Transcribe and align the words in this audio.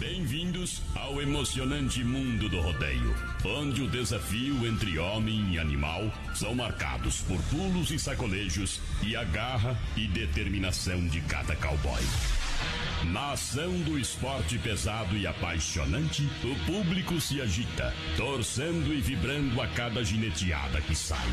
Bem-vindos 0.00 0.80
ao 0.94 1.20
emocionante 1.20 2.02
mundo 2.02 2.48
do 2.48 2.58
rodeio, 2.58 3.14
onde 3.44 3.82
o 3.82 3.86
desafio 3.86 4.66
entre 4.66 4.98
homem 4.98 5.52
e 5.52 5.58
animal 5.58 6.10
são 6.34 6.54
marcados 6.54 7.20
por 7.20 7.38
pulos 7.50 7.90
e 7.90 7.98
sacolejos 7.98 8.80
e 9.02 9.14
a 9.14 9.22
garra 9.24 9.78
e 9.94 10.06
determinação 10.06 11.06
de 11.06 11.20
cada 11.20 11.54
cowboy. 11.54 12.00
Na 13.12 13.32
ação 13.32 13.70
do 13.82 13.98
esporte 13.98 14.58
pesado 14.58 15.14
e 15.18 15.26
apaixonante, 15.26 16.26
o 16.44 16.54
público 16.64 17.20
se 17.20 17.42
agita, 17.42 17.94
torcendo 18.16 18.94
e 18.94 19.02
vibrando 19.02 19.60
a 19.60 19.68
cada 19.68 20.02
gineteada 20.02 20.80
que 20.80 20.96
sai. 20.96 21.28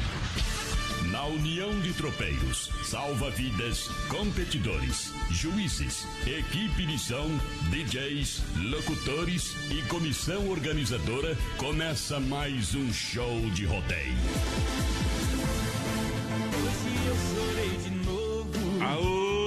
Na 1.05 1.25
união 1.25 1.79
de 1.79 1.93
tropeiros, 1.93 2.69
salva-vidas, 2.83 3.87
competidores, 4.09 5.13
juízes, 5.29 6.05
equipe 6.25 6.85
de 6.85 6.99
som, 6.99 7.29
DJs, 7.69 8.41
locutores 8.71 9.55
e 9.71 9.81
comissão 9.83 10.49
organizadora, 10.49 11.37
começa 11.57 12.19
mais 12.19 12.75
um 12.75 12.91
show 12.91 13.39
de 13.51 13.65
rodeio. 13.65 14.17
Hoje 16.63 16.91
eu 17.07 17.15
chorei 17.35 17.77
de 17.77 17.89
novo. 18.05 18.83
Aô! 18.83 19.37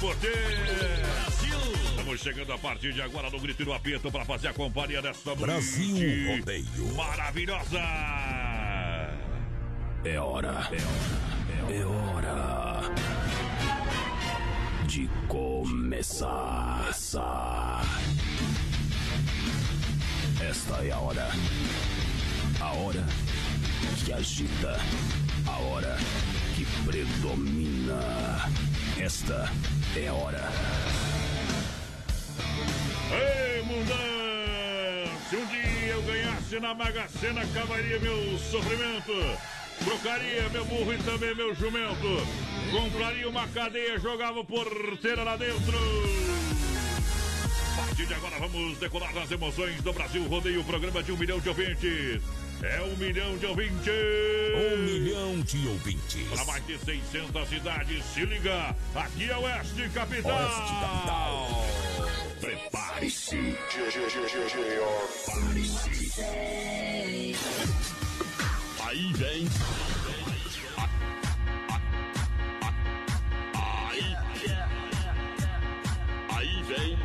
Poder! 0.00 0.97
Estamos 2.08 2.22
chegando 2.22 2.54
a 2.54 2.58
partir 2.58 2.94
de 2.94 3.02
agora 3.02 3.28
no 3.28 3.38
grito 3.38 3.62
e 3.62 3.66
no 3.66 3.74
apito 3.74 4.10
para 4.10 4.24
fazer 4.24 4.48
a 4.48 4.54
companhia 4.54 5.02
dessa 5.02 5.34
Brasil 5.34 5.94
noite 5.94 6.38
Rodeio. 6.38 6.94
maravilhosa. 6.96 7.78
É 10.02 10.18
hora, 10.18 10.70
é 10.72 11.74
hora, 11.74 11.74
é 11.74 11.84
hora 11.84 12.80
de 14.86 15.06
começar. 15.28 16.88
Esta 20.40 20.76
é 20.86 20.90
a 20.90 20.98
hora, 20.98 21.28
a 22.58 22.72
hora 22.72 23.04
que 24.02 24.14
agita, 24.14 24.80
a 25.46 25.58
hora 25.58 25.98
que 26.56 26.64
predomina. 26.86 28.00
Esta 28.98 29.52
é 29.94 30.08
a 30.08 30.14
hora. 30.14 30.48
Ei, 33.10 33.62
mundão! 33.62 33.98
Se 35.28 35.36
um 35.36 35.46
dia 35.46 35.92
eu 35.92 36.02
ganhasse 36.02 36.60
na 36.60 36.74
Mega 36.74 37.08
Sena, 37.08 37.42
acabaria 37.42 37.98
meu 37.98 38.38
sofrimento. 38.38 39.12
Trocaria 39.84 40.48
meu 40.50 40.64
burro 40.64 40.92
e 40.92 40.98
também 40.98 41.34
meu 41.34 41.54
jumento. 41.54 42.26
Compraria 42.70 43.28
uma 43.28 43.46
cadeia, 43.48 43.98
jogava 43.98 44.40
o 44.40 44.44
porteira 44.44 45.22
lá 45.22 45.36
dentro. 45.36 45.78
A 47.72 47.86
partir 47.86 48.06
de 48.06 48.14
agora 48.14 48.38
vamos 48.38 48.78
decorar 48.78 49.16
as 49.16 49.30
emoções 49.30 49.80
do 49.82 49.92
Brasil 49.92 50.26
Rodeio, 50.26 50.64
programa 50.64 51.02
de 51.02 51.12
um 51.12 51.16
milhão 51.16 51.38
de 51.38 51.48
ouvintes. 51.48 52.22
É 52.62 52.82
um 52.82 52.96
milhão 52.96 53.36
de 53.38 53.46
ouvintes. 53.46 53.92
Um 54.56 54.76
milhão 54.78 55.40
de 55.42 55.68
ouvintes. 55.68 56.28
Para 56.28 56.44
mais 56.44 56.66
de 56.66 56.76
600 56.76 57.48
cidades, 57.48 58.04
se 58.04 58.24
liga. 58.24 58.74
Aqui 58.96 59.30
é 59.30 59.36
Oeste 59.36 59.88
Capital. 59.90 60.36
Oeste 60.36 60.72
Capital. 60.80 61.66
Prepare-se. 62.40 63.36
Prepare-se. 65.76 65.98
Aí 68.80 69.12
vem. 69.12 69.48
Aí. 73.54 74.16
Aí 76.34 76.62
vem. 76.64 76.98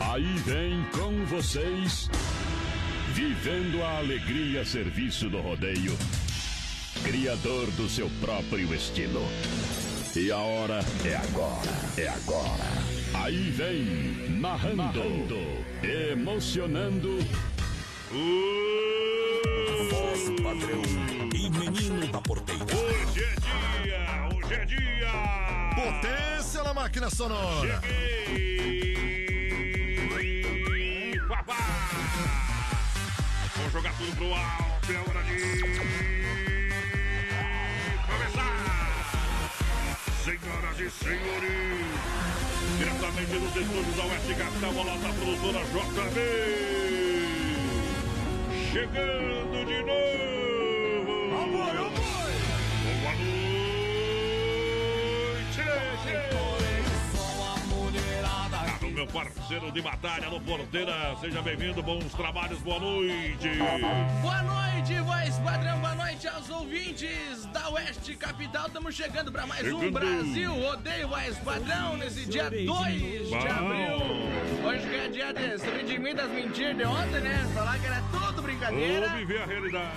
Aí 0.00 0.34
vem 0.44 0.84
com 0.92 1.24
vocês. 1.26 2.10
Vivendo 3.14 3.82
a 3.82 3.98
alegria 3.98 4.60
a 4.62 4.64
serviço 4.64 5.28
do 5.28 5.40
rodeio. 5.40 5.96
Criador 7.02 7.70
do 7.72 7.88
seu 7.88 8.08
próprio 8.20 8.72
estilo. 8.74 9.26
E 10.14 10.30
a 10.30 10.38
hora 10.38 10.80
é 11.04 11.16
agora. 11.16 11.70
É 11.96 12.08
agora. 12.08 12.64
Aí 13.14 13.50
vem, 13.50 14.38
narrando, 14.38 15.64
emocionando. 15.82 17.18
Voz 19.90 20.24
do 20.26 20.42
padrão 20.42 20.82
e 21.34 21.50
menino 21.50 22.06
da 22.12 22.20
porteira. 22.20 22.64
Hoje 22.64 23.24
é 23.24 23.34
dia, 23.82 24.28
hoje 24.34 24.54
é 24.54 24.64
dia. 24.64 25.12
Potência 25.74 26.62
na 26.62 26.74
máquina 26.74 27.10
sonora. 27.10 27.80
Cheguei! 27.82 28.60
Papá! 31.28 32.09
Vamos 33.72 33.84
jogar 33.84 33.96
tudo 33.98 34.16
pro 34.16 34.34
alto, 34.34 34.92
é 34.92 34.98
hora 34.98 35.22
de 35.22 35.38
começar! 38.04 38.50
Senhoras 40.24 40.80
e 40.80 40.90
senhores, 40.90 41.86
diretamente 42.78 43.30
dos 43.30 43.56
estúdios 43.56 43.96
da 43.96 44.04
Oeste 44.06 44.34
Capital, 44.34 44.72
bola 44.72 44.98
da 44.98 45.08
produtora 45.10 45.60
JB. 45.66 46.18
Chegando 48.72 49.64
de 49.64 49.82
novo! 49.84 51.12
Boa 51.30 51.46
noite! 51.46 51.99
Meu 59.00 59.06
parceiro 59.06 59.72
de 59.72 59.80
batalha, 59.80 60.26
alô, 60.26 60.38
porteira, 60.42 61.16
seja 61.18 61.40
bem-vindo, 61.40 61.82
bons 61.82 62.12
trabalhos, 62.12 62.58
boa 62.58 62.78
noite. 62.78 63.48
Boa 64.20 64.42
noite, 64.42 65.00
voz 65.00 65.38
padrão, 65.38 65.78
boa 65.78 65.94
noite 65.94 66.28
aos 66.28 66.50
ouvintes 66.50 67.46
da 67.46 67.70
Oeste 67.70 68.14
Capital. 68.14 68.66
Estamos 68.66 68.94
chegando 68.94 69.32
para 69.32 69.46
mais 69.46 69.62
um 69.72 69.80
Chegando. 69.80 69.92
Brasil 69.92 70.52
Odeio 70.52 71.08
Voz 71.08 71.38
Padrão 71.38 71.96
nesse 71.96 72.26
dia 72.26 72.50
2 72.50 73.28
de 73.28 73.34
abril. 73.36 74.68
Hoje 74.68 74.86
que 74.86 74.94
é 74.94 75.08
dia 75.08 75.32
de 75.32 75.58
se 75.58 75.70
redimir 75.70 76.14
das 76.14 76.30
mentiras 76.30 76.76
de 76.76 76.84
ontem, 76.84 77.20
né? 77.20 77.50
Falar 77.54 77.78
que 77.78 77.86
era 77.86 78.02
tudo 78.12 78.42
brincadeira. 78.42 79.08
Vou 79.08 79.16
viver 79.16 79.40
a 79.40 79.46
realidade. 79.46 79.96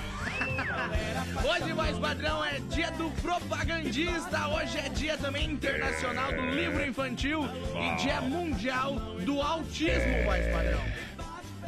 Hoje, 1.46 1.74
voz 1.74 1.98
padrão, 2.00 2.44
é 2.44 2.60
dia 2.70 2.92
do 2.92 3.10
propagandista. 3.22 4.48
Hoje 4.48 4.78
é 4.78 4.90
dia 4.90 5.18
também 5.18 5.52
internacional 5.52 6.32
do 6.32 6.42
livro 6.52 6.86
infantil 6.86 7.48
e 7.76 7.96
dia 8.02 8.22
mundial 8.22 8.94
do 9.26 9.42
autismo, 9.42 10.24
voz 10.26 10.46
padrão. 10.48 10.82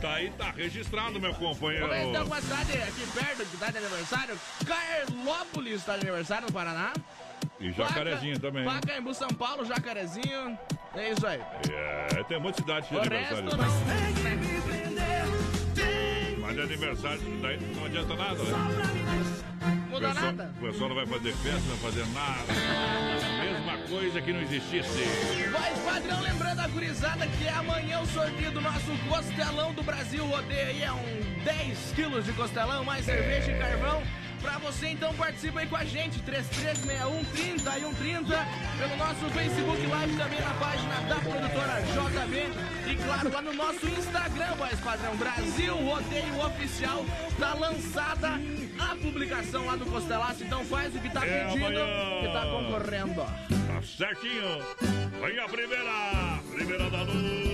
Tá 0.01 0.13
aí, 0.15 0.29
tá 0.37 0.51
registrado, 0.51 1.19
meu 1.19 1.33
companheiro. 1.33 1.93
Então 1.95 2.27
com 2.27 2.33
a 2.33 2.41
cidade 2.41 2.73
aqui 2.73 3.07
perto 3.13 3.45
que 3.49 3.57
tá 3.57 3.71
de 3.71 3.77
aniversário. 3.77 4.37
Carlópolis 4.65 5.83
tá 5.83 5.95
de 5.95 6.01
aniversário 6.01 6.47
no 6.47 6.53
Paraná. 6.53 6.93
E 7.59 7.71
jacarezinho 7.71 8.35
Paca- 8.39 8.47
também. 8.51 8.65
Pacaembu, 8.65 9.13
São 9.13 9.29
Paulo, 9.29 9.65
Jacarezinho. 9.65 10.57
É 10.93 11.11
isso 11.11 11.25
aí. 11.25 11.41
É, 11.71 12.23
tem 12.23 12.39
muita 12.39 12.61
cidade 12.61 12.89
de 12.89 12.97
aniversário. 12.97 13.45
resto 13.45 13.57
não. 13.57 14.54
De 16.55 16.61
aniversário 16.61 17.19
daí 17.41 17.59
não 17.75 17.83
adianta 17.83 18.15
nada, 18.15 18.41
né? 18.41 18.51
Muda 19.89 20.07
pessoal, 20.07 20.25
nada. 20.25 20.51
O 20.57 20.65
pessoal 20.65 20.89
não 20.89 20.95
vai 20.95 21.05
fazer 21.05 21.33
festa, 21.33 21.59
não 21.59 21.75
vai 21.75 21.91
fazer 21.91 22.05
nada. 22.13 22.53
Mesma 23.43 23.77
coisa 23.89 24.21
que 24.21 24.31
não 24.31 24.41
existisse. 24.41 25.03
Voz 25.51 25.79
padrão, 25.79 26.21
lembrando 26.21 26.61
a 26.61 26.67
gurizada 26.69 27.27
que 27.27 27.43
é 27.45 27.51
amanhã 27.51 27.99
o 27.99 28.05
sorteio 28.07 28.51
do 28.51 28.61
nosso 28.61 28.89
costelão 29.09 29.73
do 29.73 29.83
Brasil 29.83 30.25
Rodeio 30.25 30.67
aí. 30.67 30.81
É 30.81 30.93
um 30.93 31.43
10 31.43 31.91
quilos 31.93 32.23
de 32.23 32.31
costelão, 32.31 32.85
mais 32.85 33.03
cerveja 33.03 33.51
e 33.51 33.59
carvão. 33.59 34.01
Pra 34.45 34.59
você 34.59 34.89
então 34.89 35.11
participa 35.15 35.59
aí 35.61 35.67
com 35.67 35.75
a 35.75 35.83
gente, 35.83 36.21
3361 36.21 37.23
30 37.25 37.77
e 37.77 37.81
130 37.81 38.47
pelo 38.77 38.95
nosso 38.97 39.25
Facebook 39.31 39.87
Live 39.87 40.17
também 40.17 40.39
na 40.39 40.53
página 40.53 40.95
da 41.09 41.15
produtora 41.15 41.81
JB 41.81 42.91
e 42.91 42.95
claro 43.03 43.33
lá 43.33 43.41
no 43.41 43.53
nosso 43.53 43.87
Instagram, 43.87 44.53
voz 44.55 44.79
padrão 44.81 45.15
Brasil 45.15 45.75
Rodeio 45.75 46.45
Oficial, 46.45 47.03
tá 47.39 47.53
lançada 47.55 48.39
a 48.79 48.95
publicação 48.97 49.65
lá 49.65 49.75
do 49.77 49.85
Costelaço, 49.87 50.43
então 50.43 50.63
faz 50.65 50.95
o 50.95 50.99
que 50.99 51.09
tá 51.09 51.25
É 51.25 51.45
pedindo 51.45 51.65
amanhã. 51.65 52.21
que 52.21 52.27
tá 52.31 52.41
concorrendo. 52.45 53.15
Tá 53.67 53.81
certinho. 53.81 54.61
Vem 55.25 55.39
a 55.39 55.49
primeira. 55.49 56.39
Primeira 56.53 56.89
da 56.91 57.03
noite. 57.03 57.44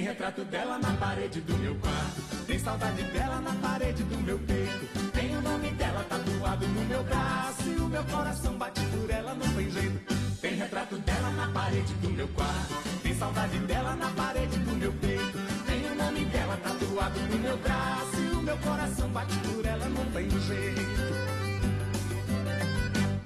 Retrato 0.00 0.44
dela 0.44 0.78
na 0.78 0.92
parede 0.94 1.40
do 1.40 1.56
meu 1.58 1.74
quarto. 1.74 2.46
Tem 2.46 2.58
saudade 2.58 3.02
dela 3.02 3.40
na 3.40 3.52
parede 3.54 4.02
do 4.04 4.16
meu 4.18 4.38
peito. 4.38 5.10
Tem 5.12 5.36
o 5.36 5.42
nome 5.42 5.70
dela 5.72 6.04
tatuado 6.08 6.66
no 6.68 6.84
meu 6.84 7.04
braço. 7.04 7.68
E 7.68 7.76
o 7.76 7.88
meu 7.88 8.04
coração 8.04 8.54
bate 8.54 8.80
por 8.86 9.10
ela, 9.10 9.34
não 9.34 9.48
tem 9.54 9.70
jeito. 9.70 10.14
Tem 10.40 10.54
retrato 10.54 10.96
dela 10.96 11.30
na 11.30 11.48
parede 11.48 11.92
do 11.94 12.10
meu 12.10 12.28
quarto. 12.28 12.74
Tem 13.02 13.14
saudade 13.14 13.58
dela 13.58 13.94
na 13.96 14.08
parede 14.10 14.58
do 14.58 14.76
meu 14.76 14.92
peito. 14.92 15.38
Tem 15.66 15.90
o 15.90 15.94
nome 15.94 16.24
dela 16.26 16.56
tatuado 16.56 17.20
no 17.20 17.38
meu 17.38 17.56
braço. 17.58 18.16
E 18.16 18.36
o 18.36 18.42
meu 18.42 18.56
coração 18.58 19.08
bate 19.10 19.36
por 19.38 19.66
ela, 19.66 19.88
não 19.88 20.04
tem 20.06 20.30
jeito. 20.30 20.82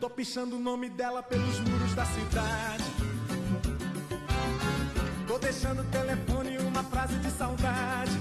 Tô 0.01 0.11
pichando 0.11 0.57
o 0.57 0.61
nome 0.61 0.89
dela 0.89 1.23
pelos 1.23 1.61
muros 1.61 1.95
da 1.95 2.05
cidade. 2.07 2.85
Tô 5.27 5.39
deixando 5.39 5.81
o 5.83 5.85
telefone 5.87 6.57
uma 6.59 6.85
frase 6.85 7.17
de 7.17 7.31
saudade. 7.33 8.13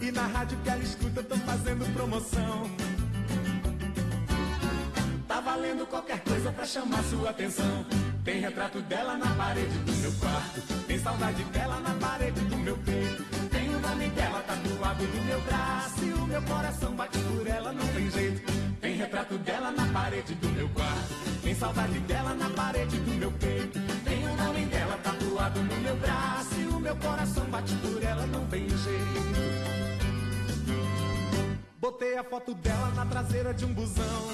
E 0.00 0.10
na 0.10 0.26
rádio 0.26 0.58
que 0.64 0.68
ela 0.70 0.82
escuta, 0.82 1.22
tô 1.22 1.36
fazendo 1.36 1.92
promoção. 1.92 2.70
Tá 5.28 5.40
valendo 5.40 5.86
qualquer 5.86 6.20
coisa 6.20 6.50
pra 6.50 6.64
chamar 6.64 7.02
sua 7.04 7.30
atenção. 7.30 7.84
Tem 8.24 8.40
retrato 8.40 8.80
dela 8.82 9.16
na 9.16 9.34
parede 9.34 9.78
do 9.78 9.92
meu 9.92 10.12
quarto. 10.12 10.86
Tem 10.86 10.98
saudade 10.98 11.44
dela 11.44 11.78
na 11.80 11.94
parede 11.94 12.40
do 12.40 12.56
meu 12.56 12.76
peito. 12.78 13.24
Tem 13.50 13.68
o 13.68 13.78
nome 13.78 14.08
dela 14.08 14.42
tatuado 14.46 15.04
no 15.04 15.24
meu 15.24 15.40
braço. 15.42 16.02
E 16.02 16.12
o 16.14 16.26
meu 16.26 16.42
coração 16.42 16.94
bate 16.94 17.18
por 17.18 17.46
ela, 17.46 17.72
não 17.72 17.86
tem 17.88 18.10
jeito. 18.10 18.52
Tem 18.80 18.96
retrato 18.96 19.36
dela 19.38 19.70
na 19.70 19.86
parede 19.92 20.34
do 20.34 20.48
meu 20.48 20.68
quarto. 20.70 21.14
Tem 21.42 21.54
saudade 21.54 21.98
dela 22.00 22.34
na 22.34 22.48
parede 22.50 22.96
do 22.96 23.10
meu 23.12 23.32
peito. 23.32 24.01
O 24.32 24.36
nome 24.36 24.64
dela 24.66 24.98
tatuado 25.02 25.62
no 25.62 25.76
meu 25.76 25.96
braço. 25.96 26.54
E 26.58 26.66
o 26.66 26.80
meu 26.80 26.96
coração 26.96 27.44
bate 27.46 27.74
por 27.76 28.02
ela, 28.02 28.26
não 28.26 28.46
tem 28.46 28.68
jeito. 28.68 29.22
Botei 31.78 32.16
a 32.16 32.24
foto 32.24 32.54
dela 32.54 32.92
na 32.94 33.04
traseira 33.04 33.52
de 33.52 33.64
um 33.64 33.74
busão. 33.74 34.28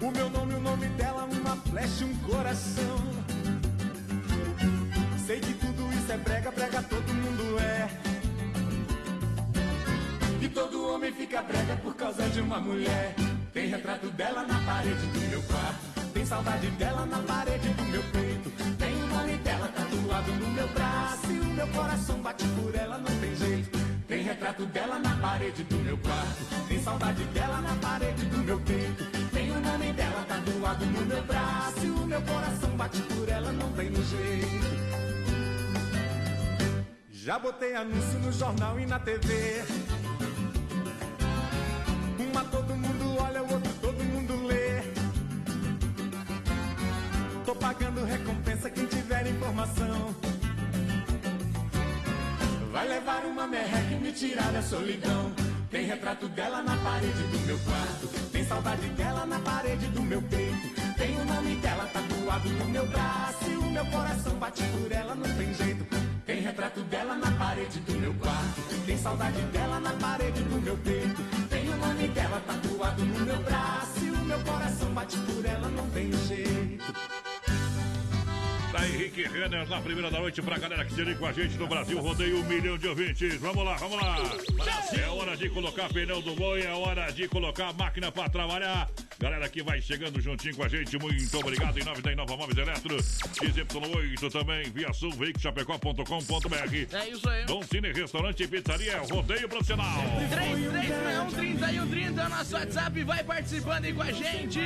O 0.00 0.10
meu 0.10 0.28
nome, 0.30 0.54
o 0.54 0.60
nome 0.60 0.86
dela, 0.88 1.24
uma 1.24 1.56
flecha, 1.56 2.04
um 2.04 2.16
coração. 2.18 2.98
Sei 5.26 5.38
que 5.38 5.54
tudo 5.54 5.92
isso 5.92 6.10
é 6.10 6.16
brega, 6.16 6.50
brega 6.50 6.82
todo 6.82 7.14
mundo 7.14 7.58
é. 7.60 7.88
E 10.42 10.48
todo 10.48 10.92
homem 10.92 11.12
fica 11.12 11.40
brega 11.42 11.76
por 11.76 11.94
causa 11.94 12.28
de 12.30 12.40
uma 12.40 12.58
mulher. 12.58 13.14
Tem 13.52 13.68
retrato 13.68 14.08
dela 14.10 14.42
na 14.44 14.58
parede 14.64 15.06
do 15.06 15.20
meu 15.30 15.42
quarto. 15.42 15.99
Tem 16.12 16.26
saudade 16.26 16.66
dela 16.70 17.06
na 17.06 17.18
parede 17.18 17.68
do 17.68 17.84
meu 17.84 18.02
peito. 18.12 18.50
Tem 18.78 18.94
o 19.02 19.06
nome 19.06 19.36
dela 19.38 19.68
tatuado 19.68 20.32
no 20.32 20.50
meu 20.50 20.68
braço. 20.68 21.32
E 21.32 21.40
o 21.40 21.44
meu 21.44 21.68
coração 21.68 22.20
bate 22.20 22.44
por 22.48 22.74
ela, 22.74 22.98
não 22.98 23.20
tem 23.20 23.36
jeito. 23.36 23.78
Tem 24.08 24.22
retrato 24.22 24.66
dela 24.66 24.98
na 24.98 25.16
parede 25.16 25.62
do 25.64 25.76
meu 25.76 25.96
quarto. 25.98 26.66
Tem 26.68 26.82
saudade 26.82 27.24
dela 27.24 27.60
na 27.60 27.74
parede 27.76 28.24
do 28.26 28.38
meu 28.38 28.60
peito. 28.60 29.04
Tem 29.32 29.50
o 29.50 29.60
nome 29.60 29.92
dela 29.92 30.24
tatuado 30.28 30.86
no 30.86 31.06
meu 31.06 31.22
braço. 31.24 31.86
E 31.86 31.90
o 31.90 32.06
meu 32.06 32.22
coração 32.22 32.70
bate 32.76 33.00
por 33.02 33.28
ela, 33.28 33.52
não 33.52 33.72
tem 33.72 33.94
jeito. 33.94 34.70
Já 37.12 37.38
botei 37.38 37.76
anúncio 37.76 38.18
no 38.18 38.32
jornal 38.32 38.80
e 38.80 38.86
na 38.86 38.98
TV. 38.98 39.62
Uma 42.18 42.44
todo 42.44 42.74
mundo 42.74 43.22
olha, 43.22 43.42
o 43.42 43.52
outro 43.52 43.72
todo 43.74 44.02
mundo 44.02 44.46
lê. 44.46 44.79
Tô 47.50 47.56
pagando 47.56 48.04
recompensa 48.04 48.70
quem 48.70 48.86
tiver 48.86 49.26
informação. 49.26 50.14
Vai 52.70 52.86
levar 52.86 53.24
uma 53.24 53.44
merreca 53.44 53.92
e 53.92 53.98
me 53.98 54.12
tirar 54.12 54.52
da 54.52 54.62
solidão. 54.62 55.32
Tem 55.68 55.84
retrato 55.84 56.28
dela 56.28 56.62
na 56.62 56.76
parede 56.76 57.24
do 57.24 57.38
meu 57.40 57.58
quarto. 57.58 58.30
Tem 58.30 58.44
saudade 58.44 58.86
dela 58.90 59.26
na 59.26 59.40
parede 59.40 59.84
do 59.88 60.00
meu 60.00 60.22
peito. 60.22 60.80
Tem 60.96 61.20
o 61.20 61.24
nome 61.24 61.56
dela 61.56 61.90
tatuado 61.92 62.48
no 62.50 62.66
meu 62.66 62.86
braço. 62.86 63.50
E 63.50 63.56
o 63.56 63.70
meu 63.72 63.86
coração 63.86 64.36
bate 64.36 64.62
por 64.62 64.92
ela, 64.92 65.16
não 65.16 65.36
tem 65.36 65.52
jeito. 65.52 65.84
Tem 66.24 66.40
retrato 66.42 66.82
dela 66.82 67.16
na 67.16 67.32
parede 67.32 67.80
do 67.80 67.98
meu 67.98 68.14
quarto. 68.14 68.86
Tem 68.86 68.96
saudade 68.96 69.42
dela 69.46 69.80
na 69.80 69.92
parede 69.94 70.40
do 70.44 70.62
meu 70.62 70.76
peito. 70.76 71.20
Tem 71.48 71.68
o 71.68 71.76
nome 71.78 72.06
dela 72.06 72.40
tatuado 72.46 73.04
no 73.04 73.26
meu 73.26 73.42
braço. 73.42 74.04
E 74.04 74.10
o 74.12 74.18
meu 74.18 74.38
coração 74.38 74.94
bate 74.94 75.16
por 75.16 75.44
ela, 75.44 75.68
não 75.68 75.90
tem 75.90 76.12
jeito. 76.28 77.19
Tá 78.72 78.86
Henrique 78.86 79.24
Renner 79.24 79.68
na 79.68 79.80
primeira 79.80 80.10
da 80.10 80.20
noite 80.20 80.40
pra 80.40 80.56
galera 80.56 80.84
que 80.84 80.92
se 80.92 81.02
liga 81.02 81.18
com 81.18 81.26
a 81.26 81.32
gente 81.32 81.56
no 81.58 81.66
Brasil. 81.66 82.00
Rodeio 82.00 82.38
um 82.38 82.44
milhão 82.44 82.78
de 82.78 82.86
ouvintes. 82.86 83.34
Vamos 83.40 83.64
lá, 83.64 83.74
vamos 83.74 84.00
lá. 84.00 84.16
É 84.96 85.06
hora 85.08 85.36
de 85.36 85.50
colocar 85.50 85.88
pneu 85.88 86.22
do 86.22 86.36
boi, 86.36 86.62
é 86.62 86.72
hora 86.72 87.10
de 87.10 87.26
colocar 87.26 87.70
a 87.70 87.72
máquina 87.72 88.12
pra 88.12 88.28
trabalhar. 88.28 88.88
Galera 89.20 89.46
que 89.50 89.62
vai 89.62 89.82
chegando 89.82 90.18
juntinho 90.18 90.56
com 90.56 90.64
a 90.64 90.68
gente, 90.68 90.98
muito 90.98 91.38
obrigado. 91.38 91.78
Em 91.78 91.84
nome 91.84 92.00
da 92.00 92.10
Inova 92.10 92.38
Móveis 92.38 92.56
Eletro, 92.56 92.96
XY8 92.96 94.32
também, 94.32 94.70
via 94.70 94.90
sul, 94.94 95.12
veicochapecó.com.br. 95.12 96.96
É 96.96 97.08
isso 97.10 97.28
aí. 97.28 97.44
Dom 97.44 97.62
Cine 97.62 97.92
Restaurante 97.92 98.44
e 98.44 98.48
Pizzaria, 98.48 98.98
rodeio 99.10 99.46
profissional. 99.46 100.00
3361 100.30 102.18
é 102.18 102.26
o 102.26 102.28
nosso 102.30 102.54
WhatsApp. 102.54 103.04
Vai 103.04 103.22
participando 103.22 103.84
aí 103.84 103.92
com 103.92 104.00
a 104.00 104.10
gente. 104.10 104.58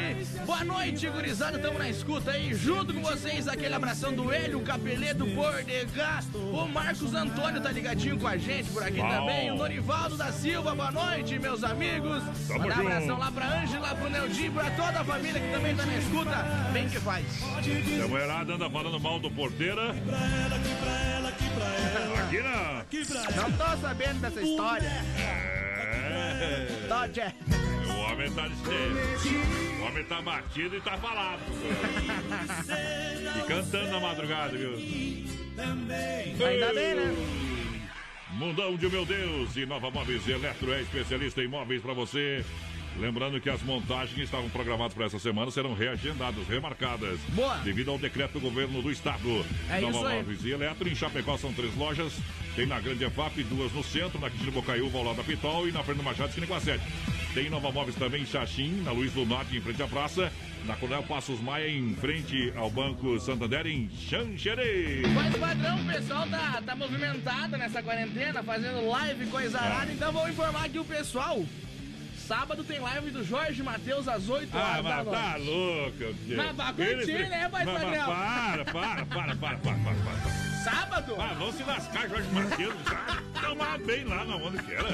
Boa 0.46 0.64
noite, 0.64 1.08
gurizada. 1.08 1.58
Tamo 1.58 1.76
na 1.76 1.90
escuta 1.90 2.30
aí. 2.30 2.54
Junto 2.54 2.94
com 2.94 3.02
vocês, 3.02 3.48
aquele 3.48 3.74
abração 3.74 4.14
do 4.14 4.32
Hélio, 4.32 4.60
Capeleto, 4.60 5.26
Bordegá. 5.26 6.20
O 6.32 6.64
Marcos 6.68 7.12
Antônio 7.12 7.60
tá 7.60 7.72
ligadinho 7.72 8.16
com 8.20 8.28
a 8.28 8.36
gente 8.36 8.70
por 8.70 8.84
aqui 8.84 9.00
Bom. 9.00 9.08
também. 9.08 9.50
O 9.50 9.56
Norivaldo 9.56 10.16
da 10.16 10.30
Silva. 10.30 10.76
Boa 10.76 10.92
noite, 10.92 11.40
meus 11.40 11.64
amigos. 11.64 12.22
Tamo 12.46 12.60
Mandar 12.60 12.78
um 12.78 12.86
abração 12.86 13.18
lá 13.18 13.32
pra 13.32 13.62
Ângela, 13.62 13.94
pro 13.96 14.08
Neldinho, 14.44 14.52
pra 14.52 14.70
toda 14.70 15.00
a 15.00 15.05
família 15.05 15.41
que 15.41 15.50
também 15.50 15.75
tá 15.75 15.87
na 15.87 15.96
escuta. 15.96 16.44
Bem 16.73 16.88
que 16.88 17.00
faz. 17.00 17.25
A 17.43 18.08
mulherada 18.08 18.55
anda 18.55 18.70
falando 18.70 19.00
mal 19.00 19.19
do 19.19 19.31
porteira. 19.31 19.91
Aqui 22.20 22.43
não. 22.43 23.43
Não 23.43 23.52
tô 23.52 23.76
sabendo 23.81 24.20
dessa 24.20 24.43
história. 24.43 24.88
É. 25.19 26.87
Dodge. 26.88 27.20
O 27.87 28.12
homem 28.12 28.31
tá 28.32 28.49
de 28.49 28.55
O 29.81 29.87
homem 29.87 30.05
tá 30.05 30.23
batido 30.23 30.76
e 30.76 30.81
tá 30.81 30.97
falado. 30.99 31.40
E 33.37 33.47
cantando 33.47 33.90
na 33.90 34.00
madrugada, 34.00 34.57
viu? 34.57 34.75
Ainda 34.75 36.73
bem, 36.75 36.95
né? 36.95 37.14
Mundão 38.33 38.76
de 38.76 38.88
meu 38.88 39.07
Deus 39.07 39.57
e 39.57 39.64
Nova 39.64 39.90
Móveis 39.92 40.26
Eletro 40.26 40.73
é 40.75 40.83
especialista 40.83 41.40
em 41.40 41.47
móveis 41.47 41.80
para 41.80 41.95
você. 41.95 42.45
Lembrando 42.98 43.40
que 43.40 43.50
as 43.50 43.62
montagens 43.62 44.14
que 44.14 44.22
estavam 44.22 44.48
programadas 44.48 44.94
para 44.94 45.06
essa 45.06 45.18
semana 45.18 45.50
serão 45.50 45.74
reagendadas, 45.74 46.46
remarcadas. 46.46 47.18
Boa. 47.30 47.56
Devido 47.58 47.90
ao 47.90 47.98
decreto 47.98 48.34
do 48.34 48.40
governo 48.40 48.80
do 48.80 48.90
estado. 48.90 49.44
É 49.68 49.80
Nova 49.80 49.96
isso 49.96 50.06
aí. 50.06 50.16
Móveis 50.18 50.44
e 50.44 50.50
Eletro, 50.50 50.88
em 50.88 50.94
Chapecó 50.94 51.36
são 51.36 51.52
três 51.52 51.74
lojas. 51.74 52.12
Tem 52.54 52.66
na 52.66 52.78
Grande 52.78 53.04
EFAP, 53.04 53.42
duas 53.44 53.72
no 53.72 53.82
centro, 53.82 54.20
na 54.20 54.30
Quintino 54.30 54.52
Bocaiúva, 54.52 54.98
ao 54.98 55.04
lado 55.04 55.16
da 55.16 55.24
Pitol 55.24 55.68
e 55.68 55.72
na 55.72 55.82
Fernando 55.82 56.04
Machado, 56.04 56.28
esquina 56.28 56.46
com 56.46 56.54
a 56.54 56.60
7. 56.60 56.82
Tem 57.34 57.50
Nova 57.50 57.72
Móveis 57.72 57.96
também 57.96 58.22
em 58.22 58.26
Xaxim, 58.26 58.82
na 58.84 58.92
Luiz 58.92 59.12
do 59.12 59.26
Norte, 59.26 59.56
em 59.56 59.60
frente 59.60 59.82
à 59.82 59.88
praça. 59.88 60.32
Na 60.64 60.76
Coronel 60.76 61.02
Passos 61.02 61.40
Maia, 61.40 61.68
em 61.68 61.94
frente 61.96 62.52
ao 62.54 62.70
Banco 62.70 63.18
Santander, 63.18 63.66
em 63.66 63.90
Xanxerê. 63.90 65.02
Mas 65.12 65.36
padrão, 65.36 65.80
o 65.80 65.84
pessoal 65.84 66.28
tá, 66.28 66.62
tá 66.64 66.76
movimentado 66.76 67.56
nessa 67.58 67.82
quarentena, 67.82 68.40
fazendo 68.40 68.86
live, 68.88 69.26
coisa 69.26 69.58
arada. 69.58 69.92
Então 69.92 70.12
vou 70.12 70.28
informar 70.28 70.64
aqui 70.66 70.78
o 70.78 70.84
pessoal. 70.84 71.44
Sábado 72.26 72.64
tem 72.64 72.81
live 72.81 73.11
do 73.11 73.23
Jorge 73.23 73.62
Matheus 73.62 74.09
às 74.09 74.28
8 74.28 74.49
Ah, 74.57 74.59
horas 74.59 74.85
da 74.85 75.04
mas 75.04 75.09
tá 75.09 75.37
louco. 75.37 76.16
Mas 76.37 76.57
vai 76.57 76.73
curtir, 76.73 77.28
né, 77.28 77.49
padrão? 77.50 78.07
Para, 78.07 78.64
para, 78.64 79.07
para, 79.07 79.37
para, 79.37 79.37
para, 79.37 79.57
para, 79.59 79.76
para. 79.76 80.53
Sábado? 80.64 81.14
Ah, 81.21 81.35
vamos 81.38 81.54
se 81.56 81.62
lascar, 81.62 82.09
Jorge 82.09 82.28
Matheus. 82.33 82.75
Tomar 83.40 83.78
bem 83.78 84.04
lá 84.04 84.25
na 84.25 84.37
onde 84.37 84.62
que 84.62 84.73
era. 84.73 84.88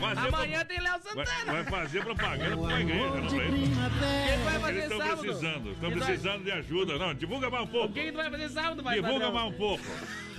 Fazer 0.00 0.28
Amanhã 0.28 0.64
tem 0.64 0.80
Léo 0.80 0.98
pro- 0.98 1.14
vai, 1.14 1.26
Santana. 1.26 1.52
vai 1.52 1.64
fazer 1.64 2.02
propaganda 2.02 2.56
pra 2.56 2.56
uma 2.56 2.80
igreja, 2.80 3.04
não 3.20 3.28
vem? 3.28 3.50
Quem 3.50 3.74
vai 3.74 3.90
Eles 3.90 4.60
fazer 4.62 4.78
estão 4.80 4.98
sábado? 4.98 5.20
precisando, 5.20 5.70
estão 5.72 5.90
Quem 5.90 5.98
vai- 5.98 6.08
precisando 6.08 6.44
de 6.44 6.50
ajuda. 6.52 6.98
Não, 6.98 7.14
divulga 7.14 7.50
mais 7.50 7.64
um 7.64 7.66
pouco. 7.66 7.92
Quem 7.92 8.10
tu 8.10 8.16
vai 8.16 8.30
fazer 8.30 8.48
sábado, 8.48 8.82
vai 8.82 8.94
Divulga 8.94 9.14
padrão? 9.26 9.32
mais 9.34 9.46
um 9.46 9.52
pouco. 9.58 9.84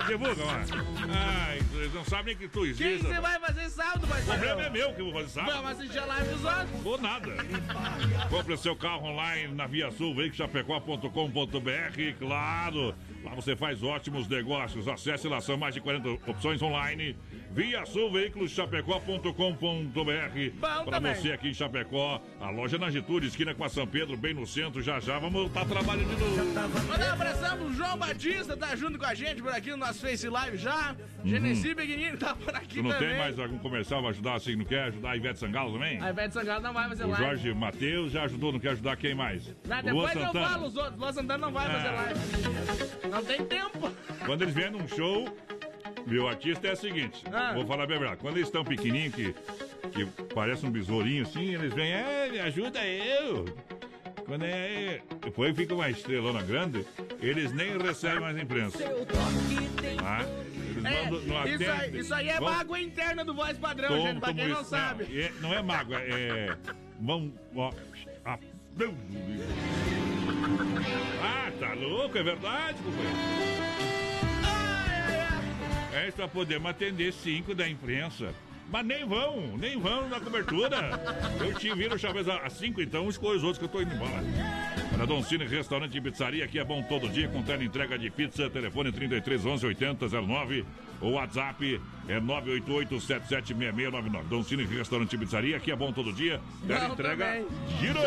Divulga 0.07 0.45
mais. 0.45 0.69
Ai, 0.71 1.61
eles 1.75 1.93
não 1.93 2.03
sabem 2.05 2.25
nem 2.25 2.35
que 2.37 2.47
tu 2.47 2.61
Quem 2.61 2.69
existe. 2.71 3.05
você 3.05 3.19
vai 3.21 3.39
fazer 3.39 3.69
sábado, 3.69 4.07
vai 4.07 4.19
O 4.21 4.25
problema 4.25 4.61
é 4.63 4.69
meu 4.71 4.93
que 4.95 5.01
eu 5.01 5.05
vou 5.05 5.13
fazer 5.13 5.29
sábado. 5.29 5.53
Vamos 5.53 5.71
assistir 5.79 5.99
a 5.99 6.05
live 6.05 6.29
dos 6.29 6.43
outros. 6.43 6.85
Ou 6.85 6.97
nada. 6.97 7.31
Compre 8.31 8.57
seu 8.57 8.75
carro 8.75 9.05
online 9.05 9.53
na 9.53 9.67
Via 9.67 9.91
Sul, 9.91 10.15
veicochapecó.com.br, 10.15 12.13
claro. 12.19 12.95
Lá 13.23 13.35
você 13.35 13.55
faz 13.55 13.83
ótimos 13.83 14.27
negócios. 14.27 14.87
Acesse 14.87 15.27
lá, 15.27 15.39
são 15.39 15.57
mais 15.57 15.73
de 15.73 15.81
40 15.81 16.09
opções 16.29 16.61
online. 16.61 17.15
Via 17.53 17.85
Sul 17.85 18.09
Veículos 18.09 18.51
Chapecó.com.br. 18.51 19.31
Para 20.85 20.99
você 21.13 21.33
aqui 21.33 21.49
em 21.49 21.53
Chapecó, 21.53 22.21
a 22.39 22.49
loja 22.49 22.77
na 22.77 22.89
Getúlio, 22.89 23.27
esquina 23.27 23.53
com 23.53 23.65
a 23.65 23.69
São 23.69 23.85
Pedro, 23.85 24.15
bem 24.15 24.33
no 24.33 24.47
centro. 24.47 24.81
Já 24.81 25.01
já 25.01 25.19
vamos 25.19 25.47
estar 25.47 25.65
trabalhando 25.65 26.15
de 26.15 26.21
novo. 26.21 26.87
Mandar 26.87 27.09
um 27.09 27.13
abração 27.13 27.57
pro 27.57 27.73
João 27.73 27.97
Batista, 27.97 28.55
tá 28.55 28.73
junto 28.75 28.97
com 28.97 29.05
a 29.05 29.13
gente 29.13 29.41
por 29.41 29.51
aqui 29.51 29.69
no 29.71 29.77
nosso 29.77 29.99
Face 29.99 30.29
Live 30.29 30.57
já. 30.57 30.95
Uhum. 31.19 31.29
Genesi 31.29 31.75
Beguinini 31.75 32.15
tá 32.15 32.33
por 32.35 32.55
aqui 32.55 32.75
tu 32.75 32.83
não 32.83 32.91
também. 32.91 33.09
tem 33.09 33.17
mais 33.17 33.37
algum 33.37 33.57
comercial 33.57 33.99
pra 33.99 34.11
ajudar 34.11 34.35
assim? 34.35 34.55
Não 34.55 34.65
quer 34.65 34.83
ajudar 34.83 35.11
a 35.11 35.17
Ivete 35.17 35.39
Sangalo 35.39 35.73
também? 35.73 36.01
A 36.01 36.09
Ivete 36.09 36.33
Sangalo 36.33 36.63
não 36.63 36.73
vai 36.73 36.87
fazer 36.87 37.03
o 37.03 37.07
live. 37.09 37.21
O 37.21 37.27
Jorge 37.27 37.53
Matheus 37.53 38.11
já 38.13 38.23
ajudou, 38.23 38.53
não 38.53 38.59
quer 38.59 38.69
ajudar 38.69 38.95
quem 38.95 39.13
mais? 39.13 39.53
Não, 39.67 39.83
depois 39.83 40.15
eu 40.15 40.31
falo 40.31 40.67
os 40.67 40.77
outros. 40.77 40.97
Luan 40.97 41.11
Santana 41.11 41.37
não 41.37 41.51
vai 41.51 41.69
fazer 41.69 41.87
ah. 41.89 41.91
live. 41.91 42.19
Não 43.11 43.23
tem 43.25 43.45
tempo. 43.45 43.91
Quando 44.25 44.41
eles 44.43 44.53
vêm 44.53 44.71
num 44.71 44.87
show, 44.87 45.27
meu 46.05 46.27
artista 46.27 46.67
é 46.67 46.73
o 46.73 46.75
seguinte, 46.75 47.23
ah. 47.31 47.53
vou 47.53 47.65
falar 47.65 47.85
bem 47.87 47.97
verdade. 47.99 48.21
Quando 48.21 48.37
eles 48.37 48.47
estão 48.47 48.63
pequenininhos, 48.63 49.13
que, 49.13 49.33
que 49.91 50.05
parece 50.33 50.65
um 50.65 50.71
besourinho 50.71 51.23
assim, 51.23 51.53
eles 51.53 51.73
vêm, 51.73 51.91
é, 51.91 52.29
me 52.29 52.39
ajuda 52.39 52.85
eu. 52.85 53.45
Quando 54.25 54.45
é. 54.45 55.01
Depois 55.21 55.55
fica 55.55 55.73
uma 55.73 55.89
estrelona 55.89 56.41
grande, 56.41 56.85
eles 57.19 57.51
nem 57.51 57.77
recebem 57.77 58.21
mais 58.21 58.37
imprensa. 58.37 58.77
Ah, 60.03 60.25
eles 60.69 60.85
é, 60.85 61.09
mandam, 61.09 61.47
isso, 61.47 61.71
aí, 61.71 61.97
isso 61.97 62.13
aí 62.13 62.29
é 62.29 62.39
Vão... 62.39 62.49
mágoa 62.49 62.79
interna 62.79 63.25
do 63.25 63.33
voz 63.33 63.57
padrão, 63.57 63.89
Tom, 63.89 64.07
gente, 64.07 64.19
pra 64.19 64.33
quem 64.33 64.47
não 64.47 64.61
isso. 64.61 64.69
sabe. 64.69 65.03
Não, 65.03 65.21
é, 65.21 65.31
não 65.41 65.53
é 65.53 65.61
mágoa, 65.61 65.99
é. 65.99 66.55
Vão. 66.99 67.33
Ó, 67.55 67.71
ah, 68.23 68.39
ah, 71.21 71.51
tá 71.59 71.73
louco, 71.73 72.17
é 72.17 72.23
verdade, 72.23 72.77
companheiro. 72.81 73.50
É 75.93 76.07
isso 76.07 76.15
pra 76.15 76.27
poder 76.27 76.65
atender 76.65 77.11
cinco 77.11 77.53
da 77.53 77.67
imprensa. 77.67 78.33
Mas 78.71 78.85
nem 78.85 79.05
vão, 79.05 79.57
nem 79.57 79.77
vão 79.77 80.07
na 80.07 80.19
cobertura. 80.19 80.91
Eu 81.41 81.53
te 81.53 81.73
viro 81.73 81.99
chaves 81.99 82.27
às 82.29 82.53
5, 82.53 82.81
então 82.81 83.09
escolha 83.09 83.37
os 83.37 83.43
outros 83.43 83.59
que 83.59 83.65
eu 83.65 83.69
tô 83.69 83.81
indo 83.81 83.93
embora. 83.93 84.23
Olha, 84.93 85.05
Don 85.05 85.21
Cine, 85.23 85.45
restaurante 85.45 85.97
e 85.97 86.01
pizzaria, 86.01 86.45
aqui 86.45 86.57
é 86.57 86.63
bom 86.63 86.81
todo 86.83 87.09
dia, 87.09 87.27
com 87.27 87.43
tela 87.43 87.63
entrega 87.63 87.99
de 87.99 88.09
pizza, 88.09 88.49
telefone 88.49 88.91
33 88.91 89.45
11 89.45 89.65
80 89.65 90.21
09, 90.21 90.65
o 91.01 91.09
WhatsApp 91.11 91.81
é 92.07 92.19
988 92.19 94.23
Don 94.29 94.43
Cine, 94.43 94.65
restaurante 94.65 95.13
e 95.13 95.17
pizzaria, 95.17 95.57
aqui 95.57 95.71
é 95.71 95.75
bom 95.75 95.91
todo 95.91 96.13
dia, 96.13 96.39
tela 96.65 96.93
entrega 96.93 97.43
gira. 97.79 97.99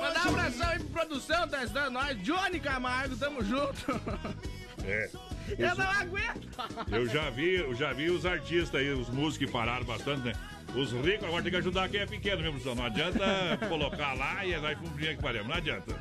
Mandar 0.00 0.26
um 0.26 0.30
abração 0.30 0.68
aí 0.68 0.78
pro 0.80 0.88
produção, 0.88 1.48
tá 1.48 1.60
ajudando 1.60 1.92
nós, 1.92 2.22
Johnny 2.22 2.60
Camargo, 2.60 3.16
tamo 3.16 3.42
junto. 3.42 3.86
É. 4.86 5.10
Eu 5.58 5.74
não 5.76 5.90
aguento. 5.90 6.48
Eu 6.90 7.06
já 7.06 7.30
vi, 7.30 7.54
eu 7.54 7.74
já 7.74 7.92
vi 7.92 8.10
os 8.10 8.24
artistas 8.24 8.80
aí, 8.80 8.90
os 8.90 9.08
músicos 9.08 9.46
que 9.46 9.52
pararam 9.52 9.84
bastante, 9.84 10.22
né? 10.22 10.32
Os 10.74 10.92
ricos 10.92 11.24
agora 11.24 11.42
tem 11.42 11.50
que 11.50 11.58
ajudar 11.58 11.88
quem 11.88 12.00
é 12.00 12.06
pequeno 12.06 12.42
mesmo, 12.42 12.74
não 12.74 12.84
adianta 12.84 13.58
colocar 13.68 14.14
lá 14.14 14.44
e 14.44 14.56
vai 14.58 14.76
cumprir 14.76 15.16
que 15.16 15.22
paremos, 15.22 15.48
não 15.48 15.56
adianta. 15.56 15.94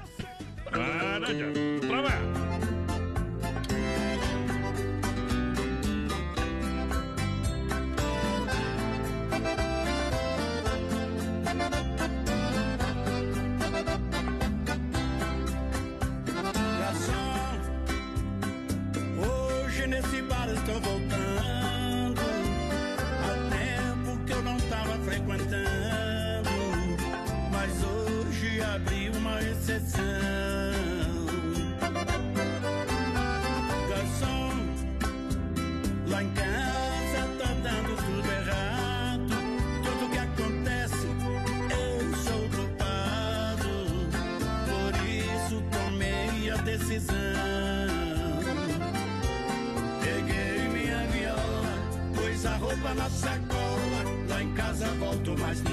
Ah, 0.72 1.20
não 1.20 1.28
adianta. 1.28 1.88
Trabalha. 1.88 2.85
caras 20.46 20.60
estão 20.60 20.80
voltando. 20.82 22.22
Há 23.24 23.34
tempo 23.50 24.26
que 24.26 24.34
eu 24.34 24.42
não 24.44 24.58
tava 24.58 24.98
frequentando. 25.00 26.50
Mas 27.52 27.72
hoje 27.84 28.62
abri 28.62 29.10
uma 29.10 29.42
exceção. 29.42 30.04
Garçom, 33.90 34.52
lá 36.08 36.24
em 36.24 36.30
casa. 36.32 36.75
Na 52.96 53.10
sacola, 53.10 54.04
lá 54.30 54.44
em 54.44 54.54
casa 54.54 54.88
volto 55.00 55.38
mais 55.40 55.62
não. 55.64 55.72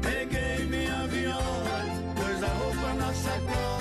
Peguei 0.00 0.66
minha 0.66 1.06
viola, 1.08 1.84
pus 2.14 2.42
a 2.42 2.48
roupa 2.54 2.94
na 2.94 3.14
sacola, 3.14 3.79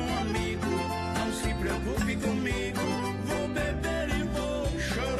um 0.00 0.18
amigo, 0.18 0.66
não 1.18 1.32
se 1.32 1.54
preocupe 1.54 2.16
comigo. 2.16 2.80
Vou 3.24 3.48
beber 3.48 4.08
e 4.10 4.22
vou 4.24 4.80
chorar. 4.80 5.18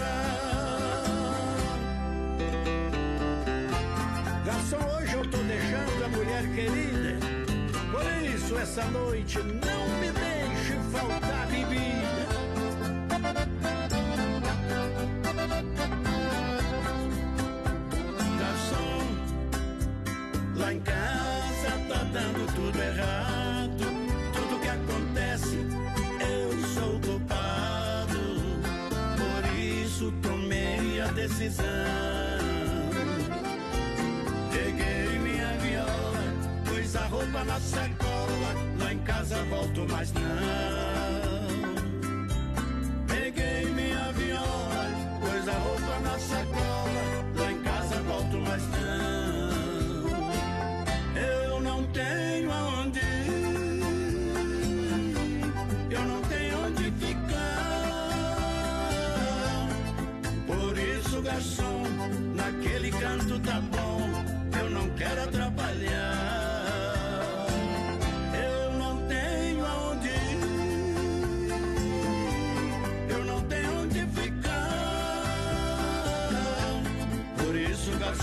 Garçom, 4.45 4.79
hoje 4.97 5.15
eu 5.15 5.31
tô 5.31 5.39
deixando 5.39 6.05
a 6.05 6.09
mulher 6.09 6.45
querida. 6.55 7.19
Por 7.91 8.07
isso, 8.35 8.57
essa 8.59 8.85
noite 8.85 9.39
Peguei 34.53 35.19
minha 35.21 35.57
viola, 35.63 36.23
pus 36.67 36.95
a 36.95 37.07
roupa 37.07 37.45
na 37.45 37.59
sacola, 37.59 38.55
lá 38.79 38.93
em 38.93 38.99
casa 38.99 39.43
volto 39.45 39.91
mais 39.91 40.13
não. 40.13 40.21
Peguei 43.07 43.65
minha 43.73 44.13
viola, 44.13 44.91
pus 45.21 45.49
a 45.49 45.59
roupa 45.59 46.01
na 46.01 46.19
sacola, 46.19 46.78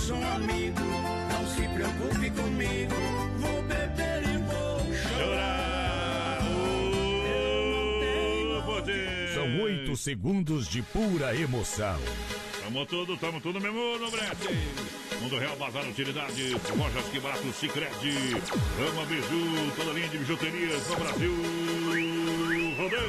isso, 0.06 0.14
garçom 0.14 0.36
amigo, 0.36 0.80
não 1.32 1.48
se 1.48 1.68
preocupe 1.68 2.30
comigo, 2.32 2.96
vou 3.40 3.62
beber 3.64 4.24
e 4.24 4.38
vou 4.38 4.80
chorar. 4.96 6.40
São 9.34 9.62
oito 9.62 9.98
segundos 9.98 10.68
de 10.68 10.82
pura 10.82 11.36
emoção. 11.36 12.00
Tamo 12.64 12.86
tudo, 12.86 13.18
tamo 13.18 13.42
tudo 13.42 13.60
mesmo 13.60 13.98
no 13.98 14.10
brete. 14.12 14.50
Mundo 15.22 15.38
Real 15.38 15.56
Bazar 15.56 15.88
Utilidade, 15.88 16.56
lojas 16.78 17.06
que 17.12 17.20
barato 17.20 17.52
Cicred, 17.54 17.90
Ama 18.80 19.06
Biju, 19.06 19.72
toda 19.76 19.92
linha 19.94 20.08
de 20.08 20.18
bijuterias 20.18 20.88
no 20.90 20.96
Brasil 20.98 21.34
rodeio. 22.76 23.02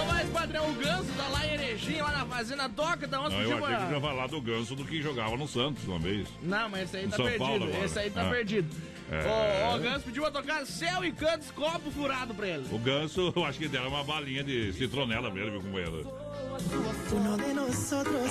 Ô, 0.00 0.04
mas, 0.06 0.28
padrão, 0.30 0.70
o 0.70 0.74
Ganso 0.74 1.12
tá 1.16 1.28
lá 1.28 1.46
em 1.46 1.54
Erechim, 1.54 2.00
lá 2.00 2.10
na 2.12 2.26
fazenda, 2.26 2.68
toca 2.68 3.06
da 3.06 3.20
onde 3.20 3.34
Não, 3.34 3.42
eu 3.42 3.52
tipo, 3.54 3.64
achei 3.64 3.86
que 3.86 3.92
já 3.94 4.00
falar 4.00 4.26
do 4.26 4.40
Ganso 4.40 4.74
do 4.74 4.84
que 4.84 5.00
jogava 5.02 5.36
no 5.36 5.46
Santos 5.48 5.84
uma 5.84 5.98
vez. 5.98 6.28
Não, 6.42 6.68
mas 6.68 6.82
esse 6.84 6.96
aí 6.96 7.04
No 7.04 7.10
tá 7.10 7.16
São 7.16 7.24
perdido. 7.24 7.44
Paulo 7.46 7.64
agora. 7.64 7.84
Esse 7.84 7.98
aí 7.98 8.10
tá 8.10 8.26
Ah. 8.26 8.30
perdido. 8.30 8.76
É. 9.10 9.70
Ô, 9.72 9.76
o 9.76 9.80
Ganso 9.80 10.00
pediu 10.06 10.22
pra 10.22 10.30
tocar 10.32 10.66
céu 10.66 11.04
e 11.04 11.12
cantos, 11.12 11.50
copo 11.50 11.90
furado 11.90 12.34
pra 12.34 12.48
ele. 12.48 12.66
O 12.72 12.78
Ganso, 12.78 13.32
eu 13.36 13.44
acho 13.44 13.58
que 13.58 13.68
deram 13.68 13.88
uma 13.88 14.02
balinha 14.02 14.42
de 14.42 14.72
citronela 14.72 15.30
mesmo, 15.30 15.52
viu, 15.52 15.60
companheiro? 15.62 16.24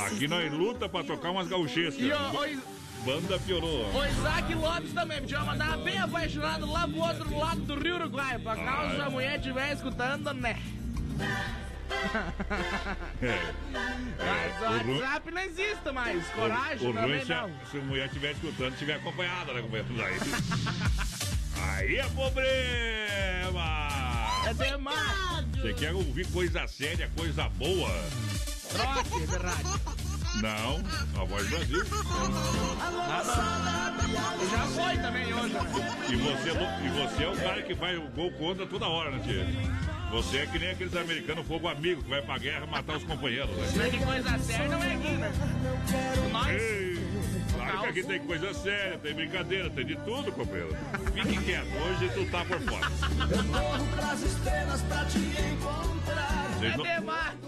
Aqui 0.06 0.28
nós 0.28 0.52
luta 0.54 0.88
pra 0.90 1.04
tocar 1.04 1.32
umas 1.32 1.48
gauchescas. 1.48 2.00
E 2.00 2.12
o, 2.12 2.16
o, 2.16 2.83
Banda 3.06 3.38
piorou. 3.40 3.86
o 3.94 4.06
Isaac 4.06 4.54
Lopes 4.56 4.94
também 4.94 5.20
pediu 5.22 5.38
pra 5.40 5.46
mandar 5.48 5.78
bem 5.80 5.98
apaixonado 6.00 6.72
lá 6.72 6.88
pro 6.88 7.00
outro 7.00 7.38
lado 7.38 7.62
do 7.62 7.76
Rio 7.80 7.96
Uruguai, 7.96 8.40
pra 8.40 8.56
caso 8.56 8.96
Ah, 8.96 8.98
é. 8.98 9.02
a 9.02 9.10
mulher 9.10 9.38
estiver 9.40 9.74
escutando, 9.74 10.34
né? 10.34 10.58
É. 13.22 13.40
Mas 14.20 14.86
o 14.88 14.90
o 14.90 14.98
WhatsApp 15.00 15.32
não 15.32 15.42
existe 15.42 15.92
mais, 15.94 16.28
O, 16.28 16.32
coragem 16.32 16.88
o 16.88 16.92
ruim 16.92 17.02
também 17.02 17.20
é 17.22 17.26
se 17.26 17.34
a, 17.34 17.42
não. 17.48 17.52
se 17.72 17.78
a 17.78 17.82
mulher 17.82 18.06
estiver 18.08 18.32
escutando, 18.32 18.74
estiver 18.74 18.96
acompanhada, 18.96 19.54
né, 19.54 19.62
companheiro? 19.62 19.88
Aí, 20.04 20.20
aí 21.78 21.96
é 21.98 22.06
problema! 22.10 23.64
É 24.48 24.54
demais. 24.54 25.46
Você 25.62 25.74
quer 25.74 25.94
ouvir 25.94 26.28
coisa 26.28 26.68
séria, 26.68 27.10
coisa 27.16 27.48
boa? 27.50 27.90
Troque 28.70 29.28
de 29.28 29.38
rádio. 29.38 30.13
Não, 30.42 30.82
a 31.22 31.26
voz 31.26 31.44
do 31.44 31.56
Brasil. 31.56 31.84
E 34.42 34.50
já 34.50 34.66
foi 34.68 34.98
também 34.98 35.34
hoje? 35.34 35.56
E 36.10 36.16
você, 36.16 36.50
e 36.50 36.90
você 36.90 37.24
é 37.24 37.30
o 37.30 37.38
cara 37.38 37.62
que 37.62 37.76
faz 37.76 37.98
o 37.98 38.08
gol 38.10 38.32
contra 38.34 38.66
toda 38.66 38.88
hora, 38.88 39.12
né, 39.12 39.22
tia? 39.24 39.48
Você 40.12 40.38
é 40.38 40.46
que 40.46 40.60
nem 40.60 40.70
aqueles 40.72 40.96
americanos 40.96 41.48
fogo 41.48 41.68
amigo 41.68 42.04
que 42.04 42.10
vai 42.10 42.22
pra 42.22 42.38
guerra 42.38 42.66
matar 42.68 42.98
os 42.98 43.04
companheiros, 43.04 43.56
né? 43.56 43.68
Mas 43.76 43.92
que 43.92 44.06
coisa 44.06 44.40
séria 44.40 44.68
não 44.68 44.84
é 44.84 44.94
aqui, 44.94 45.12
né? 45.12 45.32
Nós, 46.32 46.48
Ei, 46.50 47.00
claro 47.56 47.80
que 47.80 47.86
aqui 47.88 48.04
tem 48.04 48.20
coisa 48.20 48.54
séria, 48.54 48.98
tem 49.00 49.14
brincadeira, 49.14 49.70
tem 49.72 49.86
de 49.86 49.96
tudo, 49.98 50.32
companheiro. 50.32 50.76
Fique 51.14 51.44
quieto, 51.44 51.68
hoje 51.78 52.12
tu 52.14 52.26
tá 52.30 52.46
por 52.46 52.60
fora. 52.62 52.92
Corro 53.52 53.88
pras 53.96 54.22
estrelas 54.22 54.82
pra 54.82 55.06
te 55.06 55.18
encontrar. 55.18 56.03
Vocês, 56.04 56.76
no- 56.78 56.84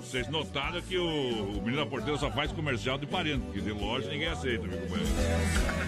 vocês 0.01 0.27
notaram 0.29 0.81
que 0.81 0.97
o, 0.97 1.07
o 1.07 1.61
menino 1.61 1.77
da 1.77 1.85
porteira 1.85 2.17
só 2.19 2.29
faz 2.31 2.51
comercial 2.51 2.97
de 2.97 3.05
parente, 3.05 3.39
porque 3.45 3.61
de 3.61 3.71
loja 3.71 4.09
ninguém 4.09 4.27
aceita, 4.27 4.67
viu, 4.67 4.77
companheiro? 4.77 5.11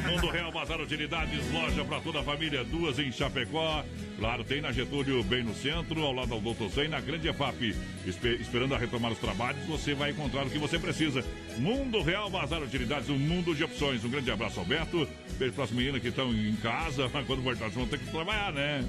Mundo 0.10 0.30
Real 0.30 0.52
Bazar 0.52 0.80
Utilidades, 0.80 1.52
loja 1.52 1.84
pra 1.84 2.00
toda 2.00 2.22
a 2.22 2.24
família, 2.24 2.64
duas 2.64 2.98
em 3.00 3.12
Chapecó. 3.12 3.84
Claro, 4.18 4.44
tem 4.46 4.62
na 4.62 4.72
Getúlio, 4.72 5.24
bem 5.24 5.44
no 5.44 5.54
centro, 5.54 6.02
ao 6.04 6.14
lado 6.14 6.30
do 6.30 6.40
Doutor 6.40 6.70
Zen, 6.70 6.88
na 6.88 7.02
Grande 7.02 7.28
EFAP. 7.28 7.76
Espe- 8.06 8.38
esperando 8.40 8.74
a 8.74 8.78
retomar 8.78 9.12
os 9.12 9.20
trabalhos, 9.20 9.64
você 9.66 9.94
vai 9.94 10.12
encontrar 10.12 10.46
o 10.46 10.50
que 10.50 10.58
você 10.58 10.80
precisa. 10.80 11.24
Mundo 11.58 12.02
Real 12.02 12.30
Bazar 12.30 12.62
Utilidades, 12.64 13.10
um 13.10 13.18
mundo 13.20 13.54
de 13.54 13.64
opções. 13.64 14.04
Um 14.06 14.10
grande 14.10 14.32
abraço, 14.32 14.60
Alberto. 14.60 15.08
Beijo 15.38 15.54
para 15.54 15.66
as 15.66 15.72
meninas 15.72 16.02
que 16.02 16.08
estão 16.08 16.34
em 16.34 16.56
casa, 16.58 17.10
mas 17.14 17.26
quando 17.28 17.42
voltar, 17.42 17.70
vão 17.70 17.86
ter 17.88 18.00
que 18.00 18.10
trabalhar, 18.10 18.52
né? 18.54 18.84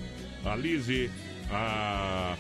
A 0.45 0.55
Lise, 0.55 1.11
a. 1.51 2.37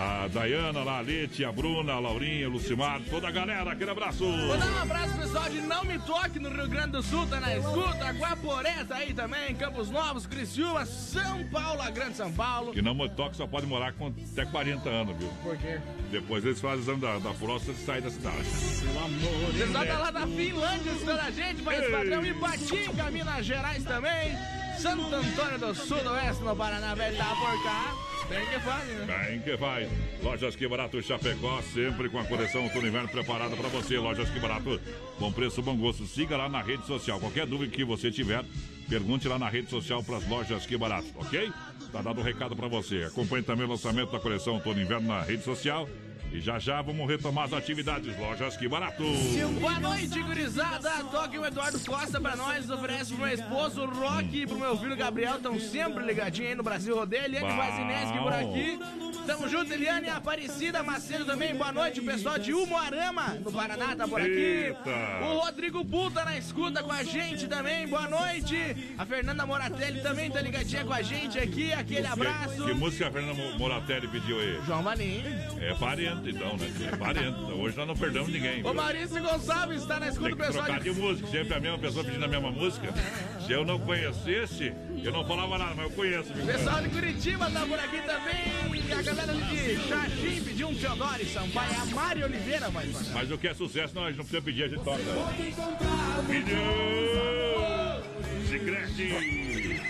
A 0.00 0.28
Dayana, 0.28 0.82
lá, 0.82 0.96
a 0.96 1.00
Lete, 1.02 1.44
a 1.44 1.52
Bruna, 1.52 1.92
a 1.92 1.98
Laurinha, 1.98 2.48
o 2.48 2.52
Lucimar, 2.52 3.02
toda 3.10 3.28
a 3.28 3.30
galera, 3.30 3.70
aquele 3.70 3.90
abraço! 3.90 4.24
Vou 4.24 4.56
dar 4.56 4.72
um 4.72 4.78
abraço 4.78 5.14
pessoal 5.14 5.50
de 5.50 5.60
Não 5.60 5.84
Me 5.84 5.98
Toque 5.98 6.38
no 6.38 6.48
Rio 6.48 6.66
Grande 6.68 6.92
do 6.92 7.02
Sul, 7.02 7.26
tá 7.26 7.38
na 7.38 7.54
escuta. 7.54 8.10
Guaporé 8.12 8.82
tá 8.88 8.96
aí 8.96 9.12
também, 9.12 9.54
Campos 9.56 9.90
Novos, 9.90 10.26
Criciúma, 10.26 10.86
São 10.86 11.44
Paulo, 11.48 11.82
a 11.82 11.90
Grande 11.90 12.16
São 12.16 12.32
Paulo. 12.32 12.72
Que 12.72 12.80
não 12.80 12.96
toque 13.10 13.36
só 13.36 13.46
pode 13.46 13.66
morar 13.66 13.92
com 13.92 14.06
até 14.32 14.46
40 14.46 14.88
anos, 14.88 15.18
viu? 15.18 15.28
Por 15.42 15.58
quê? 15.58 15.78
Depois 16.10 16.46
eles 16.46 16.62
fazem 16.62 16.78
o 16.78 16.82
exame 16.82 17.00
da, 17.02 17.18
da 17.18 17.34
próstata 17.34 17.72
e 17.72 17.84
saem 17.84 18.00
da 18.00 18.10
cidade. 18.10 18.38
O 18.38 19.52
pessoal 19.52 19.86
tá 19.86 19.98
lá 19.98 20.10
da 20.10 20.26
Finlândia 20.26 20.92
escutando 20.92 21.20
a 21.20 21.30
gente, 21.30 21.62
mas 21.62 21.90
padrão 21.90 22.24
Ipatinga, 22.24 23.10
Minas 23.10 23.44
Gerais 23.44 23.84
também. 23.84 24.34
Santo 24.78 25.14
Antônio 25.14 25.58
do 25.58 25.74
Sudoeste, 25.74 26.42
no 26.42 26.56
Paraná, 26.56 26.94
velho, 26.94 27.18
tá 27.18 27.34
por 27.34 27.62
cá. 27.62 27.94
Tem 28.30 28.46
que 28.46 28.60
fazer, 28.60 28.94
né? 29.06 29.26
Bem 29.26 29.40
que 29.40 29.56
faz. 29.56 29.88
Lojas 30.22 30.54
Que 30.54 30.68
Barato 30.68 31.02
Chapecó, 31.02 31.60
sempre 31.74 32.08
com 32.08 32.20
a 32.20 32.24
coleção 32.24 32.62
Outono 32.62 32.86
Inverno 32.86 33.08
preparada 33.08 33.56
para 33.56 33.68
você. 33.68 33.98
Lojas 33.98 34.30
Que 34.30 34.38
Barato, 34.38 34.80
bom 35.18 35.32
preço, 35.32 35.60
bom 35.60 35.76
gosto. 35.76 36.06
Siga 36.06 36.36
lá 36.36 36.48
na 36.48 36.62
rede 36.62 36.86
social. 36.86 37.18
Qualquer 37.18 37.44
dúvida 37.44 37.72
que 37.74 37.84
você 37.84 38.08
tiver, 38.08 38.44
pergunte 38.88 39.26
lá 39.26 39.36
na 39.36 39.48
rede 39.48 39.68
social 39.68 40.00
para 40.04 40.18
as 40.18 40.28
Lojas 40.28 40.64
Que 40.64 40.76
Barato, 40.76 41.08
ok? 41.16 41.52
Tá 41.90 42.02
dado 42.02 42.20
o 42.20 42.24
recado 42.24 42.54
para 42.54 42.68
você. 42.68 43.02
Acompanhe 43.02 43.42
também 43.42 43.66
o 43.66 43.68
lançamento 43.68 44.12
da 44.12 44.20
coleção 44.20 44.54
Outono 44.54 44.80
Inverno 44.80 45.08
na 45.08 45.22
rede 45.22 45.42
social. 45.42 45.88
E 46.32 46.40
já 46.40 46.58
já 46.60 46.80
vamos 46.80 47.08
retomar 47.08 47.44
as 47.46 47.52
atividades. 47.52 48.16
Lojas 48.18 48.56
Que 48.56 48.68
Barato. 48.68 49.02
Boa 49.60 49.80
noite, 49.80 50.22
gurizada. 50.22 50.90
Toque 51.10 51.36
o 51.38 51.44
Eduardo 51.44 51.78
Costa 51.80 52.20
pra 52.20 52.36
nós. 52.36 52.70
Oferece 52.70 53.12
pro 53.12 53.24
meu 53.26 53.34
esposo, 53.34 53.82
o 53.82 53.86
Rock, 53.86 54.42
e 54.42 54.46
pro 54.46 54.56
meu 54.58 54.78
filho 54.78 54.96
Gabriel. 54.96 55.36
Estão 55.36 55.58
sempre 55.58 56.04
ligadinhos 56.04 56.50
aí 56.50 56.54
no 56.56 56.62
Brasil 56.62 56.94
Rodeio. 56.94 57.24
Eliane. 57.24 57.56
Vazineski 57.56 58.18
por 58.18 58.32
aqui. 58.32 58.78
Tamo 59.26 59.48
junto, 59.48 59.72
Eliane 59.72 60.08
Aparecida 60.08 60.82
Macedo 60.82 61.24
também. 61.24 61.54
Boa 61.54 61.72
noite, 61.72 62.00
o 62.00 62.04
pessoal 62.04 62.38
de 62.38 62.52
Umuarama, 62.54 63.36
no 63.44 63.52
Paraná, 63.52 63.94
tá 63.96 64.06
por 64.08 64.20
aqui. 64.20 64.30
Eita. 64.30 65.24
O 65.24 65.38
Rodrigo 65.40 65.82
Bull 65.84 66.10
tá 66.12 66.24
na 66.24 66.36
escuta 66.38 66.82
com 66.82 66.92
a 66.92 67.02
gente 67.02 67.48
também. 67.48 67.86
Boa 67.88 68.08
noite. 68.08 68.56
A 68.96 69.04
Fernanda 69.04 69.44
Moratelli 69.44 70.00
também 70.00 70.30
tá 70.30 70.40
ligadinha 70.40 70.84
com 70.84 70.92
a 70.92 71.02
gente 71.02 71.38
aqui. 71.38 71.72
Aquele 71.72 72.06
abraço. 72.06 72.54
Que, 72.56 72.64
que 72.66 72.74
música 72.74 73.08
a 73.08 73.10
Fernanda 73.10 73.34
Mo- 73.34 73.58
Moratelli 73.58 74.06
pediu 74.08 74.38
aí? 74.38 74.60
João 74.66 74.82
Valim. 74.82 75.22
É 75.60 75.74
parente, 75.74 76.19
então, 76.28 76.56
né? 76.56 76.70
É 76.92 76.96
parente. 76.96 77.38
Hoje 77.52 77.76
nós 77.76 77.86
não 77.86 77.96
perdemos 77.96 78.28
ninguém. 78.28 78.60
O 78.60 78.64
viu? 78.64 78.74
Maurício 78.74 79.22
Gonçalves 79.22 79.84
tá 79.86 80.00
na 80.00 80.08
escuta, 80.08 80.28
o 80.28 80.36
que 80.36 80.42
pessoal 80.42 80.64
trocar 80.64 80.80
de 80.80 80.90
de 80.92 81.00
música, 81.00 81.28
sempre 81.28 81.54
a 81.54 81.60
mesma 81.60 81.78
pessoa 81.78 82.04
pedindo 82.04 82.24
a 82.24 82.28
mesma 82.28 82.50
música. 82.50 82.92
Se 83.46 83.52
eu 83.52 83.64
não 83.64 83.78
conhecesse, 83.78 84.72
eu 85.02 85.12
não 85.12 85.26
falava 85.26 85.58
nada, 85.58 85.74
mas 85.74 85.84
eu 85.86 85.90
conheço. 85.92 86.32
viu? 86.34 86.46
Pessoal 86.46 86.82
de 86.82 86.88
Curitiba 86.90 87.50
tá 87.50 87.66
por 87.66 87.78
aqui 87.78 88.02
também. 88.02 88.86
E 88.88 88.92
a 88.92 89.02
galera 89.02 89.32
ali 89.32 89.44
de 89.44 89.88
Xaxim 89.88 90.44
pediu 90.44 90.68
um 90.68 90.74
Teodoro 90.74 91.26
Sampaio. 91.26 91.80
A 91.80 91.86
Mari 91.86 92.24
Oliveira 92.24 92.70
vai 92.70 92.86
tocar. 92.86 93.12
Mas 93.14 93.30
o 93.30 93.38
que 93.38 93.48
é 93.48 93.54
sucesso, 93.54 93.94
nós 93.94 94.16
não 94.16 94.24
precisamos 94.24 94.44
pedir, 94.44 94.64
a 94.64 94.68
gente 94.68 94.84
toca. 94.84 94.98
Vídeo! 96.28 97.39
Sicredi! 98.50 99.80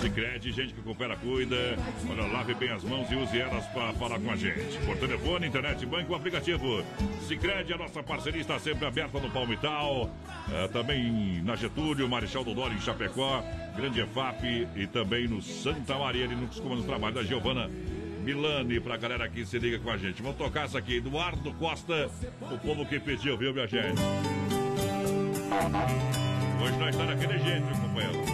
Sicredi, 0.00 0.50
gente 0.52 0.72
que 0.72 0.80
coopera, 0.80 1.14
cuida. 1.14 1.76
Olha, 2.08 2.26
lave 2.26 2.54
bem 2.54 2.70
as 2.70 2.82
mãos 2.82 3.10
e 3.10 3.16
use 3.16 3.38
elas 3.38 3.66
para 3.66 3.92
falar 3.92 4.18
com 4.18 4.30
a 4.30 4.36
gente. 4.36 4.78
Por 4.86 4.96
telefone, 4.96 5.46
internet, 5.46 5.84
banco, 5.84 6.14
aplicativo. 6.14 6.82
Sicredi, 7.28 7.74
a 7.74 7.76
nossa 7.76 8.02
parceria 8.02 8.40
está 8.40 8.58
sempre 8.58 8.86
aberta 8.86 9.20
no 9.20 9.30
Palmital. 9.30 10.10
eh, 10.50 10.68
também 10.68 11.42
na 11.42 11.54
Getúlio, 11.54 12.08
Marechal 12.08 12.42
Dodoro 12.42 12.72
em 12.72 12.80
Chapecó, 12.80 13.44
Grande 13.76 14.00
EFAP 14.00 14.66
e 14.74 14.86
também 14.86 15.28
no 15.28 15.42
Santa 15.42 15.98
Maria, 15.98 16.24
ali 16.24 16.34
no 16.34 16.48
comando 16.48 16.80
do 16.80 16.86
trabalho 16.86 17.14
da 17.14 17.22
Giovana 17.22 17.70
Milani, 18.24 18.80
pra 18.80 18.96
galera 18.96 19.28
que 19.28 19.44
se 19.44 19.58
liga 19.58 19.78
com 19.78 19.90
a 19.90 19.98
gente. 19.98 20.22
Vamos 20.22 20.38
tocar 20.38 20.64
essa 20.64 20.78
aqui, 20.78 20.96
Eduardo 20.96 21.52
Costa, 21.54 22.10
o 22.40 22.58
povo 22.58 22.86
que 22.86 22.98
pediu, 22.98 23.36
viu, 23.36 23.52
minha 23.52 23.66
gente? 23.66 24.00
Hoje 26.62 26.76
nós 26.78 26.90
está 26.94 27.04
daquele 27.06 27.38
jeito, 27.38 27.66
viu, 27.66 27.76
companheiro. 27.76 28.24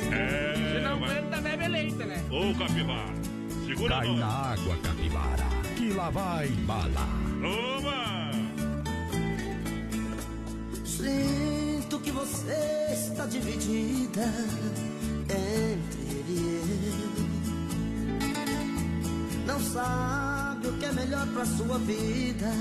Se 0.00 0.14
É, 0.14 0.80
não 0.84 0.98
vai- 1.00 1.22
canta, 1.22 1.40
bebe 1.40 1.68
leite, 1.68 1.94
né? 1.96 2.22
Ô, 2.30 2.54
Capivara, 2.58 3.14
segura 3.66 3.96
Cai 3.96 4.06
nós. 4.08 4.18
na 4.18 4.26
água, 4.26 4.76
capivara, 4.82 5.44
que 5.76 5.92
lá 5.94 6.10
vai 6.10 6.48
bala. 6.48 7.08
Toma! 7.40 8.30
Sinto 10.84 11.98
que 12.00 12.10
você 12.10 12.88
está 12.92 13.24
dividida 13.26 14.26
entre 15.30 16.02
ele 16.10 16.24
e 16.28 16.60
eu. 16.62 16.66
Não 19.46 19.60
sabe 19.60 20.66
o 20.68 20.72
que 20.78 20.84
é 20.86 20.92
melhor 20.92 21.26
pra 21.28 21.44
sua 21.46 21.78
vida, 21.78 22.52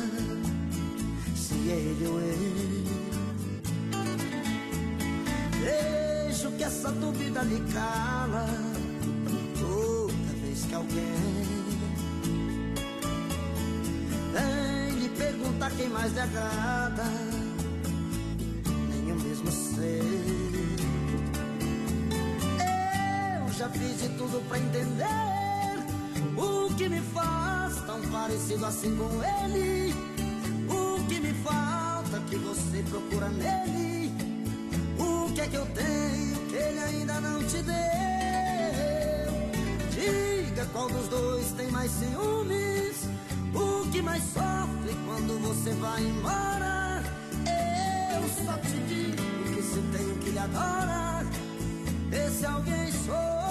se 1.36 1.54
ele 1.56 2.08
ou 2.08 2.20
eu. 2.22 2.85
Vejo 5.66 6.52
que 6.52 6.64
essa 6.64 6.92
dúvida 6.92 7.42
lhe 7.42 7.60
cala 7.74 8.46
toda 9.60 10.34
vez 10.44 10.64
que 10.64 10.76
alguém 10.76 11.04
vem 14.32 15.00
lhe 15.00 15.10
perguntar 15.10 15.72
quem 15.72 15.90
mais 15.90 16.14
lhe 16.14 16.20
agrada 16.20 17.04
nem 18.92 19.10
eu 19.10 19.16
mesmo 19.16 19.52
sei. 19.52 20.02
Eu 23.42 23.54
já 23.54 23.68
fiz 23.70 24.02
de 24.02 24.10
tudo 24.10 24.48
pra 24.48 24.60
entender 24.60 25.04
o 26.38 26.72
que 26.76 26.88
me 26.88 27.02
faz 27.02 27.82
tão 27.88 28.00
parecido 28.12 28.68
assim 28.68 28.96
com 28.96 29.10
ele. 29.42 29.96
O 30.70 31.04
que 31.08 31.20
me 31.20 31.34
falta 31.34 32.20
que 32.30 32.36
você 32.36 32.84
procura 32.84 33.30
nele. 33.30 34.05
O 35.36 35.38
que 35.38 35.42
é 35.42 35.48
que 35.48 35.58
eu 35.58 35.66
tenho 35.66 36.48
que 36.48 36.56
ele 36.56 36.80
ainda 36.80 37.20
não 37.20 37.44
te 37.44 37.62
deu? 37.62 37.76
Diga 39.92 40.66
qual 40.72 40.88
dos 40.88 41.10
dois 41.10 41.52
tem 41.58 41.70
mais 41.72 41.92
ciúmes? 41.92 43.10
O 43.54 43.86
que 43.92 44.02
mais 44.02 44.24
sofre 44.24 44.96
quando 45.06 45.38
você 45.42 45.72
vai 45.74 46.04
embora? 46.04 47.04
Eu 48.16 48.46
só 48.46 48.58
te 48.60 48.78
digo 48.88 49.44
que 49.54 49.62
se 49.62 49.82
tem 49.92 50.18
que 50.20 50.30
lhe 50.30 50.40
adora, 50.40 51.26
esse 52.14 52.46
alguém 52.46 52.90
sou 53.06 53.45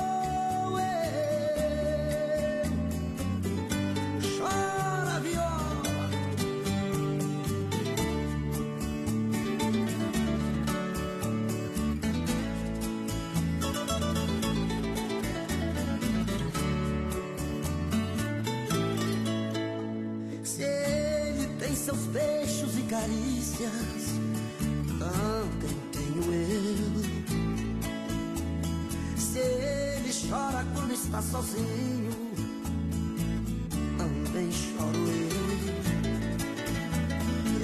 sozinho, 31.34 32.12
também 33.98 34.52
choro 34.52 35.02
eu. 35.08 35.34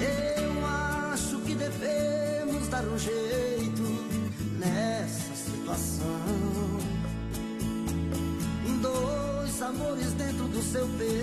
Eu 0.03 0.65
acho 0.65 1.39
que 1.39 1.55
devemos 1.55 2.67
dar 2.67 2.83
um 2.83 2.99
jeito 2.99 3.83
nessa 4.59 5.33
situação. 5.35 6.81
Dois 8.81 9.61
amores 9.61 10.11
dentro 10.15 10.47
do 10.49 10.61
seu 10.61 10.85
peito 10.97 11.20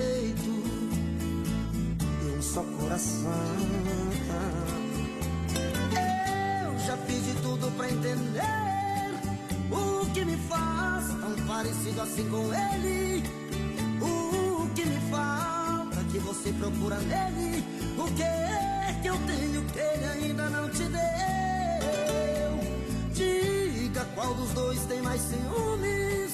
mais 25.09 25.23
ciúmes. 25.23 26.33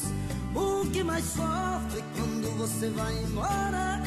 O 0.53 0.91
que 0.91 1.05
mais 1.05 1.25
sofre 1.25 2.03
quando 2.17 2.59
você 2.59 2.89
vai 2.91 3.17
embora? 3.23 4.03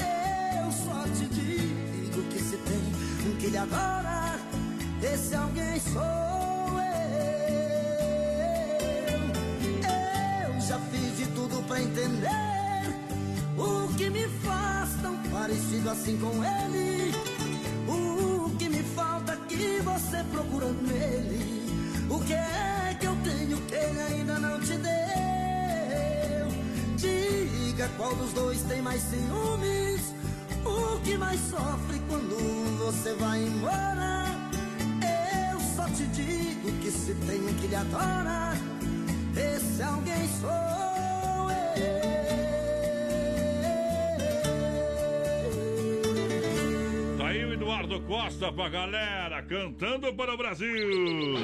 Eu 0.61 0.71
só 0.71 1.03
te 1.15 1.25
digo 1.27 2.21
que 2.29 2.39
se 2.39 2.57
tem 2.57 2.77
um 3.25 3.35
que 3.37 3.47
lhe 3.47 3.57
adora, 3.57 4.37
esse 5.01 5.35
alguém 5.35 5.79
sou 5.79 6.01
eu. 6.81 7.15
Eu 10.49 10.61
já 10.61 10.77
fiz 10.91 11.17
de 11.17 11.27
tudo 11.27 11.65
pra 11.67 11.81
entender 11.81 12.29
o 13.57 13.87
que 13.95 14.09
me 14.09 14.27
faz 14.43 14.89
tão 15.01 15.15
parecido 15.31 15.89
assim 15.89 16.17
com 16.17 16.43
ele. 16.43 17.13
O 17.87 18.49
que 18.57 18.67
me 18.67 18.83
falta 18.83 19.37
que 19.47 19.79
você 19.79 20.23
procura 20.25 20.67
nele. 20.67 21.65
O 22.09 22.19
que 22.19 22.33
é 22.33 22.76
que 22.99 23.05
eu 23.05 23.15
tenho 23.23 23.61
que 23.61 23.75
ele 23.75 23.99
ainda 23.99 24.39
não 24.39 24.59
te 24.59 24.73
deu? 24.77 24.97
Diga 26.97 27.89
qual 27.97 28.15
dos 28.15 28.33
dois 28.33 28.61
tem 28.63 28.81
mais 28.81 29.01
ciúmes. 29.01 30.13
O 30.65 30.99
que 31.01 31.17
mais 31.17 31.39
sofre 31.41 31.99
quando 32.09 32.35
você 32.79 33.13
vai 33.13 33.39
embora? 33.43 34.35
Eu 35.51 35.59
só 35.75 35.85
te 35.89 36.05
digo 36.07 36.71
que 36.81 36.91
se 36.91 37.13
tem 37.13 37.39
um 37.41 37.53
que 37.53 37.67
lhe 37.67 37.75
adora, 37.75 38.53
esse 39.35 39.81
alguém 39.81 40.27
sou 40.41 40.49
eu. 40.49 40.77
Tá 47.17 47.27
aí 47.27 47.45
o 47.45 47.53
Eduardo 47.53 48.01
Costa 48.01 48.51
pra 48.51 48.69
galera, 48.69 49.41
cantando 49.43 50.13
para 50.13 50.33
o 50.33 50.37
Brasil. 50.37 51.37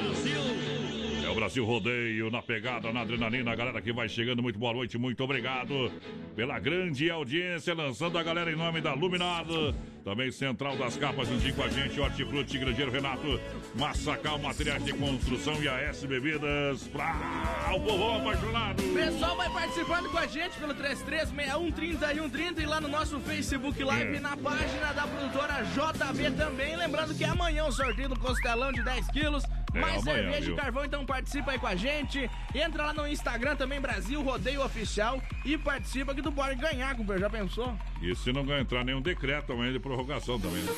É 1.00 1.03
Brasil 1.34 1.64
Rodeio 1.64 2.30
na 2.30 2.40
pegada, 2.40 2.92
na 2.92 3.00
adrenalina. 3.00 3.50
A 3.50 3.56
galera 3.56 3.82
que 3.82 3.92
vai 3.92 4.08
chegando, 4.08 4.42
muito 4.42 4.58
boa 4.58 4.72
noite, 4.72 4.96
muito 4.96 5.22
obrigado 5.22 5.90
pela 6.36 6.58
grande 6.58 7.10
audiência. 7.10 7.74
Lançando 7.74 8.16
a 8.16 8.22
galera 8.22 8.52
em 8.52 8.56
nome 8.56 8.80
da 8.80 8.94
Luminado. 8.94 9.74
Também 10.04 10.30
Central 10.30 10.76
das 10.76 10.98
Capas, 10.98 11.28
com 11.56 11.62
a 11.62 11.68
gente. 11.68 11.98
Hortifruti, 11.98 12.58
Grandeiro 12.58 12.90
Renato. 12.90 13.40
Massacal, 13.74 14.38
materiais 14.38 14.84
de 14.84 14.92
construção 14.92 15.54
e 15.62 15.66
AS 15.68 16.04
Bebidas. 16.04 16.86
Pra 16.88 17.72
o 17.74 17.80
povo 17.80 18.18
apaixonado. 18.18 18.82
Pessoal 18.82 19.34
vai 19.36 19.48
participando 19.50 20.10
com 20.10 20.18
a 20.18 20.26
gente 20.26 20.58
pelo 20.58 20.74
33613130 20.74 22.58
e 22.60 22.66
lá 22.66 22.80
no 22.82 22.88
nosso 22.88 23.18
Facebook 23.20 23.82
Live 23.82 24.16
É. 24.16 24.20
na 24.20 24.36
página 24.36 24.92
da 24.92 25.06
produtora 25.06 25.64
JB 25.64 26.30
também. 26.36 26.76
Lembrando 26.76 27.14
que 27.16 27.24
amanhã 27.24 27.64
o 27.64 27.72
sorteio 27.72 28.10
do 28.10 28.18
costelão 28.20 28.72
de 28.72 28.82
10 28.84 29.08
quilos. 29.10 29.42
É, 29.74 29.80
Mais 29.80 30.02
amanhã, 30.02 30.22
cerveja 30.22 30.40
viu? 30.46 30.54
e 30.54 30.56
carvão, 30.56 30.84
então 30.84 31.04
participa 31.04 31.50
aí 31.50 31.58
com 31.58 31.66
a 31.66 31.74
gente. 31.74 32.30
Entra 32.54 32.84
lá 32.86 32.92
no 32.92 33.08
Instagram 33.08 33.56
também, 33.56 33.80
Brasil 33.80 34.22
Rodeio 34.22 34.62
Oficial. 34.64 35.20
E 35.44 35.58
participa 35.58 36.14
que 36.14 36.22
tu 36.22 36.30
pode 36.30 36.54
ganhar, 36.60 36.94
companheiro. 36.94 37.22
Já 37.28 37.30
pensou? 37.30 37.76
E 38.00 38.14
se 38.14 38.32
não 38.32 38.44
entrar 38.56 38.84
nenhum 38.84 39.00
decreto 39.02 39.52
amanhã 39.52 39.72
de 39.72 39.80
prorrogação 39.94 40.38
também. 40.40 40.62
né? 40.62 40.72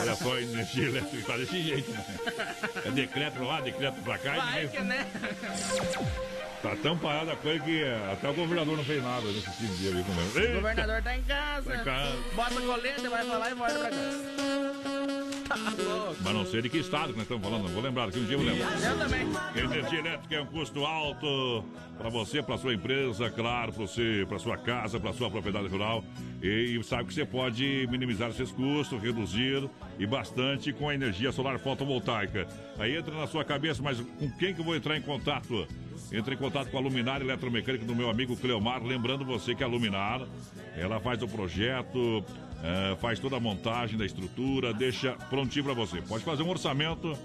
Olha 0.00 0.14
só, 0.16 0.34
a 0.34 0.40
energia 0.40 0.86
elétrica 0.88 1.26
tá 1.26 1.36
desse 1.36 1.62
jeito, 1.62 1.90
né? 1.90 2.04
É 2.86 2.90
decreto 2.90 3.42
lá, 3.42 3.60
decreto 3.60 4.00
pra 4.02 4.18
cá. 4.18 4.34
e 4.36 4.40
Vai 4.40 4.62
ninguém- 4.64 4.68
que 4.68 4.82
né? 4.82 5.06
Tá 6.62 6.74
tão 6.82 6.96
parada 6.96 7.32
a 7.32 7.36
coisa 7.36 7.62
que 7.62 7.82
eh, 7.82 8.08
até 8.12 8.30
o 8.30 8.32
governador 8.32 8.76
não 8.78 8.84
fez 8.84 9.02
nada 9.02 9.26
nesse 9.26 9.50
de 9.50 9.66
dia. 9.76 9.90
Viu, 9.90 10.04
como 10.04 10.20
é? 10.20 10.24
O 10.50 10.54
governador 10.54 11.02
tá 11.02 11.14
em 11.16 11.22
casa. 11.22 11.70
Tá 11.70 11.76
em 11.80 11.84
casa. 11.84 12.16
Bota 12.34 12.60
coleta, 12.62 13.10
vai 13.10 13.26
falar 13.26 13.50
e 13.50 13.54
volta 13.54 13.74
pra 13.74 13.90
casa. 13.90 15.23
Tá 15.48 15.56
louco. 15.56 16.16
Mas 16.22 16.34
não 16.34 16.46
sei 16.46 16.62
de 16.62 16.68
que 16.68 16.78
estado 16.78 17.08
que 17.08 17.18
nós 17.18 17.22
estamos 17.22 17.44
falando, 17.44 17.64
não 17.64 17.70
vou 17.70 17.82
lembrar, 17.82 18.06
daqui 18.06 18.18
um 18.18 18.24
dia 18.24 18.34
eu 18.34 18.40
vou 18.40 18.48
lembrar. 18.48 18.72
Eu 18.82 18.98
também. 18.98 19.26
Energia 19.56 19.98
elétrica 19.98 20.34
é 20.34 20.40
um 20.40 20.46
custo 20.46 20.84
alto 20.84 21.64
para 21.98 22.08
você, 22.08 22.42
para 22.42 22.58
sua 22.58 22.74
empresa, 22.74 23.30
claro, 23.30 23.72
para 23.72 23.86
você, 23.86 24.24
para 24.28 24.38
sua 24.38 24.56
casa, 24.56 24.98
para 24.98 25.12
sua 25.12 25.30
propriedade 25.30 25.68
rural. 25.68 26.04
E, 26.42 26.78
e 26.78 26.84
sabe 26.84 27.04
que 27.04 27.14
você 27.14 27.24
pode 27.24 27.86
minimizar 27.90 28.30
esses 28.30 28.50
custos, 28.50 29.00
reduzir 29.00 29.68
e 29.98 30.06
bastante 30.06 30.72
com 30.72 30.88
a 30.88 30.94
energia 30.94 31.30
solar 31.32 31.58
fotovoltaica. 31.58 32.46
Aí 32.78 32.96
entra 32.96 33.14
na 33.14 33.26
sua 33.26 33.44
cabeça, 33.44 33.82
mas 33.82 34.00
com 34.00 34.30
quem 34.32 34.54
que 34.54 34.60
eu 34.60 34.64
vou 34.64 34.74
entrar 34.74 34.96
em 34.96 35.02
contato? 35.02 35.66
Entre 36.12 36.34
em 36.34 36.38
contato 36.38 36.70
com 36.70 36.78
a 36.78 36.80
Luminar 36.80 37.20
Eletromecânica 37.20 37.84
do 37.84 37.94
meu 37.94 38.10
amigo 38.10 38.36
Cleomar, 38.36 38.82
lembrando 38.82 39.24
você 39.24 39.54
que 39.54 39.64
a 39.64 39.66
Luminar, 39.66 40.20
ela 40.76 41.00
faz 41.00 41.22
o 41.22 41.28
projeto, 41.28 42.24
eh, 42.64 42.96
faz 42.96 43.18
toda 43.18 43.36
a 43.36 43.40
montagem 43.40 43.98
da 43.98 44.06
estrutura, 44.06 44.72
deixa 44.72 45.12
prontinho 45.28 45.66
para 45.66 45.74
você. 45.74 46.00
Pode 46.00 46.24
fazer 46.24 46.42
um 46.42 46.48
orçamento 46.48 47.16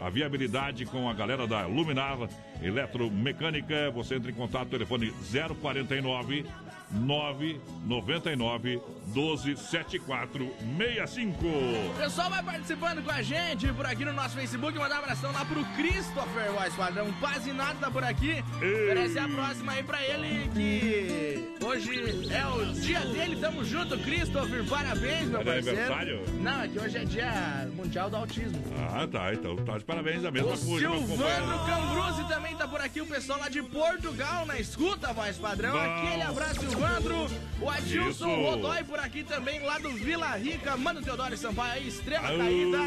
a 0.00 0.08
viabilidade 0.08 0.86
com 0.86 1.08
a 1.10 1.12
galera 1.12 1.46
da 1.46 1.66
Luminar 1.66 2.16
Eletromecânica. 2.62 3.90
Você 3.90 4.14
entra 4.14 4.30
em 4.30 4.34
contato, 4.34 4.68
telefone 4.68 5.12
049 5.60 6.46
999 6.92 8.80
12 9.14 9.56
74 9.56 10.50
65. 10.78 11.46
O 11.46 11.94
pessoal 11.96 12.30
vai 12.30 12.42
participando 12.42 13.02
com 13.02 13.10
a 13.10 13.22
gente 13.22 13.72
por 13.72 13.86
aqui 13.86 14.04
no 14.04 14.12
nosso 14.12 14.34
Facebook. 14.34 14.78
Mandar 14.78 14.96
um 14.96 14.98
abração 14.98 15.32
lá 15.32 15.44
pro 15.44 15.64
Christopher, 15.76 16.52
voz 16.52 16.74
padrão. 16.74 17.12
Quase 17.20 17.52
nada 17.52 17.74
tá 17.80 17.90
por 17.90 18.04
aqui. 18.04 18.44
Oferece 18.56 19.18
a 19.18 19.28
próxima 19.28 19.72
aí 19.72 19.82
pra 19.82 20.02
ele, 20.02 20.48
que 20.54 21.64
hoje 21.64 22.28
é 22.32 22.46
o 22.46 22.66
dia 22.74 23.00
dele. 23.00 23.36
Tamo 23.40 23.64
junto, 23.64 23.96
Christopher. 23.98 24.64
Parabéns, 24.66 25.28
meu 25.28 25.40
É 25.40 25.44
parceiro. 25.44 25.68
aniversário? 25.70 26.22
Não, 26.40 26.62
é 26.62 26.68
que 26.68 26.78
hoje 26.78 26.98
é 26.98 27.04
dia 27.04 27.68
mundial 27.74 28.10
do 28.10 28.16
autismo. 28.16 28.62
Ah, 28.90 29.06
tá. 29.10 29.32
Então 29.32 29.56
tá 29.56 29.78
de 29.78 29.84
parabéns 29.84 30.24
a 30.24 30.30
mesma 30.30 30.52
O 30.52 30.58
coisa. 30.58 30.78
Silvano. 30.88 31.66
Cambruzzi 31.66 32.28
também 32.28 32.54
tá 32.56 32.68
por 32.68 32.80
aqui, 32.80 33.00
o 33.00 33.06
pessoal 33.06 33.38
lá 33.38 33.48
de 33.48 33.62
Portugal 33.62 34.44
na 34.46 34.58
escuta, 34.58 35.12
voz 35.12 35.36
padrão. 35.38 35.72
Bom. 35.72 35.78
Aquele 35.78 36.22
abraço, 36.22 36.60
Silvandro. 36.78 37.26
O 37.60 37.68
Adilson 37.68 38.08
Isso. 38.08 38.26
Rodói 38.26 38.84
por 38.84 39.00
aqui 39.00 39.24
também, 39.24 39.60
lá 39.60 39.78
do 39.78 39.90
Vila 39.90 40.36
Rica. 40.36 40.76
Manda 40.76 41.00
o 41.00 41.02
Teodoro 41.02 41.36
Sampaio 41.36 41.72
aí, 41.72 41.88
estrela 41.88 42.28
Au. 42.28 42.38
caída. 42.38 42.78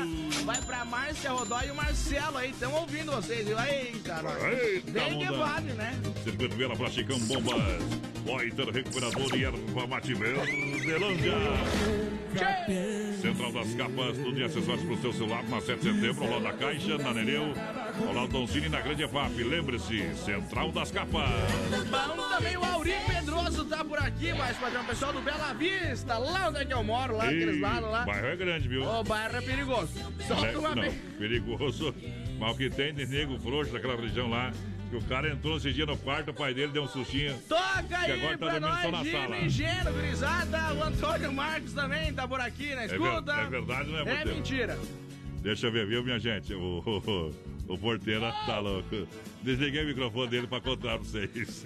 Vai 0.45 0.61
pra 0.61 0.85
Márcia 0.85 1.31
Rodói 1.31 1.67
e 1.67 1.71
o 1.71 1.75
Marcelo 1.75 2.37
aí, 2.37 2.51
estão 2.51 2.73
ouvindo 2.73 3.11
vocês, 3.11 3.45
viu? 3.45 3.59
Eita, 3.59 4.21
nós. 4.21 4.43
Eita, 4.43 4.91
Bem 4.91 5.19
que 5.19 5.31
vale, 5.33 5.73
né? 5.73 5.99
Circuito 6.23 6.55
Vela 6.55 6.75
Praticão 6.75 7.19
Bombas. 7.19 7.61
Loiter 8.25 8.69
Recuperador 8.69 9.35
e 9.35 9.43
Erva 9.43 9.87
Mate 9.87 10.13
Verdelândia. 10.13 11.33
Central 13.21 13.51
das 13.51 13.73
Capas, 13.73 14.17
tudo 14.17 14.33
de 14.33 14.43
acessórios 14.43 14.83
para 14.83 14.93
o 14.93 15.01
seu 15.01 15.13
celular, 15.13 15.43
na 15.49 15.59
7 15.59 15.79
de 15.79 15.93
setembro, 15.93 16.23
ao 16.23 16.31
lado 16.31 16.43
da 16.43 16.53
Caixa, 16.53 16.97
na 16.97 17.13
Nereu, 17.13 17.53
ao 18.07 18.13
lado 18.13 18.27
do 18.27 18.39
Doncini, 18.39 18.69
na 18.69 18.79
Grande 18.79 19.03
EFAP. 19.03 19.43
Lembre-se, 19.43 20.15
Central 20.23 20.71
das 20.71 20.91
Capas. 20.91 21.29
Bom, 21.89 22.29
também 22.29 22.57
o 22.57 22.63
Auri 22.63 22.93
Pedroso 23.31 23.63
tá 23.63 23.85
por 23.85 23.97
aqui, 23.97 24.33
mas 24.33 24.57
padrão, 24.57 24.83
pessoal 24.83 25.13
do 25.13 25.21
Bela 25.21 25.53
Vista, 25.53 26.17
lá 26.17 26.49
onde 26.49 26.59
é 26.59 26.65
que 26.65 26.73
eu 26.73 26.83
moro, 26.83 27.15
lá 27.15 27.23
aqueles 27.23 27.61
lados 27.61 27.89
lá. 27.89 28.03
O 28.03 28.05
bairro 28.05 28.27
é 28.27 28.35
grande, 28.35 28.67
viu? 28.67 28.83
O 28.83 29.03
bairro 29.05 29.37
é 29.37 29.41
perigoso. 29.41 29.93
Solta 30.27 30.47
É, 30.47 30.57
uma 30.57 30.75
não, 30.75 30.93
perigoso. 31.17 31.95
Mas 32.37 32.51
o 32.53 32.57
que 32.57 32.69
tem 32.69 32.93
de 32.93 33.05
nego 33.05 33.39
frouxo 33.39 33.71
daquela 33.71 33.95
região 33.95 34.29
lá, 34.29 34.51
que 34.89 34.97
o 34.97 35.01
cara 35.03 35.29
entrou 35.31 35.55
esse 35.55 35.71
dia 35.71 35.85
no 35.85 35.95
quarto, 35.97 36.31
o 36.31 36.33
pai 36.33 36.53
dele 36.53 36.73
deu 36.73 36.83
um 36.83 36.87
sustinho. 36.89 37.37
Toca 37.47 37.97
aí 37.97 38.11
agora 38.11 38.37
tá 38.37 38.45
pra 38.47 38.53
só 38.81 38.91
nós, 38.91 39.11
sala. 39.11 39.35
Gino 39.35 39.45
Engenho, 39.45 39.93
gurizada. 39.93 40.73
O 40.73 40.83
Antônio 40.83 41.31
Marcos 41.31 41.71
também 41.71 42.13
tá 42.13 42.27
por 42.27 42.41
aqui 42.41 42.75
na 42.75 42.83
É, 42.83 42.87
ver- 42.89 42.95
escuta. 43.01 43.31
é 43.33 43.45
verdade, 43.45 43.89
não 43.91 43.99
é, 43.99 44.21
É 44.21 44.25
mentira. 44.25 44.77
Deixa 45.41 45.67
eu 45.67 45.71
ver, 45.71 45.87
viu, 45.87 46.03
minha 46.03 46.19
gente? 46.19 46.53
O, 46.53 46.83
o, 46.85 47.73
o 47.73 47.77
porteira 47.77 48.29
tá 48.45 48.59
louco. 48.59 49.07
Desliguei 49.41 49.85
o 49.85 49.87
microfone 49.87 50.27
dele 50.29 50.47
pra 50.47 50.59
contar 50.59 50.97
pra 50.99 51.07
vocês. 51.07 51.65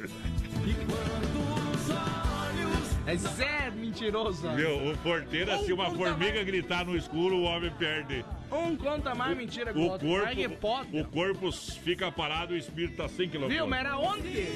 É 3.07 3.15
Zé 3.15 3.71
mentiroso. 3.75 4.49
Viu? 4.55 4.91
O 4.91 4.97
porteira, 4.97 5.59
se 5.59 5.71
uma 5.71 5.91
formiga 5.91 6.43
gritar 6.43 6.83
no 6.85 6.97
escuro, 6.97 7.37
o 7.37 7.43
homem 7.43 7.71
perde. 7.77 8.25
Um 8.51 8.75
conta 8.75 9.13
mais 9.13 9.37
mentira 9.37 9.71
que 9.71 9.77
o 9.77 9.83
O 9.83 9.91
outro. 9.91 10.07
Corpo, 10.07 10.97
o 10.97 11.05
corpo 11.05 11.51
fica 11.51 12.11
parado 12.11 12.53
e 12.53 12.57
o 12.57 12.59
espírito 12.59 12.97
tá 12.97 13.07
100 13.07 13.29
km. 13.29 13.47
Viu, 13.47 13.67
mas 13.67 13.79
era 13.79 13.97
ontem. 13.97 14.47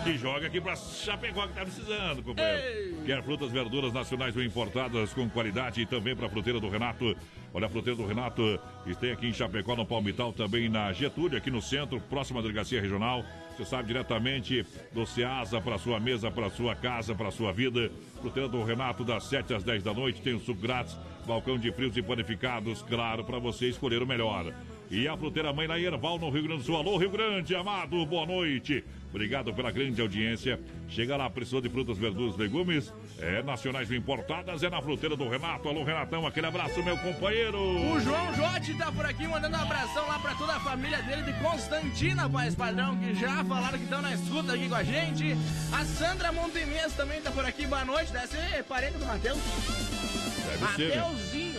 Que 0.03 0.17
joga 0.17 0.47
aqui 0.47 0.59
pra 0.59 0.75
Chapecó 0.75 1.47
que 1.47 1.53
tá 1.53 1.61
precisando, 1.61 2.23
companheiro. 2.23 2.61
Ei. 2.61 3.03
Quer 3.05 3.23
frutas, 3.23 3.51
verduras 3.51 3.93
nacionais 3.93 4.35
ou 4.35 4.43
importadas 4.43 5.13
com 5.13 5.29
qualidade 5.29 5.81
e 5.81 5.85
também 5.85 6.15
pra 6.15 6.29
fruteira 6.29 6.59
do 6.59 6.69
Renato. 6.69 7.15
Olha 7.53 7.65
a 7.65 7.69
fruteira 7.69 7.97
do 7.97 8.05
Renato 8.05 8.59
que 8.83 8.95
tem 8.95 9.11
aqui 9.11 9.27
em 9.27 9.33
Chapecó, 9.33 9.75
no 9.75 9.85
Palmital, 9.85 10.33
também 10.33 10.69
na 10.69 10.91
Getúlio, 10.93 11.37
aqui 11.37 11.51
no 11.51 11.61
centro, 11.61 11.99
próxima 12.01 12.41
delegacia 12.41 12.81
regional. 12.81 13.23
Você 13.55 13.65
sabe 13.65 13.87
diretamente 13.87 14.65
do 14.91 15.05
Ceasa 15.05 15.59
para 15.59 15.77
sua 15.77 15.99
mesa, 15.99 16.31
para 16.31 16.49
sua 16.49 16.75
casa, 16.75 17.13
para 17.13 17.31
sua 17.31 17.51
vida. 17.51 17.91
Fruteira 18.21 18.47
do 18.47 18.63
Renato, 18.63 19.03
das 19.03 19.25
7 19.25 19.53
às 19.53 19.63
10 19.63 19.83
da 19.83 19.93
noite, 19.93 20.21
tem 20.21 20.33
o 20.33 20.39
suco 20.39 20.61
grátis, 20.61 20.97
balcão 21.27 21.57
de 21.57 21.71
frios 21.71 21.95
e 21.97 22.01
panificados, 22.01 22.81
claro, 22.83 23.23
para 23.23 23.37
você 23.37 23.67
escolher 23.67 24.01
o 24.01 24.07
melhor. 24.07 24.53
E 24.91 25.07
a 25.07 25.15
fruteira 25.15 25.53
mãe 25.53 25.67
na 25.67 25.79
Erval, 25.79 26.17
no 26.17 26.31
Rio 26.31 26.43
Grande 26.43 26.61
do 26.61 26.65
Sul. 26.65 26.75
Alô, 26.75 26.97
Rio 26.97 27.11
Grande, 27.11 27.53
amado, 27.55 28.03
boa 28.07 28.25
noite. 28.25 28.83
Obrigado 29.11 29.53
pela 29.53 29.71
grande 29.71 30.01
audiência. 30.01 30.59
Chega 30.87 31.15
lá, 31.15 31.29
precisou 31.29 31.61
de 31.61 31.69
frutas, 31.69 31.97
verduras, 31.97 32.35
legumes. 32.35 32.91
É 33.19 33.43
nacionais 33.43 33.91
importadas, 33.91 34.63
é 34.63 34.69
na 34.69 34.81
fruteira 34.81 35.15
do 35.15 35.29
Renato. 35.29 35.69
Alô, 35.69 35.83
Renatão, 35.83 36.25
aquele 36.25 36.47
abraço, 36.47 36.81
meu 36.83 36.97
companheiro. 36.97 37.59
O 37.59 37.99
João 37.99 38.33
Jote 38.33 38.73
tá 38.75 38.91
por 38.91 39.05
aqui 39.05 39.27
mandando 39.27 39.57
um 39.57 39.61
abração 39.61 40.07
lá 40.07 40.17
pra 40.17 40.33
toda 40.33 40.55
a 40.55 40.59
família 40.59 41.01
dele 41.03 41.21
de 41.21 41.33
Constantina, 41.33 42.27
paz 42.27 42.55
padrão, 42.55 42.97
que 42.97 43.13
já 43.13 43.43
falaram 43.45 43.77
que 43.77 43.83
estão 43.83 44.01
na 44.01 44.13
escuta 44.13 44.53
aqui 44.53 44.67
com 44.69 44.75
a 44.75 44.83
gente. 44.83 45.35
A 45.71 45.85
Sandra 45.85 46.31
Montemês 46.31 46.95
também 46.95 47.21
tá 47.21 47.29
por 47.29 47.45
aqui, 47.45 47.67
boa 47.67 47.85
noite. 47.85 48.11
Deve 48.11 48.27
ser 48.27 48.63
parente 48.63 48.97
do 48.97 49.05
Matheus. 49.05 49.37
Né? 49.37 50.57
Mateuzinho. 50.59 51.58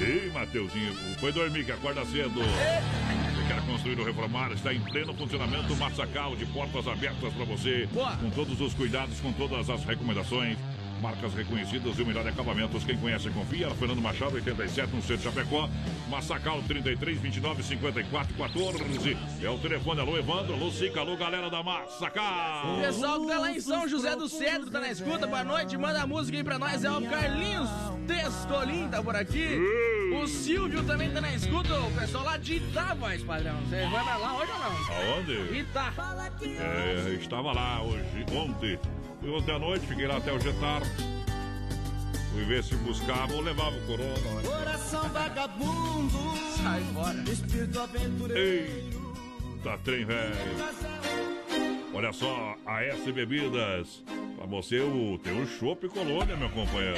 Ei, 0.00 0.30
Mateuzinho, 0.32 0.94
foi 1.18 1.30
dormir 1.30 1.64
que 1.64 1.72
acorda 1.72 2.02
cedo. 2.06 2.40
Você 2.40 3.46
quer 3.46 3.60
construir 3.66 3.98
ou 3.98 4.06
reformar? 4.06 4.50
Está 4.52 4.72
em 4.72 4.80
pleno 4.80 5.12
funcionamento 5.12 5.76
Massacal, 5.76 6.34
de 6.36 6.46
portas 6.46 6.88
abertas 6.88 7.32
para 7.34 7.44
você. 7.44 7.86
Boa. 7.92 8.16
Com 8.16 8.30
todos 8.30 8.58
os 8.62 8.72
cuidados, 8.72 9.20
com 9.20 9.30
todas 9.34 9.68
as 9.68 9.84
recomendações. 9.84 10.56
Marcas 11.00 11.34
reconhecidas 11.34 11.98
e 11.98 12.02
o 12.02 12.06
melhor 12.06 12.26
acabamentos. 12.26 12.84
Quem 12.84 12.96
conhece, 12.96 13.30
confia. 13.30 13.70
Fernando 13.70 14.00
Machado, 14.00 14.34
87, 14.34 14.94
no 14.94 15.02
centro 15.02 15.16
de 15.16 15.22
Chapecó. 15.24 15.68
Massacal, 16.08 16.62
33, 16.62 17.18
29, 17.18 17.62
54, 17.62 18.34
14. 18.34 19.16
É 19.42 19.48
o 19.48 19.58
telefone. 19.58 20.00
Alô, 20.00 20.16
Evandro. 20.16 20.54
Alô, 20.54 20.70
Sica. 20.70 21.00
Alô, 21.00 21.16
galera 21.16 21.50
da 21.50 21.62
Massacal. 21.62 22.78
O 22.78 22.80
pessoal 22.80 23.20
que 23.20 23.26
tá 23.26 23.38
lá 23.38 23.52
em 23.52 23.60
São 23.60 23.88
José 23.88 24.14
do 24.14 24.28
Cedro, 24.28 24.70
tá 24.70 24.80
na 24.80 24.90
escuta, 24.90 25.26
boa 25.26 25.44
noite, 25.44 25.76
manda 25.76 26.02
a 26.02 26.06
música 26.06 26.36
aí 26.36 26.44
pra 26.44 26.58
nós, 26.58 26.84
é 26.84 26.90
o 26.90 27.02
Carlinhos 27.02 27.68
Testolin, 28.06 28.88
tá 28.88 29.02
por 29.02 29.14
aqui. 29.14 29.58
O 30.20 30.26
Silvio 30.26 30.82
também 30.84 31.10
tá 31.10 31.20
na 31.20 31.32
escuta, 31.32 31.78
o 31.80 31.90
pessoal 31.92 32.24
lá 32.24 32.36
de 32.36 32.56
Itá, 32.56 32.94
voz 32.94 33.22
padrão. 33.22 33.56
Você 33.68 33.86
vai 33.86 34.04
pra 34.04 34.16
lá 34.16 34.36
hoje 34.36 34.52
ou 34.52 34.58
não? 34.58 35.14
Aonde? 35.14 35.58
Itá. 35.58 35.92
É, 36.42 37.14
estava 37.14 37.52
lá 37.52 37.82
hoje, 37.82 38.26
ontem. 38.32 38.78
Fui 39.20 39.30
ontem 39.30 39.54
à 39.54 39.58
noite, 39.58 39.86
fiquei 39.86 40.06
lá 40.06 40.16
até 40.16 40.32
hoje 40.32 40.48
à 40.48 40.52
tarde. 40.54 40.88
Fui 42.32 42.44
ver 42.44 42.62
se 42.64 42.74
buscava 42.76 43.32
ou 43.34 43.40
levava 43.40 43.76
o 43.76 43.80
corona. 43.86 44.08
né? 44.08 44.42
Coração 44.44 45.08
vagabundo, 45.10 46.18
Sai 46.62 46.82
fora. 46.94 47.18
espírito 47.30 47.80
aventureiro. 47.80 48.40
Eita, 49.56 49.78
trem 49.84 50.04
velho. 50.04 50.34
Olha 51.92 52.12
só, 52.12 52.54
a 52.64 52.82
S 52.84 53.12
Bebidas. 53.12 54.02
Pra 54.36 54.46
você 54.46 54.78
o, 54.80 55.18
tem 55.22 55.38
o 55.42 55.46
Chopp 55.46 55.86
Colônia, 55.88 56.36
meu 56.36 56.48
companheiro. 56.50 56.96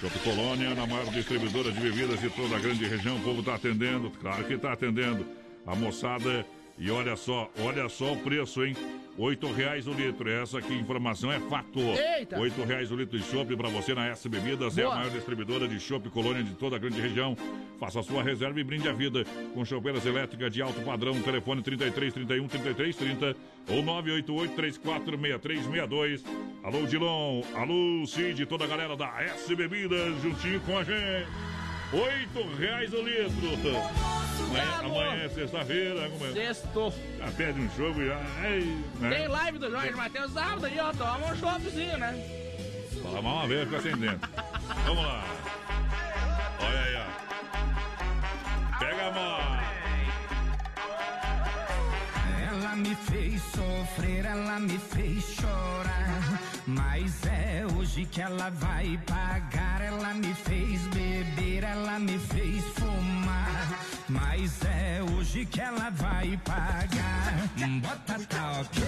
Chopp 0.00 0.18
Colônia, 0.20 0.74
na 0.74 0.86
maior 0.86 1.04
distribuidora 1.06 1.70
de 1.72 1.80
bebidas 1.80 2.20
de 2.20 2.30
toda 2.30 2.56
a 2.56 2.58
grande 2.58 2.86
região. 2.86 3.16
O 3.16 3.20
povo 3.22 3.42
tá 3.42 3.54
atendendo, 3.56 4.10
claro 4.20 4.44
que 4.44 4.56
tá 4.56 4.72
atendendo. 4.72 5.26
A 5.66 5.74
moçada. 5.74 6.46
E 6.80 6.90
olha 6.90 7.14
só, 7.14 7.50
olha 7.58 7.90
só 7.90 8.14
o 8.14 8.16
preço, 8.16 8.64
hein? 8.64 8.74
Oito 9.18 9.52
reais 9.52 9.86
o 9.86 9.92
litro. 9.92 10.30
Essa 10.30 10.60
aqui 10.60 10.72
informação 10.72 11.30
é 11.30 11.38
fato. 11.38 11.78
Eita. 11.78 12.40
Oito 12.40 12.64
reais 12.64 12.90
o 12.90 12.96
litro 12.96 13.18
de 13.18 13.24
chopp 13.24 13.54
pra 13.54 13.68
você 13.68 13.92
na 13.92 14.06
S 14.06 14.26
Bebidas. 14.26 14.78
É 14.78 14.80
a 14.80 14.84
Boa. 14.86 14.96
maior 14.96 15.10
distribuidora 15.10 15.68
de 15.68 15.78
chopp 15.78 16.08
colônia 16.08 16.42
de 16.42 16.54
toda 16.54 16.76
a 16.76 16.78
grande 16.78 16.98
região. 16.98 17.36
Faça 17.78 18.00
a 18.00 18.02
sua 18.02 18.22
reserva 18.22 18.58
e 18.58 18.64
brinde 18.64 18.88
a 18.88 18.94
vida 18.94 19.26
com 19.52 19.62
chopeiras 19.62 20.06
elétricas 20.06 20.50
de 20.50 20.62
alto 20.62 20.80
padrão. 20.80 21.20
Telefone 21.20 21.62
33 21.62 22.14
31 22.14 22.48
33 22.48 22.96
30 22.96 23.36
ou 23.68 23.82
988 23.82 24.54
34 24.54 25.10
63 25.18 25.64
62. 25.64 26.24
Alô, 26.62 26.86
Dilon. 26.86 27.42
Alô, 27.56 28.06
Cid, 28.06 28.46
toda 28.46 28.64
a 28.64 28.66
galera 28.66 28.96
da 28.96 29.22
S 29.22 29.54
Bebidas 29.54 30.22
juntinho 30.22 30.60
com 30.60 30.78
a 30.78 30.82
gente. 30.84 31.59
Oito 31.92 32.56
reais 32.56 32.92
o 32.94 33.02
litro. 33.02 33.76
Amanhã, 34.48 34.78
amanhã 34.80 35.24
é 35.24 35.28
sexta-feira. 35.28 36.08
como 36.10 36.26
é? 36.26 36.32
Sextou. 36.32 36.94
Já 37.18 37.26
pede 37.32 37.60
um 37.60 37.68
jogo 37.76 38.04
já. 38.04 38.20
Ei, 38.46 38.84
né? 39.00 39.10
Tem 39.10 39.28
live 39.28 39.58
do 39.58 39.70
Jorge 39.70 39.90
Matheus 39.92 40.32
sábado 40.32 40.66
aí, 40.66 40.78
ó, 40.78 40.92
toma 40.92 41.32
um 41.32 41.36
choppzinho, 41.36 41.98
né? 41.98 42.14
Fala 43.02 43.22
mal 43.22 43.34
uma 43.36 43.48
vez, 43.48 43.68
fica 43.68 43.82
sem 43.82 43.96
dentro. 43.96 44.28
Vamos 44.84 45.02
lá. 45.04 45.24
Olha 46.60 46.80
aí, 46.80 46.94
ó. 46.96 48.78
Pega 48.78 49.06
a 49.06 49.10
mão. 49.12 49.60
Ela 52.50 52.76
me 52.76 52.94
fez 52.94 53.42
sofrer, 53.42 54.24
ela 54.26 54.60
me 54.60 54.78
fez 54.78 55.24
chorar. 55.24 56.40
Mas 56.70 57.26
é 57.26 57.66
hoje 57.74 58.04
que 58.06 58.20
ela 58.20 58.50
vai 58.50 58.98
pagar. 59.06 59.80
Ela 59.82 60.14
me 60.14 60.32
fez 60.34 60.80
beber, 60.88 61.64
ela 61.64 61.98
me 61.98 62.16
fez 62.18 62.64
fumar. 62.78 63.78
Mas 64.08 64.62
é 64.64 65.02
hoje 65.02 65.44
que 65.46 65.60
ela 65.60 65.90
vai 65.90 66.38
pagar. 66.44 67.34
Bota 67.82 68.18
tá 68.28 68.60
ok, 68.60 68.82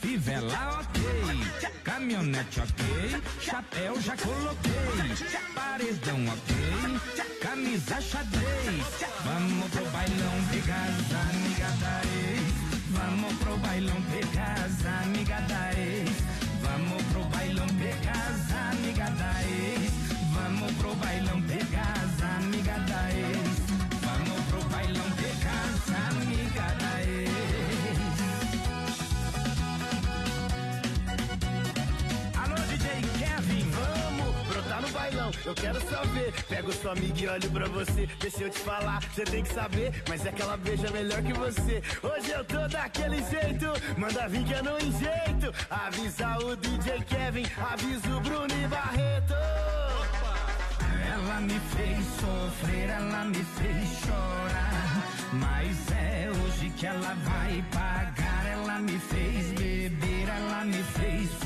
fivela 0.00 0.80
ok, 0.80 1.02
caminhonete 1.82 2.60
ok, 2.60 3.22
chapéu 3.40 4.00
já 4.00 4.16
coloquei, 4.16 5.26
paredão 5.54 6.18
ok, 6.26 7.38
camisa 7.40 8.00
xadrez. 8.00 8.84
Vamos 9.24 9.70
pro 9.70 9.84
bailão 9.90 10.44
pegar 10.50 10.88
as 10.88 11.12
amigas 11.28 11.78
da 11.80 12.00
ex. 12.04 12.54
Vamos 12.90 13.38
pro 13.38 13.56
bailão 13.58 14.02
pegar 14.10 14.54
as 14.64 14.86
amigas 15.02 15.46
da 15.48 15.72
ex. 15.78 16.33
Eu 35.46 35.54
quero 35.54 35.80
saber. 35.88 36.32
Pego 36.48 36.72
sua 36.72 36.92
amiga 36.92 37.20
e 37.20 37.28
olho 37.28 37.50
pra 37.50 37.68
você. 37.68 38.08
Deixa 38.20 38.44
eu 38.44 38.50
te 38.50 38.58
falar, 38.58 39.02
você 39.02 39.24
tem 39.24 39.42
que 39.42 39.52
saber. 39.52 39.92
Mas 40.08 40.24
é 40.24 40.32
que 40.32 40.42
ela 40.42 40.56
beija 40.56 40.90
melhor 40.90 41.22
que 41.22 41.32
você. 41.32 41.82
Hoje 42.02 42.30
eu 42.30 42.44
tô 42.44 42.66
daquele 42.68 43.22
jeito, 43.24 43.66
manda 43.98 44.28
vir 44.28 44.44
que 44.44 44.52
eu 44.52 44.62
não 44.62 44.78
enjeito. 44.78 45.52
Avisa 45.70 46.38
o 46.38 46.56
DJ 46.56 47.00
Kevin, 47.04 47.46
avisa 47.72 48.16
o 48.16 48.20
Bruno 48.20 48.54
e 48.62 48.68
Barreto. 48.68 49.34
Ela 51.12 51.40
me 51.40 51.60
fez 51.74 52.04
sofrer, 52.20 52.90
ela 52.90 53.24
me 53.24 53.44
fez 53.44 53.88
chorar. 54.00 55.04
Mas 55.32 55.92
é 55.92 56.30
hoje 56.30 56.70
que 56.70 56.86
ela 56.86 57.14
vai 57.14 57.64
pagar. 57.72 58.46
Ela 58.46 58.78
me 58.78 58.98
fez 58.98 59.52
beber, 59.52 60.28
ela 60.28 60.64
me 60.64 60.82
fez 60.82 61.43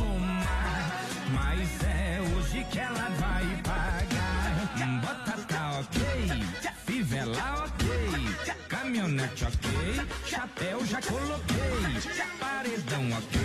ok, 9.37 10.07
chapéu 10.25 10.85
já 10.87 11.01
coloquei, 11.03 12.11
paredão 12.41 13.05
ok, 13.13 13.41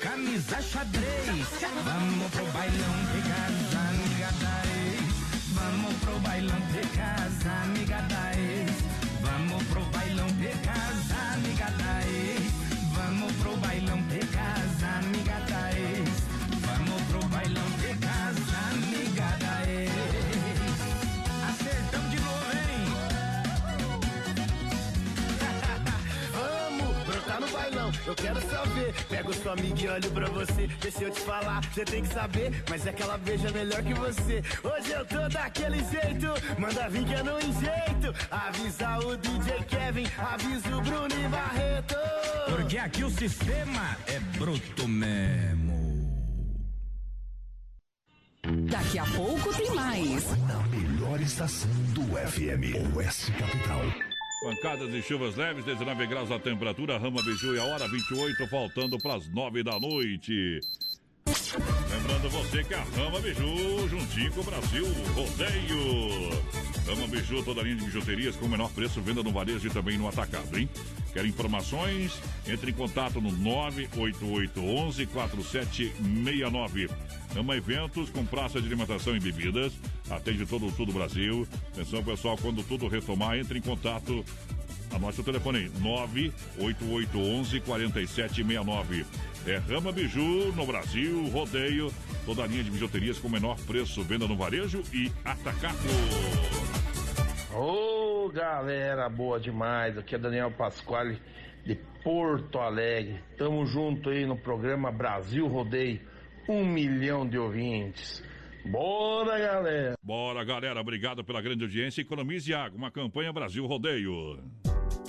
camisa 0.00 0.62
xadrez. 0.62 1.46
Vamos 1.84 2.30
pro 2.30 2.46
bailão 2.46 2.94
pegar 3.12 3.50
as 3.50 3.74
amiga 3.90 4.30
da 4.40 4.62
ex. 4.66 5.02
Vamos 5.52 5.94
pro 6.00 6.18
bailão 6.20 6.60
pegar 6.72 7.16
as 7.16 7.46
amiga 7.64 8.00
da 8.02 8.30
ex. 8.30 8.33
Eu 28.06 28.14
quero 28.14 28.40
saber. 28.40 28.94
Pego 29.08 29.32
sua 29.34 29.52
amiga 29.52 29.80
e 29.80 29.88
olho 29.88 30.10
pra 30.10 30.26
você. 30.26 30.66
Deixa 30.80 31.04
eu 31.04 31.10
te 31.10 31.20
falar, 31.20 31.62
você 31.72 31.84
tem 31.84 32.02
que 32.02 32.12
saber. 32.12 32.64
Mas 32.68 32.86
é 32.86 32.92
que 32.92 33.02
ela 33.02 33.18
beija 33.18 33.50
melhor 33.50 33.82
que 33.82 33.94
você. 33.94 34.42
Hoje 34.62 34.92
eu 34.92 35.04
tô 35.06 35.28
daquele 35.28 35.78
jeito, 35.84 36.26
manda 36.58 36.88
vir 36.88 37.04
que 37.04 37.12
eu 37.12 37.24
não 37.24 37.38
enjeito. 37.38 38.14
Avisa 38.30 38.98
o 38.98 39.16
DJ 39.16 39.64
Kevin, 39.68 40.06
avisa 40.18 40.76
o 40.76 40.80
Bruno 40.80 41.24
e 41.24 41.28
Barreto. 41.28 41.96
Porque 42.48 42.78
aqui 42.78 43.04
o 43.04 43.10
sistema 43.10 43.96
é 44.06 44.18
bruto 44.38 44.86
mesmo. 44.88 45.74
Daqui 48.70 48.98
a 48.98 49.06
pouco 49.06 49.54
tem 49.54 49.74
mais. 49.74 50.24
Na 50.46 50.62
melhor 50.68 51.20
estação 51.20 51.70
do 51.94 52.02
FM, 52.02 52.94
Oeste 52.94 53.32
Capital. 53.32 54.13
Pancadas 54.44 54.92
e 54.92 55.00
chuvas 55.00 55.36
leves, 55.36 55.64
19 55.64 56.06
graus 56.06 56.30
a 56.30 56.38
temperatura, 56.38 56.98
Rama 56.98 57.22
Biju 57.22 57.56
e 57.56 57.58
a 57.58 57.64
hora 57.64 57.88
28, 57.88 58.46
faltando 58.46 58.98
para 58.98 59.14
as 59.14 59.26
9 59.32 59.62
da 59.62 59.80
noite. 59.80 60.60
Lembrando 61.90 62.28
você 62.28 62.62
que 62.62 62.74
a 62.74 62.82
Rama 62.82 63.20
Biju, 63.20 63.88
juntinho 63.88 64.30
com 64.32 64.42
o 64.42 64.44
Brasil, 64.44 64.84
rodeio. 65.14 66.28
Rama 66.86 67.06
Biju, 67.06 67.42
toda 67.42 67.62
linha 67.62 67.76
de 67.76 67.86
bijuterias 67.86 68.36
com 68.36 68.44
o 68.44 68.48
menor 68.50 68.70
preço, 68.72 69.00
venda 69.00 69.22
no 69.22 69.32
varejo 69.32 69.66
e 69.66 69.70
também 69.70 69.96
no 69.96 70.06
atacado, 70.06 70.58
hein? 70.58 70.68
Quer 71.14 71.24
informações? 71.24 72.20
Entre 72.46 72.70
em 72.70 72.74
contato 72.74 73.22
no 73.22 73.32
98811 73.32 75.06
4769. 75.06 76.90
Rama 77.34 77.56
Eventos 77.56 78.10
com 78.10 78.24
praça 78.24 78.60
de 78.60 78.66
alimentação 78.66 79.16
e 79.16 79.20
bebidas. 79.20 79.72
Atende 80.08 80.46
todo 80.46 80.66
o 80.66 80.70
sul 80.70 80.86
do 80.86 80.92
Brasil. 80.92 81.46
Atenção, 81.72 82.02
pessoal, 82.04 82.38
quando 82.40 82.62
tudo 82.62 82.86
retomar, 82.86 83.36
entre 83.36 83.58
em 83.58 83.62
contato. 83.62 84.24
Anote 84.94 85.20
o 85.20 85.24
telefone 85.24 85.58
aí, 85.58 85.70
98811 85.80 87.60
4769. 87.60 89.04
É 89.46 89.56
Rama 89.56 89.90
Biju 89.90 90.52
no 90.54 90.64
Brasil, 90.64 91.26
rodeio, 91.28 91.92
toda 92.24 92.44
a 92.44 92.46
linha 92.46 92.62
de 92.62 92.70
bijuterias 92.70 93.18
com 93.18 93.28
menor 93.28 93.58
preço, 93.66 94.02
venda 94.04 94.28
no 94.28 94.36
varejo 94.36 94.82
e 94.92 95.10
atacado. 95.24 95.76
Ô 97.52 98.28
galera, 98.32 99.08
boa 99.08 99.40
demais. 99.40 99.98
Aqui 99.98 100.14
é 100.14 100.18
Daniel 100.18 100.52
Pasquale 100.52 101.20
de 101.66 101.74
Porto 102.02 102.58
Alegre. 102.58 103.18
Tamo 103.36 103.66
junto 103.66 104.10
aí 104.10 104.24
no 104.24 104.36
programa 104.36 104.92
Brasil 104.92 105.46
Rodeio. 105.48 106.13
Um 106.48 106.64
milhão 106.64 107.26
de 107.26 107.38
ouvintes. 107.38 108.22
Bora, 108.66 109.38
galera! 109.38 109.94
Bora, 110.02 110.44
galera, 110.44 110.80
obrigado 110.80 111.22
pela 111.24 111.40
grande 111.40 111.64
audiência. 111.64 112.00
Economize 112.00 112.52
água, 112.54 112.76
uma 112.78 112.90
campanha 112.90 113.32
Brasil 113.32 113.66
Rodeio. 113.66 114.38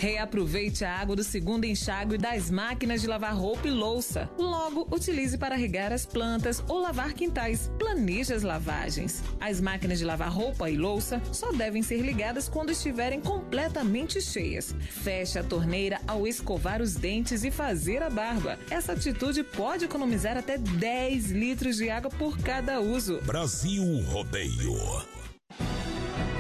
Reaproveite 0.06 0.86
a 0.86 1.00
água 1.00 1.16
do 1.16 1.24
segundo 1.24 1.66
enxágue 1.66 2.16
das 2.16 2.52
máquinas 2.52 3.02
de 3.02 3.08
lavar 3.08 3.36
roupa 3.36 3.68
e 3.68 3.72
louça. 3.72 4.30
Logo, 4.38 4.88
utilize 4.92 5.36
para 5.36 5.56
regar 5.56 5.92
as 5.92 6.06
plantas 6.06 6.64
ou 6.68 6.78
lavar 6.80 7.14
quintais. 7.14 7.72
Planeje 7.80 8.32
as 8.32 8.44
lavagens. 8.44 9.24
As 9.42 9.60
máquinas 9.60 9.98
de 9.98 10.06
lavar 10.06 10.32
roupa 10.32 10.70
e 10.70 10.78
louça 10.78 11.20
só 11.32 11.52
devem 11.52 11.82
ser 11.82 12.02
ligadas 12.02 12.48
quando 12.48 12.72
estiverem 12.72 13.20
completamente 13.20 14.22
cheias. 14.22 14.76
Feche 14.92 15.40
a 15.40 15.44
torneira 15.44 16.00
ao 16.08 16.28
escovar 16.28 16.84
os 16.84 16.94
dentes 16.94 17.44
e 17.44 17.50
fazer 17.50 18.04
a 18.04 18.10
barba. 18.12 18.60
Essa 18.70 18.94
atitude 18.94 19.44
pode 19.44 19.86
economizar 19.86 20.38
até 20.38 20.56
10 20.56 21.32
litros 21.32 21.78
de 21.78 21.90
água 21.90 22.12
por 22.12 22.38
cada 22.38 22.80
uso. 22.80 23.22
Brasil 23.24 24.04
Rodeio. 24.04 24.76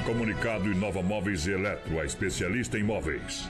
Comunicado 0.05 0.71
Inova 0.71 1.01
Móveis 1.01 1.47
e 1.47 1.51
Eletro, 1.51 1.99
a 1.99 2.05
especialista 2.05 2.77
em 2.77 2.83
móveis. 2.83 3.49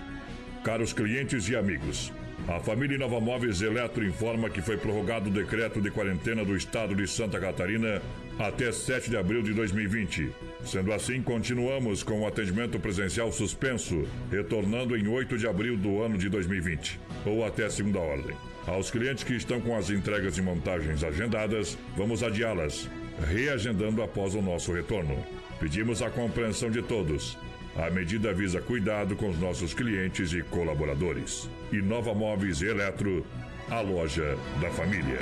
Caros 0.63 0.93
clientes 0.93 1.49
e 1.49 1.55
amigos, 1.55 2.13
a 2.47 2.61
família 2.61 2.95
Inova 2.95 3.19
Móveis 3.19 3.61
Eletro 3.61 4.05
informa 4.05 4.49
que 4.49 4.61
foi 4.61 4.77
prorrogado 4.77 5.29
o 5.29 5.33
decreto 5.33 5.81
de 5.81 5.91
quarentena 5.91 6.45
do 6.45 6.55
estado 6.55 6.95
de 6.95 7.05
Santa 7.07 7.41
Catarina 7.41 8.01
até 8.39 8.71
7 8.71 9.09
de 9.09 9.17
abril 9.17 9.43
de 9.43 9.53
2020. 9.53 10.31
Sendo 10.63 10.93
assim, 10.93 11.21
continuamos 11.21 12.03
com 12.03 12.21
o 12.21 12.27
atendimento 12.27 12.79
presencial 12.79 13.33
suspenso, 13.33 14.07
retornando 14.31 14.95
em 14.95 15.07
8 15.07 15.37
de 15.37 15.47
abril 15.47 15.75
do 15.75 16.01
ano 16.01 16.17
de 16.17 16.29
2020, 16.29 16.99
ou 17.25 17.45
até 17.45 17.69
segunda 17.69 17.99
ordem. 17.99 18.35
Aos 18.65 18.89
clientes 18.89 19.25
que 19.25 19.33
estão 19.33 19.59
com 19.59 19.75
as 19.75 19.89
entregas 19.89 20.37
e 20.37 20.41
montagens 20.41 21.03
agendadas, 21.03 21.77
vamos 21.97 22.23
adiá-las, 22.23 22.89
reagendando 23.29 24.01
após 24.01 24.35
o 24.35 24.41
nosso 24.41 24.71
retorno. 24.71 25.34
Pedimos 25.59 26.01
a 26.01 26.09
compreensão 26.09 26.69
de 26.69 26.81
todos. 26.81 27.37
A 27.75 27.89
medida 27.89 28.33
visa 28.33 28.61
cuidado 28.61 29.15
com 29.15 29.29
os 29.29 29.37
nossos 29.37 29.73
clientes 29.73 30.31
e 30.33 30.41
colaboradores. 30.43 31.49
Inova 31.71 32.13
Móveis 32.13 32.61
e 32.61 32.67
Eletro, 32.67 33.25
a 33.69 33.81
loja 33.81 34.37
da 34.61 34.69
família. 34.71 35.19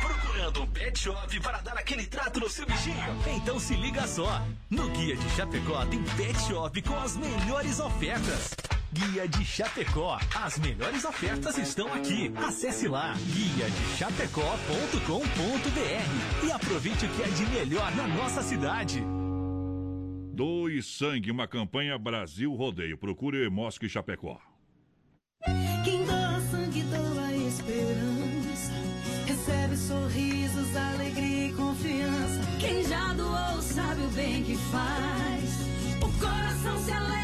Procurando 0.00 0.62
um 0.62 0.66
pet 0.66 0.98
shop 0.98 1.40
para 1.40 1.58
dar 1.60 1.78
aquele 1.78 2.04
trato 2.06 2.40
no 2.40 2.48
seu 2.48 2.66
bichinho? 2.66 2.96
Então 3.36 3.60
se 3.60 3.74
liga 3.74 4.06
só. 4.06 4.42
No 4.70 4.88
Guia 4.90 5.16
de 5.16 5.30
Chapecó 5.30 5.84
tem 5.86 6.02
pet 6.16 6.38
shop 6.40 6.82
com 6.82 6.98
as 6.98 7.16
melhores 7.16 7.78
ofertas. 7.78 8.54
Guia 8.94 9.26
de 9.26 9.44
Chapecó. 9.44 10.16
As 10.36 10.56
melhores 10.58 11.04
ofertas 11.04 11.58
estão 11.58 11.92
aqui. 11.92 12.32
Acesse 12.36 12.86
lá 12.86 13.12
guia 13.26 13.68
de 13.68 13.96
chapecó.com.br 13.98 16.46
e 16.46 16.52
aproveite 16.52 17.04
o 17.04 17.08
que 17.08 17.22
é 17.22 17.26
de 17.26 17.44
melhor 17.46 17.90
na 17.96 18.06
nossa 18.06 18.40
cidade. 18.40 19.02
Doe 20.32 20.80
sangue, 20.80 21.32
uma 21.32 21.48
campanha 21.48 21.98
Brasil 21.98 22.54
Rodeio. 22.54 22.96
Procure 22.96 23.50
Mosque 23.50 23.88
Chapecó. 23.88 24.38
Quem 25.84 26.04
doa 26.04 26.40
sangue 26.52 26.82
doa 26.82 27.34
esperança. 27.34 28.72
Recebe 29.26 29.76
sorrisos, 29.76 30.76
alegria 30.76 31.48
e 31.48 31.52
confiança. 31.54 32.40
Quem 32.60 32.84
já 32.84 33.12
doou 33.14 33.60
sabe 33.60 34.02
o 34.02 34.08
bem 34.10 34.44
que 34.44 34.56
faz. 34.56 35.50
O 36.00 36.12
coração 36.20 36.78
se 36.84 36.92
alegra 36.92 37.23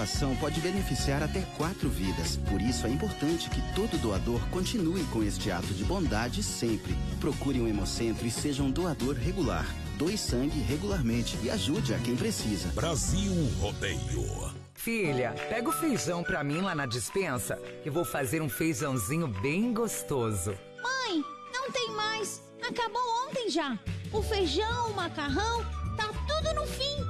doação 0.00 0.34
pode 0.36 0.58
beneficiar 0.62 1.22
até 1.22 1.42
quatro 1.58 1.90
vidas. 1.90 2.38
Por 2.48 2.58
isso 2.62 2.86
é 2.86 2.90
importante 2.90 3.50
que 3.50 3.60
todo 3.74 4.00
doador 4.00 4.40
continue 4.48 5.04
com 5.04 5.22
este 5.22 5.50
ato 5.50 5.74
de 5.74 5.84
bondade 5.84 6.42
sempre. 6.42 6.96
Procure 7.20 7.60
um 7.60 7.68
hemocentro 7.68 8.26
e 8.26 8.30
seja 8.30 8.62
um 8.62 8.70
doador 8.70 9.14
regular. 9.14 9.66
Doe 9.98 10.16
sangue 10.16 10.58
regularmente 10.58 11.36
e 11.42 11.50
ajude 11.50 11.92
a 11.92 11.98
quem 11.98 12.16
precisa. 12.16 12.68
Brasil 12.68 13.30
Rodeio. 13.60 14.50
Filha, 14.72 15.34
pega 15.50 15.68
o 15.68 15.72
feijão 15.72 16.22
pra 16.22 16.42
mim 16.42 16.62
lá 16.62 16.74
na 16.74 16.86
dispensa, 16.86 17.56
que 17.82 17.90
vou 17.90 18.04
fazer 18.04 18.40
um 18.40 18.48
feijãozinho 18.48 19.28
bem 19.28 19.74
gostoso. 19.74 20.56
Mãe, 20.82 21.22
não 21.52 21.70
tem 21.70 21.90
mais. 21.90 22.42
Acabou 22.66 23.02
ontem 23.28 23.50
já. 23.50 23.78
O 24.10 24.22
feijão, 24.22 24.92
o 24.92 24.94
macarrão, 24.94 25.62
tá 25.94 26.08
tudo 26.26 26.54
no 26.54 26.66
fim. 26.66 27.09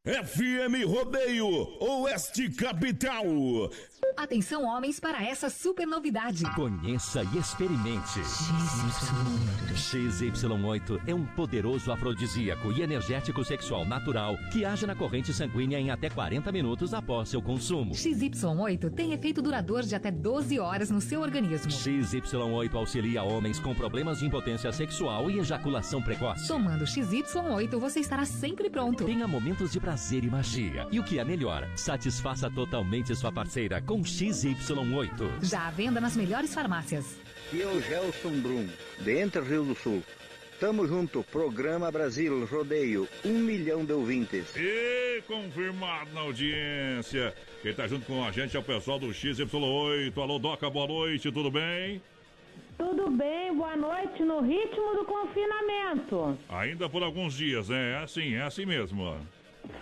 FM 0.03 0.83
Rodeio 0.87 1.47
Oeste 1.79 2.49
Capital. 2.49 3.23
Atenção, 4.17 4.65
homens, 4.65 4.99
para 4.99 5.23
essa 5.23 5.47
super 5.47 5.85
novidade. 5.85 6.43
Conheça 6.55 7.23
e 7.23 7.37
experimente. 7.37 8.19
XY8 9.75 11.01
é 11.05 11.13
um 11.13 11.23
poderoso 11.23 11.91
afrodisíaco 11.91 12.71
e 12.71 12.81
energético 12.81 13.45
sexual 13.45 13.85
natural 13.85 14.35
que 14.51 14.65
age 14.65 14.87
na 14.87 14.95
corrente 14.95 15.31
sanguínea 15.31 15.79
em 15.79 15.91
até 15.91 16.09
40 16.09 16.51
minutos 16.51 16.95
após 16.95 17.29
seu 17.29 17.41
consumo. 17.41 17.93
XY8 17.93 18.91
tem 18.95 19.13
efeito 19.13 19.39
duradouro 19.39 19.85
de 19.85 19.93
até 19.93 20.09
12 20.09 20.59
horas 20.59 20.89
no 20.89 20.99
seu 20.99 21.21
organismo. 21.21 21.69
XY8 21.71 22.73
auxilia 22.73 23.21
homens 23.21 23.59
com 23.59 23.75
problemas 23.75 24.17
de 24.17 24.25
impotência 24.25 24.71
sexual 24.71 25.29
e 25.29 25.37
ejaculação 25.37 26.01
precoce. 26.01 26.47
Tomando 26.47 26.85
XY8, 26.85 27.77
você 27.77 27.99
estará 27.99 28.25
sempre 28.25 28.67
pronto. 28.67 29.05
Tenha 29.05 29.27
momentos 29.27 29.71
de 29.71 29.79
prazer 29.79 29.90
e 29.91 30.29
magia. 30.29 30.87
E 30.89 30.99
o 30.99 31.03
que 31.03 31.19
é 31.19 31.25
melhor, 31.25 31.67
satisfaça 31.75 32.49
totalmente 32.49 33.13
sua 33.13 33.29
parceira 33.29 33.81
com 33.81 34.01
XY8. 34.01 35.43
Já 35.43 35.67
à 35.67 35.71
venda 35.71 35.99
nas 35.99 36.15
melhores 36.15 36.53
farmácias. 36.53 37.19
E 37.51 37.59
eu, 37.59 37.81
Gelson 37.81 38.39
Brum, 38.41 38.67
de 38.99 39.19
Entre 39.19 39.41
Rio 39.41 39.65
do 39.65 39.75
Sul. 39.75 40.01
Tamo 40.61 40.87
junto, 40.87 41.23
Programa 41.23 41.91
Brasil 41.91 42.45
Rodeio, 42.45 43.05
um 43.25 43.33
milhão 43.39 43.83
de 43.83 43.91
ouvintes. 43.91 44.55
E 44.55 45.21
confirmado 45.27 46.13
na 46.13 46.21
audiência. 46.21 47.33
Quem 47.61 47.73
tá 47.73 47.85
junto 47.85 48.05
com 48.05 48.23
a 48.23 48.31
gente 48.31 48.55
é 48.55 48.59
o 48.59 48.63
pessoal 48.63 48.97
do 48.97 49.07
XY8. 49.07 50.17
Alô, 50.17 50.39
Doca, 50.39 50.69
boa 50.69 50.87
noite, 50.87 51.31
tudo 51.31 51.51
bem? 51.51 52.01
Tudo 52.77 53.11
bem, 53.11 53.53
boa 53.53 53.75
noite, 53.75 54.23
no 54.23 54.39
ritmo 54.39 54.95
do 54.95 55.03
confinamento. 55.03 56.37
Ainda 56.47 56.87
por 56.87 57.03
alguns 57.03 57.33
dias, 57.33 57.67
né? 57.67 57.91
É 57.91 58.03
assim, 58.03 58.35
é 58.35 58.41
assim 58.41 58.65
mesmo. 58.65 59.17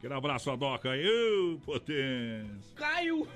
Aquele 0.00 0.14
abraço 0.14 0.50
a 0.50 0.56
Doca 0.56 0.92
aí, 0.92 1.06
Ô, 1.06 1.58
potência. 1.58 2.46
Caiu! 2.74 3.28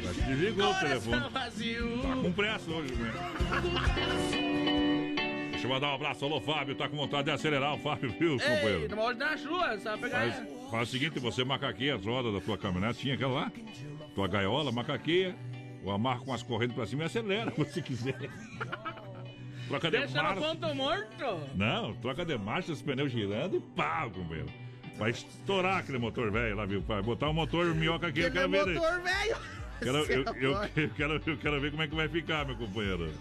Já 0.00 0.12
desligou 0.28 0.70
o 0.70 0.74
telefone. 0.78 1.16
Coração 1.16 1.30
vazio. 1.30 1.98
Tá 2.02 2.16
com 2.22 2.32
pressa 2.32 2.70
hoje, 2.70 2.94
né? 2.94 3.12
Deixa 5.50 5.66
eu 5.66 5.70
mandar 5.70 5.88
um 5.90 5.94
abraço, 5.96 6.24
alô 6.24 6.40
Fábio, 6.40 6.76
tá 6.76 6.88
com 6.88 6.96
vontade 6.96 7.24
de 7.24 7.30
acelerar 7.32 7.74
o 7.74 7.78
Fábio, 7.78 8.10
viu, 8.16 8.34
Ei, 8.34 8.38
companheiro? 8.38 8.88
não 8.88 8.96
pode 8.98 9.18
dar 9.18 9.36
chuva, 9.36 9.76
sabe 9.80 10.02
pegar. 10.02 10.18
Faz, 10.32 10.48
faz 10.70 10.88
o 10.88 10.92
seguinte, 10.92 11.18
você 11.18 11.42
macaqueia 11.44 11.96
as 11.96 12.04
rodas 12.06 12.32
da 12.32 12.40
tua 12.40 12.56
caminhonete, 12.56 13.00
tinha 13.00 13.14
aquela 13.14 13.32
lá, 13.32 13.52
tua 14.14 14.28
gaiola, 14.28 14.70
macaqueia, 14.70 15.34
ou 15.82 15.90
amarra 15.90 16.20
com 16.20 16.32
as 16.32 16.42
correntes 16.44 16.76
pra 16.76 16.86
cima 16.86 17.02
e 17.02 17.06
acelera, 17.06 17.50
se 17.56 17.56
você 17.56 17.82
quiser. 17.82 18.30
Troca 19.66 19.90
de 19.90 19.98
Deixa 19.98 20.18
no 20.18 20.22
marcha. 20.22 20.40
ponto 20.40 20.74
morto. 20.76 21.40
Não, 21.56 21.94
troca 21.96 22.24
de 22.24 22.38
marcha, 22.38 22.70
os 22.70 22.80
pneus 22.82 23.10
girando 23.10 23.56
e 23.56 23.60
pá, 23.74 24.08
companheiro. 24.08 24.65
Vai 24.98 25.10
estourar 25.10 25.78
aquele 25.78 25.98
motor 25.98 26.30
velho 26.30 26.56
lá, 26.56 26.64
viu? 26.64 26.80
Vai 26.82 27.02
botar 27.02 27.28
um 27.28 27.34
motor 27.34 27.66
minhoca 27.74 28.06
aqui, 28.06 28.20
eu 28.20 28.30
quero 28.32 28.48
ver. 28.48 28.60
Aquele 28.60 28.78
motor 28.78 29.00
velho. 29.02 29.36
Quero, 29.82 29.98
eu, 30.10 30.24
Céu, 30.24 30.34
eu- 30.40 30.52
eu 30.84 30.90
quero, 30.90 31.22
eu 31.26 31.36
quero 31.36 31.60
ver 31.60 31.70
como 31.70 31.82
é 31.82 31.88
que 31.88 31.94
vai 31.94 32.08
ficar, 32.08 32.46
meu 32.46 32.56
companheiro. 32.56 33.12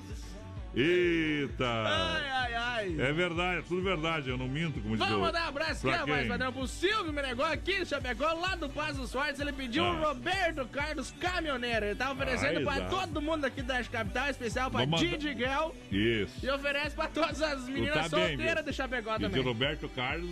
Eita! 0.76 1.66
Ai, 1.66 2.30
ai, 2.30 2.54
ai. 2.54 2.96
É 3.00 3.14
verdade, 3.14 3.60
é 3.60 3.62
tudo 3.62 3.82
verdade, 3.82 4.30
eu 4.30 4.38
não 4.38 4.48
minto, 4.48 4.80
como 4.82 4.96
diz 4.98 5.00
Vamos 5.06 5.22
mandar 5.22 5.46
um 5.46 5.48
abraço 5.50 5.82
Pra 5.82 5.96
aqui, 6.02 6.12
quem? 6.12 6.28
padrão, 6.28 6.52
pro 6.54 6.68
Silvio 6.68 7.14
Menegó 7.14 7.44
aqui 7.44 7.86
Chapecó, 7.86 8.34
lá 8.34 8.56
do 8.56 8.70
Passo 8.70 9.00
dos 9.02 9.12
Fortes. 9.12 9.40
Ele 9.40 9.54
pediu 9.54 9.84
Ah. 9.86 9.92
o 9.94 10.04
Roberto 10.04 10.66
Carlos 10.68 11.12
Caminhoneiro. 11.20 11.86
Ele 11.86 11.96
tá 11.96 12.12
oferecendo 12.12 12.60
Ah, 12.60 12.64
pra 12.64 12.76
exato. 12.86 12.96
todo 12.96 13.22
mundo 13.22 13.46
aqui 13.46 13.62
da 13.62 13.84
Capital, 13.84 14.30
especial 14.30 14.70
pra 14.70 14.82
Vamos 14.82 15.00
Didi 15.00 15.34
Girl. 15.34 15.72
Isso. 15.92 16.46
E 16.46 16.50
oferece 16.50 16.96
pra 16.96 17.08
todas 17.08 17.42
as 17.42 17.68
meninas 17.70 17.94
tá 17.94 18.02
bem, 18.18 18.28
solteiras 18.28 18.56
viu? 18.56 18.64
de 18.66 18.74
Chapecó 18.74 19.16
E 19.16 19.20
também. 19.20 19.42
Roberto 19.42 19.90
Carlos, 19.90 20.30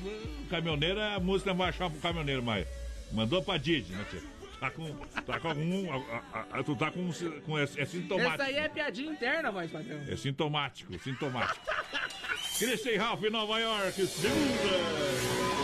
caminhoneiro, 0.49 0.99
a 1.01 1.19
música 1.19 1.51
não 1.51 1.57
vai 1.57 1.69
achar 1.69 1.89
pro 1.89 1.99
caminhoneiro, 1.99 2.43
mas 2.43 2.67
mandou 3.11 3.41
pra 3.41 3.57
Didi, 3.57 3.93
né, 3.93 4.05
tio? 4.09 4.32
Tá 4.63 4.71
com, 4.71 4.95
tá 5.25 5.39
com 5.41 5.47
algum. 5.49 5.91
a- 5.91 6.21
a- 6.31 6.45
a- 6.59 6.63
tu 6.63 6.73
tá 6.73 6.89
com. 6.89 7.11
com 7.45 7.59
é, 7.59 7.63
é 7.63 7.85
sintomático. 7.85 8.33
Essa 8.33 8.43
aí 8.45 8.55
é 8.55 8.69
piadinha 8.69 9.11
interna, 9.11 9.51
voz 9.51 9.69
padrão. 9.69 9.99
É 10.07 10.15
sintomático, 10.15 10.97
sintomático. 10.99 11.59
Christian 12.57 12.97
Ralph, 12.97 13.23
Nova 13.29 13.59
York, 13.59 14.07
segunda. 14.07 15.62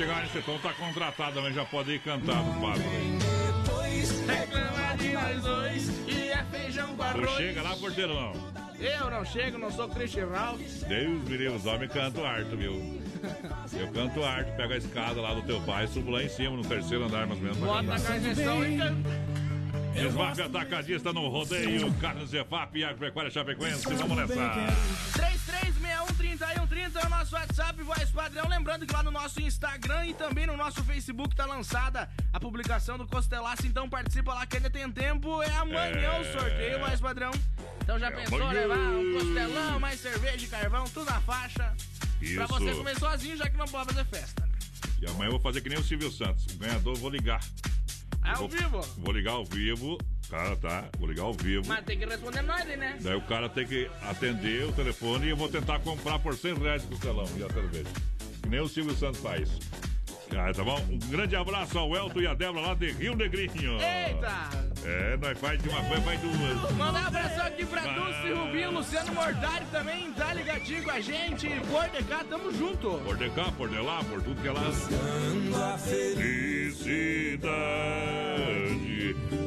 Chegar 0.00 0.22
nesse 0.22 0.40
tom, 0.40 0.56
tá 0.58 0.72
contratado, 0.72 1.42
mas 1.42 1.54
já 1.54 1.64
pode 1.66 1.92
ir 1.92 1.98
cantar 2.00 2.42
no 2.42 2.58
quadro. 2.58 2.82
Reclama 4.26 4.96
de 4.96 5.12
nós 5.12 5.42
dois 5.42 5.88
e 6.08 6.28
é 6.30 6.42
feijão 6.50 6.88
com 6.88 6.96
Tu 6.96 7.02
arroz. 7.02 7.30
chega 7.36 7.62
lá, 7.62 7.76
porteiro, 7.76 8.14
não. 8.14 8.32
Eu 8.80 9.10
não 9.10 9.24
chego, 9.26 9.58
não 9.58 9.70
sou 9.70 9.86
Christian 9.90 10.28
Ralph. 10.28 10.60
Deus 10.88 11.22
me 11.24 11.36
livre, 11.36 11.48
os 11.48 11.66
homens 11.66 11.92
cantam 11.92 12.24
harto, 12.24 12.56
viu? 12.56 12.98
Eu 13.78 13.88
canto 13.92 14.24
harto, 14.24 14.56
pego 14.56 14.72
a 14.72 14.76
escada 14.78 15.20
lá 15.20 15.34
do 15.34 15.42
teu 15.42 15.60
pai, 15.62 15.86
subo 15.86 16.10
lá 16.12 16.22
em 16.22 16.30
cima, 16.30 16.56
no 16.56 16.64
terceiro 16.64 17.04
andar, 17.04 17.26
mais 17.26 17.38
ou 17.38 17.44
menos. 17.44 17.58
Bota 17.58 17.94
a 17.94 18.00
carneção 18.00 18.64
e 18.66 18.78
canta. 18.78 19.10
Desmarque 19.92 20.40
atacadista 20.40 21.12
no 21.12 21.28
rodeio, 21.28 21.92
Carlos 22.00 22.30
Zefap 22.30 22.82
Agropecuária 22.84 23.30
Chapecoense. 23.30 23.84
Vamos 23.96 24.16
nessa. 24.16 24.34
Padrão. 28.30 28.48
Lembrando 28.48 28.86
que 28.86 28.92
lá 28.94 29.02
no 29.02 29.10
nosso 29.10 29.40
Instagram 29.40 30.06
e 30.06 30.14
também 30.14 30.46
no 30.46 30.56
nosso 30.56 30.82
Facebook 30.84 31.34
tá 31.34 31.44
lançada 31.46 32.08
a 32.32 32.38
publicação 32.40 32.96
do 32.96 33.06
Costelaço. 33.06 33.66
Então 33.66 33.88
participa 33.88 34.32
lá 34.34 34.46
que 34.46 34.56
ainda 34.56 34.70
tem 34.70 34.90
tempo. 34.90 35.42
É 35.42 35.50
amanhã 35.56 36.08
É. 36.12 36.20
o 36.20 36.32
sorteio, 36.32 36.78
voz 36.78 37.00
padrão. 37.00 37.30
Então 37.82 37.98
já 37.98 38.06
É 38.08 38.10
pensou 38.10 38.40
amanhã. 38.40 38.60
levar 38.60 38.76
um 38.78 39.12
costelão, 39.18 39.80
mais 39.80 40.00
cerveja 40.00 40.44
e 40.44 40.48
carvão, 40.48 40.84
tudo 40.84 41.06
na 41.10 41.20
faixa. 41.20 41.74
Pra 42.18 42.26
Isso. 42.28 42.46
você 42.48 42.74
comer 42.74 42.98
sozinho, 42.98 43.36
já 43.36 43.48
que 43.48 43.56
não 43.56 43.66
pode 43.66 43.92
fazer 43.92 44.04
festa. 44.06 44.48
E 45.00 45.06
amanhã 45.06 45.28
eu 45.28 45.32
vou 45.32 45.40
fazer 45.40 45.60
que 45.62 45.68
nem 45.68 45.78
o 45.78 45.82
Silvio 45.82 46.10
Santos. 46.10 46.46
O 46.54 46.58
ganhador 46.58 46.94
eu 46.94 47.00
vou 47.00 47.10
ligar. 47.10 47.40
É 48.24 48.30
ao 48.30 48.36
vou- 48.36 48.48
vivo. 48.48 48.80
Vou 48.98 49.12
ligar 49.12 49.32
ao 49.32 49.44
vivo. 49.44 49.98
Tá, 50.28 50.54
tá. 50.56 50.84
Vou 50.98 51.08
ligar 51.08 51.24
ao 51.24 51.32
vivo. 51.32 51.66
Mas 51.66 51.84
tem 51.84 51.98
que 51.98 52.04
responder 52.04 52.42
nós, 52.42 52.64
né? 52.66 52.96
Daí 53.00 53.16
o 53.16 53.22
cara 53.22 53.48
tem 53.48 53.66
que 53.66 53.90
atender 54.02 54.64
o 54.66 54.72
telefone 54.72 55.26
e 55.26 55.30
eu 55.30 55.36
vou 55.36 55.48
tentar 55.48 55.80
comprar 55.80 56.18
por 56.20 56.36
100 56.36 56.54
reais 56.54 56.84
o 56.84 56.88
costelão 56.88 57.24
e 57.36 57.42
a 57.42 57.48
cerveja. 57.52 57.88
Que 58.42 58.48
nem 58.48 58.60
o 58.60 58.68
Silvio 58.68 58.94
Santos 58.94 59.20
faz. 59.20 59.48
Ah, 60.36 60.52
tá 60.54 60.62
bom? 60.62 60.78
Um 60.88 60.98
grande 61.10 61.34
abraço 61.34 61.76
ao 61.78 61.94
Elton 61.94 62.20
e 62.20 62.26
a 62.26 62.34
Débora 62.34 62.68
lá 62.68 62.74
de 62.74 62.92
Rio 62.92 63.16
Negrinho. 63.16 63.72
Eita! 63.74 64.70
É, 64.84 65.16
nós 65.16 65.38
faz 65.38 65.60
de 65.60 65.68
uma 65.68 65.82
coisa, 65.82 66.02
faz 66.02 66.20
duas. 66.20 66.72
Mandar 66.76 67.02
um 67.02 67.06
abração 67.06 67.46
aqui 67.46 67.66
pra 67.66 67.80
Vai. 67.80 67.94
Dulce 67.94 68.32
Rubinho, 68.32 68.70
Luciano 68.70 69.12
Mortari 69.12 69.64
também, 69.72 70.12
tá 70.12 70.32
ligadinho 70.32 70.84
com 70.84 70.90
a 70.90 71.00
gente. 71.00 71.48
Por 71.48 71.88
de 71.90 72.04
cá, 72.04 72.24
tamo 72.28 72.52
junto. 72.52 72.98
Por 73.04 73.16
de 73.16 73.28
cá, 73.30 73.52
por 73.56 73.68
de 73.68 73.78
lá, 73.78 74.04
por 74.04 74.22
tudo 74.22 74.40
que 74.40 74.48
é 74.48 74.52
lá. 74.52 74.70
Felicidade. 75.78 77.50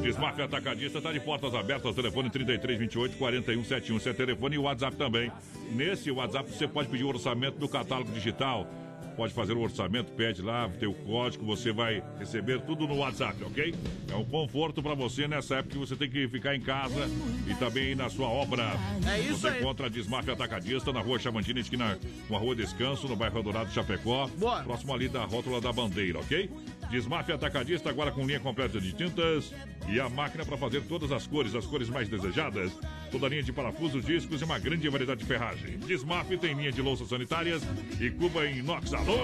Desmarque 0.02 0.42
Atacadista 0.42 1.00
tá 1.00 1.10
de 1.10 1.20
portas 1.20 1.54
abertas. 1.54 1.94
Telefone 1.94 2.28
33 2.28 2.78
28 2.78 3.16
41 3.16 3.64
71. 3.64 3.96
Esse 3.96 4.10
é 4.10 4.12
telefone 4.12 4.56
e 4.56 4.58
WhatsApp 4.58 4.96
também. 4.96 5.32
Nesse 5.72 6.10
WhatsApp 6.10 6.50
você 6.52 6.68
pode 6.68 6.88
pedir 6.88 7.04
o 7.04 7.08
orçamento 7.08 7.58
do 7.58 7.66
catálogo 7.68 8.12
digital. 8.12 8.68
Pode 9.16 9.32
fazer 9.32 9.52
o 9.52 9.60
orçamento, 9.60 10.12
pede 10.12 10.42
lá, 10.42 10.68
tem 10.68 10.88
o 10.88 10.94
código, 10.94 11.44
você 11.44 11.72
vai 11.72 12.02
receber 12.18 12.60
tudo 12.62 12.86
no 12.86 12.96
WhatsApp, 12.96 13.42
ok? 13.44 13.74
É 14.10 14.16
um 14.16 14.24
conforto 14.24 14.82
para 14.82 14.94
você 14.94 15.28
nessa 15.28 15.56
época 15.56 15.74
que 15.74 15.78
você 15.78 15.94
tem 15.94 16.10
que 16.10 16.26
ficar 16.28 16.54
em 16.56 16.60
casa 16.60 17.08
e 17.46 17.54
também 17.54 17.94
na 17.94 18.08
sua 18.10 18.28
obra. 18.28 18.72
É 19.08 19.20
isso 19.20 19.38
você 19.38 19.48
aí. 19.48 19.60
encontra 19.60 19.86
a 19.86 19.88
Desmafia 19.88 20.32
Atacadista 20.32 20.92
na 20.92 21.00
rua 21.00 21.18
Chamantina, 21.18 21.60
esquina 21.60 21.98
com 22.26 22.34
a 22.34 22.38
rua 22.38 22.56
Descanso, 22.56 23.06
no 23.06 23.14
bairro 23.14 23.42
Dourado 23.42 23.70
Chapecó. 23.70 24.28
Próximo 24.64 24.92
ali 24.92 25.08
da 25.08 25.24
rótula 25.24 25.60
da 25.60 25.72
bandeira, 25.72 26.18
ok? 26.18 26.50
Desmafia 26.94 27.34
Atacadista 27.34 27.90
agora 27.90 28.12
com 28.12 28.24
linha 28.24 28.38
completa 28.38 28.80
de 28.80 28.92
tintas 28.92 29.52
e 29.88 29.98
a 29.98 30.08
máquina 30.08 30.46
para 30.46 30.56
fazer 30.56 30.80
todas 30.82 31.10
as 31.10 31.26
cores, 31.26 31.52
as 31.52 31.66
cores 31.66 31.88
mais 31.88 32.08
desejadas. 32.08 32.70
Toda 33.10 33.26
linha 33.26 33.42
de 33.42 33.52
parafusos, 33.52 34.04
discos 34.04 34.40
e 34.40 34.44
uma 34.44 34.60
grande 34.60 34.88
variedade 34.88 35.18
de 35.18 35.26
ferragem. 35.26 35.76
Desmaf 35.78 36.28
tem 36.38 36.54
linha 36.54 36.70
de 36.70 36.80
louças 36.80 37.08
sanitárias 37.08 37.64
e 38.00 38.10
cuba 38.12 38.46
em 38.46 38.58
inox. 38.58 38.94
Alô, 38.94 39.16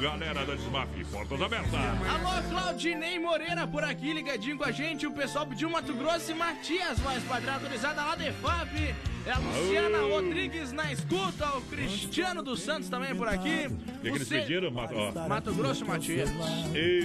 galera 0.00 0.46
da 0.46 0.54
Desmaf, 0.54 0.88
portas 1.10 1.42
abertas. 1.42 1.74
Alô, 1.74 2.48
Claudinei 2.48 3.18
Moreira 3.18 3.66
por 3.66 3.82
aqui, 3.82 4.12
ligadinho 4.12 4.56
com 4.56 4.64
a 4.64 4.70
gente. 4.70 5.04
O 5.04 5.12
pessoal 5.12 5.44
pediu 5.48 5.68
Mato 5.68 5.92
Grosso 5.92 6.30
e 6.30 6.34
Matias, 6.34 7.00
mais 7.00 7.24
padrão 7.24 7.54
autorizada 7.54 8.04
lá 8.04 8.14
de 8.14 8.30
FAP. 8.34 8.94
É 9.26 9.32
a 9.32 9.38
Luciana 9.38 9.98
Aô. 9.98 10.14
Rodrigues 10.14 10.72
na 10.72 10.92
escuta, 10.92 11.56
o 11.56 11.60
Cristiano 11.62 12.42
dos 12.42 12.62
Santos 12.62 12.88
também 12.88 13.14
por 13.14 13.28
aqui. 13.28 13.66
O 13.66 14.00
que, 14.00 14.10
que 14.10 14.16
eles 14.16 14.28
pediram, 14.28 14.70
Mato? 14.70 14.94
Mato 15.28 15.52
Grosso 15.52 15.84
e 15.84 15.86
Matias. 15.86 16.30
Ei. 16.74 16.99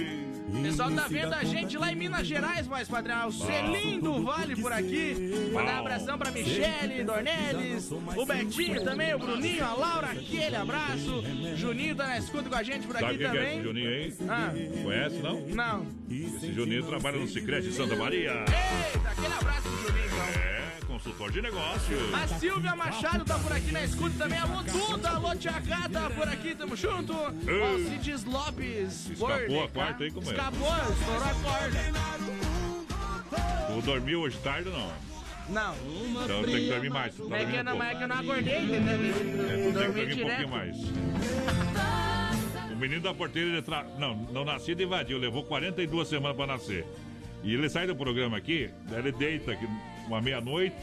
O 0.48 0.62
pessoal 0.62 0.90
tá 0.92 1.06
vendo 1.08 1.34
a 1.34 1.42
gente 1.44 1.76
lá 1.76 1.92
em 1.92 1.96
Minas 1.96 2.26
Gerais, 2.26 2.66
mais 2.68 2.88
padrão. 2.88 3.28
O 3.28 3.32
Selim 3.32 3.98
do 3.98 4.22
Vale 4.22 4.54
por 4.56 4.72
aqui. 4.72 5.50
Mandar 5.52 5.76
um 5.76 5.78
abração 5.80 6.16
pra 6.16 6.30
Michele, 6.30 7.02
Dornelles, 7.04 7.90
o 7.90 8.24
Betinho 8.24 8.84
também, 8.84 9.14
o 9.14 9.18
Bruninho, 9.18 9.64
a 9.64 9.74
Laura, 9.74 10.06
aquele 10.08 10.54
abraço. 10.56 11.22
Juninho 11.56 11.96
tá 11.96 12.06
na 12.06 12.18
escuta 12.18 12.48
com 12.48 12.54
a 12.54 12.62
gente 12.62 12.86
por 12.86 12.96
Sabe 12.96 13.06
aqui 13.06 13.18
quem 13.18 13.30
que 13.30 13.36
é 13.36 13.40
esse 13.40 13.48
também. 13.50 13.62
Juninho 13.64 13.88
aí? 13.88 14.14
Ah. 14.28 14.52
Conhece, 14.82 15.16
não? 15.16 15.40
Não. 15.48 15.86
Esse 16.10 16.52
Juninho 16.52 16.84
trabalha 16.84 17.18
no 17.18 17.26
Cicrete 17.28 17.68
de 17.68 17.74
Santa 17.74 17.96
Maria. 17.96 18.30
Eita, 18.32 19.08
aquele 19.08 19.34
abraço 19.34 19.62
pro 19.62 19.88
Juninho, 19.88 20.06
então. 20.06 20.42
É, 20.42 20.65
consultor 20.86 21.30
de 21.30 21.42
negócio. 21.42 21.96
A 22.14 22.26
Silvia 22.38 22.74
Machado 22.76 23.24
tá 23.24 23.38
por 23.38 23.52
aqui 23.52 23.72
na 23.72 23.84
escuta 23.84 24.16
também. 24.18 24.38
Alô, 24.38 24.62
Duda, 24.62 25.10
alô, 25.10 25.34
Tia 25.36 25.52
Gata, 25.60 26.10
por 26.10 26.28
aqui, 26.28 26.54
tamo 26.54 26.76
junto. 26.76 27.12
Ó, 27.14 27.30
o 27.74 27.84
Cides 27.84 28.24
Lopes. 28.24 29.10
Escapou 29.10 29.62
a 29.64 29.66
cá. 29.68 29.72
quarta 29.74 30.04
aí, 30.04 30.10
como 30.10 30.26
é? 30.28 30.30
Escapou, 30.30 30.68
estourou 30.68 31.24
a 31.24 31.34
corda. 31.34 31.78
Tu 33.74 33.82
dormiu 33.82 34.20
hoje 34.20 34.38
tarde 34.38 34.68
ou 34.68 34.74
não? 34.78 34.90
Não. 35.48 35.74
Então 36.24 36.42
tem 36.42 36.54
que 36.56 36.68
dormir 36.70 36.90
mais. 36.90 37.14
Tá 37.16 37.36
É 37.36 37.44
que, 37.44 37.56
eu 37.56 37.64
não, 37.64 37.82
é 37.82 37.94
que 37.94 38.02
eu 38.02 38.08
não 38.08 38.16
acordei, 38.18 38.58
entendeu? 38.64 38.94
É, 38.94 39.70
Dormi 39.70 39.72
dormir 39.72 40.02
um 40.02 40.14
direto. 40.16 40.26
pouquinho 40.26 40.48
mais. 40.48 40.76
O 42.72 42.76
menino 42.76 43.00
da 43.00 43.14
porteira, 43.14 43.48
ele 43.50 43.62
tra... 43.62 43.84
não, 43.98 44.16
não 44.32 44.44
nascido 44.44 44.82
invadiu, 44.82 45.18
levou 45.18 45.44
42 45.44 46.08
semanas 46.08 46.36
pra 46.36 46.46
nascer. 46.46 46.84
E 47.44 47.54
ele 47.54 47.68
sai 47.68 47.86
do 47.86 47.94
programa 47.94 48.36
aqui, 48.36 48.70
ele 48.90 49.12
deita 49.12 49.52
aqui 49.52 49.66
uma 50.06 50.20
meia-noite. 50.20 50.76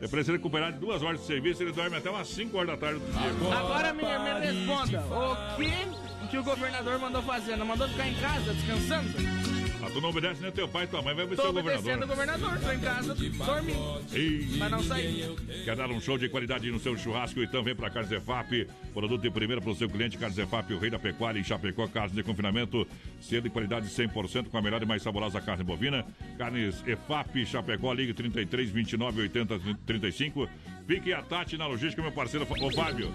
Depois 0.00 0.28
ele 0.28 0.36
recuperar 0.36 0.72
de 0.72 0.78
duas 0.78 1.02
horas 1.02 1.20
de 1.20 1.26
serviço, 1.26 1.62
ele 1.62 1.72
dorme 1.72 1.96
até 1.96 2.10
umas 2.10 2.28
5 2.28 2.56
horas 2.56 2.70
da 2.70 2.76
tarde 2.76 3.00
do 3.00 3.12
dia. 3.12 3.58
Agora 3.58 3.94
me, 3.94 4.02
me 4.02 4.40
responda, 4.40 5.00
o 5.00 5.56
que, 5.56 6.28
que 6.28 6.38
o 6.38 6.44
governador 6.44 6.98
mandou 6.98 7.22
fazer? 7.22 7.56
Não 7.56 7.64
mandou 7.64 7.88
ficar 7.88 8.08
em 8.08 8.14
casa 8.14 8.52
descansando? 8.52 9.55
Ah, 9.86 9.90
tu 9.92 10.00
não 10.00 10.10
obedece 10.10 10.42
nem 10.42 10.50
teu 10.50 10.66
pai 10.66 10.84
e 10.84 10.86
tua 10.88 11.00
mãe, 11.00 11.14
vai 11.14 11.26
Tô 11.28 11.32
obedecer 11.32 11.46
o 11.46 11.60
obedecendo 11.60 12.02
o 12.02 12.06
governador. 12.08 12.50
governador, 12.50 12.66
tô 12.66 12.72
em 12.72 12.80
casa 12.80 13.14
dormindo. 13.14 14.02
Ei. 14.12 14.48
Mas 14.58 14.70
não 14.70 14.82
saí. 14.82 15.36
Quer 15.64 15.76
dar 15.76 15.90
um 15.90 16.00
show 16.00 16.18
de 16.18 16.28
qualidade 16.28 16.68
no 16.70 16.80
seu 16.80 16.98
churrasco? 16.98 17.40
Então 17.40 17.62
vem 17.62 17.74
pra 17.74 17.88
Carnes 17.88 18.10
EFAP, 18.10 18.66
produto 18.92 19.22
de 19.22 19.30
primeira 19.30 19.62
para 19.62 19.70
o 19.70 19.76
seu 19.76 19.88
cliente. 19.88 20.18
Carnes 20.18 20.36
EFAP, 20.38 20.74
o 20.74 20.78
rei 20.78 20.90
da 20.90 20.98
pecuária 20.98 21.38
em 21.38 21.44
Chapecó, 21.44 21.86
carnes 21.86 22.16
de 22.16 22.22
confinamento, 22.24 22.86
selo 23.20 23.42
de 23.42 23.50
qualidade 23.50 23.86
100% 23.88 24.48
com 24.48 24.58
a 24.58 24.62
melhor 24.62 24.82
e 24.82 24.86
mais 24.86 25.02
saborosa 25.02 25.40
carne 25.40 25.62
bovina. 25.62 26.04
Carnes 26.36 26.82
EFAP, 26.86 27.46
Chapecó, 27.46 27.92
ligue 27.92 28.12
33 28.12 28.70
29 28.70 29.22
80 29.22 29.60
35. 29.86 30.48
Pique 30.86 31.12
a 31.12 31.20
Tati 31.22 31.56
na 31.56 31.66
logística, 31.66 32.00
meu 32.00 32.12
parceiro. 32.12 32.46
Ô 32.48 32.70
Fábio, 32.70 33.12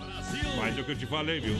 faz 0.57 0.77
o 0.77 0.83
que 0.83 0.91
eu 0.91 0.95
te 0.97 1.05
falei, 1.05 1.39
viu? 1.39 1.55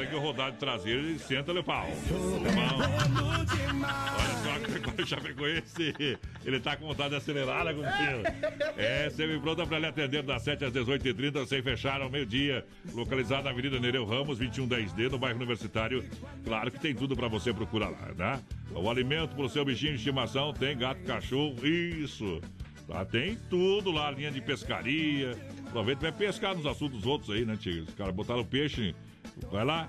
Ergue 0.00 0.16
o 0.16 0.20
rodado 0.20 0.56
traseiro 0.56 1.08
e 1.08 1.18
senta-lhe 1.18 1.60
o 1.60 1.64
pau. 1.64 1.86
Olha 1.86 4.35
agora 4.36 5.02
o 5.02 5.06
Chapecoense, 5.06 5.94
ele 6.44 6.60
tá 6.60 6.76
com 6.76 6.86
vontade 6.86 7.10
de 7.10 7.16
acelerar, 7.16 7.64
né? 7.64 7.74
É, 8.76 9.10
sempre 9.10 9.38
pronta 9.38 9.66
para 9.66 9.78
lhe 9.78 9.86
atender 9.86 10.22
das 10.22 10.42
7 10.42 10.64
às 10.64 10.72
18h30, 10.72 11.46
sem 11.46 11.62
fechar 11.62 12.00
ao 12.00 12.10
meio-dia. 12.10 12.64
Localizado 12.92 13.44
na 13.44 13.50
Avenida 13.50 13.78
Nereu 13.78 14.04
Ramos, 14.04 14.38
2110D, 14.38 15.10
no 15.10 15.18
bairro 15.18 15.36
Universitário. 15.36 16.04
Claro 16.44 16.70
que 16.70 16.80
tem 16.80 16.94
tudo 16.94 17.16
para 17.16 17.28
você 17.28 17.52
procurar 17.52 17.88
lá, 17.88 18.12
né? 18.16 18.42
O 18.74 18.90
alimento 18.90 19.34
pro 19.34 19.48
seu 19.48 19.64
bichinho 19.64 19.92
de 19.92 19.98
estimação 19.98 20.52
tem 20.52 20.76
gato, 20.76 21.02
cachorro, 21.02 21.66
isso. 21.66 22.40
Lá 22.88 23.04
tem 23.04 23.36
tudo 23.50 23.90
lá, 23.90 24.10
linha 24.10 24.30
de 24.30 24.40
pescaria. 24.40 25.36
Aproveita 25.66 26.02
vai 26.02 26.12
pescar 26.12 26.54
nos 26.54 26.66
assuntos 26.66 27.04
outros 27.04 27.30
aí, 27.30 27.44
né, 27.44 27.56
tio? 27.56 27.82
Os 27.82 27.94
caras 27.94 28.14
botaram 28.14 28.44
peixe, 28.44 28.94
vai 29.50 29.64
lá, 29.64 29.88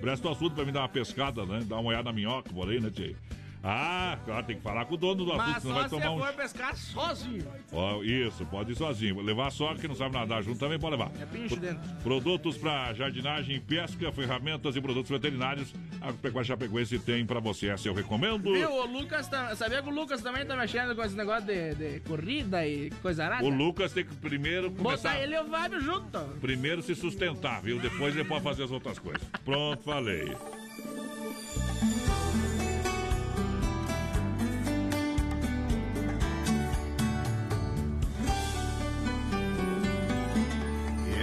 presta 0.00 0.28
o 0.28 0.30
assunto 0.30 0.54
pra 0.54 0.64
me 0.64 0.70
dar 0.70 0.80
uma 0.80 0.88
pescada, 0.88 1.44
né? 1.44 1.60
Dá 1.66 1.76
uma 1.76 1.90
olhada 1.90 2.04
na 2.04 2.12
minhoca, 2.12 2.52
por 2.52 2.68
aí, 2.68 2.80
né, 2.80 2.90
tio? 2.90 3.16
Ah, 3.62 4.16
claro, 4.24 4.46
tem 4.46 4.56
que 4.56 4.62
falar 4.62 4.84
com 4.84 4.94
o 4.94 4.96
dono 4.96 5.24
do 5.24 5.36
Mas 5.36 5.62
senão 5.62 5.74
só 5.74 5.80
vai 5.80 5.88
tomar 5.90 6.10
um 6.12 6.18
for 6.18 6.32
pescar 6.34 6.76
sozinho. 6.76 7.44
Ó, 7.72 8.02
isso, 8.02 8.46
pode 8.46 8.72
ir 8.72 8.76
sozinho. 8.76 9.20
Levar 9.20 9.50
sogra 9.50 9.76
que 9.78 9.88
não 9.88 9.96
sabe 9.96 10.14
nadar 10.14 10.42
junto 10.42 10.58
também 10.60 10.78
pode 10.78 10.92
levar. 10.96 11.10
É 11.20 11.26
pinche 11.26 11.56
dentro. 11.56 11.80
Produtos 12.02 12.56
para 12.56 12.92
jardinagem 12.94 13.60
pesca, 13.60 14.12
ferramentas 14.12 14.76
e 14.76 14.80
produtos 14.80 15.10
veterinários. 15.10 15.74
A 16.00 16.12
Pecuária 16.12 16.46
Chapecoense 16.46 16.98
tem 17.00 17.26
para 17.26 17.40
você. 17.40 17.68
Essa 17.68 17.88
eu 17.88 17.94
recomendo. 17.94 18.52
Viu, 18.52 18.70
o 18.72 18.86
Lucas, 18.86 19.26
tá- 19.28 19.54
sabia 19.56 19.82
que 19.82 19.88
o 19.88 19.92
Lucas 19.92 20.22
também 20.22 20.46
tá 20.46 20.56
mexendo 20.56 20.94
com 20.94 21.02
esse 21.02 21.16
negócio 21.16 21.44
de, 21.46 21.74
de 21.74 22.00
corrida 22.00 22.66
e 22.66 22.90
coisa 23.02 23.24
arada? 23.24 23.44
O 23.44 23.48
Lucas 23.48 23.92
tem 23.92 24.04
que 24.04 24.14
primeiro 24.14 24.70
começar. 24.70 25.10
Botar 25.10 25.22
ele 25.22 25.34
e 25.34 25.40
o 25.40 25.44
Fábio 25.46 25.80
junto. 25.80 26.18
Primeiro 26.40 26.80
se 26.82 26.94
sustentar, 26.94 27.60
viu? 27.60 27.78
Depois 27.80 28.14
ele 28.14 28.24
pode 28.24 28.44
fazer 28.44 28.62
as 28.62 28.70
outras 28.70 28.98
coisas. 28.98 29.22
Pronto, 29.44 29.82
falei. 29.82 30.32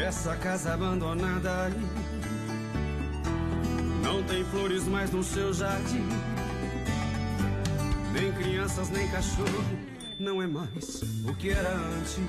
Essa 0.05 0.35
casa 0.35 0.71
abandonada 0.75 1.71
Não 4.03 4.21
tem 4.23 4.43
flores 4.45 4.87
mais 4.87 5.09
no 5.09 5.23
seu 5.23 5.51
jardim. 5.51 6.07
Nem 8.13 8.31
crianças, 8.33 8.89
nem 8.89 9.07
cachorro. 9.09 9.65
Não 10.19 10.41
é 10.43 10.47
mais 10.47 11.01
o 11.27 11.33
que 11.33 11.49
era 11.49 11.75
antes. 11.75 12.19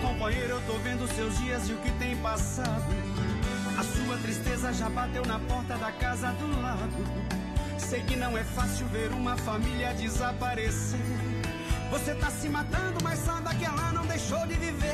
Companheiro, 0.00 0.50
eu 0.50 0.60
tô 0.62 0.78
vendo 0.78 1.06
seus 1.16 1.36
dias 1.38 1.68
e 1.68 1.72
o 1.72 1.76
que 1.78 1.90
tem 1.98 2.16
passado. 2.18 2.94
A 3.76 3.82
sua 3.82 4.16
tristeza 4.18 4.72
já 4.72 4.88
bateu 4.88 5.24
na 5.26 5.40
porta 5.40 5.76
da 5.78 5.90
casa 5.90 6.30
do 6.30 6.62
lado. 6.62 7.30
Sei 7.76 8.02
que 8.02 8.14
não 8.14 8.38
é 8.38 8.44
fácil 8.44 8.86
ver 8.86 9.10
uma 9.10 9.36
família 9.36 9.92
desaparecer. 9.94 11.29
Você 11.90 12.14
tá 12.14 12.30
se 12.30 12.48
matando, 12.48 13.02
mas 13.02 13.18
saiba 13.18 13.52
que 13.54 13.64
ela 13.64 13.92
não 13.92 14.06
deixou 14.06 14.46
de 14.46 14.54
viver. 14.54 14.90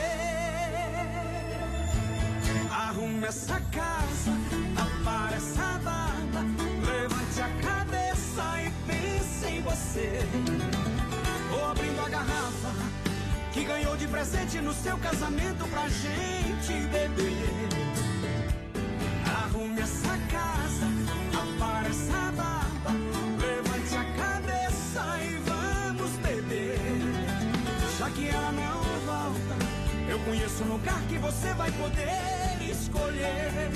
Arrume 2.70 3.26
essa 3.26 3.61
casa, 3.70 4.32
apare 4.76 5.34
essa 5.34 5.78
barba, 5.84 6.40
levante 6.86 7.40
a 7.42 7.51
cabeça 7.68 8.42
e 8.62 8.70
pense 8.86 9.47
em 9.47 9.61
você. 9.61 10.20
Vou 11.51 11.70
abrindo 11.70 12.01
a 12.01 12.09
garrafa 12.09 12.72
que 13.53 13.64
ganhou 13.64 13.97
de 13.97 14.07
presente 14.09 14.59
no 14.61 14.72
seu 14.72 14.97
casamento 14.99 15.68
pra 15.68 15.88
gente 15.88 16.72
beber. 16.88 17.75
Lugar 30.76 31.00
que 31.08 31.16
você 31.16 31.54
vai 31.54 31.70
poder 31.72 32.70
escolher. 32.70 33.70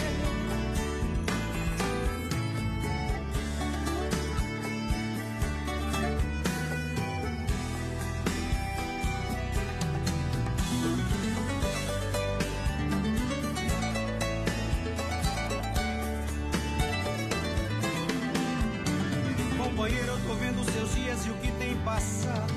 Companheiro, 19.57 20.07
eu 20.07 20.20
tô 20.26 20.34
vendo 20.34 20.70
seus 20.72 20.94
dias 20.94 21.26
e 21.26 21.30
o 21.30 21.34
que 21.36 21.51
tem 21.53 21.74
passado. 21.78 22.53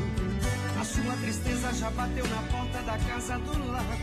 A 0.81 0.83
sua 0.83 1.15
tristeza 1.15 1.73
já 1.73 1.89
bateu 1.91 2.27
na 2.27 2.41
porta 2.51 2.81
da 2.81 2.97
casa 2.97 3.39
do 3.39 3.71
lado. 3.71 4.02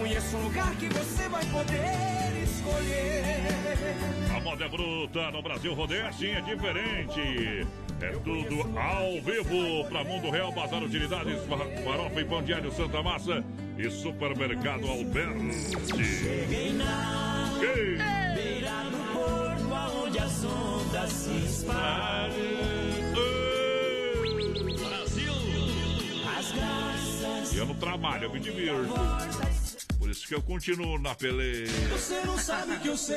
conheço 0.00 0.36
um 0.36 0.42
lugar 0.44 0.74
que 0.76 0.86
você 0.88 1.28
vai 1.28 1.44
poder 1.46 2.42
escolher. 2.42 3.22
A 4.34 4.40
moda 4.40 4.64
é 4.64 4.68
bruta 4.68 5.30
no 5.30 5.42
Brasil 5.42 5.74
Rodeio 5.74 6.06
é 6.06 6.40
diferente. 6.40 7.66
É 8.00 8.08
tudo 8.24 8.78
ao 8.78 9.20
vivo 9.20 9.84
para 9.90 10.02
Mundo 10.04 10.30
Real, 10.30 10.50
Bazar 10.52 10.82
Utilidades, 10.82 11.38
fa- 11.44 11.58
Farofa 11.84 12.20
e 12.20 12.24
Pão 12.24 12.42
Diário 12.42 12.72
Santa 12.72 13.02
Massa 13.02 13.44
e 13.76 13.90
Supermercado 13.90 14.86
Alberti. 14.86 15.98
Cheguei 15.98 16.72
na 16.72 17.50
Ei! 17.60 17.98
beira 18.34 18.70
do 18.84 19.12
porto, 19.12 19.74
aonde 19.74 20.18
as 20.18 20.44
ondas 20.44 21.12
se 21.12 21.30
espalham. 21.44 22.32
Brasil! 24.78 25.32
As 26.38 26.52
graças. 26.52 27.52
E 27.52 27.58
eu 27.58 27.66
não 27.66 27.74
trabalho, 27.74 28.24
eu 28.24 28.32
me 28.32 28.40
divirto. 28.40 28.94
Isso 30.10 30.26
que 30.26 30.34
eu 30.34 30.42
continuo 30.42 30.98
na 30.98 31.14
peleia. 31.14 31.68
Você 31.92 32.20
não 32.24 32.36
sabe 32.36 32.76
que 32.78 32.88
eu 32.88 32.96
sei. 32.96 33.16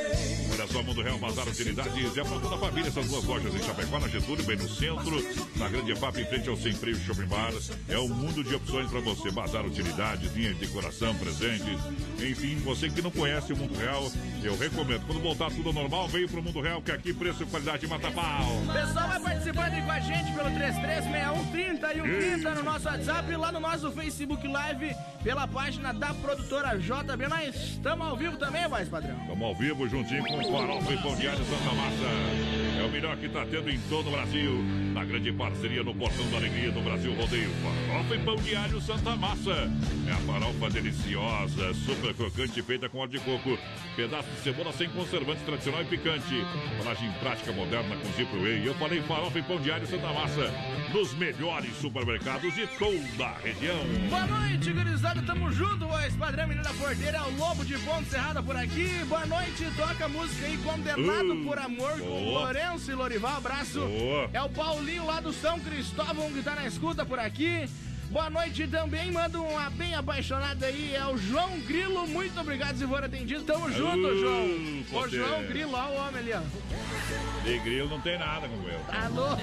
Olha 0.52 0.66
só, 0.68 0.80
Mundo 0.80 1.02
Real 1.02 1.18
Bazar 1.18 1.48
Utilidades 1.48 2.16
é 2.16 2.22
para 2.22 2.38
toda 2.38 2.54
a 2.54 2.58
família. 2.58 2.88
Essas 2.88 3.08
duas 3.08 3.24
lojas 3.24 3.52
em 3.52 3.58
Chapecó, 3.58 3.98
na 3.98 4.06
Getúlio, 4.06 4.44
bem 4.44 4.56
no 4.56 4.68
centro, 4.68 5.16
na 5.56 5.68
Grande 5.68 5.90
EFAP, 5.90 6.20
em 6.20 6.26
frente 6.26 6.48
ao 6.48 6.56
Sem 6.56 6.72
Freio 6.72 6.96
Shopping 6.96 7.26
Bar. 7.26 7.52
É 7.88 7.98
um 7.98 8.08
mundo 8.08 8.44
de 8.44 8.54
opções 8.54 8.88
para 8.88 9.00
você. 9.00 9.32
Bazar 9.32 9.66
Utilidades, 9.66 10.32
linha 10.34 10.54
de 10.54 10.66
decoração, 10.66 11.16
presentes. 11.16 11.80
Enfim, 12.22 12.54
você 12.64 12.88
que 12.88 13.02
não 13.02 13.10
conhece 13.10 13.52
o 13.52 13.56
Mundo 13.56 13.76
Real, 13.76 14.08
eu 14.44 14.56
recomendo. 14.56 15.04
Quando 15.04 15.20
voltar 15.20 15.50
tudo 15.50 15.70
ao 15.70 15.74
normal, 15.74 16.06
veio 16.06 16.28
pro 16.28 16.40
Mundo 16.40 16.60
Real, 16.60 16.80
que 16.80 16.92
aqui 16.92 17.12
preço 17.12 17.42
e 17.42 17.46
qualidade 17.46 17.88
mata 17.88 18.08
pau. 18.12 18.62
Pessoal, 18.72 19.08
vai 19.08 19.20
participando 19.20 19.72
aí 19.72 19.82
com 19.82 19.90
a 19.90 20.00
gente 20.00 20.32
pelo 20.32 20.50
336130 20.50 21.92
e 21.92 21.96
130 21.96 22.54
no 22.54 22.62
nosso 22.62 22.86
WhatsApp 22.86 23.32
e 23.32 23.36
lá 23.36 23.50
no 23.50 23.58
nosso 23.58 23.90
Facebook 23.90 24.46
Live 24.46 24.94
pela 25.24 25.48
página 25.48 25.92
da 25.92 26.14
produtora 26.14 26.78
JB. 26.84 27.28
Nós 27.28 27.54
estamos 27.54 28.06
ao 28.06 28.16
vivo 28.16 28.36
também, 28.36 28.68
voz 28.68 28.88
padrão. 28.88 29.16
Estamos 29.22 29.42
ao 29.42 29.54
vivo 29.54 29.88
juntinho 29.88 30.22
com 30.24 30.38
o 30.38 30.52
Farofa 30.52 30.92
e 30.92 30.98
Pão 30.98 31.16
Diário 31.16 31.44
Santa 31.44 31.74
Massa. 31.74 32.73
É 32.84 32.86
o 32.86 32.90
melhor 32.90 33.16
que 33.16 33.24
está 33.24 33.46
tendo 33.46 33.70
em 33.70 33.80
todo 33.88 34.08
o 34.08 34.10
Brasil. 34.10 34.62
Na 34.92 35.02
grande 35.06 35.32
parceria 35.32 35.82
no 35.82 35.94
Portão 35.94 36.30
da 36.30 36.36
Alegria 36.36 36.70
do 36.70 36.82
Brasil 36.82 37.14
Rodeio. 37.14 37.50
Farofa 37.88 38.14
e 38.14 38.18
Pão 38.18 38.36
Diário 38.36 38.78
Santa 38.78 39.16
Massa. 39.16 39.72
É 40.06 40.12
a 40.12 40.16
farofa 40.16 40.68
deliciosa, 40.68 41.72
super 41.72 42.12
crocante, 42.12 42.60
feita 42.60 42.86
com 42.90 42.98
óleo 42.98 43.12
de 43.12 43.20
coco. 43.20 43.58
Pedaço 43.96 44.28
de 44.28 44.36
cebola 44.40 44.70
sem 44.70 44.90
conservantes, 44.90 45.42
tradicional 45.44 45.80
e 45.80 45.86
picante. 45.86 46.34
Embalagem 46.74 47.10
prática, 47.20 47.52
moderna 47.52 47.96
com 47.96 48.12
Zipro 48.12 48.42
Whey. 48.42 48.66
Eu 48.66 48.74
falei 48.74 49.00
Farofa 49.00 49.38
e 49.38 49.42
Pão 49.42 49.58
Diário 49.58 49.86
Santa 49.86 50.12
Massa. 50.12 50.52
Nos 50.92 51.14
melhores 51.14 51.74
supermercados 51.78 52.54
de 52.54 52.66
toda 52.66 53.24
a 53.24 53.38
região. 53.38 53.78
Boa 54.10 54.26
noite, 54.26 54.70
gurizada. 54.70 55.22
Tamo 55.22 55.50
junto, 55.52 55.86
voz 55.86 56.14
padrão, 56.16 56.46
menino 56.48 56.62
da 56.62 56.74
porteira. 56.74 57.22
O 57.28 57.36
Lobo 57.38 57.64
de 57.64 57.78
Ponte 57.78 58.10
Serrada 58.10 58.42
por 58.42 58.54
aqui. 58.54 58.90
Boa 59.08 59.24
noite. 59.24 59.64
Toca 59.74 60.04
a 60.04 60.08
música 60.10 60.44
aí, 60.44 60.58
Condenado 60.58 61.14
Uh, 61.14 61.44
por 61.44 61.58
Amor, 61.58 61.98
com 61.98 62.24
boa. 62.24 62.48
Lourenço 62.74 62.90
e 62.90 62.94
Lorival. 62.94 63.36
Abraço. 63.36 63.80
Boa. 63.80 64.30
É 64.32 64.42
o 64.42 64.48
Paulinho 64.48 65.06
lá 65.06 65.20
do 65.20 65.32
São 65.32 65.60
Cristóvão 65.60 66.30
que 66.32 66.42
tá 66.42 66.54
na 66.56 66.66
escuta 66.66 67.04
por 67.06 67.18
aqui. 67.18 67.68
Boa 68.10 68.28
noite 68.28 68.66
também, 68.66 69.10
manda 69.10 69.40
uma 69.40 69.70
bem 69.70 69.94
apaixonada 69.94 70.66
aí, 70.66 70.94
é 70.94 71.04
o 71.06 71.16
João 71.16 71.58
Grilo, 71.60 72.06
muito 72.06 72.38
obrigado 72.38 72.76
se 72.76 72.86
for 72.86 73.02
atendido, 73.02 73.42
tamo 73.44 73.72
junto, 73.72 74.06
Uh, 74.06 74.20
João. 74.20 75.02
Ô. 75.02 75.08
João 75.08 75.42
Grilo, 75.46 75.72
ó 75.74 75.88
o 75.88 75.96
homem 75.96 76.18
ali, 76.18 76.32
ó. 76.34 77.42
De 77.42 77.58
grilo 77.60 77.88
não 77.88 78.00
tem 78.00 78.18
nada 78.18 78.46
com 78.46 78.68
ele. 78.68 78.78
Tá 78.86 79.08
louco. 79.08 79.40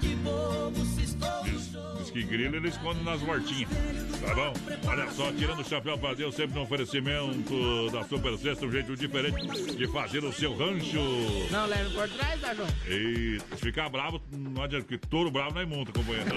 Diz, 0.00 1.16
diz 2.10 2.12
que 2.12 2.22
grilo 2.24 2.56
ele 2.56 2.68
esconde 2.68 3.02
nas 3.02 3.22
hortinhas. 3.22 3.70
Tá 4.20 4.34
bom? 4.34 4.52
Olha 4.86 5.10
só, 5.10 5.32
tirando 5.32 5.60
o 5.60 5.64
chapéu 5.64 5.96
pra 5.96 6.14
Deus, 6.14 6.34
sempre 6.34 6.56
no 6.56 6.62
oferecimento 6.62 7.90
da 7.90 8.04
Super 8.04 8.36
Sexta, 8.36 8.66
um 8.66 8.70
jeito 8.70 8.96
diferente 8.96 9.76
de 9.76 9.86
fazer 9.88 10.22
o 10.24 10.32
seu 10.32 10.56
rancho. 10.56 10.98
Não, 11.50 11.66
leve 11.66 11.90
por 11.94 12.08
trás, 12.08 12.40
tá, 12.40 12.54
João? 12.54 12.68
E 12.86 13.38
se 13.54 13.56
ficar 13.56 13.88
bravo, 13.88 14.20
não 14.30 14.62
adianta, 14.62 14.84
porque 14.86 15.06
touro 15.08 15.30
bravo 15.30 15.54
não 15.54 15.62
é 15.62 15.66
multa, 15.66 15.92
companheiro. 15.92 16.30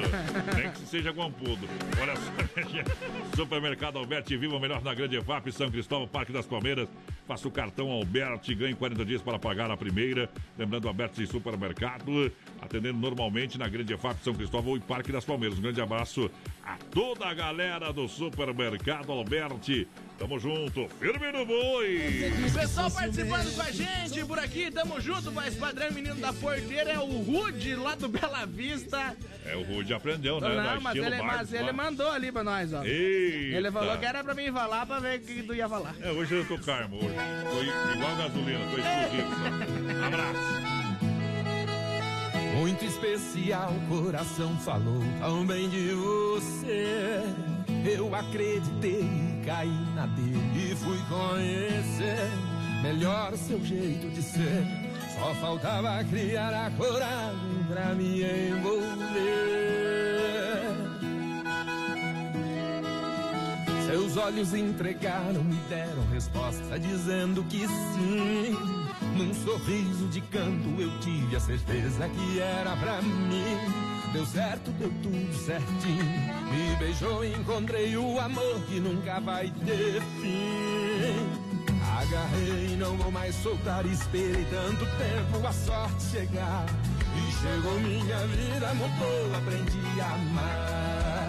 Nem 0.56 0.72
que 0.72 0.80
seja 0.88 1.12
guampudo. 1.12 1.68
Olha 2.02 2.16
só, 2.16 3.36
Supermercado 3.36 3.98
Alberti, 3.98 4.38
viva 4.38 4.56
o 4.56 4.60
melhor 4.60 4.82
na 4.82 4.94
Grande 4.94 5.18
EFAP, 5.18 5.52
São 5.52 5.70
Cristóvão, 5.70 6.08
Parque 6.08 6.32
das 6.32 6.46
Palmeiras. 6.46 6.88
Faça 7.28 7.48
o 7.48 7.52
cartão 7.52 7.90
Alberti, 7.90 8.54
ganhe 8.54 8.76
40 8.76 9.06
dias 9.06 9.22
para 9.22 9.40
pagar 9.40 9.72
a 9.72 9.78
primeira. 9.78 10.30
Lembrando, 10.58 10.88
Alberti 10.88 11.26
Supermercado, 11.26 12.32
atendendo 12.62 13.00
normalmente 13.00 13.58
na 13.58 13.68
Grande 13.68 13.94
EFAP, 13.94 14.18
São 14.24 14.34
Cristóvão 14.34 14.76
e 14.76 14.80
Parque 14.80 15.12
das 15.12 15.24
Palmeiras. 15.26 15.58
Um 15.64 15.68
grande 15.68 15.80
abraço 15.82 16.30
a 16.62 16.76
toda 16.92 17.26
a 17.26 17.34
galera 17.34 17.94
do 17.94 18.06
Supermercado 18.06 19.14
Alberti. 19.14 19.88
Tamo 20.20 20.38
junto, 20.38 20.90
firme 21.00 21.32
no 21.32 21.46
boi. 21.46 22.34
Pessoal 22.54 22.92
participando 22.92 23.56
com 23.56 23.62
a 23.62 23.72
gente 23.72 24.26
por 24.26 24.40
aqui, 24.40 24.70
tamo 24.70 25.00
junto, 25.00 25.32
mas 25.32 25.56
padrão 25.56 25.90
menino 25.94 26.16
da 26.16 26.34
porteira 26.34 26.92
é 26.92 27.00
o 27.00 27.06
Rude 27.06 27.76
lá 27.76 27.96
do 27.96 28.10
Bela 28.10 28.46
Vista. 28.46 29.16
É, 29.46 29.56
o 29.56 29.64
Rude 29.64 29.94
aprendeu, 29.94 30.42
né? 30.42 30.54
Não, 30.54 30.82
mas 30.82 30.98
ele, 30.98 31.10
Bartos 31.12 31.28
mas 31.38 31.54
ele 31.54 31.72
mandou 31.72 32.12
ali 32.12 32.30
pra 32.30 32.44
nós, 32.44 32.74
ó. 32.74 32.84
Eita. 32.84 33.58
Ele 33.58 33.72
falou 33.72 33.98
que 33.98 34.06
era 34.06 34.22
pra 34.22 34.34
mim 34.34 34.52
falar 34.52 34.86
pra 34.86 35.00
ver 35.00 35.22
o 35.22 35.24
que 35.24 35.44
tu 35.44 35.56
ia 35.56 35.70
falar. 35.70 35.96
É, 36.02 36.12
hoje 36.12 36.36
eu 36.36 36.46
tô 36.46 36.58
karma, 36.58 36.98
hoje. 36.98 37.08
Tô 37.08 37.94
igual 37.94 38.16
gasolina, 38.18 38.60
tô 38.66 38.76
exclusivo. 38.84 40.06
Abraço. 40.06 40.73
Muito 42.56 42.86
especial, 42.86 43.74
coração 43.90 44.56
falou 44.60 45.02
tão 45.20 45.46
bem 45.46 45.70
de 45.70 45.94
você. 45.94 47.24
Eu 47.86 48.14
acreditei 48.14 49.02
e 49.02 49.42
caí 49.46 49.86
na 49.96 50.06
dele 50.06 50.72
e 50.72 50.76
fui 50.76 50.98
conhecer 51.10 52.30
melhor 52.84 53.36
seu 53.38 53.64
jeito 53.64 54.10
de 54.10 54.22
ser. 54.22 54.66
Só 55.16 55.34
faltava 55.36 56.04
criar 56.04 56.54
a 56.54 56.72
coragem 56.72 57.64
pra 57.68 57.94
me 57.96 58.24
envolver. 58.24 58.94
Seus 63.86 64.18
olhos 64.18 64.54
entregaram, 64.54 65.44
me 65.44 65.56
deram 65.70 66.06
resposta 66.12 66.80
dizendo 66.80 67.44
que 67.46 67.68
sim. 67.68 68.58
Num 69.16 69.34
sorriso 69.34 70.08
de 70.08 70.22
canto 70.22 70.70
eu 70.80 71.00
tive 71.00 71.36
a 71.36 71.40
certeza 71.40 72.10
que 72.10 72.40
era 72.40 72.76
pra 72.78 73.02
mim. 73.02 73.58
Deu 74.12 74.26
certo, 74.26 74.72
deu 74.72 74.92
tudo 75.02 75.34
certinho. 75.34 76.06
Me 76.52 76.76
beijou 76.78 77.24
e 77.24 77.34
encontrei 77.34 77.96
o 77.96 78.20
amor 78.20 78.60
que 78.68 78.80
nunca 78.80 79.20
vai 79.20 79.52
ter 79.66 80.02
fim. 80.22 81.44
Agarrei, 82.00 82.76
não 82.78 82.96
vou 82.98 83.12
mais 83.12 83.36
soltar, 83.36 83.86
esperei 83.86 84.46
tanto 84.46 84.86
tempo 84.98 85.46
a 85.46 85.54
sorte 85.54 86.04
chegar. 86.04 86.66
E 87.16 87.32
chegou 87.34 87.80
minha 87.80 88.28
vida, 88.28 88.74
mudou, 88.74 89.36
aprendi 89.36 90.02
a 90.02 90.14
amar. 90.14 91.23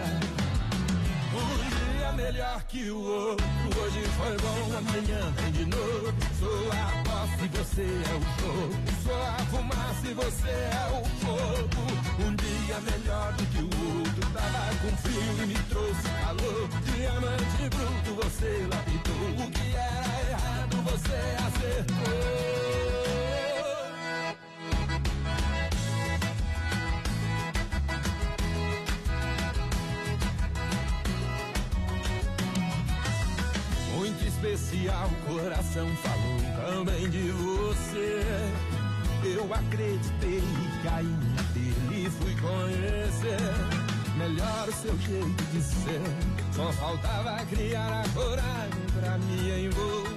Melhor 2.25 2.63
que 2.69 2.91
o 2.91 2.99
outro, 2.99 3.47
hoje 3.83 4.01
foi 4.17 4.35
bom, 4.39 4.79
amanhã 4.79 5.31
vem 5.37 5.53
de 5.53 5.67
novo. 5.67 6.15
Sou 6.41 6.73
a 6.73 7.03
posse, 7.05 7.49
você 7.49 7.83
é 7.83 8.15
o 8.15 8.21
jogo. 8.41 8.75
Sou 9.03 9.23
a 9.23 9.37
fumaça 9.51 10.09
e 10.09 10.15
você 10.15 10.49
é 10.49 10.89
o 10.91 11.05
fogo. 11.21 11.85
Um 12.25 12.35
dia 12.35 12.81
melhor 12.81 13.31
do 13.35 13.45
que 13.45 13.59
o 13.59 13.69
outro, 13.99 14.31
tava 14.33 14.75
com 14.81 14.97
frio 14.97 15.43
e 15.43 15.47
me 15.49 15.59
trouxe 15.69 16.09
calor. 16.23 16.69
Diamante 16.97 17.69
bruto, 17.69 18.15
você 18.25 18.69
lapidou. 18.73 19.47
O 19.47 19.51
que 19.51 19.77
era 19.77 20.31
errado, 20.31 20.77
você 20.83 21.19
acertou. 21.47 23.24
Especial, 34.45 35.09
coração 35.27 35.89
falou 35.97 36.85
também 36.85 37.09
de 37.09 37.31
você. 37.31 38.23
Eu 39.25 39.55
acreditei 39.55 40.43
caí 40.83 41.07
nele 41.55 42.07
e 42.07 42.11
fui 42.11 42.37
conhecer 42.37 43.39
melhor 44.19 44.69
o 44.69 44.73
seu 44.73 44.99
jeito 44.99 45.45
de 45.45 45.63
ser. 45.63 46.03
Só 46.53 46.71
faltava 46.75 47.43
criar 47.47 48.03
a 48.03 48.09
coragem 48.11 48.85
pra 49.01 49.17
me 49.17 49.65
envolver. 49.65 50.15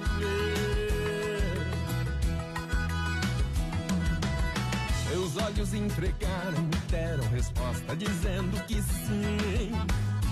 Seus 5.08 5.36
olhos 5.38 5.72
entregaram, 5.72 6.68
deram 6.90 7.24
resposta 7.30 7.96
dizendo 7.96 8.62
que 8.66 8.82
sim. 8.82 9.72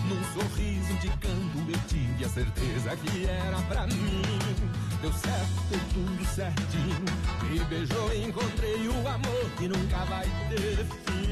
Num 0.09 0.23
sorriso 0.33 0.95
de 1.01 1.09
canto 1.09 1.59
eu 1.69 1.79
tive 1.89 2.25
a 2.25 2.29
certeza 2.29 2.97
que 2.97 3.27
era 3.27 3.61
pra 3.63 3.87
mim. 3.89 4.23
Deu 5.03 5.13
certo, 5.13 5.63
deu 5.69 5.81
tudo 5.93 6.25
certinho. 6.27 7.05
Me 7.51 7.59
beijou 7.65 8.13
e 8.15 8.25
encontrei 8.25 8.87
o 8.87 9.09
amor 9.09 9.51
que 9.57 9.67
nunca 9.67 10.05
vai 10.05 10.27
ter 10.49 10.77
fim. 10.77 11.27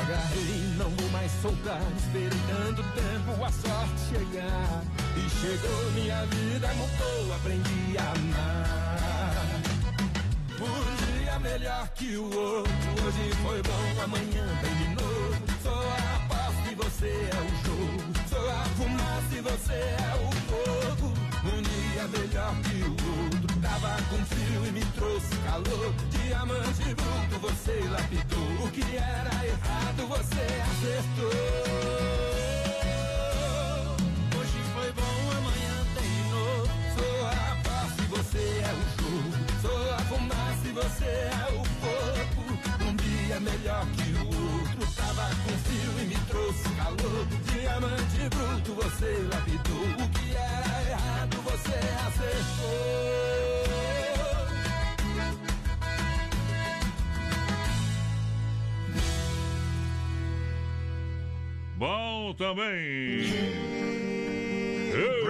Agarrei, 0.00 0.74
não 0.76 0.90
vou 0.90 1.08
mais 1.10 1.30
soltar. 1.40 1.80
Esperei 1.96 2.40
tanto 2.48 2.82
tempo 2.82 3.44
a 3.44 3.52
sorte 3.52 4.00
chegar. 4.10 4.82
E 5.16 5.30
chegou 5.40 5.90
minha 5.92 6.26
vida, 6.26 6.68
mudou, 6.74 7.34
aprendi 7.36 7.96
a 7.96 8.10
amar. 8.10 9.46
Um 10.60 11.22
dia 11.22 11.38
melhor 11.38 11.88
que 11.90 12.16
o 12.16 12.24
outro. 12.24 12.72
Hoje 13.06 13.30
foi 13.42 13.62
bom, 13.62 14.02
amanhã 14.02 14.46
vem 14.62 14.73
você 16.74 17.06
é 17.06 17.40
o 17.40 17.48
jogo. 17.64 18.02
Sou 18.28 18.50
a 18.50 18.64
fumaça 18.76 19.34
e 19.36 19.40
você 19.40 19.72
é 19.72 20.14
o 20.20 20.32
fogo. 20.48 21.12
Um 21.44 21.62
dia 21.62 22.08
melhor 22.08 22.54
que 22.62 22.82
o 22.82 22.90
outro. 22.90 23.60
Tava 23.60 23.96
com 24.10 24.24
frio 24.26 24.66
e 24.66 24.72
me 24.72 24.84
trouxe 24.96 25.36
calor. 25.46 25.94
Diamante 26.10 26.94
bruto, 26.94 27.38
você 27.40 27.80
lapidou. 27.88 28.66
O 28.66 28.70
que 28.70 28.96
era 28.96 29.46
errado, 29.46 30.06
você 30.08 30.46
acertou. 30.70 31.32
Hoje 34.38 34.58
foi 34.74 34.92
bom, 34.92 35.23
Diamante 48.24 48.28
bruto, 48.28 48.72
você 48.74 49.28
lapidou. 49.30 49.84
O 49.84 50.08
que 50.10 50.34
era 50.34 50.90
errado, 50.90 51.36
você 51.42 51.74
acertou. 52.06 53.04
Bom 61.76 62.34
também. 62.34 62.64
Ei, 64.94 65.24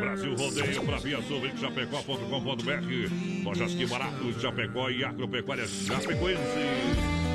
Brasil 0.00 0.34
Rodeio 0.36 0.84
para 0.84 0.96
Via 0.98 1.20
Sul, 1.22 1.42
Chapecó.com.br. 1.60 3.44
Lojas 3.44 3.74
que 3.74 3.86
baratos, 3.86 4.40
Chapecó 4.40 4.88
e 4.88 5.04
Agropecuária 5.04 5.66
Chapecoense. 5.66 6.40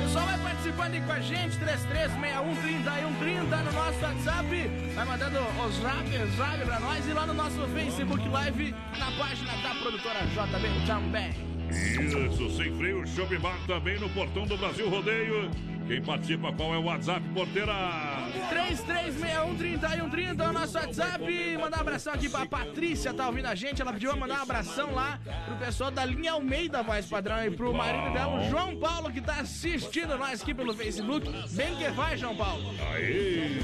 Pessoal 0.02 0.26
vai 0.26 0.49
participando 0.70 0.94
aí 0.94 1.00
com 1.00 1.12
a 1.12 1.20
gente, 1.20 1.58
33613130 1.58 3.64
no 3.64 3.72
nosso 3.72 4.00
WhatsApp. 4.00 4.70
Vai 4.94 5.04
mandando 5.04 5.38
os 5.38 5.78
rap, 5.78 6.06
os 6.06 6.38
rap 6.38 6.64
pra 6.64 6.78
nós 6.80 7.06
e 7.06 7.12
lá 7.12 7.26
no 7.26 7.34
nosso 7.34 7.68
Facebook 7.68 8.26
Live, 8.28 8.74
na 8.98 9.12
página 9.12 9.52
da 9.62 9.72
produtora 9.74 10.20
JB 10.20 10.86
também. 10.86 11.30
Isso, 11.70 12.50
sem 12.56 12.74
freio, 12.76 13.06
Shopping 13.06 13.38
Bar 13.38 13.56
também 13.66 13.96
no 13.98 14.08
portão 14.10 14.46
do 14.46 14.56
Brasil 14.56 14.88
Rodeio. 14.88 15.50
Quem 15.86 16.02
participa, 16.02 16.52
qual 16.52 16.74
é 16.74 16.78
o 16.78 16.84
WhatsApp, 16.84 17.20
porteira? 17.34 18.09
33613130 18.32 20.40
é 20.40 20.48
o 20.48 20.52
nosso 20.52 20.78
WhatsApp. 20.78 21.56
Mandar 21.58 21.78
um 21.78 21.80
abração 21.80 22.12
aqui 22.12 22.28
pra 22.28 22.46
Patrícia, 22.46 23.12
tá 23.12 23.26
ouvindo 23.26 23.46
a 23.46 23.54
gente. 23.54 23.82
Ela 23.82 23.92
pediu 23.92 24.10
pra 24.10 24.20
mandar 24.20 24.40
um 24.40 24.42
abração 24.42 24.94
lá 24.94 25.18
pro 25.46 25.56
pessoal 25.56 25.90
da 25.90 26.04
linha 26.04 26.32
Almeida 26.32 26.82
Voz 26.82 27.06
Padrão 27.06 27.44
e 27.44 27.50
pro 27.50 27.74
marido 27.74 28.12
dela, 28.12 28.40
o 28.40 28.48
João 28.48 28.76
Paulo, 28.76 29.12
que 29.12 29.20
tá 29.20 29.40
assistindo 29.40 30.16
nós 30.16 30.42
aqui 30.42 30.54
pelo 30.54 30.74
Facebook. 30.74 31.30
Bem 31.50 31.74
que 31.76 31.88
vai, 31.90 32.16
João 32.16 32.36
Paulo. 32.36 32.74
Aí. 32.92 33.60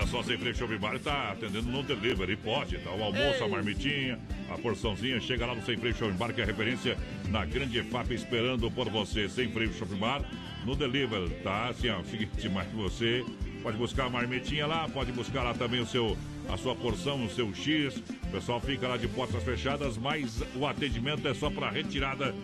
Olha 0.00 0.08
só, 0.08 0.22
Sem 0.22 0.38
Freio 0.38 0.56
Shopping 0.56 0.78
Bar 0.78 0.98
tá 0.98 1.32
atendendo 1.32 1.70
no 1.70 1.82
delivery, 1.82 2.34
pode, 2.34 2.78
tá? 2.78 2.90
O 2.90 3.02
almoço, 3.02 3.44
a 3.44 3.46
marmitinha, 3.48 4.18
a 4.48 4.56
porçãozinha, 4.56 5.20
chega 5.20 5.44
lá 5.44 5.54
no 5.54 5.62
Sem 5.62 5.76
Freio 5.76 5.94
Shopping 5.94 6.16
Bar, 6.16 6.32
que 6.32 6.40
é 6.40 6.44
a 6.44 6.46
referência 6.46 6.96
na 7.28 7.44
grande 7.44 7.82
FAP 7.82 8.12
esperando 8.12 8.70
por 8.70 8.88
você. 8.88 9.28
Sem 9.28 9.52
Freio 9.52 9.70
Shopping 9.74 9.98
Bar, 9.98 10.24
no 10.64 10.74
delivery, 10.74 11.28
tá? 11.42 11.68
Assim, 11.68 11.90
ó, 11.90 12.02
seguinte, 12.10 12.48
mais 12.48 12.66
que 12.68 12.76
você 12.76 13.22
pode 13.62 13.76
buscar 13.76 14.06
a 14.06 14.08
marmitinha 14.08 14.66
lá, 14.66 14.88
pode 14.88 15.12
buscar 15.12 15.42
lá 15.42 15.52
também 15.52 15.80
o 15.80 15.86
seu, 15.86 16.16
a 16.48 16.56
sua 16.56 16.74
porção, 16.74 17.24
o 17.24 17.30
seu 17.30 17.54
X. 17.54 17.96
O 17.96 18.30
pessoal 18.30 18.60
fica 18.60 18.86
lá 18.86 18.96
de 18.96 19.08
portas 19.08 19.42
fechadas, 19.42 19.96
mas 19.96 20.42
o 20.54 20.66
atendimento 20.66 21.26
é 21.26 21.34
só 21.34 21.50
para 21.50 21.70
retirada 21.70 22.34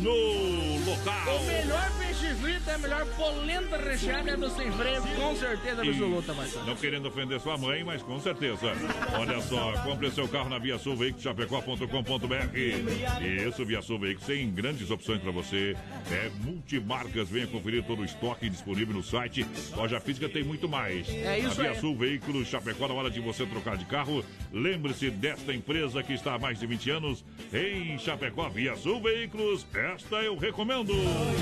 no 0.00 0.84
local. 0.84 1.36
O 1.36 1.46
melhor 1.46 1.92
peixe 1.98 2.34
frito 2.36 2.70
é 2.70 2.74
a 2.74 2.78
melhor 2.78 3.06
polenta 3.16 3.76
recheada 3.76 4.30
é 4.30 4.36
do 4.36 4.48
sem 4.50 4.70
freio, 4.72 5.02
com 5.02 5.36
certeza 5.36 5.82
absoluta, 5.82 6.34
Marcelo. 6.34 6.66
Não 6.66 6.76
querendo 6.76 7.08
ofender 7.08 7.40
sua 7.40 7.58
mãe, 7.58 7.84
mas 7.84 8.02
com 8.02 8.18
certeza. 8.18 8.72
Olha 9.18 9.40
só, 9.42 9.72
compre 9.82 10.10
seu 10.10 10.26
carro 10.28 10.48
na 10.48 10.58
Via 10.58 10.78
Sul 10.78 10.96
Veículos 10.96 11.22
Chapecó.com.br. 11.22 12.58
Isso, 13.46 13.64
Via 13.64 13.82
Sul 13.82 13.98
Veículos 13.98 14.26
tem 14.26 14.50
grandes 14.50 14.90
opções 14.90 15.20
para 15.20 15.30
você. 15.30 15.76
É 16.10 16.30
multimarcas, 16.42 17.28
venha 17.28 17.46
conferir 17.46 17.84
todo 17.84 18.00
o 18.00 18.04
estoque 18.04 18.48
disponível 18.48 18.94
no 18.94 19.02
site. 19.02 19.46
Loja 19.76 20.00
física 20.00 20.28
tem 20.28 20.42
muito 20.42 20.68
mais. 20.68 21.08
É 21.08 21.38
isso 21.38 21.60
A 21.60 21.64
Via 21.64 21.70
aí. 21.72 21.80
Sul 21.80 21.96
Veículos 21.96 22.48
Chapecó, 22.48 22.88
na 22.88 22.94
hora 22.94 23.10
de 23.10 23.20
você 23.20 23.35
trocar 23.44 23.76
de 23.76 23.84
carro, 23.84 24.24
lembre-se 24.52 25.10
desta 25.10 25.52
empresa 25.52 26.02
que 26.02 26.14
está 26.14 26.34
há 26.34 26.38
mais 26.38 26.58
de 26.58 26.66
20 26.66 26.90
anos 26.90 27.24
em 27.52 27.98
Chapecó. 27.98 28.48
Via 28.48 28.76
Sul 28.76 29.02
Veículos, 29.02 29.66
esta 29.74 30.16
eu 30.16 30.36
recomendo. 30.38 30.92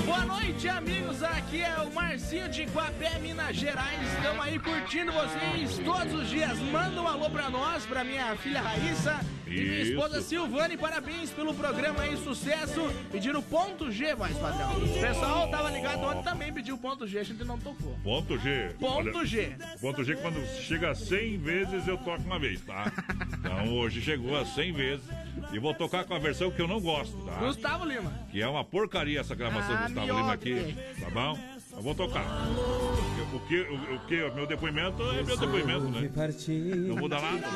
Boa 0.05 0.25
noite, 0.25 0.67
amigos. 0.67 1.23
Aqui 1.23 1.61
é 1.61 1.77
o 1.81 1.93
Marcinho 1.93 2.49
de 2.49 2.63
Guapé, 2.65 3.19
Minas 3.19 3.55
Gerais. 3.55 4.01
Estamos 4.15 4.43
aí 4.43 4.59
curtindo 4.59 5.11
vocês 5.11 5.77
todos 5.85 6.13
os 6.13 6.29
dias. 6.29 6.57
Manda 6.71 7.01
um 7.01 7.07
alô 7.07 7.29
pra 7.29 7.49
nós, 7.49 7.85
pra 7.85 8.03
minha 8.03 8.35
filha 8.37 8.61
Raíssa 8.61 9.19
E 9.45 9.51
minha 9.51 9.81
Isso. 9.81 9.91
esposa 9.91 10.21
Silvane, 10.21 10.75
parabéns 10.75 11.29
pelo 11.29 11.53
programa 11.53 12.01
aí, 12.01 12.17
sucesso. 12.17 12.81
Pediram 13.11 13.41
ponto 13.41 13.91
G, 13.91 14.15
mais 14.15 14.35
padrão. 14.37 14.75
O 14.77 14.99
pessoal 14.99 15.47
tava 15.49 15.69
ligado 15.69 15.99
ontem 16.01 16.23
também 16.23 16.51
pediu 16.51 16.77
ponto 16.77 17.05
G, 17.05 17.19
a 17.19 17.23
gente 17.23 17.43
não 17.43 17.59
tocou. 17.59 17.95
Ponto 18.03 18.37
G. 18.39 18.69
Ponto 18.79 19.25
G. 19.25 19.55
Ponto 19.79 20.03
G, 20.03 20.15
quando 20.15 20.43
chega 20.61 20.91
a 20.91 20.95
100 20.95 21.37
vezes, 21.37 21.84
eu 21.89 21.97
toco 21.97 22.23
uma 22.23 22.39
vez, 22.39 22.61
tá? 22.61 22.91
Então 23.39 23.73
hoje 23.77 24.01
chegou 24.01 24.37
a 24.37 24.45
100 24.45 24.71
vezes. 24.73 25.05
E 25.51 25.59
vou 25.59 25.73
tocar 25.73 26.03
com 26.05 26.13
a 26.13 26.19
versão 26.19 26.49
que 26.51 26.61
eu 26.61 26.67
não 26.67 26.79
gosto, 26.81 27.15
tá? 27.25 27.33
Gustavo 27.35 27.85
Lima. 27.85 28.11
Que 28.31 28.41
é 28.41 28.47
uma 28.47 28.63
porcaria 28.63 29.19
essa 29.19 29.35
gravação 29.35 29.75
Ah, 29.75 29.77
do 29.77 29.83
Gustavo 29.93 30.05
miode. 30.07 30.21
Lima 30.21 30.33
aqui, 30.33 30.75
tá 30.99 31.09
bom? 31.09 31.37
Eu 31.75 31.81
vou 31.83 31.93
tocar. 31.95 32.23
O 33.33 33.39
que, 33.47 33.57
o, 33.61 33.95
o 33.95 33.99
que, 34.07 34.15
meu 34.33 34.47
depoimento 34.47 35.03
é 35.11 35.21
meu 35.23 35.35
depoimento, 35.37 35.83
né? 35.89 35.99
Não 36.87 36.95
muda 36.95 37.19
nada. 37.19 37.47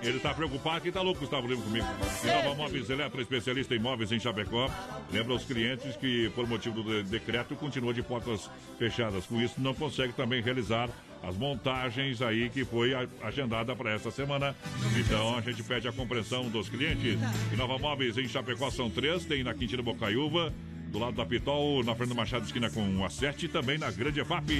Ele 0.00 0.20
tá 0.20 0.32
preocupado 0.32 0.80
que 0.80 0.92
tá 0.92 1.02
louco, 1.02 1.20
Gustavo 1.20 1.46
Lima 1.48 1.60
comigo. 1.62 1.86
E 2.22 2.26
Nova 2.28 2.54
Móveis 2.54 2.88
Eletro, 2.88 3.20
especialista 3.20 3.74
em 3.74 3.78
móveis 3.80 4.12
em 4.12 4.20
Chapecó. 4.20 4.70
Lembra 5.12 5.34
os 5.34 5.44
clientes 5.44 5.96
que, 5.96 6.30
por 6.36 6.46
motivo 6.46 6.82
do 6.82 7.02
de- 7.02 7.10
decreto, 7.10 7.56
continua 7.56 7.92
de 7.92 8.02
portas 8.02 8.48
fechadas. 8.78 9.26
Com 9.26 9.40
isso, 9.40 9.54
não 9.58 9.74
consegue 9.74 10.12
também 10.12 10.40
realizar 10.40 10.88
as 11.22 11.36
montagens 11.36 12.22
aí 12.22 12.48
que 12.50 12.64
foi 12.64 12.92
agendada 13.22 13.74
para 13.74 13.90
essa 13.92 14.10
semana. 14.12 14.54
Então 14.96 15.36
a 15.36 15.40
gente 15.40 15.62
pede 15.64 15.88
a 15.88 15.92
compreensão 15.92 16.48
dos 16.48 16.68
clientes. 16.68 17.18
E 17.52 17.56
Nova 17.56 17.76
Móveis 17.78 18.16
em 18.16 18.28
Chapecó 18.28 18.70
são 18.70 18.88
três, 18.88 19.24
tem 19.24 19.42
na 19.42 19.52
Quintina 19.52 19.82
Bocaiúva. 19.82 20.52
Do 20.94 21.00
lado 21.00 21.16
da 21.16 21.26
Pitol, 21.26 21.82
na 21.82 21.92
Fernando 21.96 22.16
Machado, 22.16 22.44
esquina 22.46 22.70
com 22.70 23.04
a 23.04 23.10
7 23.10 23.46
e 23.46 23.48
também 23.48 23.76
na 23.76 23.90
Grande 23.90 24.20
EFAP. 24.20 24.52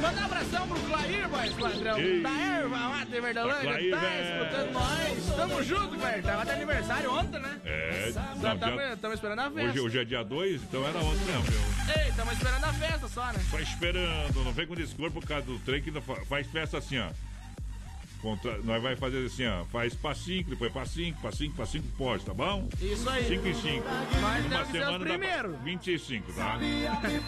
Manda 0.00 0.20
um 0.20 0.24
abração 0.24 0.68
pro 0.68 0.78
Clair, 0.82 1.28
mais 1.28 1.52
padrão. 1.52 1.98
Ei. 1.98 2.22
Da 2.22 2.30
erva 2.30 2.76
lá 2.88 3.04
de 3.04 3.20
Verdolândia. 3.20 3.62
Clair, 3.62 3.90
tá 3.90 3.98
velho. 3.98 4.44
escutando 4.44 4.72
nós. 4.72 5.34
Tamo 5.36 5.62
junto, 5.64 5.96
Clair. 5.98 6.22
Tava 6.22 6.44
de 6.44 6.50
aniversário 6.52 7.12
ontem, 7.12 7.40
né? 7.40 7.60
É, 7.64 8.10
Só 8.12 8.20
não, 8.36 8.56
tamo, 8.56 8.76
dia- 8.78 8.96
tamo 8.98 9.14
esperando 9.14 9.38
a 9.40 9.50
festa. 9.50 9.68
hoje, 9.70 9.80
hoje 9.80 9.98
é 9.98 10.04
dia 10.04 10.22
2, 10.22 10.62
então 10.62 10.86
era 10.86 10.98
ontem 11.00 11.24
mesmo. 11.24 11.44
Ei, 12.06 12.12
tamo 12.12 12.30
esperando 12.30 12.64
a 12.64 12.72
festa 12.74 13.08
só, 13.08 13.26
né? 13.32 13.40
Só 13.50 13.58
esperando, 13.58 14.44
não 14.44 14.52
vem 14.52 14.64
com 14.68 14.76
desculpa 14.76 15.10
por 15.20 15.26
causa 15.26 15.44
do 15.44 15.58
trem 15.58 15.82
que 15.82 15.90
faz 16.28 16.46
festa 16.46 16.78
assim, 16.78 16.98
ó. 17.00 17.08
Contra, 18.20 18.58
nós 18.58 18.82
vai 18.82 18.96
fazer 18.96 19.24
assim, 19.26 19.46
ó. 19.46 19.64
Faz 19.66 19.94
passinho, 19.94 20.44
depois 20.44 20.72
passinho, 20.72 21.14
passinho, 21.22 21.52
passinho, 21.52 21.84
pode, 21.96 22.24
tá 22.24 22.34
bom? 22.34 22.68
Isso 22.82 23.08
aí. 23.08 23.24
5 23.26 23.46
e 23.48 23.54
5. 23.54 23.84
Nós 24.20 24.46
Uma 24.46 24.64
semana 24.66 24.90
dá 24.92 24.98
pra- 24.98 25.08
primeiros. 25.18 25.60
25, 25.62 26.32
tá? 26.32 26.58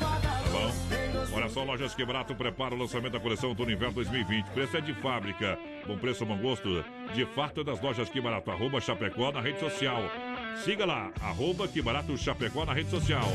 Tá 0.00 0.10
bom? 0.50 1.36
Olha 1.36 1.48
só, 1.48 1.62
Lojas 1.62 1.94
Quebrato 1.94 2.34
prepara 2.34 2.74
o 2.74 2.78
lançamento 2.78 3.12
da 3.12 3.20
coleção 3.20 3.50
Outono 3.50 3.70
Inverno 3.70 3.94
2020. 3.94 4.46
Preço 4.46 4.76
é 4.76 4.80
de 4.80 4.92
fábrica. 4.94 5.56
Bom 5.86 5.96
preço, 5.96 6.26
bom 6.26 6.36
gosto. 6.38 6.84
De 7.14 7.24
fato 7.26 7.60
é 7.60 7.64
das 7.64 7.80
Lojas 7.80 8.08
Que 8.08 8.20
Barato. 8.20 8.50
Arroba 8.50 8.80
Chapecó 8.80 9.30
na 9.32 9.40
rede 9.40 9.60
social. 9.60 10.02
Siga 10.64 10.84
lá, 10.84 11.10
arroba 11.20 11.68
Que 11.68 11.80
Barato 11.80 12.16
Chapecó 12.18 12.64
na 12.64 12.72
rede 12.72 12.90
social. 12.90 13.28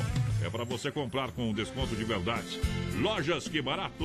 É 0.43 0.49
para 0.49 0.63
você 0.65 0.91
comprar 0.91 1.31
com 1.31 1.53
desconto 1.53 1.95
de 1.95 2.03
verdade. 2.03 2.59
Lojas 2.99 3.47
Que 3.47 3.61
Barato. 3.61 4.03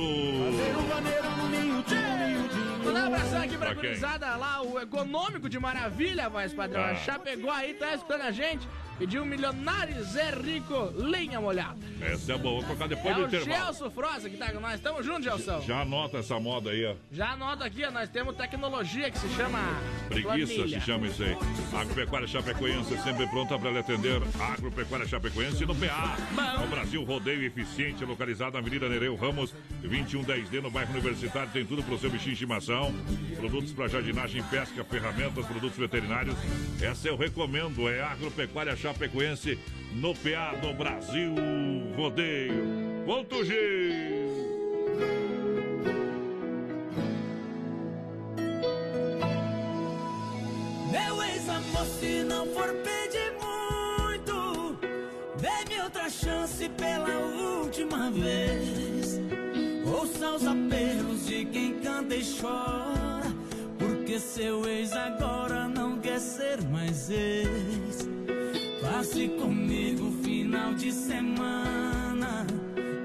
Mandar 2.83 3.03
um 3.03 3.13
abração 3.13 3.41
aqui 3.41 3.57
pra 3.57 3.73
gurizada 3.73 4.35
lá, 4.35 4.61
o 4.61 4.79
econômico 4.79 5.47
de 5.47 5.59
maravilha, 5.59 6.29
voz 6.29 6.53
padrão. 6.53 6.83
Ah. 6.83 6.93
Já 6.95 7.19
pegou 7.19 7.51
aí, 7.51 7.73
tá 7.73 7.93
escutando 7.93 8.21
a 8.21 8.31
gente. 8.31 8.67
Pediu 9.01 9.23
um 9.23 9.25
milionário 9.25 10.03
Zé 10.03 10.29
Rico, 10.29 10.93
lenha 10.93 11.41
molhada. 11.41 11.75
Essa 11.99 12.33
é 12.33 12.37
boa. 12.37 12.57
Vou 12.57 12.65
colocar 12.65 12.85
depois 12.85 13.15
é 13.15 13.17
do 13.17 13.23
o 13.23 13.25
intervalo. 13.25 13.65
Gelson 13.65 13.89
Froza 13.89 14.29
que 14.29 14.37
tá 14.37 14.51
com 14.51 14.59
nós. 14.59 14.79
Tamo 14.79 15.01
junto, 15.01 15.23
Gelson. 15.23 15.59
Já 15.61 15.81
anota 15.81 16.19
essa 16.19 16.39
moda 16.39 16.69
aí, 16.69 16.85
ó. 16.85 16.93
Já 17.11 17.31
anota 17.31 17.65
aqui, 17.65 17.83
ó, 17.83 17.89
nós 17.89 18.07
temos 18.09 18.35
tecnologia 18.35 19.09
que 19.09 19.17
se 19.17 19.27
chama. 19.29 19.57
Preguiça 20.07 20.53
planilha. 20.53 20.79
se 20.79 20.85
chama 20.85 21.07
isso 21.07 21.23
aí. 21.23 21.35
Agropecuária 21.73 22.27
Chapecoense 22.27 22.95
sempre 23.01 23.25
pronta 23.25 23.57
para 23.57 23.71
lhe 23.71 23.79
atender. 23.79 24.21
Agropecuária 24.39 25.07
Chapecoense 25.07 25.65
no 25.65 25.73
PA. 25.73 26.15
No 26.61 26.67
Brasil 26.67 27.03
Rodeio 27.03 27.43
Eficiente, 27.43 28.05
localizado 28.05 28.53
na 28.53 28.59
Avenida 28.59 28.87
Nereu 28.87 29.15
Ramos, 29.15 29.51
2110D, 29.83 30.61
no 30.61 30.69
bairro 30.69 30.91
Universitário. 30.91 31.49
Tem 31.51 31.65
tudo 31.65 31.81
para 31.81 31.95
o 31.95 31.97
seu 31.97 32.11
bichinho 32.11 32.35
de 32.35 32.43
estimação. 32.43 32.93
Produtos 33.35 33.73
para 33.73 33.87
jardinagem, 33.87 34.43
pesca, 34.43 34.83
ferramentas, 34.83 35.43
produtos 35.47 35.75
veterinários. 35.79 36.35
Essa 36.79 37.07
eu 37.07 37.17
recomendo. 37.17 37.89
É 37.89 38.03
Agropecuária 38.03 38.75
Chapecoense 38.75 38.90
no 39.93 40.13
PA 40.15 40.57
no 40.61 40.73
Brasil 40.73 41.33
Rodeio. 41.95 43.03
Ponto 43.05 43.43
G. 43.43 43.53
Meu 50.91 51.23
ex-amor, 51.23 51.85
se 51.99 52.23
não 52.23 52.45
for 52.47 52.73
pedir 52.73 53.33
muito, 53.41 54.77
dê-me 55.39 55.81
outra 55.81 56.09
chance 56.09 56.69
pela 56.69 57.09
última 57.59 58.11
vez. 58.11 59.19
Ouça 59.85 60.31
os 60.31 60.45
apelos 60.45 61.25
de 61.27 61.45
quem 61.45 61.79
canta 61.79 62.15
e 62.15 62.23
chora, 62.39 63.31
porque 63.77 64.19
seu 64.19 64.65
ex 64.67 64.93
agora 64.93 65.67
não 65.67 65.99
quer 65.99 66.19
ser 66.19 66.61
mais 66.69 67.09
ex. 67.09 68.07
Passe 69.01 69.29
comigo 69.29 70.11
final 70.21 70.75
de 70.75 70.91
semana 70.91 72.45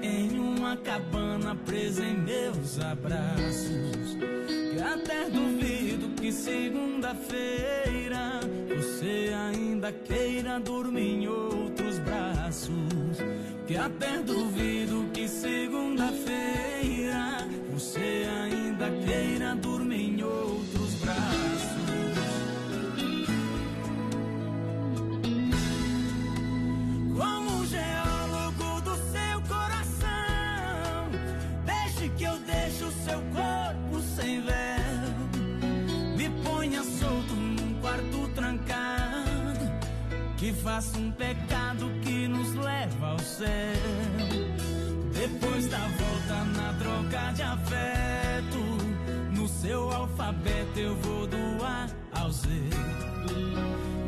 em 0.03 0.37
uma 0.37 0.77
cabana 0.77 1.55
presa 1.65 2.05
em 2.05 2.19
meus 2.19 2.79
abraços. 2.79 4.15
Que 4.45 4.79
até 4.79 5.27
duvido 5.27 6.09
que 6.09 6.31
segunda-feira 6.31 8.41
você 8.77 9.33
ainda 9.49 9.91
queira 9.91 10.59
dormir 10.59 11.15
em 11.15 11.27
outros 11.27 11.97
braços. 11.97 13.17
Que 13.65 13.75
até 13.75 14.19
duvido 14.19 15.09
que 15.11 15.27
segunda-feira 15.27 17.47
você 17.73 18.27
ainda 18.43 18.91
queira 19.03 19.55
dormir 19.55 20.11
em 20.11 20.21
outros 20.21 20.76
faça 40.77 40.99
um 40.99 41.11
pecado 41.11 41.91
que 42.03 42.27
nos 42.27 42.53
leva 42.53 43.07
ao 43.07 43.19
céu. 43.19 43.47
Depois 45.11 45.65
da 45.69 45.79
volta 45.79 46.43
na 46.55 46.73
troca 46.73 47.31
de 47.33 47.41
afeto, 47.41 48.59
no 49.35 49.47
seu 49.47 49.91
alfabeto 49.91 50.79
eu 50.79 50.95
vou 50.97 51.25
do 51.25 51.65
A 51.65 51.87
ao 52.11 52.31
Z. 52.31 52.47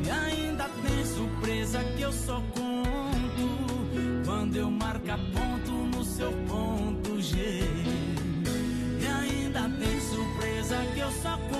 E 0.05 0.09
ainda 0.11 0.65
tem 0.85 1.05
surpresa 1.05 1.83
que 1.97 2.03
eu 2.03 2.13
só 2.13 2.39
conto 2.53 4.23
quando 4.23 4.55
eu 4.55 4.69
marcar 4.69 5.17
ponto 5.17 5.71
no 5.71 6.03
seu 6.03 6.31
ponto 6.47 7.19
G. 7.19 7.63
E 9.01 9.07
ainda 9.07 9.61
tem 9.61 9.99
surpresa 10.01 10.77
que 10.93 10.99
eu 10.99 11.11
só 11.13 11.35
conto 11.49 11.58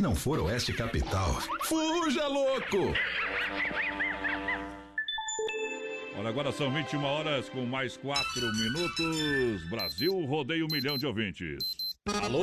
Se 0.00 0.02
não 0.02 0.14
for 0.14 0.38
Oeste 0.38 0.72
Capital, 0.72 1.30
fuja 1.64 2.26
louco! 2.26 2.94
Olha, 6.16 6.28
agora 6.30 6.50
são 6.50 6.72
21 6.72 7.04
horas 7.04 7.50
com 7.50 7.66
mais 7.66 7.98
4 7.98 8.24
minutos. 8.54 9.68
Brasil 9.68 10.24
rodeia 10.24 10.64
um 10.64 10.68
milhão 10.72 10.96
de 10.96 11.04
ouvintes. 11.04 11.62
Alô, 12.22 12.42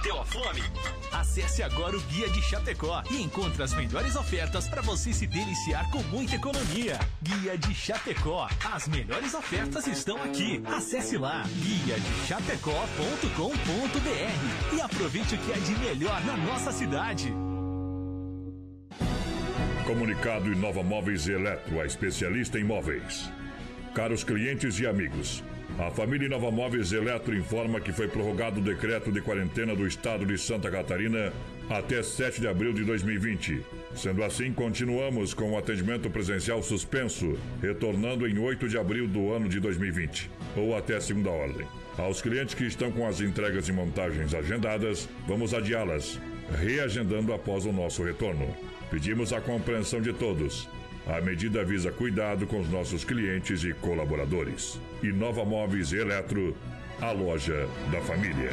Bateu 0.00 0.18
a 0.18 0.24
fome? 0.24 0.62
Acesse 1.12 1.62
agora 1.62 1.94
o 1.94 2.00
Guia 2.00 2.26
de 2.30 2.40
Chapecó 2.40 3.02
e 3.10 3.20
encontre 3.20 3.62
as 3.62 3.74
melhores 3.74 4.16
ofertas 4.16 4.66
para 4.66 4.80
você 4.80 5.12
se 5.12 5.26
deliciar 5.26 5.90
com 5.90 6.02
muita 6.04 6.36
economia. 6.36 6.98
Guia 7.22 7.58
de 7.58 7.74
Chapecó. 7.74 8.48
As 8.72 8.88
melhores 8.88 9.34
ofertas 9.34 9.86
estão 9.86 10.16
aqui. 10.22 10.62
Acesse 10.64 11.18
lá 11.18 11.44
guia 11.54 12.00
de 12.00 12.26
chapecó.com.br 12.26 14.74
e 14.74 14.80
aproveite 14.80 15.34
o 15.34 15.38
que 15.38 15.52
é 15.52 15.58
de 15.58 15.72
melhor 15.72 16.18
na 16.24 16.34
nossa 16.34 16.72
cidade. 16.72 17.30
Comunicado 19.86 20.50
Inova 20.50 20.82
Móveis 20.82 21.26
e 21.26 21.32
Eletro, 21.32 21.78
a 21.78 21.84
especialista 21.84 22.58
em 22.58 22.64
móveis. 22.64 23.30
Caros 23.94 24.24
clientes 24.24 24.80
e 24.80 24.86
amigos, 24.86 25.44
a 25.78 25.90
família 25.90 26.26
Inova 26.26 26.50
Móveis 26.50 26.92
Eletro 26.92 27.36
informa 27.36 27.80
que 27.80 27.92
foi 27.92 28.08
prorrogado 28.08 28.60
o 28.60 28.62
decreto 28.62 29.10
de 29.10 29.20
quarentena 29.20 29.74
do 29.74 29.86
estado 29.86 30.26
de 30.26 30.36
Santa 30.36 30.70
Catarina 30.70 31.32
até 31.68 32.02
7 32.02 32.40
de 32.40 32.48
abril 32.48 32.72
de 32.72 32.84
2020. 32.84 33.64
Sendo 33.94 34.24
assim, 34.24 34.52
continuamos 34.52 35.32
com 35.32 35.52
o 35.52 35.58
atendimento 35.58 36.10
presencial 36.10 36.62
suspenso, 36.62 37.38
retornando 37.62 38.26
em 38.26 38.38
8 38.38 38.68
de 38.68 38.76
abril 38.76 39.06
do 39.06 39.32
ano 39.32 39.48
de 39.48 39.60
2020, 39.60 40.30
ou 40.56 40.76
até 40.76 41.00
segunda 41.00 41.30
ordem. 41.30 41.66
Aos 41.96 42.20
clientes 42.20 42.54
que 42.54 42.64
estão 42.64 42.90
com 42.90 43.06
as 43.06 43.20
entregas 43.20 43.68
e 43.68 43.72
montagens 43.72 44.34
agendadas, 44.34 45.08
vamos 45.26 45.54
adiá-las, 45.54 46.18
reagendando 46.58 47.32
após 47.32 47.66
o 47.66 47.72
nosso 47.72 48.02
retorno. 48.02 48.54
Pedimos 48.90 49.32
a 49.32 49.40
compreensão 49.40 50.00
de 50.00 50.12
todos. 50.12 50.68
A 51.16 51.20
medida 51.20 51.64
visa 51.64 51.90
cuidado 51.90 52.46
com 52.46 52.60
os 52.60 52.70
nossos 52.70 53.02
clientes 53.02 53.64
e 53.64 53.74
colaboradores. 53.74 54.80
Inova 55.02 55.44
Móveis 55.44 55.92
Eletro, 55.92 56.56
a 57.00 57.10
loja 57.10 57.68
da 57.90 58.00
família. 58.02 58.50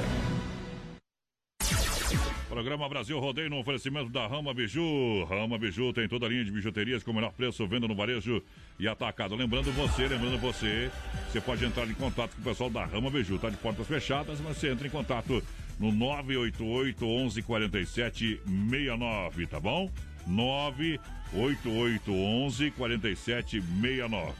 Programa 2.49 2.89
Brasil 2.89 3.20
Rodeio 3.20 3.51
no 3.51 3.60
oferecimento 3.60 4.10
da 4.10 4.26
Rama 4.26 4.55
Biju. 4.55 5.24
Rama 5.26 5.60
Biju 5.60 5.93
tem 5.93 6.08
toda 6.08 6.26
a 6.26 6.30
linha 6.30 6.43
de 6.43 6.51
bijuterias 6.51 7.03
com 7.03 7.12
o 7.12 7.14
melhor 7.14 7.32
preço, 7.32 7.68
venda 7.68 7.88
no 7.88 7.95
varejo 7.95 8.41
e 8.80 8.88
atacado. 8.88 9.36
Lembrando 9.36 9.72
você, 9.74 10.08
lembrando 10.08 10.39
você, 10.39 10.89
você 11.30 11.39
pode 11.39 11.64
entrar 11.64 11.88
em 11.88 11.93
contato 11.93 12.34
com 12.34 12.41
o 12.41 12.43
pessoal 12.43 12.72
da 12.72 12.86
Rama 12.86 13.12
Biju. 13.12 13.38
Tá 13.38 13.51
de 13.51 13.58
portas 13.58 13.86
fechadas, 13.86 14.41
mas 14.41 14.58
você 14.58 14.72
entra 14.72 14.88
em 14.88 14.89
contato 14.89 15.43
no 15.80 15.91
988 15.91 17.05
11 17.05 17.43
47 17.43 18.41
69, 18.72 19.45
tá 19.45 19.60
bom? 19.60 19.91
988 20.26 21.16
11 21.34 22.71
47 22.71 23.61
69. 23.61 24.34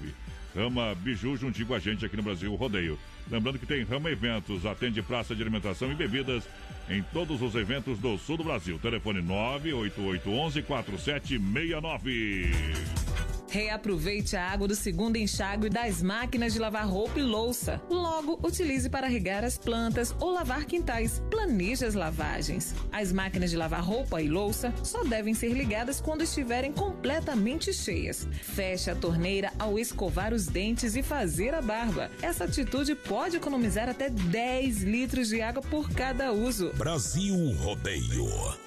Rama 0.56 0.96
Biju 0.96 1.38
juntinho 1.38 1.68
com 1.68 1.76
a 1.76 1.80
gente 1.80 2.06
aqui 2.06 2.18
no 2.18 2.24
Brasil 2.24 2.54
Rodeio. 2.56 2.98
Lembrando 3.30 3.60
que 3.60 3.66
tem 3.66 3.84
Rama 3.84 4.10
Eventos, 4.10 4.66
atende 4.66 5.02
praça 5.02 5.36
de 5.36 5.42
alimentação 5.42 5.92
e 5.92 5.96
bebidas 5.96 6.44
em 6.90 7.04
todos 7.04 7.42
os 7.42 7.56
eventos 7.56 8.00
do 8.00 8.18
sul 8.18 8.38
do 8.38 8.44
Brasil. 8.44 8.80
Telefone 8.80 9.22
98811 9.22 10.62
4769. 10.64 13.37
Reaproveite 13.50 14.36
a 14.36 14.44
água 14.44 14.68
do 14.68 14.76
segundo 14.76 15.16
enxágue 15.16 15.70
das 15.70 16.04
máquinas 16.04 16.54
de 16.54 16.60
lavar 16.60 16.88
roupa 16.88 17.20
e 17.20 17.24
louça. 17.24 17.82
Logo, 17.90 18.40
utilize 18.44 18.90
para 18.90 19.08
regar 19.08 19.44
as 19.44 19.58
plantas 19.58 20.16
ou 20.20 20.32
lavar 20.32 20.66
quintais. 20.66 21.22
Planeje 21.30 21.86
as 21.86 21.94
lavagens. 21.94 22.76
As 22.92 23.12
máquinas 23.12 23.50
de 23.50 23.58
lavar 23.58 23.82
roupa 23.82 24.22
e 24.22 24.28
louça 24.28 24.74
só 24.84 25.04
devem 25.04 25.34
ser 25.34 25.54
ligadas 25.54 26.02
quando 26.02 26.24
estiverem 26.24 26.72
completamente 26.72 27.74
cheias. 27.74 28.28
Feche 28.42 28.92
a 28.92 28.96
torneira 28.96 29.52
ao 29.58 29.80
escovar 29.80 30.34
os 30.34 30.46
dentes 30.46 30.96
e 30.96 31.02
fazer 31.02 31.54
a 31.54 31.62
barba. 31.62 32.12
Essa 32.22 32.44
atitude 32.44 32.96
pode 32.96 33.38
economizar 33.38 33.90
até 33.90 34.10
10 34.10 34.84
litros 34.84 35.30
de 35.30 35.42
água 35.42 35.62
por 35.62 35.90
cada 35.92 36.32
uso. 36.32 36.72
Brasil 36.74 37.36
Rodeio. 37.56 38.67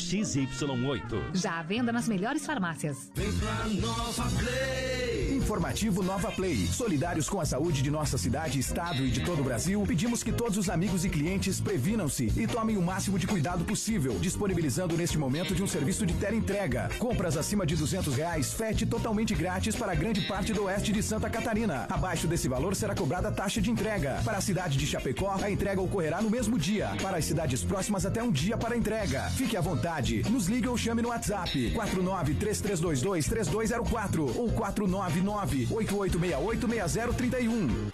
XY8. 0.00 1.34
Já 1.34 1.58
à 1.58 1.62
venda 1.62 1.92
nas 1.92 2.08
melhores 2.08 2.44
farmácias. 2.46 3.10
Vem 3.14 3.32
pra 3.38 3.66
Nova 3.80 4.24
Play. 4.38 5.09
Informativo 5.50 6.00
Nova 6.00 6.30
Play. 6.30 6.68
Solidários 6.68 7.28
com 7.28 7.40
a 7.40 7.44
saúde 7.44 7.82
de 7.82 7.90
nossa 7.90 8.16
cidade, 8.16 8.60
estado 8.60 9.04
e 9.04 9.10
de 9.10 9.24
todo 9.24 9.40
o 9.40 9.44
Brasil, 9.44 9.82
pedimos 9.84 10.22
que 10.22 10.30
todos 10.30 10.56
os 10.56 10.70
amigos 10.70 11.04
e 11.04 11.08
clientes 11.08 11.58
previnam-se 11.58 12.32
e 12.36 12.46
tomem 12.46 12.76
o 12.76 12.80
máximo 12.80 13.18
de 13.18 13.26
cuidado 13.26 13.64
possível, 13.64 14.16
disponibilizando 14.20 14.96
neste 14.96 15.18
momento 15.18 15.52
de 15.52 15.60
um 15.60 15.66
serviço 15.66 16.06
de 16.06 16.14
teleentrega. 16.14 16.88
Compras 17.00 17.36
acima 17.36 17.66
de 17.66 17.74
200 17.74 18.14
reais, 18.14 18.52
frete 18.52 18.86
totalmente 18.86 19.34
grátis 19.34 19.74
para 19.74 19.92
grande 19.92 20.20
parte 20.28 20.52
do 20.52 20.66
oeste 20.66 20.92
de 20.92 21.02
Santa 21.02 21.28
Catarina. 21.28 21.84
Abaixo 21.90 22.28
desse 22.28 22.46
valor 22.46 22.76
será 22.76 22.94
cobrada 22.94 23.26
a 23.26 23.32
taxa 23.32 23.60
de 23.60 23.72
entrega. 23.72 24.22
Para 24.24 24.38
a 24.38 24.40
cidade 24.40 24.78
de 24.78 24.86
Chapecó, 24.86 25.36
a 25.42 25.50
entrega 25.50 25.80
ocorrerá 25.80 26.22
no 26.22 26.30
mesmo 26.30 26.60
dia. 26.60 26.92
Para 27.02 27.16
as 27.16 27.24
cidades 27.24 27.64
próximas, 27.64 28.06
até 28.06 28.22
um 28.22 28.30
dia 28.30 28.56
para 28.56 28.76
entrega. 28.76 29.28
Fique 29.30 29.56
à 29.56 29.60
vontade. 29.60 30.22
Nos 30.30 30.46
ligue 30.46 30.68
ou 30.68 30.78
chame 30.78 31.02
no 31.02 31.08
WhatsApp 31.08 31.72
49 31.72 32.34
3322 32.34 33.26
3204 33.26 34.38
ou 34.38 34.52
499 34.52 35.39
8868 35.40 36.68
6031. 36.68 37.90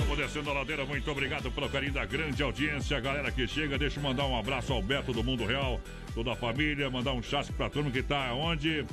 Vamos 0.00 0.18
descendo 0.18 0.50
a 0.50 0.52
ladeira, 0.52 0.84
muito 0.84 1.10
obrigado 1.10 1.50
pelo 1.50 1.68
carinho 1.68 1.92
da 1.92 2.04
grande 2.04 2.42
audiência, 2.42 2.96
a 2.96 3.00
galera 3.00 3.30
que 3.30 3.46
chega. 3.46 3.78
Deixa 3.78 3.98
eu 3.98 4.02
mandar 4.02 4.26
um 4.26 4.38
abraço 4.38 4.72
ao 4.72 4.82
Beto 4.82 5.12
do 5.12 5.24
Mundo 5.24 5.44
Real, 5.46 5.80
toda 6.14 6.32
a 6.32 6.36
família, 6.36 6.90
mandar 6.90 7.12
um 7.12 7.22
chasque 7.22 7.52
pra 7.52 7.70
turma 7.70 7.90
que 7.90 8.02
tá 8.02 8.32
onde? 8.34 8.84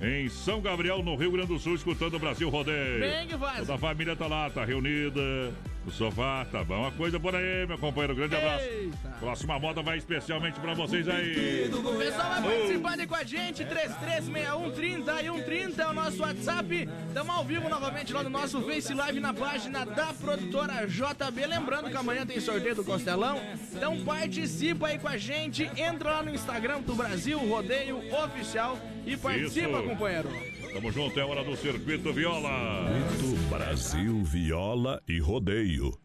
Em 0.00 0.28
São 0.28 0.60
Gabriel, 0.60 1.02
no 1.02 1.16
Rio 1.16 1.32
Grande 1.32 1.48
do 1.48 1.58
Sul, 1.58 1.74
escutando 1.74 2.14
o 2.14 2.18
Brasil 2.20 2.48
Rodeio. 2.48 3.00
Bem 3.00 3.26
que 3.26 3.36
faz. 3.36 3.58
Toda 3.58 3.74
a 3.74 3.78
família 3.78 4.14
tá 4.14 4.28
lá, 4.28 4.48
tá 4.48 4.64
reunida. 4.64 5.52
No 5.84 5.92
sofá, 5.92 6.44
tá 6.50 6.62
bom. 6.62 6.80
Uma 6.80 6.92
coisa 6.92 7.18
por 7.18 7.34
aí, 7.34 7.66
meu 7.66 7.78
companheiro. 7.78 8.14
Grande 8.14 8.36
abraço. 8.36 8.64
Eita. 8.64 9.08
Próxima 9.20 9.58
moda 9.58 9.82
vai 9.82 9.96
especialmente 9.96 10.60
pra 10.60 10.74
vocês 10.74 11.08
aí. 11.08 11.70
O 11.72 11.96
pessoal 11.96 12.30
vai 12.30 12.42
participando 12.42 13.00
aí 13.00 13.06
com 13.06 13.14
a 13.14 13.24
gente, 13.24 13.64
336130 13.64 15.22
e 15.22 15.24
130 15.26 15.82
é 15.82 15.86
o 15.88 15.92
nosso 15.94 16.22
WhatsApp. 16.22 16.88
Estamos 17.08 17.34
ao 17.34 17.44
vivo 17.44 17.68
novamente 17.68 18.12
lá 18.12 18.22
no 18.22 18.30
nosso 18.30 18.60
Face 18.62 18.92
Live 18.92 19.20
na 19.20 19.32
página 19.32 19.86
da 19.86 20.12
produtora 20.12 20.86
JB. 20.86 21.46
Lembrando 21.46 21.90
que 21.90 21.96
amanhã 21.96 22.26
tem 22.26 22.38
sorteio 22.40 22.74
do 22.74 22.84
Costelão. 22.84 23.40
Então 23.72 24.04
participa 24.04 24.88
aí 24.88 24.98
com 24.98 25.08
a 25.08 25.16
gente. 25.16 25.70
Entra 25.76 26.10
lá 26.10 26.22
no 26.22 26.34
Instagram 26.34 26.80
do 26.80 26.94
Brasil 26.94 27.38
Rodeio 27.38 27.98
Oficial 28.24 28.78
e 29.06 29.16
participa, 29.16 29.78
Isso. 29.78 29.82
companheiro. 29.88 30.28
Tamo 30.72 30.92
junto, 30.92 31.18
é 31.18 31.24
hora 31.24 31.42
do 31.42 31.56
Circuito 31.56 32.12
Viola. 32.12 32.84
Circuito 33.16 33.36
Brasil 33.48 34.22
Viola 34.24 35.02
e 35.08 35.18
Rodeio. 35.18 35.98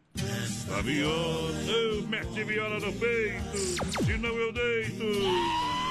A 0.75 0.81
viola, 0.81 1.71
eu 1.71 2.07
mete 2.07 2.43
viola 2.43 2.79
no 2.79 2.93
peito, 2.93 3.57
senão 4.05 4.33
eu 4.35 4.53
deito. 4.53 5.82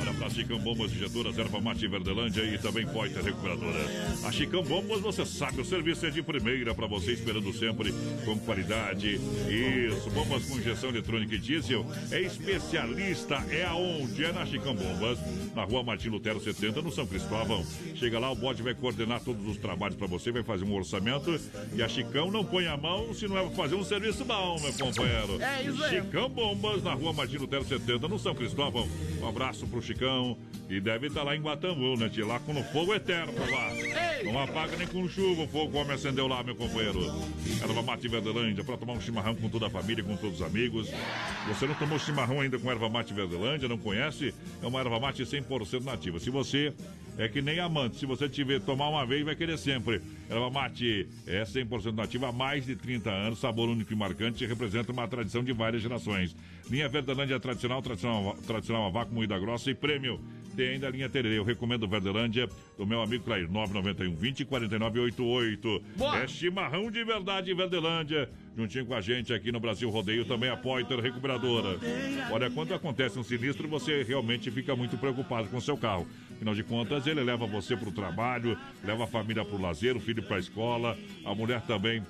Olha 0.00 0.14
pra 0.14 0.30
Chicão 0.30 0.58
Bombas 0.58 0.92
Injetoras, 0.92 1.38
Erva 1.38 1.60
Mate 1.60 1.86
Verdelândia 1.86 2.42
e 2.42 2.58
também 2.58 2.86
Poiter 2.86 3.22
Recuperadora. 3.22 3.78
A 4.24 4.32
Chicão 4.32 4.62
Bombas, 4.62 5.00
você 5.00 5.26
sabe, 5.26 5.60
o 5.60 5.64
serviço 5.64 6.06
é 6.06 6.10
de 6.10 6.22
primeira 6.22 6.74
para 6.74 6.86
você, 6.86 7.12
esperando 7.12 7.52
sempre 7.52 7.92
com 8.24 8.38
qualidade. 8.38 9.20
Isso, 9.48 10.10
bombas 10.10 10.44
com 10.44 10.58
injeção 10.58 10.90
eletrônica 10.90 11.34
e 11.34 11.38
diesel. 11.38 11.84
É 12.10 12.20
especialista, 12.20 13.36
é 13.50 13.64
aonde? 13.64 14.24
É 14.24 14.32
na 14.32 14.46
Chicão 14.46 14.74
Bombas, 14.74 15.18
na 15.54 15.64
rua 15.64 15.82
Martim 15.82 16.08
Lutero 16.08 16.40
70, 16.40 16.80
no 16.80 16.90
São 16.90 17.06
Cristóvão. 17.06 17.64
Chega 17.94 18.18
lá, 18.18 18.30
o 18.30 18.36
bode 18.36 18.62
vai 18.62 18.74
coordenar 18.74 19.20
todos 19.20 19.46
os 19.46 19.58
trabalhos 19.58 19.96
para 19.96 20.06
você, 20.06 20.30
vai 20.32 20.42
fazer 20.42 20.64
um 20.64 20.74
orçamento. 20.74 21.38
E 21.74 21.82
a 21.82 21.88
Chicão 21.88 22.30
não 22.30 22.44
põe 22.44 22.66
a 22.66 22.76
mão 22.76 23.12
se 23.12 23.26
não 23.28 23.36
é 23.36 23.48
fazer 23.50 23.74
um 23.74 23.84
serviço 23.84 24.24
bom, 24.24 24.58
meu 24.60 24.72
companheiro. 24.72 25.42
É 25.42 25.62
isso 25.62 25.82
aí. 25.84 25.96
Chicão 25.96 26.28
Bombas, 26.28 26.82
na 26.82 26.94
rua 26.94 27.12
Martim 27.12 27.36
Lutero 27.36 27.64
70, 27.64 28.08
no 28.08 28.18
São 28.18 28.34
Cristóvão. 28.34 28.88
Um 29.20 29.28
abraço 29.28 29.66
pro 29.66 29.82
Chicão. 29.82 29.97
E 30.68 30.80
deve 30.80 31.06
estar 31.06 31.22
lá 31.22 31.34
em 31.34 31.40
Guatambu, 31.40 31.96
né? 31.96 32.08
De 32.08 32.22
lá 32.22 32.38
com 32.40 32.52
o 32.52 32.62
fogo 32.62 32.94
eterno 32.94 33.32
lá. 33.50 33.70
Não 34.22 34.38
apaga 34.38 34.76
nem 34.76 34.86
com 34.86 35.08
chuva, 35.08 35.42
o 35.42 35.48
fogo 35.48 35.72
come 35.72 35.92
acendeu 35.92 36.26
lá, 36.28 36.42
meu 36.42 36.54
companheiro. 36.54 37.00
Erva 37.62 37.82
mate 37.82 38.06
Verdelândia, 38.06 38.62
para 38.62 38.76
tomar 38.76 38.92
um 38.92 39.00
chimarrão 39.00 39.34
com 39.34 39.48
toda 39.48 39.66
a 39.66 39.70
família, 39.70 40.04
com 40.04 40.16
todos 40.16 40.40
os 40.40 40.46
amigos. 40.46 40.90
Você 41.48 41.66
não 41.66 41.74
tomou 41.74 41.98
chimarrão 41.98 42.40
ainda 42.40 42.58
com 42.58 42.70
erva 42.70 42.88
mate 42.88 43.14
Verdelândia, 43.14 43.66
não 43.66 43.78
conhece? 43.78 44.34
É 44.62 44.66
uma 44.66 44.80
erva 44.80 45.00
mate 45.00 45.22
100% 45.22 45.82
nativa. 45.84 46.20
Se 46.20 46.28
você 46.28 46.74
é 47.16 47.28
que 47.28 47.40
nem 47.40 47.58
amante, 47.58 47.96
se 47.96 48.06
você 48.06 48.28
tiver 48.28 48.60
tomar 48.60 48.88
uma 48.90 49.06
vez, 49.06 49.24
vai 49.24 49.34
querer 49.34 49.56
sempre. 49.56 50.02
Erva 50.28 50.50
mate 50.50 51.08
é 51.26 51.42
100% 51.42 51.94
nativa 51.94 52.28
há 52.28 52.32
mais 52.32 52.66
de 52.66 52.76
30 52.76 53.10
anos, 53.10 53.38
sabor 53.38 53.70
único 53.70 53.92
e 53.92 53.96
marcante, 53.96 54.44
representa 54.44 54.92
uma 54.92 55.08
tradição 55.08 55.42
de 55.42 55.52
várias 55.52 55.80
gerações. 55.80 56.36
Linha 56.70 56.88
Verdelândia 56.88 57.40
tradicional, 57.40 57.80
tradicional, 57.80 58.36
tradicional 58.46 58.86
a 58.86 58.90
vácuo, 58.90 59.14
moída 59.14 59.38
grossa 59.38 59.70
e 59.70 59.74
prêmio. 59.74 60.20
Tem 60.54 60.70
ainda 60.70 60.88
a 60.88 60.90
linha 60.90 61.08
Tererê. 61.08 61.38
Eu 61.38 61.44
recomendo 61.44 61.86
Verdelândia 61.86 62.48
do 62.76 62.84
meu 62.84 63.00
amigo 63.00 63.24
Clair. 63.24 63.48
991 63.48 64.16
20 64.16 64.44
49 64.44 65.00
88. 65.00 65.82
Boa. 65.96 66.18
É 66.18 66.26
chimarrão 66.26 66.90
de 66.90 67.04
verdade 67.04 67.54
Verdelândia. 67.54 68.28
Juntinho 68.56 68.84
com 68.84 68.94
a 68.94 69.00
gente 69.00 69.32
aqui 69.32 69.52
no 69.52 69.60
Brasil 69.60 69.88
Rodeio, 69.88 70.24
também 70.24 70.50
a 70.50 70.56
Poiter 70.56 70.98
Recuperadora. 70.98 71.78
Olha, 72.32 72.50
quando 72.50 72.74
acontece 72.74 73.16
um 73.16 73.22
sinistro, 73.22 73.68
você 73.68 74.02
realmente 74.02 74.50
fica 74.50 74.74
muito 74.74 74.98
preocupado 74.98 75.46
com 75.48 75.58
o 75.58 75.62
seu 75.62 75.76
carro. 75.76 76.08
Afinal 76.32 76.56
de 76.56 76.64
contas, 76.64 77.06
ele 77.06 77.22
leva 77.22 77.46
você 77.46 77.76
para 77.76 77.88
o 77.88 77.92
trabalho, 77.92 78.58
leva 78.82 79.04
a 79.04 79.06
família 79.06 79.44
para 79.44 79.56
o 79.56 79.62
lazer, 79.62 79.96
o 79.96 80.00
filho 80.00 80.24
para 80.24 80.36
a 80.36 80.40
escola, 80.40 80.98
a 81.24 81.32
mulher 81.36 81.60
também 81.62 82.02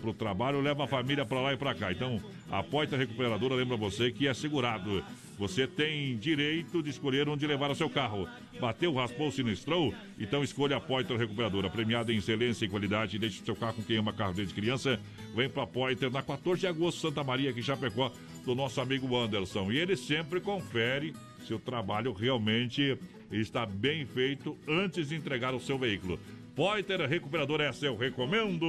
para 0.00 0.10
o 0.10 0.14
trabalho, 0.14 0.60
leva 0.60 0.84
a 0.84 0.86
família 0.86 1.24
para 1.24 1.40
lá 1.40 1.52
e 1.52 1.56
para 1.56 1.74
cá. 1.74 1.92
Então, 1.92 2.20
a 2.50 2.62
Poiter 2.62 2.98
Recuperadora 2.98 3.54
lembra 3.54 3.76
você 3.76 4.10
que 4.10 4.26
é 4.26 4.32
segurado. 4.32 5.04
Você 5.38 5.66
tem 5.66 6.16
direito 6.16 6.82
de 6.82 6.88
escolher 6.88 7.28
onde 7.28 7.46
levar 7.46 7.70
o 7.70 7.74
seu 7.74 7.90
carro. 7.90 8.26
Bateu, 8.58 8.94
raspou, 8.94 9.30
sinistrou? 9.30 9.92
Então 10.18 10.42
escolha 10.42 10.78
a 10.78 10.80
Poiter 10.80 11.18
Recuperadora. 11.18 11.68
Premiada 11.68 12.10
em 12.10 12.16
excelência 12.16 12.64
e 12.64 12.68
qualidade. 12.70 13.18
Deixe 13.18 13.42
o 13.42 13.44
seu 13.44 13.54
carro 13.54 13.74
com 13.74 13.82
quem 13.82 13.98
ama 13.98 14.14
carro 14.14 14.32
desde 14.32 14.54
criança. 14.54 14.98
Vem 15.34 15.50
pra 15.50 15.66
Poiter 15.66 16.10
na 16.10 16.22
14 16.22 16.62
de 16.62 16.66
agosto, 16.66 17.02
Santa 17.02 17.22
Maria, 17.22 17.50
aqui 17.50 17.60
em 17.60 17.62
Chapecó, 17.62 18.10
do 18.46 18.54
nosso 18.54 18.80
amigo 18.80 19.14
Anderson. 19.14 19.70
E 19.70 19.76
ele 19.76 19.94
sempre 19.94 20.40
confere 20.40 21.12
se 21.46 21.52
o 21.52 21.58
trabalho 21.58 22.14
realmente 22.14 22.98
está 23.30 23.66
bem 23.66 24.06
feito 24.06 24.56
antes 24.66 25.10
de 25.10 25.16
entregar 25.16 25.54
o 25.54 25.60
seu 25.60 25.76
veículo. 25.76 26.18
Poiter 26.56 26.98
Recuperadora, 27.06 27.64
essa 27.64 27.84
eu 27.84 27.98
recomendo. 27.98 28.66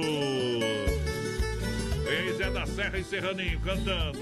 Ei, 2.06 2.34
Zé 2.36 2.50
da 2.50 2.66
Serra 2.66 2.98
e 2.98 3.02
Serraninho 3.02 3.58
cantando. 3.60 4.18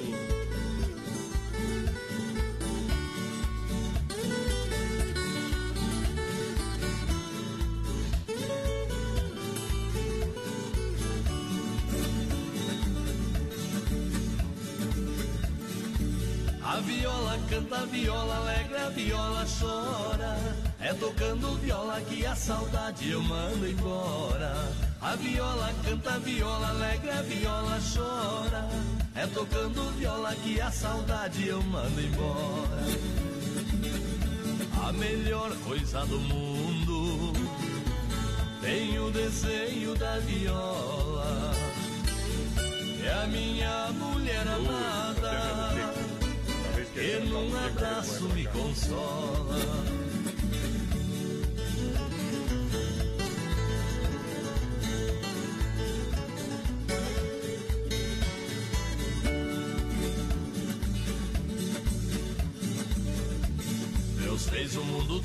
A 16.63 16.81
viola 16.83 17.39
canta, 17.51 17.79
a 17.79 17.85
viola 17.87 18.37
alegra, 18.37 18.87
a 18.87 18.91
viola 18.91 19.45
chora. 19.59 20.46
É 20.87 20.95
tocando 20.95 21.57
viola 21.57 22.01
que 22.03 22.25
a 22.25 22.37
saudade 22.37 23.11
eu 23.11 23.21
mando 23.21 23.69
embora. 23.69 24.55
A 25.01 25.17
viola 25.17 25.75
canta, 25.83 26.13
a 26.13 26.19
viola 26.19 26.69
alegra, 26.69 27.19
a 27.19 27.23
viola 27.23 27.79
chora. 27.93 28.69
É 29.17 29.27
tocando 29.27 29.91
viola 29.99 30.33
que 30.37 30.61
a 30.61 30.71
saudade 30.71 31.49
eu 31.49 31.61
mando 31.61 32.01
embora. 32.01 32.87
A 34.87 34.93
melhor 34.93 35.51
coisa 35.65 36.07
do 36.07 36.21
mundo 36.21 37.33
tem 38.61 38.97
o 39.01 39.11
desenho 39.11 39.93
da 39.97 40.21
viola. 40.21 41.53
É 43.05 43.13
a 43.25 43.27
minha 43.27 43.89
mulher 43.89 44.47
amada 44.47 45.93
que 46.95 47.19
num 47.27 47.57
abraço 47.67 48.23
me 48.29 48.47
consola. 48.47 50.06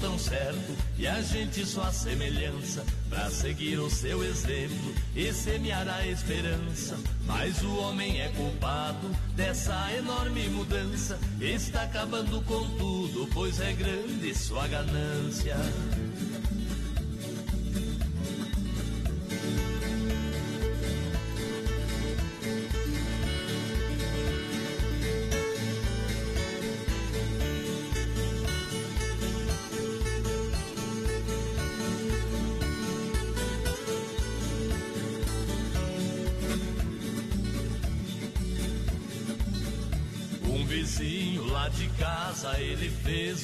Tão 0.02 0.18
certo 0.18 0.76
e 0.98 1.08
a 1.08 1.22
gente 1.22 1.66
só 1.66 1.90
semelhança 1.92 2.84
para 3.10 3.30
seguir 3.30 3.80
o 3.80 3.90
seu 3.90 4.24
exemplo 4.24 4.94
e 5.16 5.32
semear 5.32 5.88
a 5.88 6.06
esperança. 6.08 6.98
Mas 7.26 7.62
o 7.62 7.78
homem 7.78 8.20
é 8.20 8.30
culpado 8.30 9.08
dessa 9.36 9.94
enorme 9.94 10.50
mudança. 10.50 11.20
Está 11.40 11.84
acabando 11.84 12.42
com 12.42 12.68
tudo, 12.78 13.30
pois 13.34 13.60
é 13.62 13.72
grande 13.74 14.34
sua 14.36 14.68
ganância. 14.68 15.56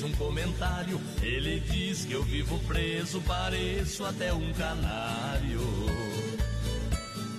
Um 0.07 0.11
comentário. 0.15 0.99
Ele 1.21 1.59
diz 1.59 2.05
que 2.05 2.13
eu 2.13 2.23
vivo 2.23 2.57
preso, 2.59 3.21
pareço 3.21 4.05
até 4.05 4.33
um 4.33 4.53
canário. 4.53 5.61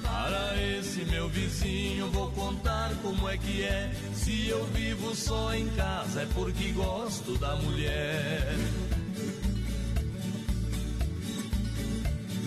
Para 0.02 0.62
esse 0.62 1.04
meu 1.06 1.28
vizinho, 1.28 2.10
vou 2.10 2.30
contar 2.32 2.90
como 3.02 3.28
é 3.28 3.36
que 3.38 3.62
é. 3.62 3.90
Se 4.14 4.48
eu 4.48 4.64
vivo 4.66 5.14
só 5.14 5.54
em 5.54 5.68
casa, 5.70 6.22
é 6.22 6.26
porque 6.34 6.72
gosto 6.72 7.38
da 7.38 7.56
mulher. 7.56 8.54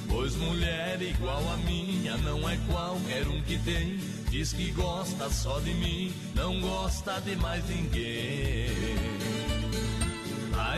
Pois 0.08 0.36
mulher 0.36 1.02
igual 1.02 1.42
a 1.54 1.58
minha 1.58 2.18
não 2.18 2.48
é 2.48 2.58
qualquer 2.70 3.28
um 3.28 3.42
que 3.42 3.58
tem. 3.60 3.98
Diz 4.30 4.54
que 4.54 4.72
gosta 4.72 5.30
só 5.30 5.60
de 5.60 5.74
mim, 5.74 6.14
não 6.36 6.60
gosta 6.62 7.20
de 7.22 7.36
mais 7.38 7.68
ninguém. 7.68 9.41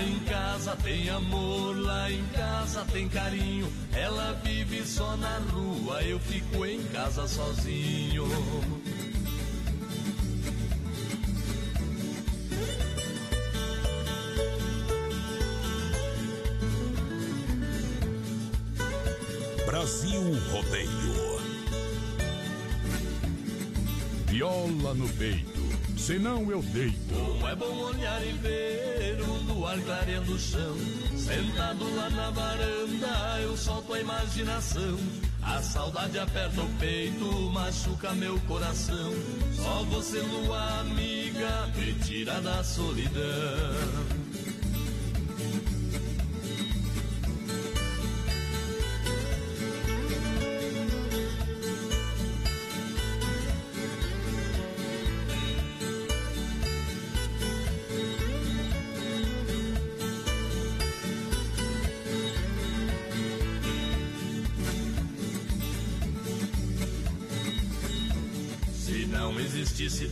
Em 0.05 0.19
casa 0.25 0.75
tem 0.83 1.09
amor, 1.09 1.77
lá 1.77 2.11
em 2.11 2.25
casa 2.33 2.85
tem 2.91 3.07
carinho. 3.07 3.71
Ela 3.95 4.33
vive 4.43 4.85
só 4.85 5.15
na 5.15 5.37
rua, 5.37 6.03
eu 6.03 6.19
fico 6.19 6.65
em 6.65 6.83
casa 6.87 7.25
sozinho. 7.25 8.27
Brasil 19.65 20.21
Rodeio. 20.51 21.33
Viola 24.27 24.93
no 24.95 25.07
peito, 25.09 25.52
senão 25.97 26.49
eu 26.51 26.61
deito. 26.61 27.13
Como 27.13 27.47
é 27.47 27.55
bom 27.55 27.77
olhar 27.79 28.25
e 28.25 28.31
ver 28.33 29.21
o 29.21 29.53
luar 29.53 29.79
clareando 29.81 30.33
o 30.33 30.39
chão. 30.39 30.75
Sentado 31.15 31.95
lá 31.95 32.09
na 32.09 32.29
varanda, 32.31 33.39
eu 33.41 33.55
solto 33.57 33.93
a 33.93 33.99
imaginação. 33.99 34.97
A 35.41 35.61
saudade 35.61 36.17
aperta 36.17 36.61
o 36.61 36.69
peito, 36.79 37.25
machuca 37.51 38.13
meu 38.13 38.39
coração. 38.41 39.13
Só 39.53 39.83
você, 39.83 40.19
lua 40.19 40.79
amiga, 40.79 41.67
me 41.75 41.93
tira 41.93 42.39
da 42.41 42.63
solidão. 42.63 44.12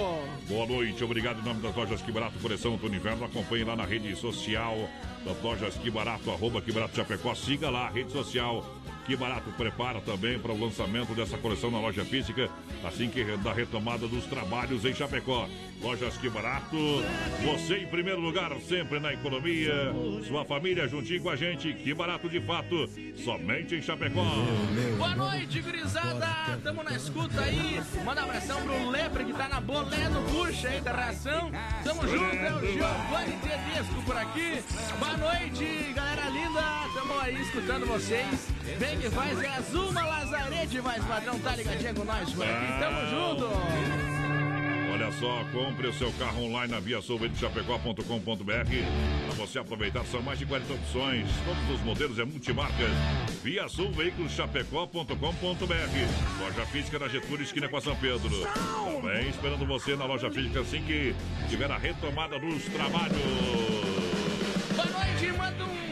Boa 0.47 0.65
noite, 0.65 1.03
obrigado 1.03 1.39
em 1.39 1.43
nome 1.43 1.61
das 1.61 1.75
lojas 1.75 2.01
Que 2.01 2.13
Barato, 2.13 2.39
coleção 2.39 2.79
e 2.81 2.87
Inverno. 2.87 3.25
Acompanhe 3.25 3.65
lá 3.65 3.75
na 3.75 3.83
rede 3.83 4.15
social 4.15 4.89
das 5.25 5.41
lojas 5.41 5.75
Que 5.75 5.91
Barato, 5.91 6.31
arroba 6.31 6.61
Que 6.61 6.71
Barato 6.71 6.95
Chapecó. 6.95 7.35
Siga 7.35 7.69
lá 7.69 7.87
a 7.87 7.89
rede 7.89 8.11
social 8.13 8.63
Que 9.05 9.15
Barato 9.15 9.51
prepara 9.51 10.01
também 10.01 10.39
para 10.39 10.51
o 10.51 10.59
lançamento 10.59 11.13
dessa 11.13 11.37
coleção 11.37 11.69
na 11.69 11.79
loja 11.79 12.03
física, 12.03 12.49
assim 12.83 13.07
que 13.07 13.23
da 13.37 13.53
retomada 13.53 14.07
dos 14.07 14.25
trabalhos 14.25 14.83
em 14.83 14.93
Chapecó. 14.93 15.47
Lojas 15.81 16.17
Que 16.17 16.29
Barato, 16.29 16.75
você 17.43 17.77
em 17.79 17.87
primeiro 17.87 18.19
lugar, 18.19 18.51
sempre 18.61 18.99
na 18.99 19.13
economia. 19.13 19.93
Sua 20.27 20.43
família 20.43 20.87
juntinho 20.87 21.21
com 21.21 21.29
a 21.29 21.35
gente. 21.35 21.71
Que 21.73 21.93
Barato 21.93 22.27
de 22.27 22.41
fato, 22.41 22.89
somente 23.23 23.75
em 23.75 23.81
Chapecó. 23.81 24.25
Boa 24.97 25.15
noite, 25.15 25.61
gurizada, 25.61 26.59
tamo 26.63 26.81
na 26.81 26.95
escuta 26.95 27.41
aí. 27.41 27.81
Manda 28.03 28.21
um 28.21 28.25
abração 28.25 28.59
pro 28.61 28.89
Lepre 28.89 29.25
que 29.25 29.33
tá 29.33 29.47
na 29.47 29.61
bolé 29.61 30.09
no 30.09 30.23
puxa 30.23 30.69
aí 30.69 30.81
da 30.81 30.91
ração. 30.93 31.51
Tamo 31.83 32.07
junto, 32.07 32.35
é 32.35 32.55
o 32.55 32.59
Giovanni 32.73 33.37
Tedesco 33.43 34.01
por 34.03 34.17
aqui. 34.17 34.63
Boa 34.97 35.17
noite, 35.17 35.93
galera 35.93 36.29
linda, 36.29 36.61
tamo 36.95 37.19
aí 37.19 37.39
escutando 37.41 37.85
vocês. 37.85 38.47
Bem 38.79 38.94
que 38.97 39.09
faz 39.09 39.41
é 39.41 39.47
Azuma 39.47 40.05
Lazarete, 40.05 40.81
mais 40.81 41.03
padrão, 41.05 41.39
tá 41.39 41.55
ligadinho 41.55 41.95
com 41.95 42.05
nós 42.05 42.31
por 42.31 42.45
aqui, 42.45 42.79
tamo 42.79 43.09
junto. 43.09 44.05
Olha 44.95 45.11
só, 45.11 45.43
compre 45.51 45.87
o 45.87 45.93
seu 45.93 46.09
carro 46.13 46.45
online 46.45 46.71
na 46.71 46.79
Via 46.79 47.01
Chapecó.com.br. 47.01 48.01
Para 49.25 49.35
você 49.35 49.59
aproveitar, 49.59 50.05
são 50.05 50.21
mais 50.21 50.39
de 50.39 50.45
40 50.45 50.73
opções. 50.73 51.27
Todos 51.43 51.79
os 51.79 51.85
modelos 51.85 52.17
é 52.17 52.23
multimarca. 52.23 52.85
Via 53.43 53.67
Sul 53.67 53.91
Veículos 53.91 54.31
Chapecó.com.br. 54.31 55.13
Loja 56.39 56.65
física 56.67 56.97
da 56.97 57.09
Getúlio, 57.09 57.43
esquina 57.43 57.67
com 57.67 57.75
a 57.75 57.81
São 57.81 57.95
Pedro. 57.97 58.47
Também 59.01 59.29
esperando 59.29 59.65
você 59.65 59.97
na 59.97 60.05
loja 60.05 60.31
física 60.31 60.61
assim 60.61 60.81
que 60.81 61.13
tiver 61.49 61.69
a 61.69 61.77
retomada 61.77 62.39
dos 62.39 62.63
trabalhos. 62.63 63.17
Boa 64.75 64.87
noite, 64.87 65.31
manda 65.37 65.65
um 65.65 65.84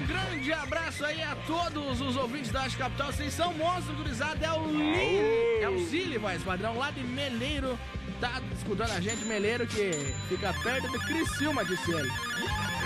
grande 0.44 0.53
abraço 0.53 1.06
aí 1.06 1.22
a 1.22 1.36
todos 1.48 2.02
os 2.02 2.18
ouvintes 2.18 2.52
da 2.52 2.64
Arte 2.64 2.76
Capital. 2.76 3.14
Vocês 3.14 3.34
são 3.34 3.53
monstros, 3.53 3.95
gurizada. 3.95 4.45
É 4.45 4.52
o 4.52 4.68
Li, 4.68 5.61
é 5.61 5.70
o 5.70 5.80
Cili, 5.88 6.18
voz 6.18 6.44
padrão, 6.44 6.78
lá 6.78 6.91
de 6.91 7.02
Meleiro. 7.02 7.80
Tá 8.20 8.41
escutando 8.53 8.91
a 8.91 8.99
gente, 8.99 9.24
Meleiro, 9.24 9.65
que 9.65 9.91
fica 10.28 10.53
perto 10.61 10.91
do 10.91 10.99
Criciúma, 10.99 11.64
disse 11.64 11.91
ele. 11.91 12.10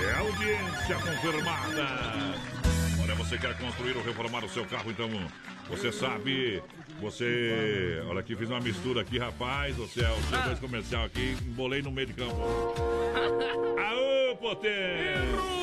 É 0.05 0.19
audiência 0.19 0.95
confirmada. 0.95 1.87
Olha, 3.01 3.15
você 3.15 3.37
quer 3.39 3.57
construir 3.57 3.97
ou 3.97 4.03
reformar 4.03 4.45
o 4.45 4.49
seu 4.49 4.65
carro, 4.65 4.91
então 4.91 5.09
você 5.67 5.91
sabe, 5.91 6.61
você. 7.01 8.03
Olha 8.07 8.19
aqui, 8.19 8.35
fiz 8.35 8.49
uma 8.49 8.59
mistura 8.59 9.01
aqui, 9.01 9.17
rapaz. 9.17 9.75
Você 9.77 10.01
é 10.03 10.11
o 10.11 10.21
seu 10.29 10.41
dois 10.43 10.59
comercial 10.59 11.05
aqui, 11.05 11.35
embolei 11.41 11.81
no 11.81 11.91
meio 11.91 12.07
de 12.07 12.13
campo. 12.13 12.35
Aô, 13.81 14.35
potência! 14.37 15.57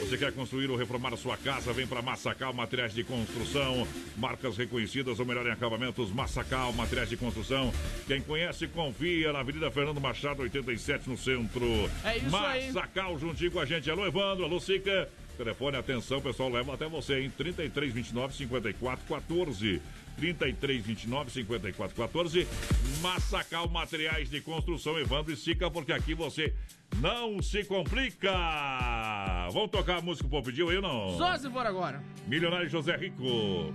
Você 0.00 0.16
quer 0.16 0.32
construir 0.32 0.70
ou 0.70 0.76
reformar 0.76 1.12
a 1.12 1.16
sua 1.16 1.36
casa? 1.36 1.72
Vem 1.72 1.86
para 1.86 2.00
Massacal 2.00 2.52
Materiais 2.52 2.94
de 2.94 3.02
Construção. 3.02 3.86
Marcas 4.16 4.56
reconhecidas, 4.56 5.18
ou 5.18 5.26
melhor 5.26 5.44
em 5.46 5.50
acabamentos, 5.50 6.10
Massacal 6.12 6.72
Materiais 6.72 7.08
de 7.08 7.16
Construção. 7.16 7.72
Quem 8.06 8.20
conhece, 8.20 8.68
confia 8.68 9.32
na 9.32 9.40
Avenida 9.40 9.70
Fernando 9.70 10.00
Machado, 10.00 10.42
87, 10.42 11.10
no 11.10 11.18
centro. 11.18 11.66
É 12.04 12.16
isso 12.16 12.36
aí. 12.36 12.72
Massacal, 12.72 13.18
juntinho 13.18 13.50
com 13.50 13.58
a 13.58 13.66
gente. 13.66 13.90
Alô, 13.90 14.06
Evandro. 14.06 14.44
Alô, 14.44 14.60
Sica. 14.60 15.08
Telefone, 15.36 15.76
atenção, 15.76 16.20
pessoal, 16.20 16.48
leva 16.48 16.74
até 16.74 16.88
você, 16.88 17.20
hein? 17.20 17.32
33 17.36 17.92
29 17.92 18.34
54 18.34 19.04
14. 19.06 19.82
33 20.16 20.84
29 20.84 21.30
54 21.30 21.96
14. 21.96 22.46
Massacal 23.00 23.68
Materiais 23.68 24.30
de 24.30 24.40
Construção, 24.40 24.98
Evandro 24.98 25.32
e 25.32 25.36
Sica, 25.36 25.70
porque 25.70 25.92
aqui 25.92 26.14
você 26.14 26.52
não 27.00 27.40
se 27.42 27.64
complica. 27.64 28.30
Vamos 29.52 29.70
tocar 29.70 29.98
a 29.98 30.02
música 30.02 30.24
que 30.24 30.26
o 30.26 30.30
povo 30.30 30.46
pediu 30.46 30.68
aí 30.68 30.76
ou 30.76 30.82
não? 30.82 31.16
Só 31.16 31.36
se 31.36 31.48
for 31.50 31.66
agora. 31.66 32.02
Milionário 32.26 32.68
José 32.68 32.96
Rico. 32.96 33.72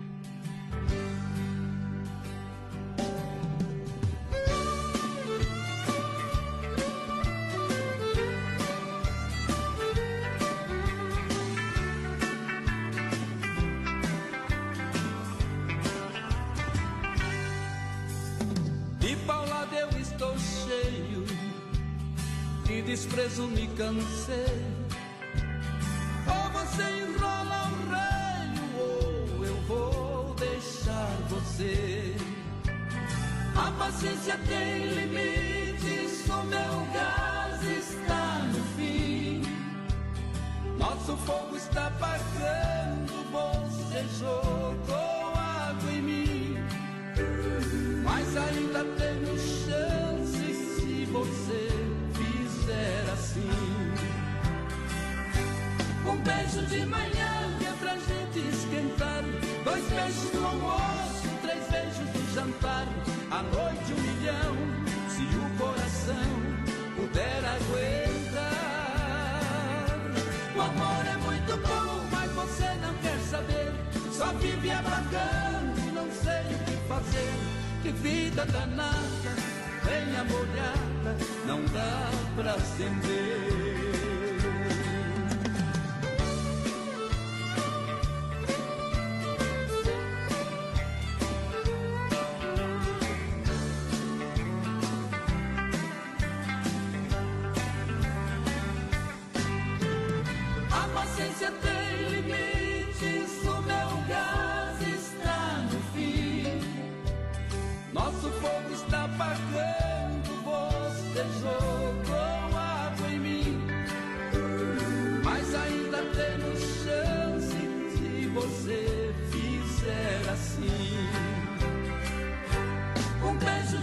Desprezo 23.34 23.48
me 23.48 23.68
cansei. 23.76 24.62
Ou 26.28 26.52
você 26.52 26.84
enrola 26.84 27.72
o 27.72 27.76
reio, 27.90 28.66
ou 28.80 29.46
eu 29.46 29.56
vou 29.68 30.36
deixar 30.36 31.10
você. 31.30 32.16
A 33.56 33.72
paciência 33.72 34.38
tem 34.48 34.88
limites, 34.88 36.28
o 36.28 36.44
meu 36.44 36.88
gás 36.94 37.64
está 37.64 38.40
no 38.54 38.64
fim. 38.76 39.42
Nosso 40.78 41.18
fogo 41.18 41.56
está 41.56 41.88
apagando, 41.88 43.14
você 43.32 44.06
jogou 44.20 44.93
assim. 53.34 53.74
beijo 56.24 56.62
de 56.68 56.86
manhã 56.86 57.58
que 57.60 57.66
é 57.66 57.74
pra 57.80 57.96
gente 57.98 58.40
esquentar. 58.50 59.24
Dois 59.64 59.84
beijos 59.90 60.34
no 60.34 60.46
almoço, 60.46 61.28
três 61.42 61.68
beijos 61.70 62.14
no 62.14 62.34
jantar. 62.34 62.88
À 63.32 63.42
noite 63.42 63.94
um 63.94 64.02
milhão, 64.02 64.56
se 65.10 65.24
o 65.36 65.50
coração 65.58 66.32
puder 66.96 67.44
aguentar. 67.56 68.44
O 70.56 70.62
amor 70.62 71.06
é 71.08 71.18
muito 71.18 71.58
bom, 71.68 72.06
mas 72.12 72.32
você 72.32 72.68
não 72.82 72.94
quer 73.02 73.20
saber. 73.30 73.72
Só 74.12 74.32
vive 74.34 74.72
abracando 74.72 75.80
e 75.80 75.92
não 75.92 76.08
sei 76.12 76.56
o 76.56 76.60
que 76.66 76.78
fazer. 76.88 77.34
Que 77.82 77.92
vida 77.92 78.46
danada, 78.46 79.53
venha 80.14 80.24
molhada, 80.26 81.18
não 81.48 81.66
dá 81.66 82.12
pra 82.36 82.54
acender. 82.54 83.83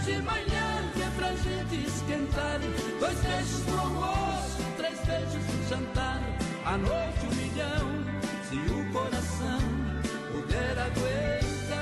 De 0.03 0.19
manhã 0.21 0.91
que 0.93 1.01
é 1.01 1.09
pra 1.15 1.27
gente 1.29 1.87
esquentar. 1.87 2.59
Dois 2.99 3.19
beijos 3.19 3.65
no 3.67 3.79
almoço, 3.79 4.57
três 4.77 4.99
beijos 5.05 5.33
no 5.33 5.69
jantar. 5.69 6.19
À 6.65 6.77
noite 6.77 7.25
um 7.25 7.35
milhão, 7.35 8.03
se 8.47 8.55
o 8.71 8.91
coração 8.91 9.59
puder 10.31 10.77
aguentar. 10.79 11.81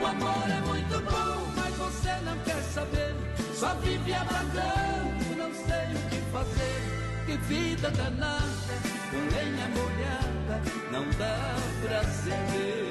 O 0.00 0.06
amor 0.06 0.50
é 0.50 0.60
muito 0.66 1.00
bom, 1.10 1.52
mas 1.56 1.74
você 1.76 2.12
não 2.24 2.36
quer 2.38 2.62
saber. 2.62 3.14
Só 3.54 3.74
vive 3.74 4.12
abrandando, 4.14 5.36
não 5.36 5.52
sei 5.52 5.94
o 5.94 6.08
que 6.10 6.20
fazer. 6.32 6.80
Que 7.26 7.36
vida 7.36 7.90
danada, 7.90 8.74
com 9.10 9.20
lenha 9.36 9.68
molhada, 9.68 10.60
não 10.90 11.04
dá 11.18 11.56
pra 11.82 12.00
acender. 12.00 12.90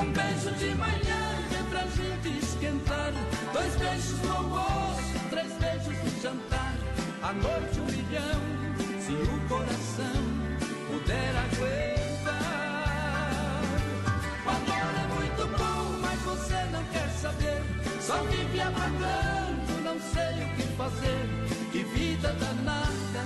Um 0.00 0.12
beijo 0.12 0.50
de 0.52 0.74
manhã 0.74 1.31
pra 1.72 1.82
gente 1.86 2.38
esquentar. 2.38 3.12
Dois 3.52 3.74
beijos 3.76 4.18
no 4.20 4.36
almoço, 4.36 5.18
três 5.30 5.52
beijos 5.54 5.98
no 6.04 6.22
jantar. 6.22 6.74
À 7.22 7.32
noite 7.32 7.80
um 7.80 7.86
milhão, 7.86 8.40
se 9.00 9.12
o 9.12 9.48
coração 9.48 10.22
puder 10.88 11.32
aguentar. 11.44 12.42
O 14.44 14.48
amor 14.50 14.92
é 15.02 15.06
muito 15.14 15.42
bom, 15.58 15.98
mas 16.02 16.20
você 16.20 16.58
não 16.72 16.84
quer 16.92 17.08
saber. 17.10 17.62
Só 18.00 18.22
vive 18.24 18.60
apagando, 18.60 19.82
não 19.82 19.98
sei 20.12 20.44
o 20.44 20.48
que 20.56 20.64
fazer. 20.76 21.24
Que 21.72 21.82
vida 21.84 22.32
danada, 22.34 23.22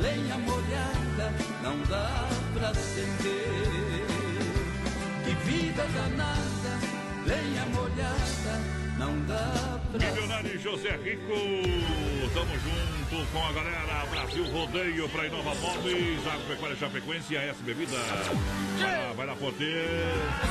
lenha 0.00 0.38
molhada, 0.38 1.32
não 1.62 1.76
dá 1.88 2.28
pra 2.54 2.68
acender. 2.68 4.06
Que 5.24 5.34
vida 5.50 5.84
danada, 5.94 6.57
lenha 7.28 7.66
molhada, 7.66 8.54
não 8.98 9.20
dá 9.26 9.80
pra 9.92 10.10
Milionário 10.10 10.58
José 10.58 10.96
Rico, 11.04 11.34
tamo 12.32 12.54
junto 12.58 13.26
com 13.30 13.46
a 13.46 13.52
galera 13.52 14.06
Brasil 14.10 14.44
Rodeio 14.50 15.08
pra 15.10 15.26
Inova 15.26 15.54
Móveis, 15.56 16.26
Agropecuária 16.26 16.76
Chapecoense 16.76 17.34
e 17.34 17.36
a 17.36 17.42
S 17.42 17.62
Bebida. 17.62 17.96
Vai 18.78 19.02
lá, 19.02 19.12
vai 19.12 19.26
lá, 19.26 19.36
poder. 19.36 19.84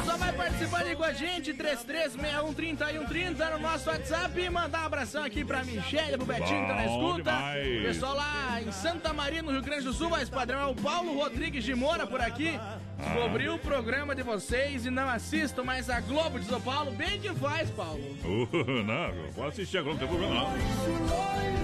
Só 0.06 0.18
vai 0.18 0.32
participar 0.34 0.82
aí 0.82 0.96
com 0.96 1.04
a 1.04 1.14
gente, 1.14 1.52
33613130 1.54 3.52
no 3.54 3.60
nosso 3.60 3.90
WhatsApp 3.90 4.40
e 4.40 4.50
mandar 4.50 4.84
um 4.84 4.86
abração 4.86 5.24
aqui 5.24 5.44
pra 5.44 5.64
Michelle, 5.64 6.18
pro 6.18 6.28
Betinho 6.28 6.62
que 6.62 6.68
tá 6.68 6.76
na 6.76 6.86
escuta. 6.86 7.24
demais. 7.24 7.84
Pessoal 7.84 8.16
lá 8.16 8.62
em 8.62 8.72
Santa 8.72 9.14
Maria, 9.14 9.42
no 9.42 9.52
Rio 9.52 9.64
Grande 9.64 9.84
do 9.84 9.94
Sul, 9.94 10.10
mas 10.12 10.30
padrão 10.30 10.60
é 10.62 10.66
o 10.66 10.76
Paulo 10.76 11.16
Rodrigues 11.18 11.64
de 11.64 11.74
Moura 11.74 12.06
por 12.06 12.22
aqui. 12.22 12.60
Descobriu 12.98 13.54
o 13.56 13.60
programa 13.60 14.16
de 14.16 14.24
vocês 14.24 14.86
e 14.86 14.90
não 14.90 15.08
assistam 15.08 15.64
mais 15.64 15.90
a 15.90 16.00
Globo 16.00 16.40
de 16.40 16.46
São 16.46 16.60
Paulo. 16.60 16.92
Bem 16.92 17.20
que 17.20 17.30
faz, 17.36 17.70
Paulo. 17.70 18.02
Uh, 18.24 18.84
não, 18.84 19.32
pode 19.34 19.50
assistir 19.50 19.78
a 19.78 19.82
Globo, 19.84 20.00
não 20.00 20.08
tem 20.08 20.18
problema 20.18 20.42
não. 20.42 21.57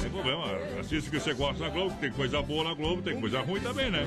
Não 0.00 0.04
tem 0.04 0.10
problema, 0.10 0.44
assiste 0.80 1.08
o 1.08 1.10
que 1.10 1.20
você 1.20 1.34
gosta 1.34 1.62
na 1.64 1.68
Globo, 1.68 1.94
tem 2.00 2.10
coisa 2.10 2.40
boa 2.40 2.64
na 2.64 2.72
Globo, 2.74 3.02
tem 3.02 3.20
coisa 3.20 3.40
ruim 3.40 3.60
também, 3.60 3.90
né? 3.90 4.04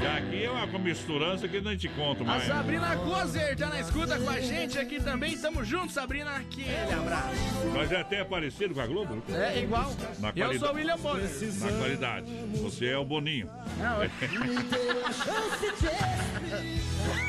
E 0.00 0.06
aqui 0.06 0.44
é 0.44 0.50
uma 0.50 0.78
misturança 0.78 1.46
que 1.46 1.60
não 1.60 1.76
te 1.76 1.86
conto 1.88 2.22
A 2.22 2.26
mais. 2.26 2.44
Sabrina 2.44 2.94
Gozer 2.94 3.54
tá 3.56 3.66
na 3.66 3.80
escuta 3.80 4.18
com 4.18 4.30
a 4.30 4.40
gente 4.40 4.78
aqui 4.78 5.02
também. 5.02 5.36
Tamo 5.36 5.62
junto, 5.62 5.92
Sabrina. 5.92 6.30
Aquele 6.36 6.92
abraço. 6.92 7.36
Mas 7.74 7.92
é 7.92 8.00
até 8.00 8.24
parecido 8.24 8.72
com 8.74 8.80
a 8.80 8.86
Globo? 8.86 9.22
É 9.30 9.60
igual. 9.62 9.92
Na 10.18 10.32
Eu 10.34 10.58
sou 10.58 10.70
o 10.70 10.74
William 10.74 10.96
Bonner. 10.96 11.28
Na 11.60 11.72
qualidade. 11.72 12.26
Você 12.62 12.86
é 12.86 12.96
o 12.96 13.04
Boninho. 13.04 13.50
Não, 13.78 14.02
é- 14.02 14.10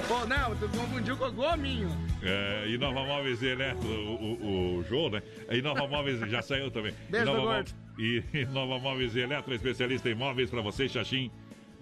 Pô, 0.08 0.24
não, 0.26 0.54
tu 0.56 0.68
confundiu 0.68 1.16
com 1.16 1.24
o 1.24 1.32
Gominho. 1.32 1.90
É, 2.22 2.66
e 2.68 2.78
Nova 2.78 3.04
Móveis 3.04 3.42
e 3.42 3.46
Eletro, 3.48 3.88
o, 3.88 4.34
o, 4.34 4.76
o 4.78 4.84
Jô, 4.84 5.08
né? 5.10 5.20
E 5.50 5.60
Nova 5.60 5.86
Móveis 5.88 6.20
já 6.30 6.40
saiu 6.42 6.70
também. 6.70 6.92
Beijo, 7.10 7.24
e 7.24 7.32
Nova, 7.32 7.40
gordo. 7.54 7.70
Mó- 7.72 8.02
e, 8.02 8.22
e 8.32 8.44
Nova 8.46 8.78
Móveis 8.78 9.16
e 9.16 9.20
Eletro, 9.20 9.52
especialista 9.54 10.08
em 10.08 10.14
móveis 10.14 10.48
pra 10.48 10.60
você, 10.60 10.88
Xaxim. 10.88 11.30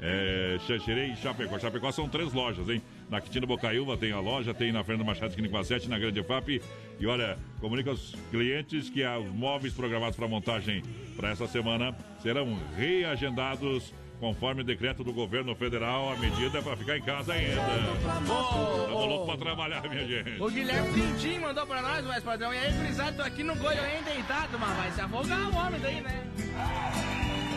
É, 0.00 0.56
Xanxerê 0.66 1.06
e 1.08 1.16
Chapecó. 1.16 1.58
Chapecó 1.58 1.92
são 1.92 2.08
três 2.08 2.32
lojas, 2.32 2.68
hein? 2.68 2.82
Na 3.08 3.20
Quitino 3.20 3.46
Bocaiúva 3.46 3.96
tem 3.96 4.10
a 4.12 4.20
loja, 4.20 4.52
tem 4.52 4.72
na 4.72 4.82
Fernando 4.82 5.06
Machado, 5.06 5.28
esquina 5.30 5.48
com 5.48 5.56
a 5.58 5.64
7, 5.64 5.88
na 5.88 5.98
Grande 5.98 6.22
FAP. 6.22 6.60
E 6.98 7.06
olha, 7.06 7.38
comunica 7.60 7.90
aos 7.90 8.14
clientes 8.30 8.90
que 8.90 9.04
os 9.06 9.32
móveis 9.32 9.72
programados 9.72 10.16
para 10.16 10.26
montagem 10.26 10.82
para 11.16 11.30
essa 11.30 11.46
semana 11.46 11.94
serão 12.20 12.58
reagendados 12.76 13.94
conforme 14.20 14.62
o 14.62 14.64
decreto 14.64 15.04
do 15.04 15.12
governo 15.12 15.54
federal. 15.54 16.12
A 16.12 16.16
medida 16.16 16.58
é 16.58 16.62
para 16.62 16.76
ficar 16.76 16.96
em 16.96 17.02
casa 17.02 17.32
ainda. 17.32 17.60
Estamos 17.98 19.06
loucos 19.06 19.26
para 19.26 19.38
trabalhar, 19.44 19.82
minha 19.88 20.06
gente. 20.06 20.40
O 20.40 20.50
Guilherme 20.50 20.92
Pintinho 20.92 21.42
mandou 21.42 21.66
pra 21.66 21.82
nós, 21.82 22.04
mais 22.04 22.22
padrão. 22.22 22.52
E 22.52 22.58
aí, 22.58 22.72
gurizada, 22.72 23.12
tô 23.12 23.22
aqui 23.22 23.42
no 23.42 23.54
Goiânia 23.56 24.02
deitado, 24.02 24.58
mas 24.58 24.76
vai 24.76 24.90
se 24.92 25.00
afogar 25.00 25.50
o 25.50 25.56
homem 25.56 25.80
daí, 25.80 26.00
né? 26.00 26.24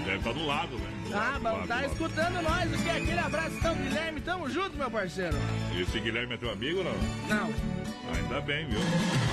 Deve 0.06 0.18
estar 0.18 0.34
do 0.34 0.46
lado, 0.46 0.76
né? 0.78 0.88
Ah, 1.14 1.40
lado, 1.42 1.68
tá 1.68 1.76
lado. 1.76 1.86
escutando 1.92 2.42
nós. 2.42 2.74
O 2.74 2.84
que? 2.84 2.90
Aquele 2.90 3.20
abraço, 3.20 3.56
então, 3.58 3.76
Guilherme. 3.76 4.22
Tamo 4.22 4.50
junto, 4.50 4.78
meu 4.78 4.90
parceiro. 4.90 5.36
Esse 5.78 6.00
Guilherme 6.00 6.34
é 6.34 6.38
teu 6.38 6.52
amigo 6.52 6.80
ou 6.80 6.84
não? 6.86 6.94
Não. 7.28 7.54
Ainda 8.16 8.42
bem, 8.42 8.66
viu? 8.68 8.80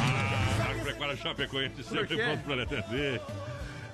Ah, 0.01 0.71
Agropecuária 0.71 1.17
Chapecoense 1.17 1.83
sempre 1.85 2.17
pronto 2.17 2.43
para 2.45 2.57
lhe 2.57 2.63
atender. 2.63 3.21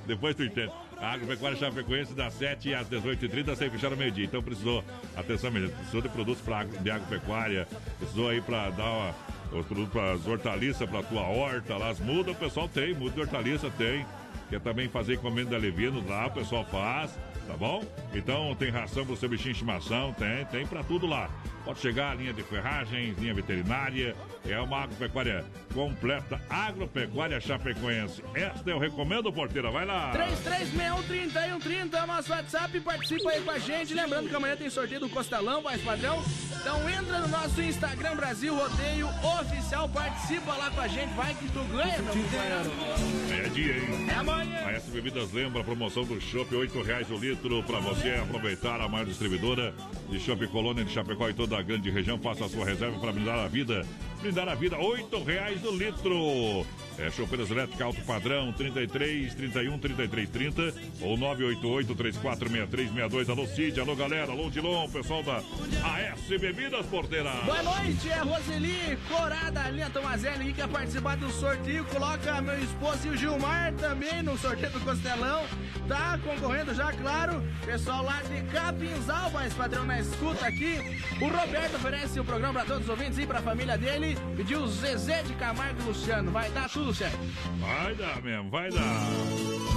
Depois 0.07 0.35
tu 0.35 0.43
entende. 0.45 0.73
A 1.01 1.13
Agropecuária 1.13 1.57
Chapecoense 1.57 2.13
das 2.13 2.35
7 2.35 2.75
às 2.75 2.87
18h30 2.89 3.57
sem 3.57 3.71
fechar 3.71 3.91
no 3.91 3.97
meio-dia. 3.97 4.27
Então 4.27 4.43
precisou, 4.43 4.85
atenção, 5.17 5.51
menino, 5.51 5.73
precisou 5.73 6.03
de 6.03 6.09
produtos 6.11 6.43
pra, 6.43 6.65
de 6.65 6.91
agropecuária, 6.91 7.67
precisou 7.99 8.29
aí 8.29 8.41
para 8.43 8.69
dar 8.71 8.91
uma, 8.91 9.15
os 9.59 9.67
produtos 9.67 9.93
para 9.93 10.13
as 10.13 10.27
hortaliças, 10.27 10.89
para 10.89 11.03
tua 11.03 11.23
horta 11.23 11.77
lá, 11.77 11.89
as 11.89 11.99
mudas, 11.99 12.35
o 12.35 12.39
pessoal 12.39 12.69
tem, 12.69 12.95
muda 12.95 13.15
de 13.15 13.21
hortaliça 13.21 13.71
tem. 13.79 14.05
Quer 14.51 14.61
também 14.61 14.89
fazer 14.89 15.15
encomenda 15.15 15.51
de 15.51 15.57
alevinos 15.57 16.05
lá, 16.07 16.27
o 16.27 16.33
pessoal 16.33 16.65
faz, 16.65 17.17
tá 17.51 17.57
bom? 17.57 17.85
Então 18.15 18.55
tem 18.55 18.71
ração 18.71 19.05
pro 19.05 19.17
seu 19.17 19.29
bichinho 19.29 19.53
de 19.53 19.59
estimação, 19.59 20.13
tem, 20.13 20.45
tem 20.47 20.67
pra 20.67 20.85
tudo 20.85 21.07
lá. 21.07 21.29
Pode 21.65 21.81
chegar, 21.81 22.17
linha 22.17 22.33
de 22.33 22.43
ferragens, 22.43 23.17
linha 23.19 23.35
veterinária, 23.35 24.17
é 24.49 24.59
uma 24.59 24.83
agropecuária 24.83 25.45
completa, 25.73 26.41
agropecuária 26.49 27.41
chapecoense. 27.41 28.23
Esta 28.35 28.71
eu 28.71 28.79
recomendo, 28.79 29.33
porteira, 29.33 29.71
vai 29.71 29.85
lá. 29.85 30.13
33613130 30.13 31.95
é 31.95 32.03
o 32.03 32.07
nosso 32.07 32.33
WhatsApp. 32.33 32.81
Participa 32.81 33.31
aí 33.31 33.43
com 33.43 33.51
a 33.51 33.59
gente. 33.59 33.95
Lembrando 33.95 34.29
que 34.29 34.35
amanhã 34.35 34.57
tem 34.57 34.69
sorteio 34.69 35.01
do 35.01 35.09
Costelão, 35.09 35.63
mais 35.63 35.81
padrão. 35.83 36.23
Então 36.61 36.89
entra 36.91 37.21
no 37.21 37.29
nosso 37.29 37.63
Instagram 37.63 38.17
Brasil 38.17 38.55
Rodeio 38.55 39.09
Oficial. 39.41 39.89
Participa 39.89 40.55
lá 40.57 40.71
com 40.71 40.81
a 40.81 40.89
gente. 40.89 41.15
Vai 41.15 41.35
que 41.35 41.49
tu 41.49 41.63
ganha, 41.65 41.99
meu 41.99 42.15
companheiro. 42.15 43.45
É 43.45 43.49
dia, 43.49 43.77
hein? 43.77 44.09
É 44.11 44.15
amanhã. 44.15 44.67
A 44.67 44.73
S 44.73 44.91
Bebidas 44.91 45.33
lembra 45.33 45.61
a 45.61 45.65
promoção 45.65 46.05
do 46.05 46.21
Chopp, 46.21 46.55
R$ 46.55 46.83
reais 46.83 47.11
o 47.11 47.17
litro, 47.17 47.40
para 47.41 47.81
você 47.81 48.11
aproveitar 48.23 48.81
a 48.83 48.89
maior 48.89 49.07
distribuidora 49.07 49.75
de 50.11 50.21
Chopp 50.21 50.47
Colônia 50.49 50.85
de 50.85 50.93
Chapecó 50.93 51.29
e 51.29 51.33
toda 51.33 51.57
a 51.59 51.63
grande 51.63 51.91
região. 51.91 52.19
Faça 52.19 52.45
a 52.45 52.49
sua 52.49 52.67
reserva 52.67 52.99
para 52.99 53.13
melhorar 53.13 53.45
a 53.45 53.49
vida 53.49 53.87
brindar 54.21 54.49
a 54.49 54.55
vida, 54.55 54.79
oito 54.79 55.23
reais 55.23 55.63
no 55.63 55.71
litro. 55.73 56.67
É 56.99 57.11
chopeiras 57.11 57.51
elétrica 57.51 57.85
alto 57.85 58.03
padrão, 58.03 58.53
33 58.53 59.35
31 59.35 59.79
33 59.79 60.29
30 60.29 60.75
ou 61.01 61.17
988 61.17 61.95
3463 61.95 62.89
62. 62.89 63.31
Alô 63.31 63.47
Cid, 63.47 63.81
alô 63.81 63.97
galera, 63.97 64.33
alô 64.33 64.51
Dilon, 64.51 64.87
pessoal 64.91 65.23
da 65.23 65.39
AS 65.39 66.21
Bebidas 66.39 66.85
Porteira. 66.87 67.31
Boa 67.47 67.63
noite, 67.63 68.11
é 68.11 68.19
Roseli 68.19 68.99
Corada, 69.09 69.71
linha 69.71 69.89
Tomazelli, 69.89 70.47
que 70.47 70.53
quer 70.55 70.69
participar 70.69 71.17
do 71.17 71.31
sorteio. 71.31 71.85
Coloca 71.87 72.43
meu 72.43 72.63
esposo 72.63 73.07
e 73.07 73.11
o 73.11 73.17
Gilmar 73.17 73.73
também 73.75 74.23
no 74.23 74.37
sorteio 74.37 74.71
do 74.73 74.81
Costelão. 74.81 75.45
Tá 75.89 76.19
concorrendo 76.23 76.75
já, 76.75 76.93
claro. 76.93 77.43
Pessoal 77.65 78.05
lá 78.05 78.21
de 78.23 78.43
Capinzal, 78.53 79.31
mais 79.31 79.55
padrão 79.55 79.85
na 79.85 80.01
escuta 80.01 80.47
aqui. 80.47 80.77
O 81.21 81.29
Roberto 81.29 81.77
oferece 81.77 82.21
o 82.21 82.25
programa 82.25 82.61
para 82.61 82.65
todos 82.67 82.83
os 82.85 82.91
ouvintes 82.91 83.19
e 83.19 83.27
para 83.27 83.39
a 83.39 83.43
família 83.43 83.79
dele. 83.79 84.10
Pediu 84.37 84.67
Zezé 84.67 85.23
de 85.23 85.35
Camargo 85.35 85.81
e 85.81 85.85
Luciano. 85.85 86.31
Vai 86.31 86.51
dar 86.51 86.69
tudo 86.69 86.95
certo. 86.95 87.19
Vai 87.59 87.95
dar 87.95 88.23
mesmo, 88.23 88.51
vai 88.51 88.71
dar. 88.71 89.09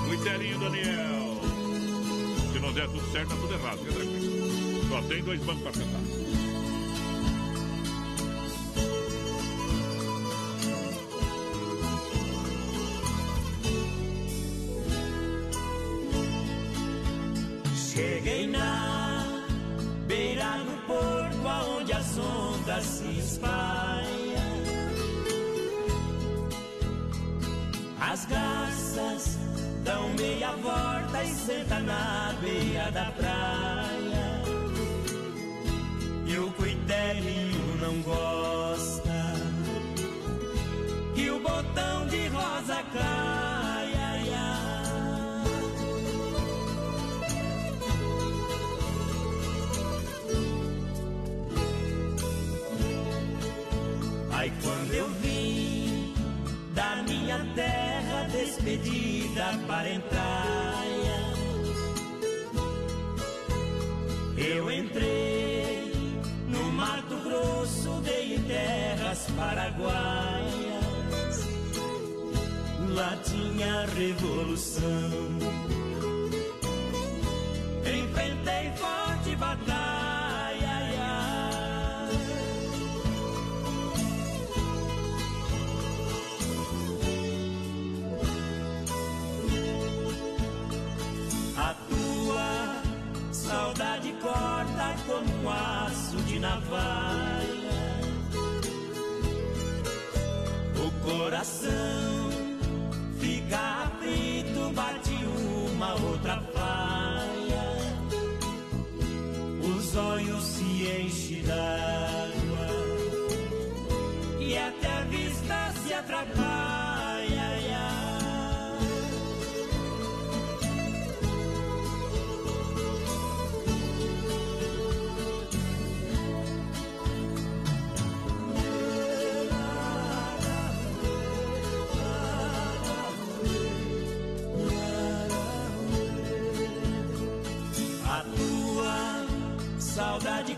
O 0.10 0.14
inteirinho, 0.14 0.60
Daniel. 0.60 1.42
Se 2.52 2.60
não 2.60 2.74
der 2.74 2.88
tudo 2.88 3.12
certo, 3.12 3.30
tá 3.30 3.36
tudo 3.36 3.54
errado, 3.54 3.80
fica 3.80 3.94
tranquilo. 3.94 4.90
Só 4.90 5.02
tem 5.04 5.24
dois 5.24 5.42
bancos 5.42 5.64
para 5.64 5.74
sentar. 5.74 6.02
Cheguei 17.76 18.48
na 18.48 19.26
beira 20.08 20.64
do 20.64 20.88
porto 20.88 21.13
as 21.98 22.18
ondas 22.18 22.86
se 22.86 23.20
espalham. 23.20 24.04
As 28.00 28.26
garças 28.26 29.38
dão 29.84 30.10
meia 30.14 30.52
volta 30.58 31.24
e 31.24 31.34
senta 31.34 31.80
na 31.80 32.34
beira 32.42 32.92
da 32.92 33.12
praia. 33.12 34.44
E 36.26 36.38
o 36.38 36.52
coitelinho 36.52 37.78
não 37.82 38.02
gosta 38.02 38.43
paraguaias. 69.44 71.38
Lá 72.96 73.18
tinha 73.24 73.86
revolução. 73.98 75.12
Enfrentei 77.86 78.72
forte 78.78 79.36
batalha. 79.36 79.83
Coração 101.44 102.03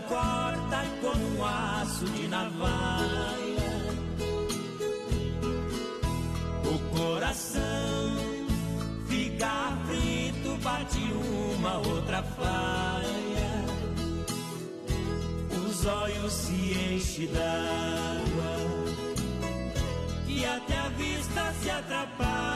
corta 0.08 0.84
como 1.00 1.38
um 1.38 1.44
aço 1.44 2.04
de 2.06 2.28
navalha. 2.28 3.76
O 6.64 6.96
coração 6.96 8.16
fica 9.08 9.46
aflito, 9.46 10.56
bate 10.62 10.98
uma 11.58 11.78
outra 11.78 12.22
falha. 12.22 13.16
Os 15.66 15.86
olhos 15.86 16.32
se 16.32 16.94
enchem 16.94 17.26
d'água 17.28 18.56
e 20.28 20.44
até 20.44 20.78
a 20.78 20.88
vista 20.90 21.54
se 21.62 21.70
atrapalha. 21.70 22.55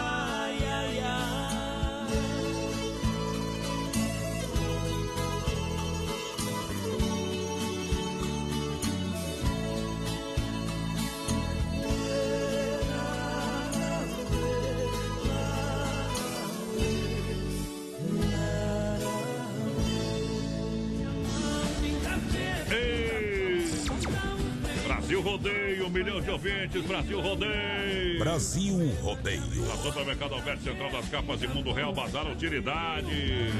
Milhão 26.02 26.18
de 26.18 26.30
ouvintes, 26.30 26.82
Brasil 26.86 27.20
Rodeio. 27.20 28.18
Brasil 28.18 28.94
Rodeio. 29.02 29.68
Na 29.68 29.76
Supermercado 29.76 30.34
Alberto 30.34 30.62
Central 30.62 30.90
das 30.90 31.06
Capas 31.10 31.42
e 31.42 31.46
Mundo 31.46 31.72
Real 31.72 31.92
Bazar 31.92 32.26
Utilidade. 32.26 33.52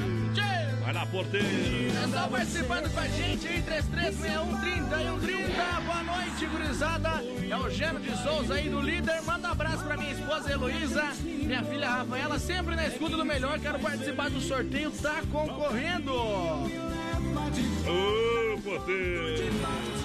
Vai 0.81 0.91
na 0.91 1.05
porteira. 1.05 1.47
Pessoal 2.01 2.29
participando 2.29 2.91
com 2.91 2.99
a 2.99 3.07
gente 3.09 3.47
aí, 3.47 3.61
336130 3.61 4.73
e 4.73 5.05
130. 5.05 5.81
Boa 5.81 6.03
noite, 6.03 6.45
gurizada. 6.47 7.09
É 7.47 7.55
o 7.55 7.69
Geno 7.69 7.99
de 7.99 8.17
Souza 8.23 8.55
aí 8.55 8.69
do 8.69 8.81
líder. 8.81 9.21
Manda 9.21 9.49
um 9.49 9.51
abraço 9.51 9.83
pra 9.83 9.95
minha 9.95 10.11
esposa 10.11 10.51
Heloísa, 10.51 11.11
minha 11.23 11.63
filha 11.63 11.89
Rafaela, 11.89 12.39
sempre 12.39 12.75
na 12.75 12.87
escuta 12.87 13.17
do 13.17 13.23
melhor. 13.23 13.59
Quero 13.59 13.77
participar 13.77 14.31
do 14.31 14.41
sorteio, 14.41 14.89
tá 14.89 15.21
concorrendo. 15.31 16.11
Ô, 17.85 18.57
porteiro. 18.63 20.00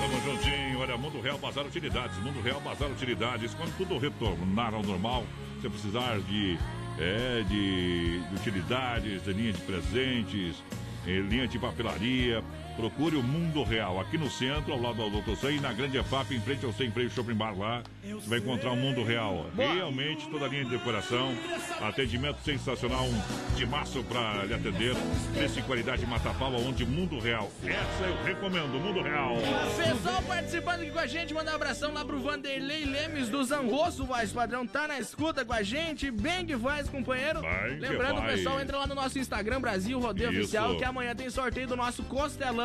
Tamo 0.00 0.18
juntinho, 0.22 0.80
olha, 0.80 0.96
Mundo 0.96 1.20
Real 1.20 1.36
Bazar 1.36 1.66
Utilidades, 1.66 2.16
Mundo 2.22 2.40
Real 2.40 2.58
Bazar 2.62 2.90
Utilidades, 2.90 3.52
quando 3.52 3.76
tudo 3.76 3.98
retornar 3.98 4.72
ao 4.72 4.82
normal, 4.82 5.26
você 5.60 5.68
precisar 5.68 6.18
de, 6.20 6.58
é, 6.98 7.42
de, 7.46 8.20
de 8.20 8.34
utilidades, 8.34 9.22
de 9.22 9.32
linha 9.34 9.52
de 9.52 9.60
presentes, 9.60 10.64
eh, 11.06 11.20
linha 11.20 11.46
de 11.46 11.58
papelaria, 11.58 12.42
procure 12.76 13.16
o 13.16 13.22
Mundo 13.22 13.62
Real, 13.62 14.00
aqui 14.00 14.16
no 14.16 14.30
centro, 14.30 14.72
ao 14.72 14.80
lado 14.80 14.96
do 14.96 15.10
Doutor 15.10 15.36
Sam, 15.36 15.52
e 15.52 15.60
na 15.60 15.72
Grande 15.72 15.98
EFAP, 15.98 16.34
em 16.34 16.40
frente 16.40 16.64
ao 16.64 16.72
Sem 16.72 16.90
Freio 16.90 17.10
Shopping 17.10 17.34
Bar 17.34 17.56
lá, 17.56 17.82
você 18.02 18.28
vai 18.28 18.38
encontrar 18.38 18.72
o 18.72 18.76
Mundo 18.76 19.02
Real. 19.02 19.46
Realmente, 19.56 20.28
toda 20.28 20.46
a 20.46 20.48
linha 20.48 20.64
de 20.64 20.70
decoração, 20.70 21.32
atendimento 21.80 22.38
sensacional, 22.42 23.04
um 23.04 23.56
timaço 23.56 24.02
pra 24.04 24.44
lhe 24.44 24.54
atender, 24.54 24.94
preço 25.34 25.58
e 25.58 25.62
qualidade 25.62 26.06
mata-pau, 26.06 26.52
onde 26.54 26.84
Mundo 26.84 27.18
Real. 27.18 27.50
Essa 27.64 28.04
eu 28.04 28.24
recomendo, 28.24 28.78
Mundo 28.78 29.02
Real. 29.02 29.36
Pessoal 29.76 30.22
participando 30.22 30.80
aqui 30.82 30.90
com 30.90 30.98
a 30.98 31.06
gente, 31.06 31.34
mandar 31.34 31.52
um 31.52 31.56
abração 31.56 31.92
lá 31.92 32.04
pro 32.04 32.20
Vanderlei 32.20 32.84
Lemes 32.84 33.28
do 33.28 33.42
Zangosso, 33.44 34.04
voz 34.04 34.32
padrão, 34.32 34.66
tá 34.66 34.88
na 34.88 34.98
escuta 34.98 35.44
com 35.44 35.52
a 35.52 35.62
gente, 35.62 36.10
bem 36.10 36.46
que 36.46 36.56
faz, 36.56 36.88
companheiro. 36.88 37.40
Vai 37.40 37.70
Lembrando, 37.70 38.20
vai. 38.20 38.36
pessoal, 38.36 38.60
entra 38.60 38.78
lá 38.78 38.86
no 38.86 38.94
nosso 38.94 39.18
Instagram, 39.18 39.60
Brasil 39.60 39.98
Rodeio. 39.98 40.30
Oficial, 40.30 40.76
que 40.76 40.84
amanhã 40.84 41.14
tem 41.14 41.28
sorteio 41.28 41.66
do 41.66 41.76
nosso 41.76 42.02
costelão. 42.04 42.59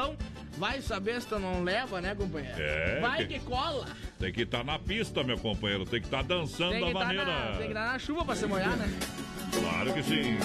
Vai 0.58 0.82
saber 0.82 1.22
se 1.22 1.28
tu 1.28 1.38
não 1.38 1.64
leva, 1.64 2.00
né, 2.00 2.16
companheiro? 2.16 2.56
É, 2.62 3.00
Vai 3.02 3.26
que- 3.28 3.40
que 3.40 3.46
cola. 3.46 3.86
Tem 4.20 4.32
que 4.32 4.44
estar 4.44 4.64
na 4.64 4.80
pista, 4.80 5.22
meu 5.24 5.38
companheiro. 5.38 5.86
Tem 5.86 6.00
que 6.00 6.08
estar 6.08 6.24
dançando 6.24 6.72
Tem 6.72 6.80
da 6.82 6.88
que, 6.88 6.94
tá 6.94 7.00
maneira. 7.00 7.26
na, 7.26 7.42
tem 7.58 7.58
que 7.58 7.68
estar 7.68 7.92
na 7.92 8.00
chuva 8.00 8.24
pra 8.24 8.36
se 8.36 8.46
molhar, 8.46 8.76
né? 8.78 8.88
Claro 9.52 9.94
que 9.94 10.04
sim. 10.04 10.38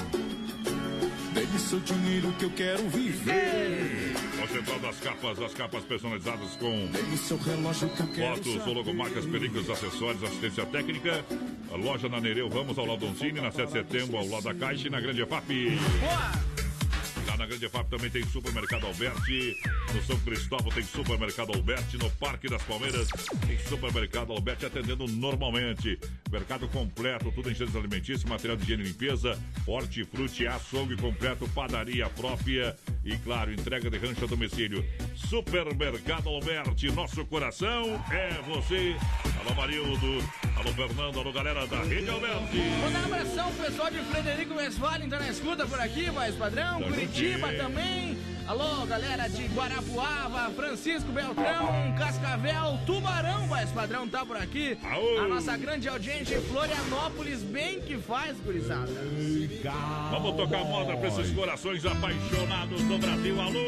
Dê-me 1.32 1.59
seu 1.60 1.78
dinheiro 1.78 2.32
que 2.32 2.44
eu 2.44 2.51
quero 2.51 2.89
viver. 2.89 4.14
Concentrado 4.40 4.81
das 4.81 4.98
capas, 4.98 5.39
as 5.40 5.55
capas 5.55 5.85
personalizadas 5.85 6.56
com 6.56 6.86
Dê-me 6.89 7.16
seu 7.16 7.36
relógio 7.39 7.89
que 7.90 8.01
eu 8.01 8.06
quero 8.09 8.36
fotos, 8.36 8.66
logomarcas, 8.66 9.27
películas, 9.27 9.70
acessórios, 9.70 10.24
assistência 10.24 10.66
técnica. 10.66 11.24
A 11.72 11.77
loja 11.77 12.09
na 12.09 12.20
Nereu 12.20 12.48
Ramos, 12.48 12.77
ao 12.78 12.85
lado 12.85 13.06
do 13.06 13.16
Cine, 13.16 13.40
na 13.40 13.52
7 13.52 13.66
de 13.66 13.72
setembro, 13.74 14.16
ao 14.16 14.27
lado 14.27 14.43
da 14.43 14.55
Caixa 14.55 14.89
e 14.89 14.90
na 14.90 15.01
Grande 15.01 15.22
EFAP. 15.22 15.78
Lá 16.02 16.32
na 17.41 17.47
Grande 17.47 17.65
EFAP 17.65 17.89
também 17.89 18.11
tem 18.11 18.23
Supermercado 18.27 18.87
Alberti. 18.87 19.57
No 19.95 20.03
São 20.03 20.21
Cristóvão 20.21 20.71
tem 20.71 20.83
Supermercado 20.83 21.55
Alberti. 21.55 21.97
No 21.97 22.11
Parque 22.11 22.49
das 22.51 22.62
Palmeiras 22.62 23.09
tem 23.47 23.59
Supermercado 23.61 24.31
Alberti 24.31 24.67
atendendo 24.67 25.07
normalmente. 25.09 25.99
Mercado 26.31 26.69
completo, 26.69 27.33
tudo 27.33 27.51
em 27.51 27.55
gêneros 27.55 27.75
alimentícios, 27.75 28.25
material 28.25 28.59
de 28.59 28.65
higiene 28.65 28.83
e 28.83 28.87
limpeza, 28.89 29.39
hortifruti, 29.67 30.47
açougue 30.47 30.97
completo, 30.99 31.49
padaria 31.49 32.11
própria 32.11 32.77
e, 33.03 33.17
claro, 33.17 33.51
entrega 33.51 33.89
de 33.89 33.97
rancho 33.97 34.25
a 34.25 34.29
domicílio. 34.29 34.85
Supermercado 35.17 36.29
Alberti, 36.29 36.93
nosso 36.93 37.25
coração 37.25 38.05
é 38.12 38.39
você. 38.43 38.95
Alô, 39.41 39.55
Marildo. 39.55 40.23
Alô, 40.57 40.73
Fernando. 40.75 41.21
Alô, 41.21 41.33
galera 41.33 41.67
da 41.67 41.83
Rede 41.85 42.11
Alberti. 42.11 42.59
Mandar 42.85 43.01
um 43.01 43.15
abração 43.15 43.51
pro 43.55 43.65
pessoal 43.65 43.91
de 43.91 43.99
Frederico 44.01 44.55
Westphalen, 44.55 45.09
tá 45.09 45.19
na 45.19 45.31
escuta 45.31 45.67
por 45.67 45.81
aqui, 45.81 46.11
mais 46.11 46.35
padrão. 46.35 46.81
Tá 46.81 46.87
Curitiba 46.87 47.30
juntinho. 47.39 47.57
também. 47.59 48.19
Alô, 48.51 48.85
galera 48.85 49.28
de 49.28 49.44
Guarapuava, 49.44 50.51
Francisco 50.57 51.12
Beltrão, 51.12 51.94
Cascavel, 51.97 52.81
Tubarão, 52.85 53.47
mais 53.47 53.70
padrão, 53.70 54.09
tá 54.09 54.27
por 54.27 54.36
aqui. 54.36 54.77
A 55.23 55.28
nossa 55.28 55.57
grande 55.57 55.89
audiência 55.89 56.36
em 56.36 56.40
Florianópolis, 56.40 57.43
bem 57.43 57.81
que 57.81 57.97
faz, 57.97 58.36
gurizada. 58.40 58.90
Vamos 60.11 60.35
tocar 60.35 60.65
moda 60.65 60.97
pra 60.97 61.09
esses 61.09 61.31
corações 61.32 61.86
apaixonados 61.86 62.82
do 62.82 62.98
Brasil. 62.98 63.40
Alô! 63.40 63.61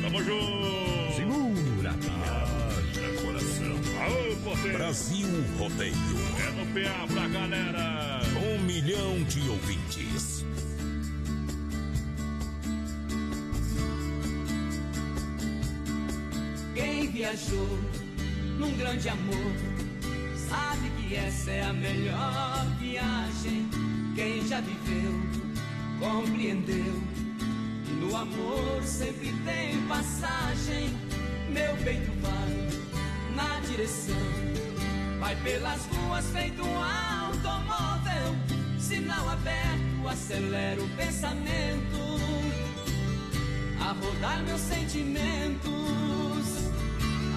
Tamo 0.00 0.22
junto! 0.24 1.14
Segura, 1.14 1.90
haja 1.90 3.22
coração. 3.22 3.76
Aô, 4.02 4.34
você! 4.36 4.68
Brasil 4.70 5.28
Rodeio. 5.58 5.94
É 6.38 6.50
no 6.52 6.66
PA 6.72 7.06
pra 7.12 7.28
galera! 7.28 8.20
Um 8.34 8.62
milhão 8.62 9.22
de 9.24 9.46
ouvintes. 9.46 10.46
Quem 16.76 17.08
viajou 17.08 17.78
num 18.58 18.76
grande 18.76 19.08
amor 19.08 19.52
sabe 20.36 20.90
que 21.00 21.14
essa 21.14 21.50
é 21.50 21.62
a 21.62 21.72
melhor 21.72 22.66
viagem. 22.78 23.66
Quem 24.14 24.46
já 24.46 24.60
viveu 24.60 25.10
compreendeu 25.98 27.02
que 27.82 27.92
no 27.92 28.14
amor 28.14 28.82
sempre 28.82 29.32
tem 29.46 29.80
passagem. 29.88 30.90
Meu 31.48 31.74
peito 31.78 32.12
vai 32.20 33.34
na 33.34 33.58
direção, 33.60 34.14
vai 35.18 35.34
pelas 35.36 35.80
ruas 35.86 36.26
feito 36.26 36.62
um 36.62 36.76
automóvel. 36.76 38.36
Sinal 38.78 39.30
aberto, 39.30 40.08
acelera 40.10 40.82
o 40.82 40.88
pensamento 40.90 41.96
a 43.80 43.92
rodar 43.92 44.42
meus 44.44 44.60
sentimentos, 44.60 45.72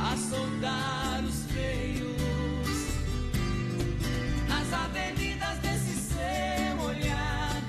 a 0.01 0.15
soldar 0.15 1.23
os 1.23 1.45
freios, 1.51 2.07
nas 4.47 4.73
avenidas 4.73 5.57
desse 5.59 6.13
seu 6.13 6.81
olhar, 6.85 7.61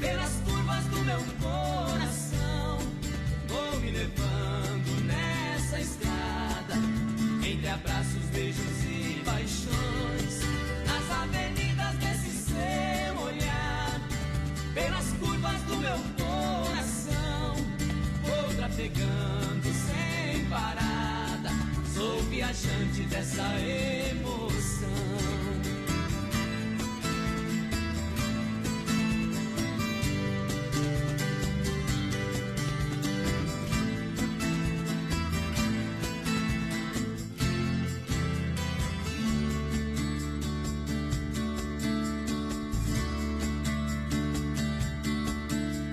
pelas 0.00 0.32
curvas 0.44 0.84
do 0.86 1.04
meu 1.04 1.20
coração, 1.40 2.78
vou 3.46 3.80
me 3.80 3.90
levando 3.90 5.04
nessa 5.04 5.80
estrada, 5.80 6.74
entre 7.46 7.68
abraços, 7.68 8.24
beijos 8.32 8.84
e 8.84 9.22
paixões, 9.24 10.40
nas 10.86 11.10
avenidas 11.22 11.94
desse 11.96 12.30
seu 12.50 13.22
olhar, 13.22 14.00
pelas 14.74 15.12
curvas 15.12 15.60
do 15.62 15.76
meu 15.76 15.98
coração 16.16 17.54
vou 18.22 18.54
trafegando 18.56 19.39
viajante 22.50 23.02
dessa 23.02 23.42
emoção. 23.60 24.90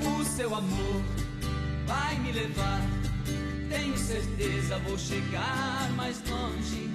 O 0.02 0.24
seu 0.24 0.56
amor 0.56 1.02
vai 1.86 2.18
me 2.20 2.32
levar. 2.32 2.97
Tenho 3.88 3.98
certeza 4.00 4.78
vou 4.80 4.98
chegar 4.98 5.90
mais 5.96 6.22
longe. 6.30 6.90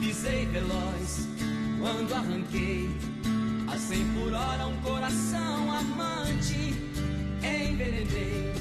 Pisei 0.00 0.46
veloz 0.46 1.28
quando 1.78 2.14
arranquei 2.14 2.88
a 3.70 3.76
100 3.76 4.04
por 4.14 4.32
hora 4.32 4.66
um 4.66 4.80
coração 4.80 5.70
amante. 5.70 6.74
Envenenei, 7.42 8.54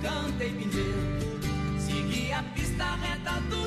cantei 0.00 0.52
pneu, 0.52 1.78
segui 1.78 2.32
a 2.32 2.42
pista 2.42 2.94
reta 2.94 3.38
dos 3.50 3.57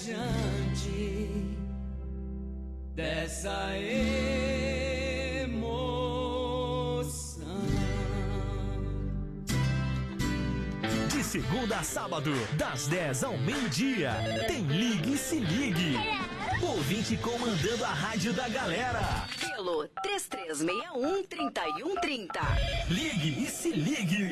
viajante 0.00 1.56
dessa 2.94 3.76
emoção. 3.76 5.10
De 11.08 11.22
segunda 11.22 11.78
a 11.78 11.82
sábado, 11.82 12.32
das 12.56 12.86
10 12.88 13.24
ao 13.24 13.36
meio-dia, 13.38 14.12
tem 14.46 14.62
Ligue 14.64 15.14
e 15.14 15.18
Se 15.18 15.38
Ligue. 15.38 15.96
Ouvinte 16.62 17.16
comandando 17.18 17.84
a 17.84 17.92
rádio 17.92 18.32
da 18.32 18.48
galera. 18.48 19.26
Pelo 19.38 19.86
3361-3130. 20.06 22.28
Ligue 22.88 23.44
e 23.44 23.46
Se 23.46 23.70
Ligue. 23.70 24.30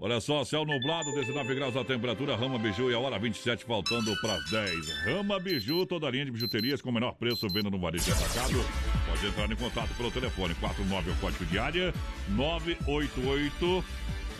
Olha 0.00 0.20
só, 0.20 0.44
céu 0.44 0.64
nublado, 0.64 1.12
19 1.12 1.56
graus 1.56 1.76
a 1.76 1.84
temperatura, 1.84 2.36
Rama 2.36 2.56
Biju 2.56 2.88
e 2.88 2.94
a 2.94 3.00
hora 3.00 3.18
27 3.18 3.64
faltando 3.64 4.14
para 4.20 4.34
as 4.34 4.48
10. 4.48 5.04
Rama 5.06 5.40
Biju, 5.40 5.84
toda 5.86 6.06
a 6.06 6.10
linha 6.10 6.24
de 6.24 6.30
bijuterias 6.30 6.80
com 6.80 6.90
o 6.90 6.92
menor 6.92 7.14
preço, 7.14 7.48
venda 7.48 7.68
no 7.68 7.80
varejo 7.80 8.12
atacado. 8.12 8.64
Pode 9.08 9.26
entrar 9.26 9.50
em 9.50 9.56
contato 9.56 9.92
pelo 9.96 10.12
telefone 10.12 10.54
49 10.54 11.10
é 11.10 11.12
o 11.12 11.16
código 11.16 11.44
de 11.46 11.58
área 11.58 11.92
988 12.28 13.84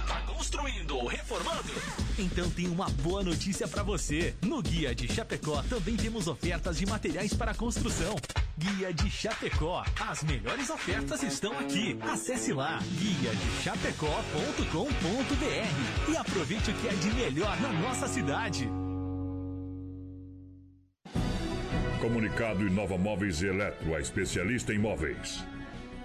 Tá 0.06 0.20
construindo 0.26 0.96
ou 0.96 1.06
reformando? 1.06 1.72
Então 2.18 2.48
tem 2.50 2.68
uma 2.68 2.88
boa 2.88 3.22
notícia 3.22 3.66
para 3.66 3.82
você. 3.82 4.34
No 4.42 4.62
Guia 4.62 4.94
de 4.94 5.12
Chapecó 5.12 5.62
também 5.68 5.96
temos 5.96 6.28
ofertas 6.28 6.78
de 6.78 6.86
materiais 6.86 7.34
para 7.34 7.54
construção. 7.54 8.14
Guia 8.56 8.94
de 8.94 9.10
Chapecó. 9.10 9.84
As 10.00 10.22
melhores 10.22 10.70
ofertas 10.70 11.22
estão 11.22 11.58
aqui. 11.58 11.98
Acesse 12.00 12.52
lá 12.52 12.78
guia 12.98 13.34
de 13.34 13.62
chapecó.com.br 13.62 16.10
e 16.10 16.16
aproveite 16.16 16.70
o 16.70 16.74
que 16.74 16.88
é 16.88 16.92
de 16.92 17.10
melhor 17.10 17.60
na 17.60 17.72
nossa 17.72 18.06
cidade. 18.06 18.70
Comunicado 22.04 22.66
Inova 22.66 22.98
Móveis 22.98 23.42
Eletro, 23.42 23.94
a 23.94 23.98
especialista 23.98 24.74
em 24.74 24.78
móveis. 24.78 25.42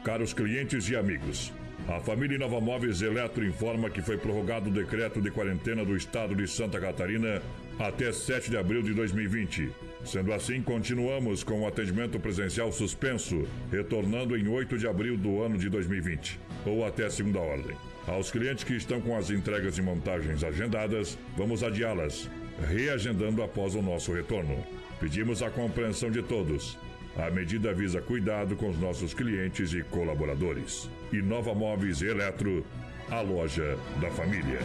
Caros 0.01 0.31
clientes 0.31 0.87
e 0.87 0.95
amigos, 0.95 1.51
a 1.89 1.99
família 1.99 2.37
Inova 2.37 2.61
Móveis 2.61 3.01
Eletro 3.01 3.45
informa 3.45 3.89
que 3.89 4.01
foi 4.01 4.17
prorrogado 4.17 4.69
o 4.69 4.73
decreto 4.73 5.19
de 5.21 5.29
quarentena 5.29 5.83
do 5.83 5.97
estado 5.97 6.33
de 6.33 6.47
Santa 6.47 6.79
Catarina 6.79 7.41
até 7.77 8.13
7 8.13 8.49
de 8.49 8.55
abril 8.55 8.81
de 8.81 8.93
2020. 8.93 9.71
Sendo 10.05 10.31
assim, 10.31 10.61
continuamos 10.61 11.43
com 11.43 11.63
o 11.63 11.67
atendimento 11.67 12.17
presencial 12.17 12.71
suspenso, 12.71 13.45
retornando 13.69 14.37
em 14.37 14.47
8 14.47 14.77
de 14.77 14.87
abril 14.87 15.17
do 15.17 15.43
ano 15.43 15.57
de 15.57 15.67
2020, 15.67 16.39
ou 16.65 16.85
até 16.85 17.09
segunda 17.09 17.39
ordem. 17.39 17.75
Aos 18.07 18.31
clientes 18.31 18.63
que 18.63 18.73
estão 18.73 19.01
com 19.01 19.17
as 19.17 19.29
entregas 19.29 19.77
e 19.77 19.81
montagens 19.81 20.45
agendadas, 20.45 21.17
vamos 21.35 21.61
adiá-las, 21.61 22.29
reagendando 22.69 23.43
após 23.43 23.75
o 23.75 23.81
nosso 23.81 24.13
retorno. 24.13 24.78
Pedimos 24.99 25.41
a 25.41 25.49
compreensão 25.49 26.11
de 26.11 26.21
todos. 26.21 26.77
A 27.17 27.31
medida 27.31 27.73
visa 27.73 28.01
cuidado 28.01 28.55
com 28.55 28.69
os 28.69 28.77
nossos 28.77 29.13
clientes 29.13 29.73
e 29.73 29.81
colaboradores. 29.83 30.89
Inova 31.11 31.53
Móveis 31.53 32.01
Eletro, 32.01 32.65
a 33.09 33.21
loja 33.21 33.77
da 34.01 34.09
família. 34.11 34.59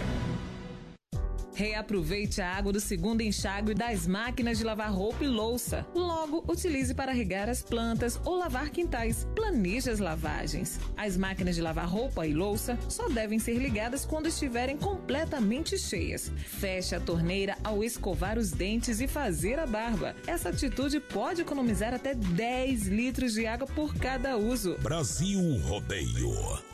Reaproveite 1.54 2.40
a 2.40 2.50
água 2.52 2.72
do 2.72 2.80
segundo 2.80 3.20
enxágue 3.20 3.74
das 3.74 4.06
máquinas 4.06 4.58
de 4.58 4.64
lavar 4.64 4.92
roupa 4.92 5.22
e 5.22 5.28
louça. 5.28 5.86
Logo, 5.94 6.44
utilize 6.48 6.92
para 6.92 7.12
regar 7.12 7.48
as 7.48 7.62
plantas 7.62 8.20
ou 8.24 8.36
lavar 8.36 8.70
quintais. 8.70 9.26
Planeje 9.36 9.88
as 9.88 10.00
lavagens. 10.00 10.80
As 10.96 11.16
máquinas 11.16 11.54
de 11.54 11.62
lavar 11.62 11.86
roupa 11.86 12.26
e 12.26 12.34
louça 12.34 12.76
só 12.88 13.08
devem 13.08 13.38
ser 13.38 13.58
ligadas 13.58 14.04
quando 14.04 14.26
estiverem 14.26 14.76
completamente 14.76 15.78
cheias. 15.78 16.32
Feche 16.44 16.94
a 16.94 17.00
torneira 17.00 17.56
ao 17.62 17.84
escovar 17.84 18.36
os 18.36 18.50
dentes 18.50 19.00
e 19.00 19.06
fazer 19.06 19.58
a 19.58 19.66
barba. 19.66 20.14
Essa 20.26 20.48
atitude 20.48 20.98
pode 20.98 21.42
economizar 21.42 21.94
até 21.94 22.14
10 22.14 22.88
litros 22.88 23.34
de 23.34 23.46
água 23.46 23.66
por 23.66 23.94
cada 23.94 24.36
uso. 24.36 24.76
Brasil 24.82 25.40
Rodeio. 25.60 26.73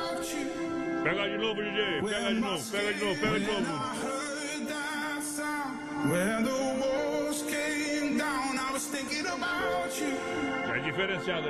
Pega 1.03 1.27
de 1.27 1.37
novo, 1.37 1.61
DJ. 1.61 2.01
Pega 2.01 2.33
de 2.33 2.39
novo, 2.39 2.71
pega 2.71 2.93
de 2.93 3.03
novo, 3.03 3.19
pega 3.19 3.39
de 3.39 3.45
novo. 3.45 3.65
É 10.73 10.79
diferenciada. 10.79 11.49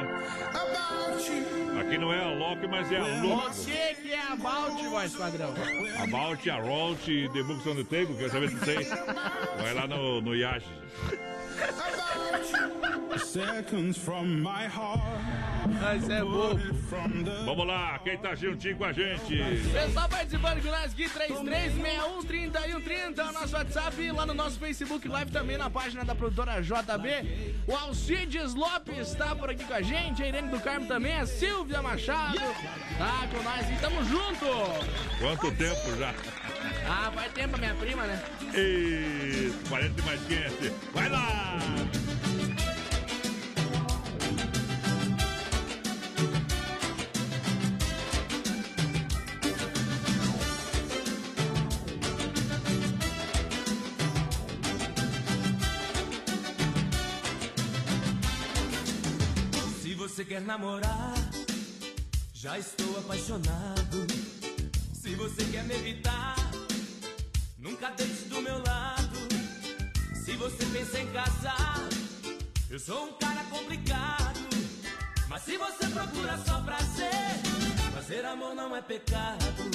You. 1.21 1.79
Aqui 1.79 1.97
não 1.97 2.11
é 2.11 2.23
a 2.23 2.29
Loki, 2.29 2.67
mas 2.67 2.91
é 2.91 2.97
a 2.97 3.21
Loki. 3.23 3.55
Você 3.55 3.95
que 4.01 4.11
é 4.13 4.21
about, 4.31 4.83
voz 4.89 5.15
padrão. 5.15 5.53
About, 6.03 6.49
a 6.49 6.55
Rolt, 6.55 7.05
The 7.05 7.43
Books 7.43 7.67
on 7.67 7.75
the 7.75 7.83
Table, 7.83 8.15
quer 8.17 8.29
saber 8.29 8.49
se 8.49 8.59
sei? 8.65 8.83
Vai 9.57 9.73
lá 9.73 9.87
no, 9.87 10.21
no 10.21 10.35
Yash. 10.35 10.63
Seconds 13.31 13.97
from 13.97 14.41
my 14.41 14.67
heart. 14.67 15.01
Mas 15.79 16.09
é 16.09 16.21
bobo. 16.21 16.59
Vamos 17.45 17.67
lá, 17.67 17.97
quem 17.99 18.17
tá 18.17 18.35
juntinho 18.35 18.75
com 18.77 18.83
a 18.85 18.91
gente? 18.91 19.37
Pessoal 19.71 20.09
participando 20.09 20.61
com 20.61 20.69
nós 20.69 20.91
aqui, 20.91 21.09
33613130 21.09 23.17
é 23.17 23.23
o 23.23 23.31
nosso 23.31 23.55
WhatsApp, 23.55 24.11
lá 24.11 24.25
no 24.25 24.33
nosso 24.33 24.59
Facebook 24.59 25.07
Live 25.07 25.31
também, 25.31 25.57
na 25.57 25.69
página 25.69 26.03
da 26.03 26.13
produtora 26.13 26.61
JB. 26.61 27.55
O 27.67 27.75
Alcides 27.75 28.53
Lopes 28.53 29.13
tá 29.13 29.33
por 29.35 29.49
aqui 29.49 29.63
com 29.63 29.73
a 29.73 29.81
gente, 29.81 30.21
a 30.23 30.27
Irene 30.27 30.49
do 30.49 30.59
Carmo 30.59 30.87
também, 30.87 31.17
a 31.17 31.25
Silvia 31.25 31.81
Machado 31.81 32.39
tá 32.97 33.27
com 33.31 33.41
nós 33.43 33.69
e 33.69 33.75
tamo 33.79 34.03
junto. 34.03 34.45
Quanto 35.19 35.51
tempo 35.55 35.95
já? 35.97 36.13
Ah, 36.87 37.11
faz 37.13 37.31
tempo 37.33 37.55
a 37.55 37.57
minha 37.59 37.75
prima, 37.75 38.05
né? 38.05 38.21
Isso, 38.53 39.57
40 39.69 40.03
mais 40.03 40.21
quente. 40.27 40.73
Vai 40.93 41.09
lá! 41.09 41.57
Se 59.81 59.93
você 59.95 60.25
quer 60.25 60.41
namorar, 60.41 61.13
já 62.33 62.57
estou 62.57 62.97
apaixonado. 62.99 64.07
Se 64.93 65.15
você 65.15 65.43
quer 65.45 65.63
me 65.63 65.75
evitar, 65.75 66.35
nunca 67.61 67.91
deixe 67.91 68.25
do 68.25 68.41
meu 68.41 68.57
lado. 68.63 69.17
Se 70.25 70.33
você 70.33 70.65
pensa 70.65 70.99
em 70.99 71.07
casar, 71.11 71.87
eu 72.69 72.79
sou 72.79 73.05
um 73.05 73.13
cara 73.13 73.43
complicado. 73.45 74.39
Mas 75.29 75.43
se 75.43 75.57
você 75.57 75.87
procura 75.87 76.37
só 76.45 76.59
prazer, 76.61 77.39
fazer 77.93 78.25
amor 78.25 78.53
não 78.55 78.75
é 78.75 78.81
pecado. 78.81 79.71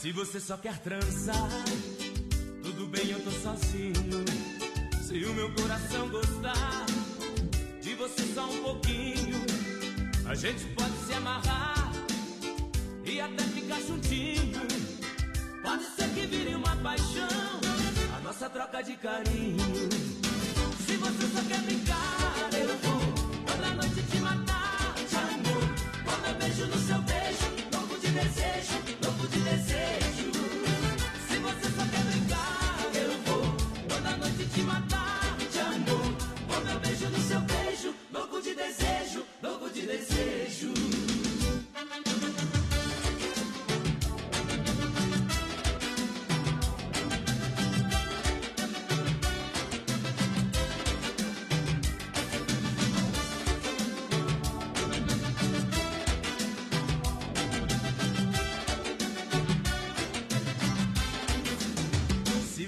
Se 0.00 0.12
você 0.12 0.40
só 0.40 0.56
quer 0.56 0.78
transar, 0.78 1.50
tudo 2.62 2.86
bem, 2.86 3.10
eu 3.10 3.22
tô 3.22 3.30
sozinho. 3.30 4.24
Se 5.02 5.24
o 5.24 5.34
meu 5.34 5.52
coração 5.54 6.08
gostar 6.08 6.86
de 7.82 7.94
você 7.94 8.22
só 8.34 8.48
um 8.50 8.62
pouquinho, 8.62 9.44
a 10.26 10.34
gente 10.34 10.64
pode 10.74 10.96
se 11.06 11.12
amarrar 11.12 11.92
e 13.04 13.20
até 13.20 13.42
ficar 13.44 13.80
juntinho. 13.80 15.03
Pode 15.64 15.84
ser 15.96 16.08
que 16.10 16.26
vire 16.26 16.54
uma 16.54 16.76
paixão, 16.76 17.26
a 18.14 18.20
nossa 18.20 18.50
troca 18.50 18.82
de 18.82 18.96
carinho. 18.96 19.58
Se 20.86 20.96
você 20.96 21.26
só 21.34 21.42
quer 21.48 21.62
brincar, 21.62 22.50
eu 22.52 22.76
vou 22.78 23.00
toda 23.46 23.74
noite 23.74 24.02
te 24.10 24.18
matar 24.18 24.63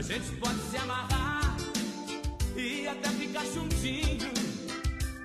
a 0.00 0.02
gente 0.02 0.30
pode 0.36 0.58
se 0.70 0.78
amarrar 0.78 1.54
e 2.56 2.88
até 2.88 3.10
ficar 3.10 3.44
juntinho. 3.44 4.32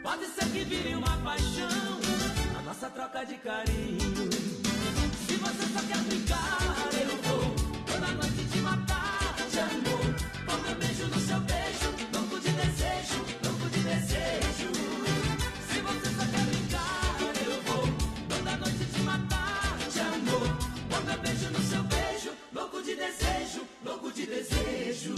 Pode 0.04 0.26
ser 0.26 0.46
que 0.52 0.66
vire 0.66 0.96
uma 0.96 1.16
paixão, 1.24 2.00
a 2.60 2.62
nossa 2.62 2.90
troca 2.90 3.26
de 3.26 3.36
carinho. 3.36 4.30
Se 5.28 5.36
você 5.38 5.66
só 5.74 5.80
quer 5.88 5.98
brincar, 6.00 6.60
eu 6.92 7.16
vou 7.24 7.56
toda 7.86 8.08
noite 8.16 8.46
te 8.52 8.58
matar 8.58 9.36
de 9.50 9.60
amor. 9.60 10.16
Com 10.46 10.58
meu 10.68 10.76
beijo 10.76 11.08
no 11.08 11.20
seu 11.22 11.40
beijo, 11.40 11.90
louco 12.14 12.40
de 12.42 12.52
desejo, 12.52 13.20
louco 13.46 13.70
de 13.70 13.80
desejo. 13.80 14.70
Se 15.72 15.80
você 15.80 16.10
só 16.18 16.26
quer 16.34 16.46
brincar, 16.52 17.18
eu 17.46 17.62
vou 17.64 17.88
toda 18.28 18.58
noite 18.58 18.86
te 18.94 19.00
matar 19.00 19.78
de 19.90 20.00
amor. 20.02 20.58
Com 20.90 21.02
meu 21.06 21.18
beijo 21.20 21.50
no 21.50 21.62
seu 21.62 21.84
beijo, 21.84 22.32
louco 22.54 22.82
de 22.84 22.94
desejo, 22.94 23.65
louco 23.86 24.12
de 24.12 24.26
desejo. 24.26 25.16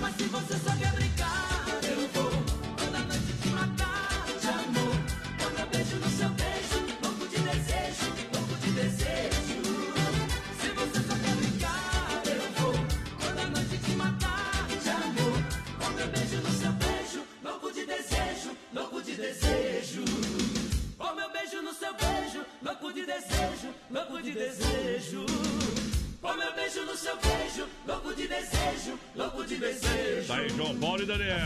Mas 0.00 0.16
se 0.16 0.22
você 0.24 0.54
só 0.54 0.76
quer 0.76 0.92
brincar, 0.92 1.66
eu 1.82 2.08
vou 2.14 2.30
toda 2.76 2.98
noite 3.00 3.32
te 3.42 3.48
matar 3.48 4.24
de 4.40 4.48
amor. 4.48 4.96
Com 5.42 5.50
meu 5.56 5.66
beijo 5.66 5.96
no 5.96 6.10
seu 6.10 6.28
beijo, 6.30 6.78
louco 7.02 7.26
de 7.26 7.38
desejo, 7.48 8.06
louco 8.32 8.54
de 8.62 8.70
desejo. 8.70 9.60
Se 10.60 10.68
você 10.68 11.00
só 11.08 11.14
quer 11.22 11.34
brincar, 11.34 12.22
eu 12.26 12.62
vou 12.62 12.74
toda 13.20 13.46
noite 13.46 13.78
te 13.78 13.90
matar 13.92 14.66
de 14.68 14.88
amor. 14.88 15.38
Com 15.80 15.90
meu 15.90 16.08
beijo 16.08 16.36
no 16.36 16.50
seu 16.52 16.72
beijo, 16.72 17.22
louco 17.42 17.72
de 17.72 17.86
desejo, 17.86 18.50
louco 18.72 19.02
de 19.02 19.14
desejo. 19.16 20.04
Com 20.96 21.14
meu 21.14 21.30
beijo 21.32 21.62
no 21.62 21.74
seu 21.74 21.92
beijo, 21.94 22.46
louco 22.62 22.92
de 22.92 23.04
desejo, 23.04 23.74
louco 23.90 24.22
de 24.22 24.30
desejo. 24.32 25.69
Com 26.20 26.34
meu 26.34 26.54
beijo 26.54 26.84
no 26.84 26.94
seu 26.94 27.16
beijo, 27.16 27.66
louco 27.86 28.14
de 28.14 28.28
desejo, 28.28 28.98
louco 29.16 29.42
de 29.46 29.56
desejo. 29.56 30.28
Tá 30.28 30.36
aí, 30.36 30.50
João 30.50 30.78
Paulo 30.78 31.02
e 31.02 31.06
Daniel. 31.06 31.36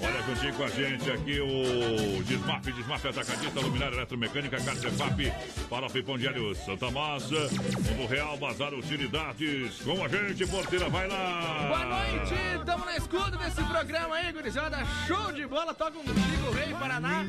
Olha 0.00 0.22
juntinho 0.22 0.54
com 0.54 0.64
a 0.64 0.68
gente 0.68 1.10
aqui 1.10 1.40
o 1.40 2.22
Desmaf, 2.24 2.72
Desmaf 2.72 3.06
Atacadista, 3.06 3.60
Luminária 3.60 3.94
Eletromecânica, 3.94 4.60
Carcefap, 4.60 5.32
Farofa 5.70 5.98
e 5.98 6.02
Pão 6.02 6.18
de 6.18 6.26
Alho 6.26 6.56
Santa 6.56 6.90
Massa, 6.90 7.36
Mundo 7.36 8.06
Real, 8.08 8.36
Bazar 8.36 8.74
Utilidades. 8.74 9.76
Com 9.82 10.04
a 10.04 10.08
gente, 10.08 10.44
porteira, 10.48 10.88
vai 10.88 11.06
lá. 11.06 11.68
Boa 11.68 11.84
noite, 11.84 12.34
estamos 12.58 12.84
na 12.84 12.96
escuta 12.96 13.36
desse 13.36 13.62
programa 13.62 14.16
aí, 14.16 14.32
gurizada. 14.32 14.78
Show 15.06 15.30
de 15.32 15.46
bola, 15.46 15.72
toca 15.72 15.96
um 15.98 16.04
Chico 16.04 16.50
Rei 16.52 16.74
Paraná. 16.74 17.24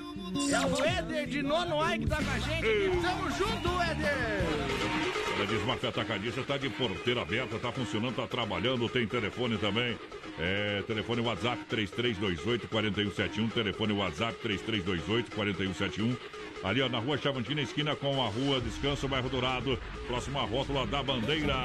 É 0.51 0.65
o 0.65 0.83
Éder 0.83 1.27
de 1.27 1.43
Nono 1.43 1.79
Ai 1.79 1.99
que 1.99 2.07
tá 2.07 2.17
com 2.17 2.31
a 2.31 2.39
gente 2.39 2.65
aqui. 2.65 3.01
Tamo 3.03 3.31
junto, 3.37 3.81
Éder. 3.83 4.98
Olha, 5.39 5.47
Desmaf 5.47 5.81
Atacadista 5.87 6.43
tá 6.43 6.57
de 6.57 6.69
porteira 6.69 7.21
aberta, 7.21 7.57
tá 7.59 7.71
funcionando, 7.71 8.17
tá 8.17 8.27
trabalhando, 8.27 8.89
tem 8.89 9.07
telefone 9.07 9.57
também. 9.57 9.97
É, 10.37 10.83
telefone 10.85 11.21
WhatsApp 11.21 11.63
3328-4171, 11.73 13.49
telefone 13.53 13.93
WhatsApp 13.93 14.37
3328-4171. 14.45 16.17
Ali, 16.63 16.81
ó, 16.81 16.89
na 16.89 16.99
rua 16.99 17.17
Chavantina, 17.17 17.61
esquina 17.61 17.95
com 17.95 18.21
a 18.21 18.27
rua 18.27 18.59
Descanso, 18.59 19.07
bairro 19.07 19.29
Dourado, 19.29 19.79
próxima 20.07 20.41
rótula 20.41 20.85
da 20.85 21.01
Bandeira. 21.01 21.55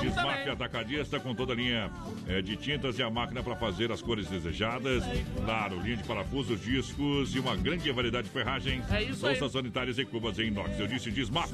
Desmaf 0.00 0.48
Atacadista 0.48 1.20
com 1.20 1.34
toda 1.34 1.52
a 1.52 1.56
linha 1.56 1.90
é, 2.26 2.42
de 2.42 2.56
tintas 2.56 2.98
e 2.98 3.02
a 3.02 3.10
máquina 3.10 3.42
para 3.42 3.54
fazer 3.54 3.92
as 3.92 4.02
cores 4.02 4.26
desejadas. 4.26 5.04
Claro, 5.44 5.80
linha 5.80 5.96
de 5.96 6.04
parafusos, 6.04 6.60
discos 6.60 7.34
e 7.34 7.38
uma 7.38 7.56
grande 7.56 7.90
variedade 7.92 8.26
de 8.26 8.32
ferragens. 8.32 8.90
É 8.90 9.04
isso. 9.04 9.20
Bolsas 9.20 9.52
sanitárias 9.52 9.98
e 9.98 10.04
cubas 10.04 10.38
em 10.38 10.48
inox. 10.48 10.78
Eu 10.78 10.86
disse 10.86 11.10
Desmaf. 11.10 11.52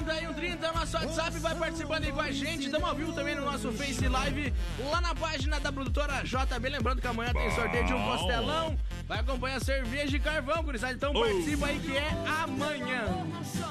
3361-3130 0.00 0.62
é 0.62 0.70
o 0.70 0.74
nosso 0.74 0.96
WhatsApp, 0.96 1.38
vai 1.38 1.54
participando 1.54 2.04
aí 2.04 2.12
com 2.12 2.20
a 2.20 2.30
gente. 2.30 2.66
Estamos 2.66 2.88
ao 2.88 2.94
vivo 2.94 3.12
também 3.12 3.34
no 3.34 3.44
nosso 3.44 3.72
Face 3.72 4.06
Live, 4.06 4.52
lá 4.90 5.00
na 5.00 5.14
página 5.14 5.60
da 5.60 5.72
produtora 5.72 6.22
JB. 6.22 6.68
Lembrando 6.68 7.00
que 7.00 7.06
amanhã 7.06 7.32
tem 7.32 7.50
sorteio 7.52 7.86
de 7.86 7.92
um 7.92 8.02
costelão. 8.04 8.78
Vai 9.06 9.20
acompanhar 9.20 9.60
cerveja 9.60 10.08
de 10.08 10.18
carvão, 10.18 10.62
gurizada. 10.62 10.94
Então 10.94 11.12
participa 11.12 11.66
aí 11.66 11.78
que 11.80 11.96
é 11.96 12.08
amanhã. 12.42 13.04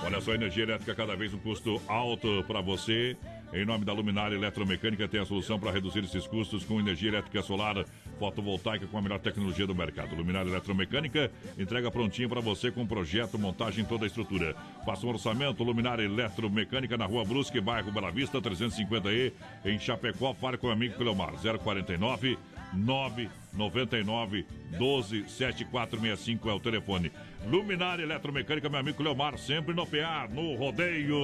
Olha 0.03 0.21
só, 0.21 0.33
energia 0.33 0.63
elétrica 0.63 0.93
cada 0.93 1.15
vez 1.15 1.33
um 1.33 1.39
custo 1.39 1.81
alto 1.87 2.43
para 2.47 2.61
você. 2.61 3.17
Em 3.51 3.65
nome 3.65 3.83
da 3.83 3.91
Luminária 3.91 4.35
Eletromecânica, 4.35 5.07
tem 5.07 5.19
a 5.19 5.25
solução 5.25 5.59
para 5.59 5.71
reduzir 5.71 6.03
esses 6.03 6.27
custos 6.27 6.63
com 6.63 6.79
energia 6.79 7.09
elétrica 7.09 7.41
solar 7.41 7.83
fotovoltaica 8.19 8.85
com 8.85 8.97
a 8.97 9.01
melhor 9.01 9.19
tecnologia 9.19 9.65
do 9.65 9.73
mercado. 9.73 10.15
Luminária 10.15 10.47
Eletromecânica 10.47 11.31
entrega 11.57 11.89
prontinho 11.89 12.29
para 12.29 12.41
você 12.41 12.69
com 12.69 12.85
projeto, 12.85 13.39
montagem 13.39 13.83
toda 13.83 14.05
a 14.05 14.07
estrutura. 14.07 14.55
Faça 14.85 15.03
um 15.07 15.09
orçamento 15.09 15.63
Luminária 15.63 16.03
Eletromecânica 16.03 16.95
na 16.95 17.07
Rua 17.07 17.25
Brusque, 17.25 17.59
bairro 17.59 17.91
Bela 17.91 18.11
Vista, 18.11 18.39
350E, 18.39 19.33
em 19.65 19.79
Chapecó. 19.79 20.35
Fale 20.35 20.57
com 20.57 20.67
o 20.67 20.71
amigo 20.71 20.95
Cleomar, 20.95 21.33
049 21.33 22.37
999 22.73 24.45
12 24.77 25.27
7465 25.27 26.49
é 26.49 26.53
o 26.53 26.59
telefone. 26.59 27.11
Luminária 27.45 28.03
Eletromecânica, 28.03 28.69
meu 28.69 28.79
amigo 28.79 29.01
Leomar, 29.01 29.37
sempre 29.37 29.73
no 29.73 29.87
PA, 29.87 30.27
no 30.29 30.55
rodeio. 30.55 31.17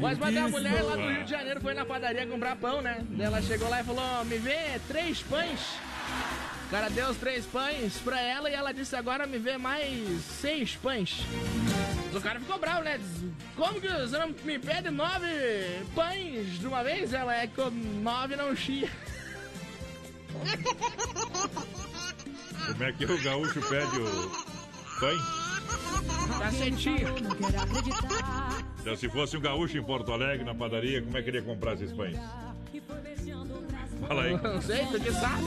Mas 0.00 0.18
mas 0.18 0.36
a 0.36 0.48
mulher 0.48 0.82
lá 0.82 0.96
do 0.96 1.02
Rio 1.02 1.24
de 1.24 1.30
Janeiro 1.30 1.60
foi 1.60 1.74
na 1.74 1.84
padaria 1.84 2.26
comprar 2.26 2.56
pão, 2.56 2.80
né? 2.80 3.04
Ela 3.18 3.42
chegou 3.42 3.68
lá 3.68 3.80
e 3.80 3.84
falou: 3.84 4.24
me 4.24 4.38
vê 4.38 4.80
três 4.88 5.22
pães. 5.22 5.60
O 6.66 6.70
cara 6.70 6.88
deu 6.88 7.10
os 7.10 7.16
três 7.18 7.44
pães 7.44 7.98
pra 7.98 8.20
ela 8.20 8.50
e 8.50 8.54
ela 8.54 8.72
disse: 8.72 8.96
agora 8.96 9.26
me 9.26 9.38
vê 9.38 9.58
mais 9.58 10.22
seis 10.22 10.74
pães. 10.76 11.24
O 12.12 12.20
cara 12.20 12.40
ficou 12.40 12.58
bravo, 12.58 12.82
né? 12.82 12.98
Como 13.54 13.80
que 13.80 13.88
você 13.88 14.16
não 14.18 14.34
me 14.44 14.58
pede 14.58 14.90
nove 14.90 15.26
pães 15.94 16.58
de 16.58 16.66
uma 16.66 16.82
vez? 16.82 17.12
Ela 17.12 17.36
é 17.36 17.46
que 17.46 17.60
o 17.60 17.70
nove 17.70 18.34
não 18.34 18.56
chia. 18.56 18.88
Como 22.66 22.82
é 22.82 22.92
que 22.92 23.04
o 23.04 23.22
gaúcho 23.22 23.60
pede 23.68 23.98
o 23.98 24.53
pães? 25.00 25.20
Cacetinho. 26.38 27.08
Então, 28.80 28.96
se 28.96 29.08
fosse 29.08 29.36
um 29.36 29.40
gaúcho 29.40 29.78
em 29.78 29.82
Porto 29.82 30.12
Alegre, 30.12 30.44
na 30.44 30.54
padaria, 30.54 31.02
como 31.02 31.16
é 31.16 31.22
que 31.22 31.30
ele 31.30 31.38
ia 31.38 31.42
comprar 31.42 31.74
esses 31.74 31.92
pães? 31.92 32.18
Fala 34.06 34.22
aí. 34.24 34.36
Não 34.42 34.60
sei, 34.60 34.86
tu 34.86 35.00
que 35.00 35.12
sabe. 35.12 35.44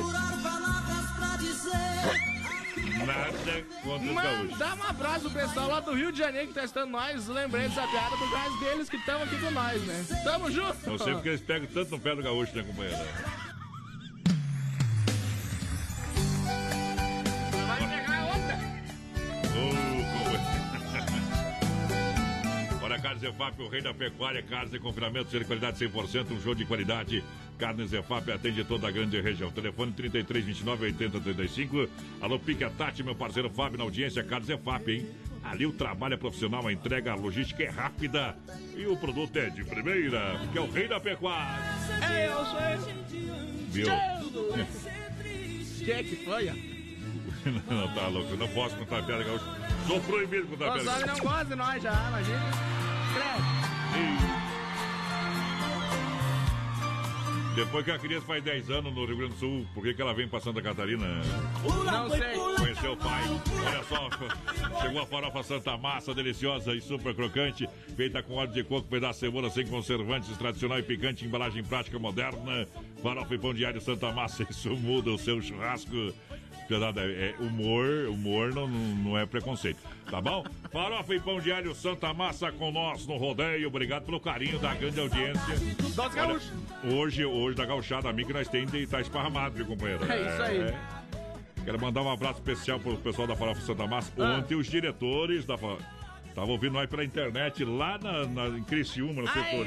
Nada 3.06 3.64
contra 3.84 4.07
os 4.07 4.15
gaúchos. 4.15 4.52
Mandar 4.52 4.78
um 4.78 4.84
abraço 4.84 5.30
pro 5.30 5.41
pessoal 5.41 5.68
lá 5.69 5.80
do 5.80 5.94
Rio 5.94 6.11
de 6.11 6.18
Janeiro 6.18 6.48
que 6.48 6.53
tá 6.53 6.64
estando 6.64 6.90
nós. 6.90 7.28
Lembrei 7.28 7.68
dessa 7.68 7.88
piada 7.88 8.18
por 8.18 8.32
causa 8.32 8.57
deles 8.60 8.90
que 8.90 8.98
estão 8.98 9.22
aqui 9.22 9.40
com 9.40 9.52
nós, 9.52 9.82
né? 9.84 10.06
Tamo 10.24 10.52
junto! 10.52 10.90
Não 10.90 10.98
sei 10.98 11.14
porque 11.14 11.30
eles 11.30 11.41
pegam 11.41 11.68
tanto 11.74 11.91
no 11.91 11.99
pé 11.99 12.15
do 12.15 12.24
gaúcho, 12.24 12.56
né, 12.56 12.64
companheiro? 12.64 12.98
Olha, 23.28 23.34
Carnes 23.34 23.36
Efap, 23.36 23.62
o 23.62 23.68
rei 23.68 23.82
da 23.82 23.94
pecuária, 23.94 24.41
carnes 24.41 24.74
e 24.74 24.80
confinamento, 24.80 25.38
de 25.38 25.44
qualidade 25.45 25.78
100%, 25.86 26.32
um 26.32 26.41
show 26.41 26.56
de 26.56 26.66
qualidade. 26.66 27.24
Carnes 27.58 27.91
Efap 27.91 28.32
atende 28.32 28.64
toda 28.64 28.88
a 28.88 28.91
grande 28.91 29.20
região. 29.20 29.52
Telefone 29.52 29.91
33 29.91 30.45
29 30.45 30.86
80 30.86 31.20
35. 31.20 31.90
Alô, 32.22 32.40
Pique 32.40 32.64
a 32.64 32.70
Tati, 32.70 33.04
meu 33.04 33.16
parceiro 33.16 33.49
Fábio, 33.49 33.78
na 33.78 33.84
audiência, 33.84 34.24
Carnes 34.24 34.49
Efap, 34.49 34.90
hein? 34.90 35.08
Ali 35.44 35.66
o 35.66 35.72
trabalho 35.74 36.14
é 36.14 36.18
profissional, 36.18 36.68
a 36.68 36.74
entrega, 36.74 37.12
a 37.12 37.16
logística 37.16 37.64
é 37.64 37.70
rápida 37.70 38.36
e 38.76 38.86
o 38.86 38.98
produto 38.98 39.36
é 39.38 39.49
de 39.49 39.64
primeira, 39.64 40.40
que 40.52 40.58
é 40.58 40.62
o 40.62 40.70
rei 40.70 40.88
da 40.88 40.99
pecuária. 40.99 41.64
Eu 42.10 42.45
sou 42.45 42.60
Viu? 43.70 43.88
Que 45.88 45.91
é 45.94 46.04
que 46.04 46.18
foi? 46.18 46.45
não, 47.72 47.88
tá 47.94 48.08
louco, 48.08 48.32
eu 48.32 48.38
não 48.38 48.48
posso 48.49 48.76
contar 48.76 49.04
piada 49.04 49.24
gaúcha. 49.24 49.45
Sou 49.88 50.02
proibido 50.02 50.48
contar 50.48 50.76
Os 50.76 50.84
piada 50.84 50.90
homens 50.91 51.08
não 51.08 51.08
gaúcha. 51.08 51.24
gostam 51.24 51.45
de 51.45 51.56
nós 51.56 51.84
já, 51.84 52.08
imagina. 52.10 52.87
Depois 57.57 57.84
que 57.84 57.89
a 57.89 57.98
criança 57.98 58.23
faz 58.27 58.44
10 58.44 58.69
anos 58.69 58.94
no 58.94 59.03
Rio 59.03 59.18
Grande 59.18 59.34
do 59.34 59.39
Sul, 59.39 59.65
por 59.73 59.84
que, 59.84 59.91
que 59.91 59.99
ela 59.99 60.14
vem 60.14 60.27
pra 60.27 60.39
Santa 60.39 60.61
Catarina? 60.61 61.07
Não 61.84 62.07
sei. 62.11 62.35
Conheceu 62.56 62.94
o 62.94 62.98
pai. 62.98 63.23
Olha 63.65 63.84
só, 63.84 64.10
chegou 64.80 65.02
a 65.02 65.06
farofa 65.07 65.41
Santa 65.41 65.76
Massa, 65.76 66.14
deliciosa 66.14 66.76
e 66.76 66.80
super 66.80 67.15
crocante, 67.15 67.68
feita 67.95 68.22
com 68.22 68.35
óleo 68.35 68.52
de 68.52 68.64
coco, 68.64 68.88
pedaço 68.88 69.22
de 69.22 69.26
cebola 69.26 69.49
sem 69.49 69.65
conservantes, 69.65 70.38
tradicional 70.38 70.77
e 70.77 70.84
picante, 70.84 71.26
embalagem 71.26 71.64
prática 71.64 71.98
moderna. 71.98 72.68
Farofa 73.02 73.34
e 73.34 73.39
pão 73.39 73.56
diário 73.56 73.81
Santa 73.81 74.11
Massa, 74.11 74.45
isso 74.48 74.69
muda 74.76 75.10
o 75.10 75.18
seu 75.18 75.41
churrasco. 75.41 76.14
Pesado, 76.68 76.99
é, 76.99 77.03
é 77.30 77.35
humor, 77.39 77.85
humor 78.10 78.53
não, 78.53 78.68
não 78.68 79.18
é 79.18 79.26
preconceito, 79.26 79.80
tá 80.11 80.19
bom? 80.19 80.44
Farofa 80.72 81.15
e 81.15 81.19
pão 81.19 81.39
diário 81.39 81.73
Santa 81.73 82.14
Massa 82.14 82.52
com 82.52 82.72
nós 82.72 83.07
no 83.07 83.15
rodeio. 83.18 83.68
Obrigado 83.68 84.03
pelo 84.03 84.19
carinho 84.19 84.60
da 84.60 84.73
grande 84.76 84.99
audiência. 84.99 85.56
Olha, 86.22 86.94
hoje, 86.94 87.23
hoje 87.26 87.56
da 87.56 87.65
gauchada 87.65 88.10
amiga 88.10 88.34
nós 88.34 88.49
tem 88.49 88.65
de 88.65 88.80
estar 88.84 88.99
esparramado, 89.02 89.56
viu, 89.56 89.65
companheiro? 89.65 90.03
É 90.11 90.22
isso 90.22 90.41
aí. 90.44 90.76
Quero 91.64 91.80
mandar 91.81 92.02
um 92.02 92.11
abraço 92.11 92.39
especial 92.39 92.80
pro 92.80 92.98
pessoal 92.98 93.27
da 93.27 93.35
Farofa 93.35 93.61
Santa 93.61 93.88
Massa. 93.88 94.11
Ah. 94.18 94.38
Ontem 94.38 94.56
os 94.56 94.68
diretores 94.68 95.45
da 95.45 95.57
Fa- 95.57 95.77
Tava 96.35 96.52
ouvindo 96.52 96.73
nós 96.73 96.88
pela 96.88 97.03
internet 97.03 97.65
lá 97.65 97.98
na, 97.98 98.26
na, 98.27 98.57
em 98.60 98.64
Criciúma, 98.64 99.23
no 99.23 99.27
setor. 99.27 99.65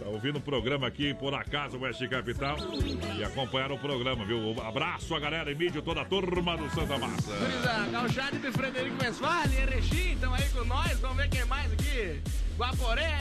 Tá 0.00 0.08
ouvindo 0.08 0.38
o 0.38 0.40
programa 0.40 0.86
aqui, 0.86 1.12
por 1.12 1.34
acaso, 1.34 1.78
Oeste 1.78 2.08
Capital. 2.08 2.56
E 3.18 3.22
acompanharam 3.22 3.74
o 3.74 3.78
programa, 3.78 4.24
viu? 4.24 4.58
Abraço 4.62 5.14
a 5.14 5.20
galera, 5.20 5.52
Emílio, 5.52 5.82
toda 5.82 6.00
a 6.00 6.04
turma 6.06 6.56
do 6.56 6.70
Santa 6.70 6.96
Massa. 6.96 7.36
Brisa, 7.36 7.86
Gauchado 7.92 8.38
de 8.38 8.50
Frederico 8.50 8.96
Westphalen, 9.04 9.58
Erechim, 9.60 10.12
estão 10.14 10.32
aí 10.32 10.48
com 10.48 10.64
nós. 10.64 10.98
Vamos 11.00 11.18
ver 11.18 11.28
quem 11.28 11.44
mais 11.44 11.70
aqui. 11.70 12.22
Guaporé, 12.60 13.16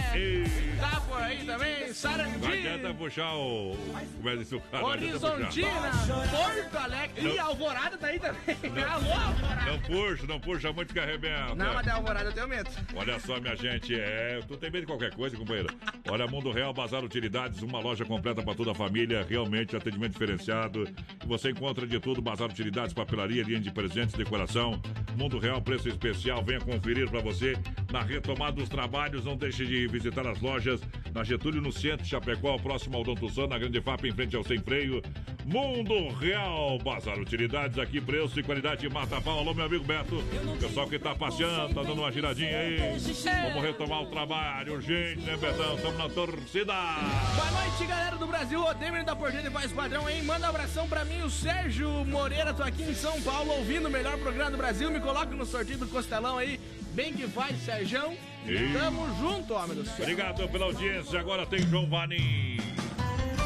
tá 0.82 1.00
por 1.00 1.18
aí 1.22 1.46
também, 1.46 1.88
Não 1.88 1.94
Sarandi, 1.94 2.46
adianta 2.46 2.94
puxar 2.94 3.36
o. 3.36 3.74
Como 4.18 4.30
é 4.30 4.36
que 4.36 4.56
o 4.56 4.60
cara? 4.60 4.84
Não 4.84 4.90
Horizontina. 4.90 5.92
Porto 6.30 6.78
Alegre. 6.78 7.22
Não. 7.22 7.32
Ih, 7.32 7.40
Alvorada 7.40 7.98
tá 7.98 8.08
aí 8.08 8.20
também. 8.20 8.42
Alô, 8.84 9.14
Alvorada. 9.14 9.72
Não 9.72 9.80
puxa, 9.80 10.28
não 10.28 10.40
puxa 10.42 10.74
muito 10.74 10.94
que 10.94 11.00
arrebenta. 11.00 11.56
Não, 11.56 11.74
mas 11.74 11.86
da 11.86 11.94
Alvorada 11.94 12.26
eu 12.26 12.34
tenho 12.34 12.50
medo. 12.50 12.70
Olha 12.94 13.18
só, 13.22 13.40
minha 13.40 13.56
gente, 13.56 13.98
é. 13.98 14.42
Tu 14.46 14.58
tem 14.58 14.70
medo 14.70 14.82
de 14.82 14.88
qualquer 14.88 15.16
coisa, 15.16 15.38
companheiro? 15.38 15.74
Olha, 16.10 16.28
Mundo 16.28 16.52
Real 16.52 16.74
Bazar 16.74 17.02
Utilidades, 17.02 17.62
uma 17.62 17.80
loja 17.80 18.04
completa 18.04 18.44
para 18.44 18.56
toda 18.56 18.72
a 18.72 18.76
família, 18.76 19.26
realmente 19.28 19.74
atendimento 19.74 20.12
diferenciado. 20.12 20.86
Você 21.26 21.52
encontra 21.52 21.88
de 21.88 21.98
tudo: 22.02 22.22
Bazar 22.22 22.50
Utilidades, 22.50 22.94
papelaria, 22.94 23.42
linha 23.42 23.62
de 23.62 23.72
presentes, 23.72 24.16
decoração. 24.16 24.82
Mundo 25.16 25.40
Real, 25.40 25.62
preço 25.62 25.88
especial. 25.88 26.44
Venha 26.44 26.60
conferir 26.60 27.10
para 27.10 27.22
você 27.22 27.54
na 27.90 28.02
retomada 28.02 28.52
dos 28.52 28.68
trabalhos. 28.68 29.29
Não 29.30 29.38
deixe 29.38 29.64
de 29.64 29.88
visitar 29.88 30.26
as 30.26 30.42
lojas 30.42 30.82
na 31.14 31.24
Getúlio, 31.24 31.62
no 31.62 31.72
centro, 31.72 32.04
Chapecó, 32.04 32.58
próximo 32.58 32.98
ao 32.98 33.04
Dom 33.04 33.16
na 33.48 33.60
Grande 33.60 33.80
FAP, 33.80 34.06
em 34.06 34.12
frente 34.12 34.36
ao 34.36 34.44
Sem 34.44 34.58
Freio. 34.58 35.04
Mundo 35.46 36.10
Real 36.16 36.80
Bazar 36.80 37.20
Utilidades, 37.20 37.78
aqui 37.78 38.02
preço 38.02 38.40
e 38.40 38.44
qualidade 38.44 38.90
mata 38.90 39.22
pau. 39.22 39.38
Alô, 39.38 39.54
meu 39.54 39.66
amigo 39.66 39.84
Beto. 39.84 40.24
Pessoal 40.60 40.88
que 40.88 40.98
tá 40.98 41.14
passeando, 41.14 41.76
tá 41.76 41.84
dando 41.84 42.02
uma 42.02 42.12
giradinha 42.12 42.58
aí. 42.58 42.78
Vamos 42.78 43.64
retomar 43.64 44.02
o 44.02 44.08
trabalho 44.08 44.74
urgente, 44.74 45.22
né, 45.22 45.38
Betão? 45.38 45.76
Estamos 45.76 45.98
na 46.00 46.10
torcida. 46.10 46.74
Boa 46.74 47.52
noite, 47.52 47.86
galera 47.86 48.16
do 48.18 48.26
Brasil. 48.26 48.60
O 48.60 48.74
Demir 48.74 49.06
da 49.06 49.16
Porteira 49.16 49.46
e 49.46 49.52
Voz 49.52 49.72
Padrão, 49.72 50.10
hein? 50.10 50.24
Manda 50.24 50.48
um 50.48 50.50
abração 50.50 50.88
pra 50.88 51.06
mim, 51.06 51.22
o 51.22 51.30
Sérgio 51.30 52.04
Moreira. 52.06 52.52
Tô 52.52 52.64
aqui 52.64 52.82
em 52.82 52.96
São 52.96 53.22
Paulo 53.22 53.52
ouvindo 53.52 53.88
o 53.88 53.92
melhor 53.92 54.18
programa 54.18 54.50
do 54.50 54.58
Brasil. 54.58 54.90
Me 54.90 55.00
coloca 55.00 55.36
no 55.36 55.46
sorteio 55.46 55.78
do 55.78 55.88
Costelão 55.88 56.40
aí. 56.40 56.60
Bem 56.94 57.14
que 57.14 57.28
faz, 57.28 57.58
Sérgio. 57.64 58.18
Ei. 58.46 58.74
Tamo 58.74 59.08
junto, 59.20 59.54
homem 59.54 59.76
do 59.76 59.86
céu. 59.86 59.96
Obrigado 60.00 60.48
pela 60.50 60.66
audiência. 60.66 61.20
Agora 61.20 61.46
tem 61.46 61.60
João 61.68 61.88
Vanim 61.88 62.58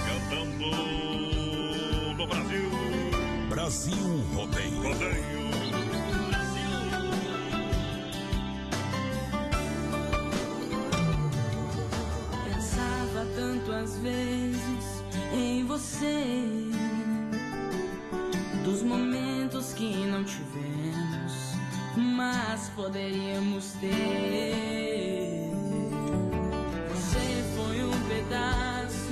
cantando 0.06 0.66
no 2.18 2.28
Brasil. 2.28 2.70
Brasil 3.50 4.24
Rodeio. 4.34 4.82
Rodeio. 4.82 5.44
Pensava 12.46 13.26
tanto 13.36 13.72
às 13.72 13.98
vezes 14.00 15.04
em 15.34 15.66
você, 15.66 16.24
dos 18.64 18.84
momentos 18.84 19.74
que 19.74 19.94
não 20.06 20.24
tivemos, 20.24 21.03
mas 21.96 22.70
poderíamos 22.76 23.74
ter. 23.74 25.52
Você 26.90 27.44
foi 27.56 27.84
um 27.84 28.08
pedaço 28.08 29.12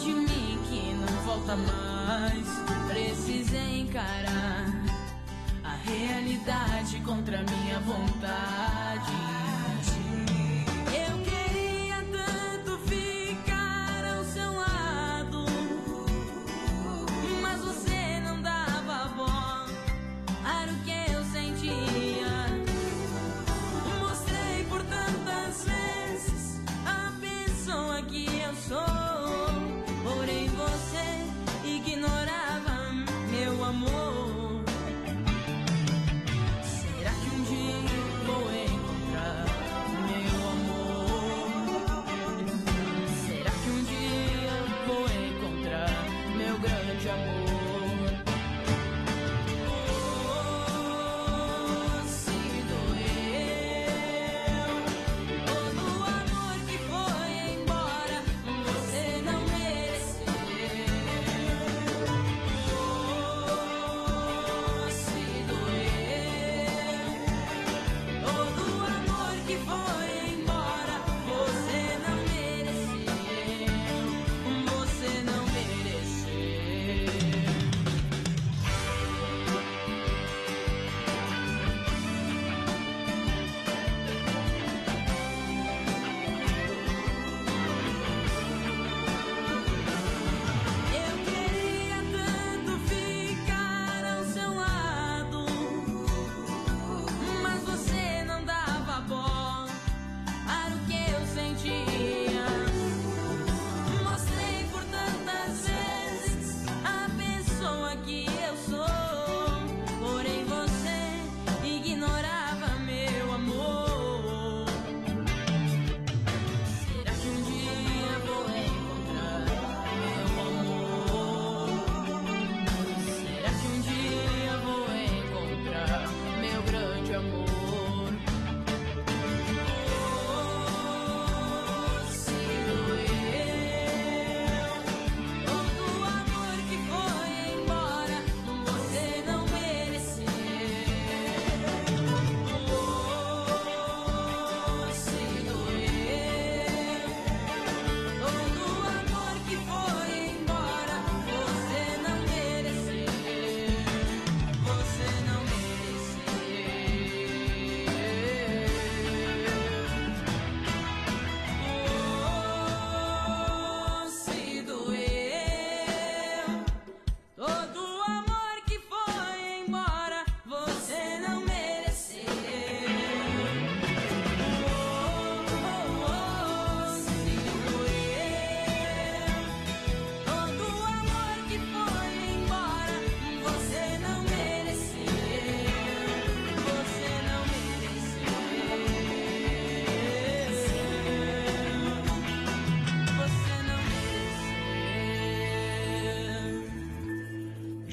de 0.00 0.10
mim 0.12 0.58
que 0.68 0.94
não 0.94 1.22
volta 1.24 1.56
mais. 1.56 2.46
Precisei 2.88 3.80
encarar 3.80 4.66
a 5.64 5.74
realidade 5.84 7.00
contra 7.00 7.42
minha 7.42 7.80
vontade. 7.80 9.57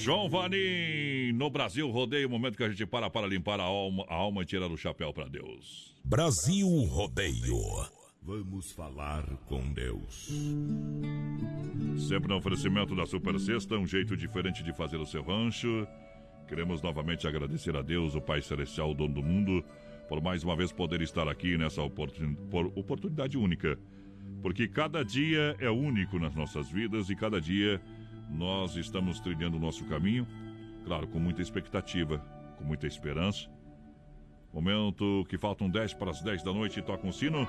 João 0.06 0.30
Vanim, 0.30 1.32
no 1.34 1.49
Brasil 1.49 1.90
Rodeio, 1.90 2.27
o 2.27 2.30
momento 2.30 2.56
que 2.56 2.64
a 2.64 2.69
gente 2.69 2.86
para 2.86 3.10
para 3.10 3.26
limpar 3.26 3.60
a 3.60 3.64
alma, 3.64 4.06
a 4.07 4.14
alma 4.14 4.44
e 4.44 4.45
tirar 4.45 4.68
o 4.68 4.77
chapéu 4.77 5.11
para 5.11 5.27
Deus. 5.27 5.95
Brasil 6.03 6.68
Rodeio. 6.84 7.57
Vamos 8.22 8.72
falar 8.72 9.23
com 9.48 9.73
Deus. 9.73 10.30
Sempre 12.07 12.30
no 12.30 12.38
oferecimento 12.38 12.95
da 12.95 13.07
Super 13.07 13.40
Sexta, 13.40 13.80
um 13.80 13.88
jeito 13.88 14.15
diferente 14.15 14.61
de 14.61 14.72
fazer 14.73 14.98
o 14.98 15.07
seu 15.07 15.23
rancho. 15.23 15.88
Queremos 16.48 16.84
novamente 16.84 17.27
agradecer 17.27 17.76
a 17.76 17.82
Deus, 17.82 18.14
o 18.14 18.22
Pai 18.22 18.44
Celestial, 18.44 18.91
o 18.91 18.94
dono 18.94 19.15
do 19.15 19.23
mundo, 19.23 19.65
por 20.07 20.22
mais 20.22 20.44
uma 20.44 20.56
vez 20.56 20.72
poder 20.72 21.02
estar 21.02 21.27
aqui 21.27 21.57
nessa 21.57 21.82
oportun... 21.82 22.36
oportunidade 22.76 23.40
única. 23.40 23.76
Porque 24.44 24.68
cada 24.68 25.03
dia 25.03 25.56
é 25.60 25.72
único 25.72 26.19
nas 26.19 26.36
nossas 26.36 26.69
vidas 26.69 27.10
e 27.10 27.15
cada 27.15 27.41
dia 27.41 27.82
nós 28.30 28.76
estamos 28.76 29.19
trilhando 29.19 29.57
o 29.57 29.60
nosso 29.60 29.85
caminho, 29.85 30.27
claro, 30.85 31.07
com 31.07 31.19
muita 31.19 31.41
expectativa, 31.41 32.19
com 32.57 32.64
muita 32.64 32.88
esperança. 32.88 33.49
Momento 34.53 35.26
que 35.27 35.38
faltam 35.38 35.69
10 35.69 35.95
para 35.95 36.11
as 36.11 36.22
10 36.22 36.43
da 36.43 36.53
noite 36.53 36.81
toca 36.81 37.06
um 37.06 37.11
sino 37.11 37.47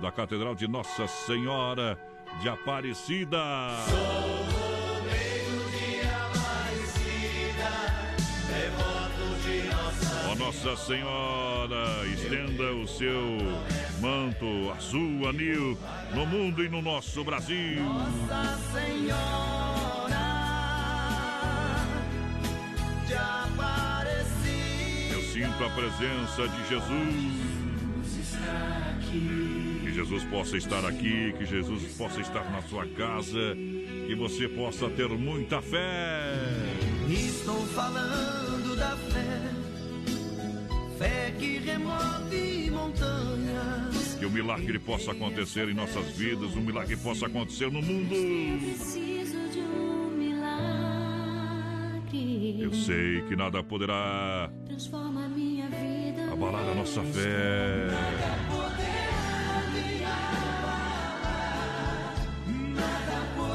da 0.00 0.10
Catedral 0.12 0.54
de 0.54 0.68
Nossa 0.68 1.06
Senhora 1.06 1.98
de 2.40 2.48
Aparecida. 2.48 3.38
Ó 10.30 10.34
Nossa 10.36 10.76
Senhora, 10.76 12.06
estenda 12.06 12.72
o 12.72 12.86
seu 12.86 13.36
manto 14.00 14.70
azul, 14.76 15.28
anil, 15.28 15.78
no 16.14 16.26
mundo 16.26 16.64
e 16.64 16.68
no 16.68 16.80
nosso 16.80 17.22
Brasil. 17.24 17.82
Nossa 17.82 18.58
Senhora 18.72 19.83
sinto 25.44 25.64
a 25.64 25.70
presença 25.70 26.48
de 26.48 26.68
Jesus. 26.68 27.54
Que 29.82 29.92
Jesus 29.92 30.24
possa 30.24 30.56
estar 30.56 30.84
aqui, 30.86 31.34
que 31.36 31.44
Jesus 31.44 31.94
possa 31.96 32.20
estar 32.20 32.50
na 32.50 32.62
sua 32.62 32.86
casa, 32.86 33.56
que 34.06 34.14
você 34.14 34.48
possa 34.48 34.88
ter 34.88 35.08
muita 35.08 35.60
fé. 35.60 36.34
Estou 37.08 37.60
falando 37.68 38.76
da 38.76 38.96
fé, 38.96 39.50
fé 40.98 41.34
que 41.38 41.58
remove 41.58 42.70
montanhas. 42.70 44.16
Que 44.18 44.26
o 44.26 44.30
milagre 44.30 44.78
possa 44.78 45.12
acontecer 45.12 45.68
em 45.68 45.74
nossas 45.74 46.06
vidas, 46.16 46.56
um 46.56 46.62
milagre 46.62 46.96
possa 46.96 47.26
acontecer 47.26 47.70
no 47.70 47.82
mundo. 47.82 48.14
Sei 52.74 53.22
que 53.22 53.36
nada 53.36 53.62
poderá 53.62 54.50
Transforma 54.66 55.28
minha 55.28 55.68
vida. 55.68 56.32
abalar 56.32 56.68
a 56.68 56.74
nossa 56.74 57.02
fé. 57.02 57.88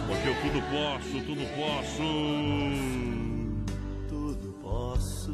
Porque 0.07 0.27
eu 0.27 0.35
tudo 0.41 0.61
posso, 0.71 1.25
tudo 1.25 1.45
posso. 1.55 2.03
Tudo 4.07 4.53
posso 4.61 5.31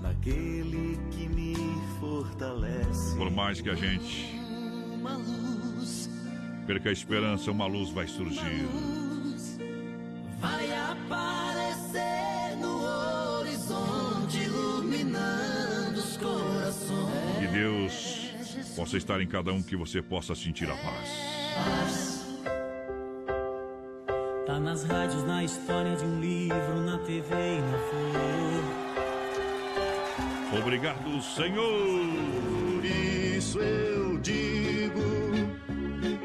naquele 0.00 0.98
que 1.10 1.28
me 1.28 1.54
fortalece. 2.00 3.16
Por 3.16 3.30
mais 3.30 3.60
que 3.60 3.70
a 3.70 3.74
gente 3.74 4.34
Uma 4.94 5.16
luz 5.16 6.08
perca 6.66 6.88
a 6.90 6.92
esperança, 6.92 7.50
uma 7.50 7.66
luz 7.66 7.90
vai 7.90 8.06
surgir. 8.06 8.66
Deus 17.58 18.30
possa 18.76 18.96
estar 18.96 19.20
em 19.20 19.26
cada 19.26 19.52
um, 19.52 19.60
que 19.60 19.74
você 19.74 20.00
possa 20.00 20.32
sentir 20.32 20.70
a 20.70 20.76
paz. 20.76 22.24
Tá 24.46 24.60
nas 24.60 24.84
rádios, 24.84 25.24
na 25.24 25.42
história 25.42 25.96
de 25.96 26.04
um 26.04 26.20
livro, 26.20 26.80
na 26.84 26.98
TV 26.98 27.34
e 27.34 27.60
na 27.60 27.78
flor. 27.78 28.62
Obrigado, 30.60 31.20
Senhor. 31.20 32.06
Por 32.76 32.84
isso 32.84 33.58
eu 33.58 34.18
digo: 34.18 35.00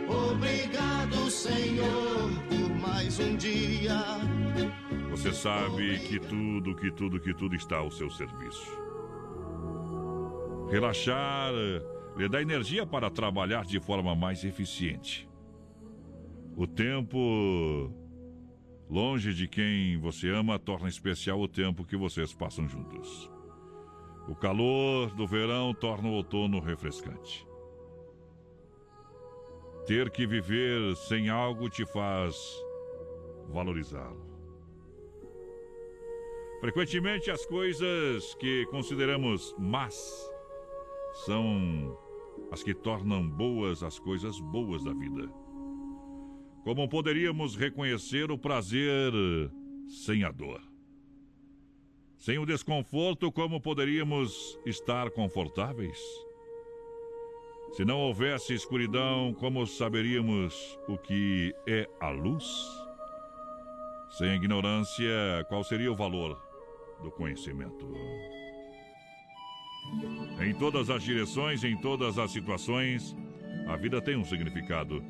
Obrigado, 0.08 1.32
Senhor, 1.32 2.30
por 2.48 2.70
mais 2.76 3.20
um 3.20 3.36
dia. 3.36 4.04
Você 5.10 5.34
sabe 5.34 5.98
que 6.00 6.20
tudo, 6.20 6.76
que 6.76 6.92
tudo, 6.92 7.20
que 7.20 7.34
tudo 7.34 7.56
está 7.56 7.78
ao 7.78 7.90
seu 7.90 8.12
serviço. 8.12 8.84
Relaxar 10.74 11.54
lhe 12.18 12.28
dá 12.28 12.42
energia 12.42 12.84
para 12.84 13.08
trabalhar 13.08 13.64
de 13.64 13.80
forma 13.80 14.16
mais 14.16 14.44
eficiente. 14.44 15.30
O 16.58 16.66
tempo 16.66 17.94
longe 18.90 19.36
de 19.36 19.48
quem 19.48 20.00
você 20.00 20.30
ama 20.32 20.58
torna 20.58 20.90
especial 20.90 21.40
o 21.40 21.48
tempo 21.48 21.86
que 21.86 21.96
vocês 21.96 22.34
passam 22.34 22.68
juntos. 22.68 23.30
O 24.28 24.34
calor 24.34 25.14
do 25.14 25.28
verão 25.28 25.76
torna 25.76 26.10
o 26.10 26.14
outono 26.14 26.60
refrescante. 26.60 27.48
Ter 29.86 30.10
que 30.10 30.26
viver 30.26 30.96
sem 30.96 31.30
algo 31.30 31.70
te 31.70 31.86
faz 31.86 32.36
valorizá-lo. 33.48 34.26
Frequentemente, 36.62 37.30
as 37.30 37.46
coisas 37.46 38.34
que 38.40 38.66
consideramos 38.72 39.54
más 39.60 40.33
são 41.14 41.98
as 42.52 42.64
que 42.64 42.74
tornam 42.74 43.28
boas 43.28 43.84
as 43.84 44.00
coisas 44.00 44.40
boas 44.40 44.84
da 44.84 44.94
vida. 44.94 45.30
Como 46.64 46.88
poderíamos 46.88 47.56
reconhecer 47.56 48.32
o 48.32 48.38
prazer 48.38 49.12
sem 49.88 50.24
a 50.24 50.32
dor? 50.32 50.62
Sem 52.18 52.38
o 52.38 52.46
desconforto, 52.46 53.32
como 53.32 53.60
poderíamos 53.60 54.58
estar 54.66 55.12
confortáveis? 55.12 56.00
Se 57.74 57.84
não 57.84 58.00
houvesse 58.00 58.54
escuridão, 58.54 59.34
como 59.34 59.66
saberíamos 59.68 60.80
o 60.88 60.98
que 60.98 61.54
é 61.68 61.90
a 62.00 62.10
luz? 62.10 62.46
Sem 64.12 64.30
a 64.30 64.36
ignorância, 64.36 65.44
qual 65.50 65.64
seria 65.64 65.92
o 65.92 65.96
valor 65.96 66.40
do 67.02 67.12
conhecimento? 67.12 67.86
Em 70.42 70.54
todas 70.54 70.90
as 70.90 71.04
direções, 71.04 71.64
em 71.64 71.78
todas 71.78 72.18
as 72.18 72.32
situações, 72.32 73.16
a 73.68 73.76
vida 73.78 74.02
tem 74.02 74.16
um 74.16 74.26
significado. 74.26 75.04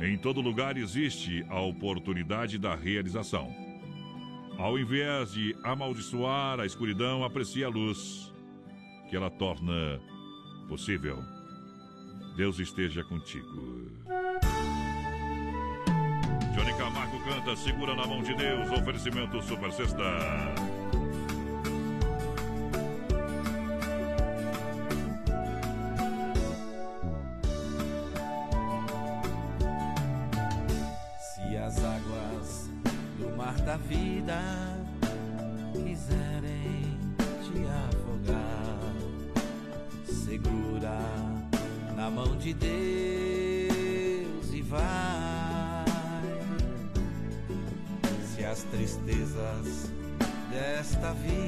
Em 0.00 0.18
todo 0.18 0.40
lugar 0.40 0.76
existe 0.76 1.44
a 1.48 1.60
oportunidade 1.60 2.58
da 2.58 2.74
realização. 2.74 3.54
Ao 4.58 4.78
invés 4.78 5.32
de 5.32 5.54
amaldiçoar 5.64 6.60
a 6.60 6.66
escuridão, 6.66 7.24
aprecie 7.24 7.64
a 7.64 7.68
luz, 7.68 8.32
que 9.08 9.16
ela 9.16 9.30
torna 9.30 10.00
possível. 10.68 11.18
Deus 12.36 12.58
esteja 12.58 13.04
contigo. 13.04 13.94
Johnny 16.54 16.72
Camargo 16.78 17.18
canta 17.24 17.56
Segura 17.56 17.94
na 17.94 18.06
mão 18.06 18.22
de 18.22 18.34
Deus, 18.34 18.70
oferecimento 18.70 19.42
Super 19.42 19.72
Sexta. 19.72 20.04
Da 33.74 33.78
vida 33.78 34.40
quiserem 35.72 36.96
te 37.42 37.66
afogar, 37.88 38.78
segura 40.06 40.96
na 41.96 42.08
mão 42.08 42.36
de 42.36 42.54
Deus 42.54 43.72
e 44.52 44.62
vai. 44.62 45.84
Se 48.32 48.44
as 48.44 48.62
tristezas 48.62 49.90
desta 50.50 51.12
vida 51.14 51.43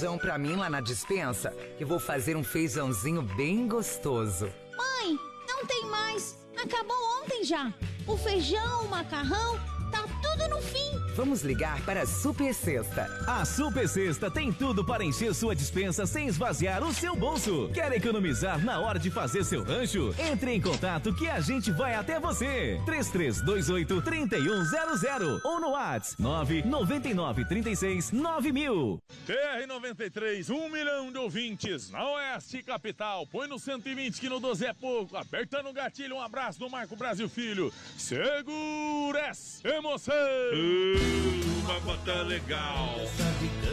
feijão 0.00 0.16
pra 0.16 0.38
mim 0.38 0.56
lá 0.56 0.70
na 0.70 0.80
dispensa, 0.80 1.54
que 1.76 1.84
vou 1.84 2.00
fazer 2.00 2.34
um 2.34 2.42
feijãozinho 2.42 3.20
bem 3.20 3.68
gostoso. 3.68 4.50
Vamos 11.40 11.44
ligar 11.44 11.80
para 11.86 12.02
a 12.02 12.06
Super 12.06 12.52
Sexta. 12.52 13.08
A 13.26 13.46
Super 13.46 13.88
Sexta 13.88 14.30
tem 14.30 14.52
tudo 14.52 14.84
para 14.84 15.02
encher 15.02 15.34
sua 15.34 15.54
dispensa 15.54 16.04
sem 16.04 16.26
esvaziar 16.26 16.84
o 16.84 16.92
seu 16.92 17.16
bolso. 17.16 17.70
Quer 17.72 17.92
economizar 17.92 18.62
na 18.62 18.78
hora 18.78 18.98
de 18.98 19.10
fazer 19.10 19.42
seu 19.44 19.62
rancho? 19.62 20.14
Entre 20.18 20.52
em 20.52 20.60
contato 20.60 21.14
que 21.14 21.28
a 21.30 21.40
gente 21.40 21.70
vai 21.72 21.94
até 21.94 22.20
você. 22.20 22.78
3328 22.84 24.02
3100 24.02 25.40
ou 25.44 25.60
no 25.60 25.70
WhatsApp 25.70 26.20
999 26.20 27.44
36 27.46 28.12
9000. 28.12 29.02
TR93, 29.26 30.50
um 30.50 30.68
milhão 30.68 31.10
de 31.10 31.18
ouvintes 31.18 31.90
na 31.90 32.06
Oeste 32.06 32.62
Capital. 32.62 33.26
Põe 33.26 33.48
no 33.48 33.58
120 33.58 34.20
que 34.20 34.28
no 34.28 34.40
12 34.40 34.66
é 34.66 34.74
pouco. 34.74 35.16
Apertando 35.16 35.70
o 35.70 35.72
gatilho, 35.72 36.16
um 36.16 36.22
abraço 36.22 36.58
do 36.58 36.68
Marco 36.68 36.96
Brasil 36.96 37.30
Filho. 37.30 37.72
Segura 37.96 39.20
essa 39.20 39.66
emoção. 39.68 40.14
Uma 41.64 41.80
bota 41.80 42.22
legal. 42.22 43.00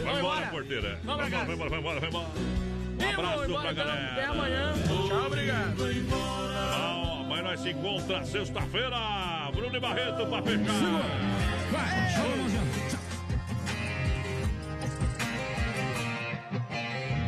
Vai 0.04 0.18
embora, 0.18 0.46
porteira. 0.46 1.00
Vamos 1.04 1.30
Vai 1.30 1.42
embora, 1.42 1.44
vai 1.44 1.54
embora, 1.54 1.70
vai 1.70 1.78
embora, 1.78 2.00
vai. 2.00 2.10
Um 3.00 3.10
abraço 3.14 3.44
embora, 3.44 3.62
pra 3.62 3.72
então. 3.72 3.74
galera. 3.86 4.12
Até 4.12 4.24
amanhã. 4.26 4.74
Tchau, 5.08 5.26
obrigado. 5.26 5.76
Bom, 6.08 7.26
mas 7.28 7.44
nós 7.44 7.60
se 7.60 7.70
encontra 7.70 8.24
sexta-feira. 8.24 9.50
Bruno 9.54 9.76
e 9.76 9.80
Barreto 9.80 10.26
pra 10.26 10.42
fechar. 10.42 11.28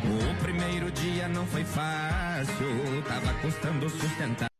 O 0.03 0.43
primeiro 0.43 0.91
dia 0.91 1.27
não 1.27 1.45
foi 1.47 1.63
fácil, 1.63 3.01
tava 3.07 3.33
custando 3.41 3.89
sustentar. 3.89 4.50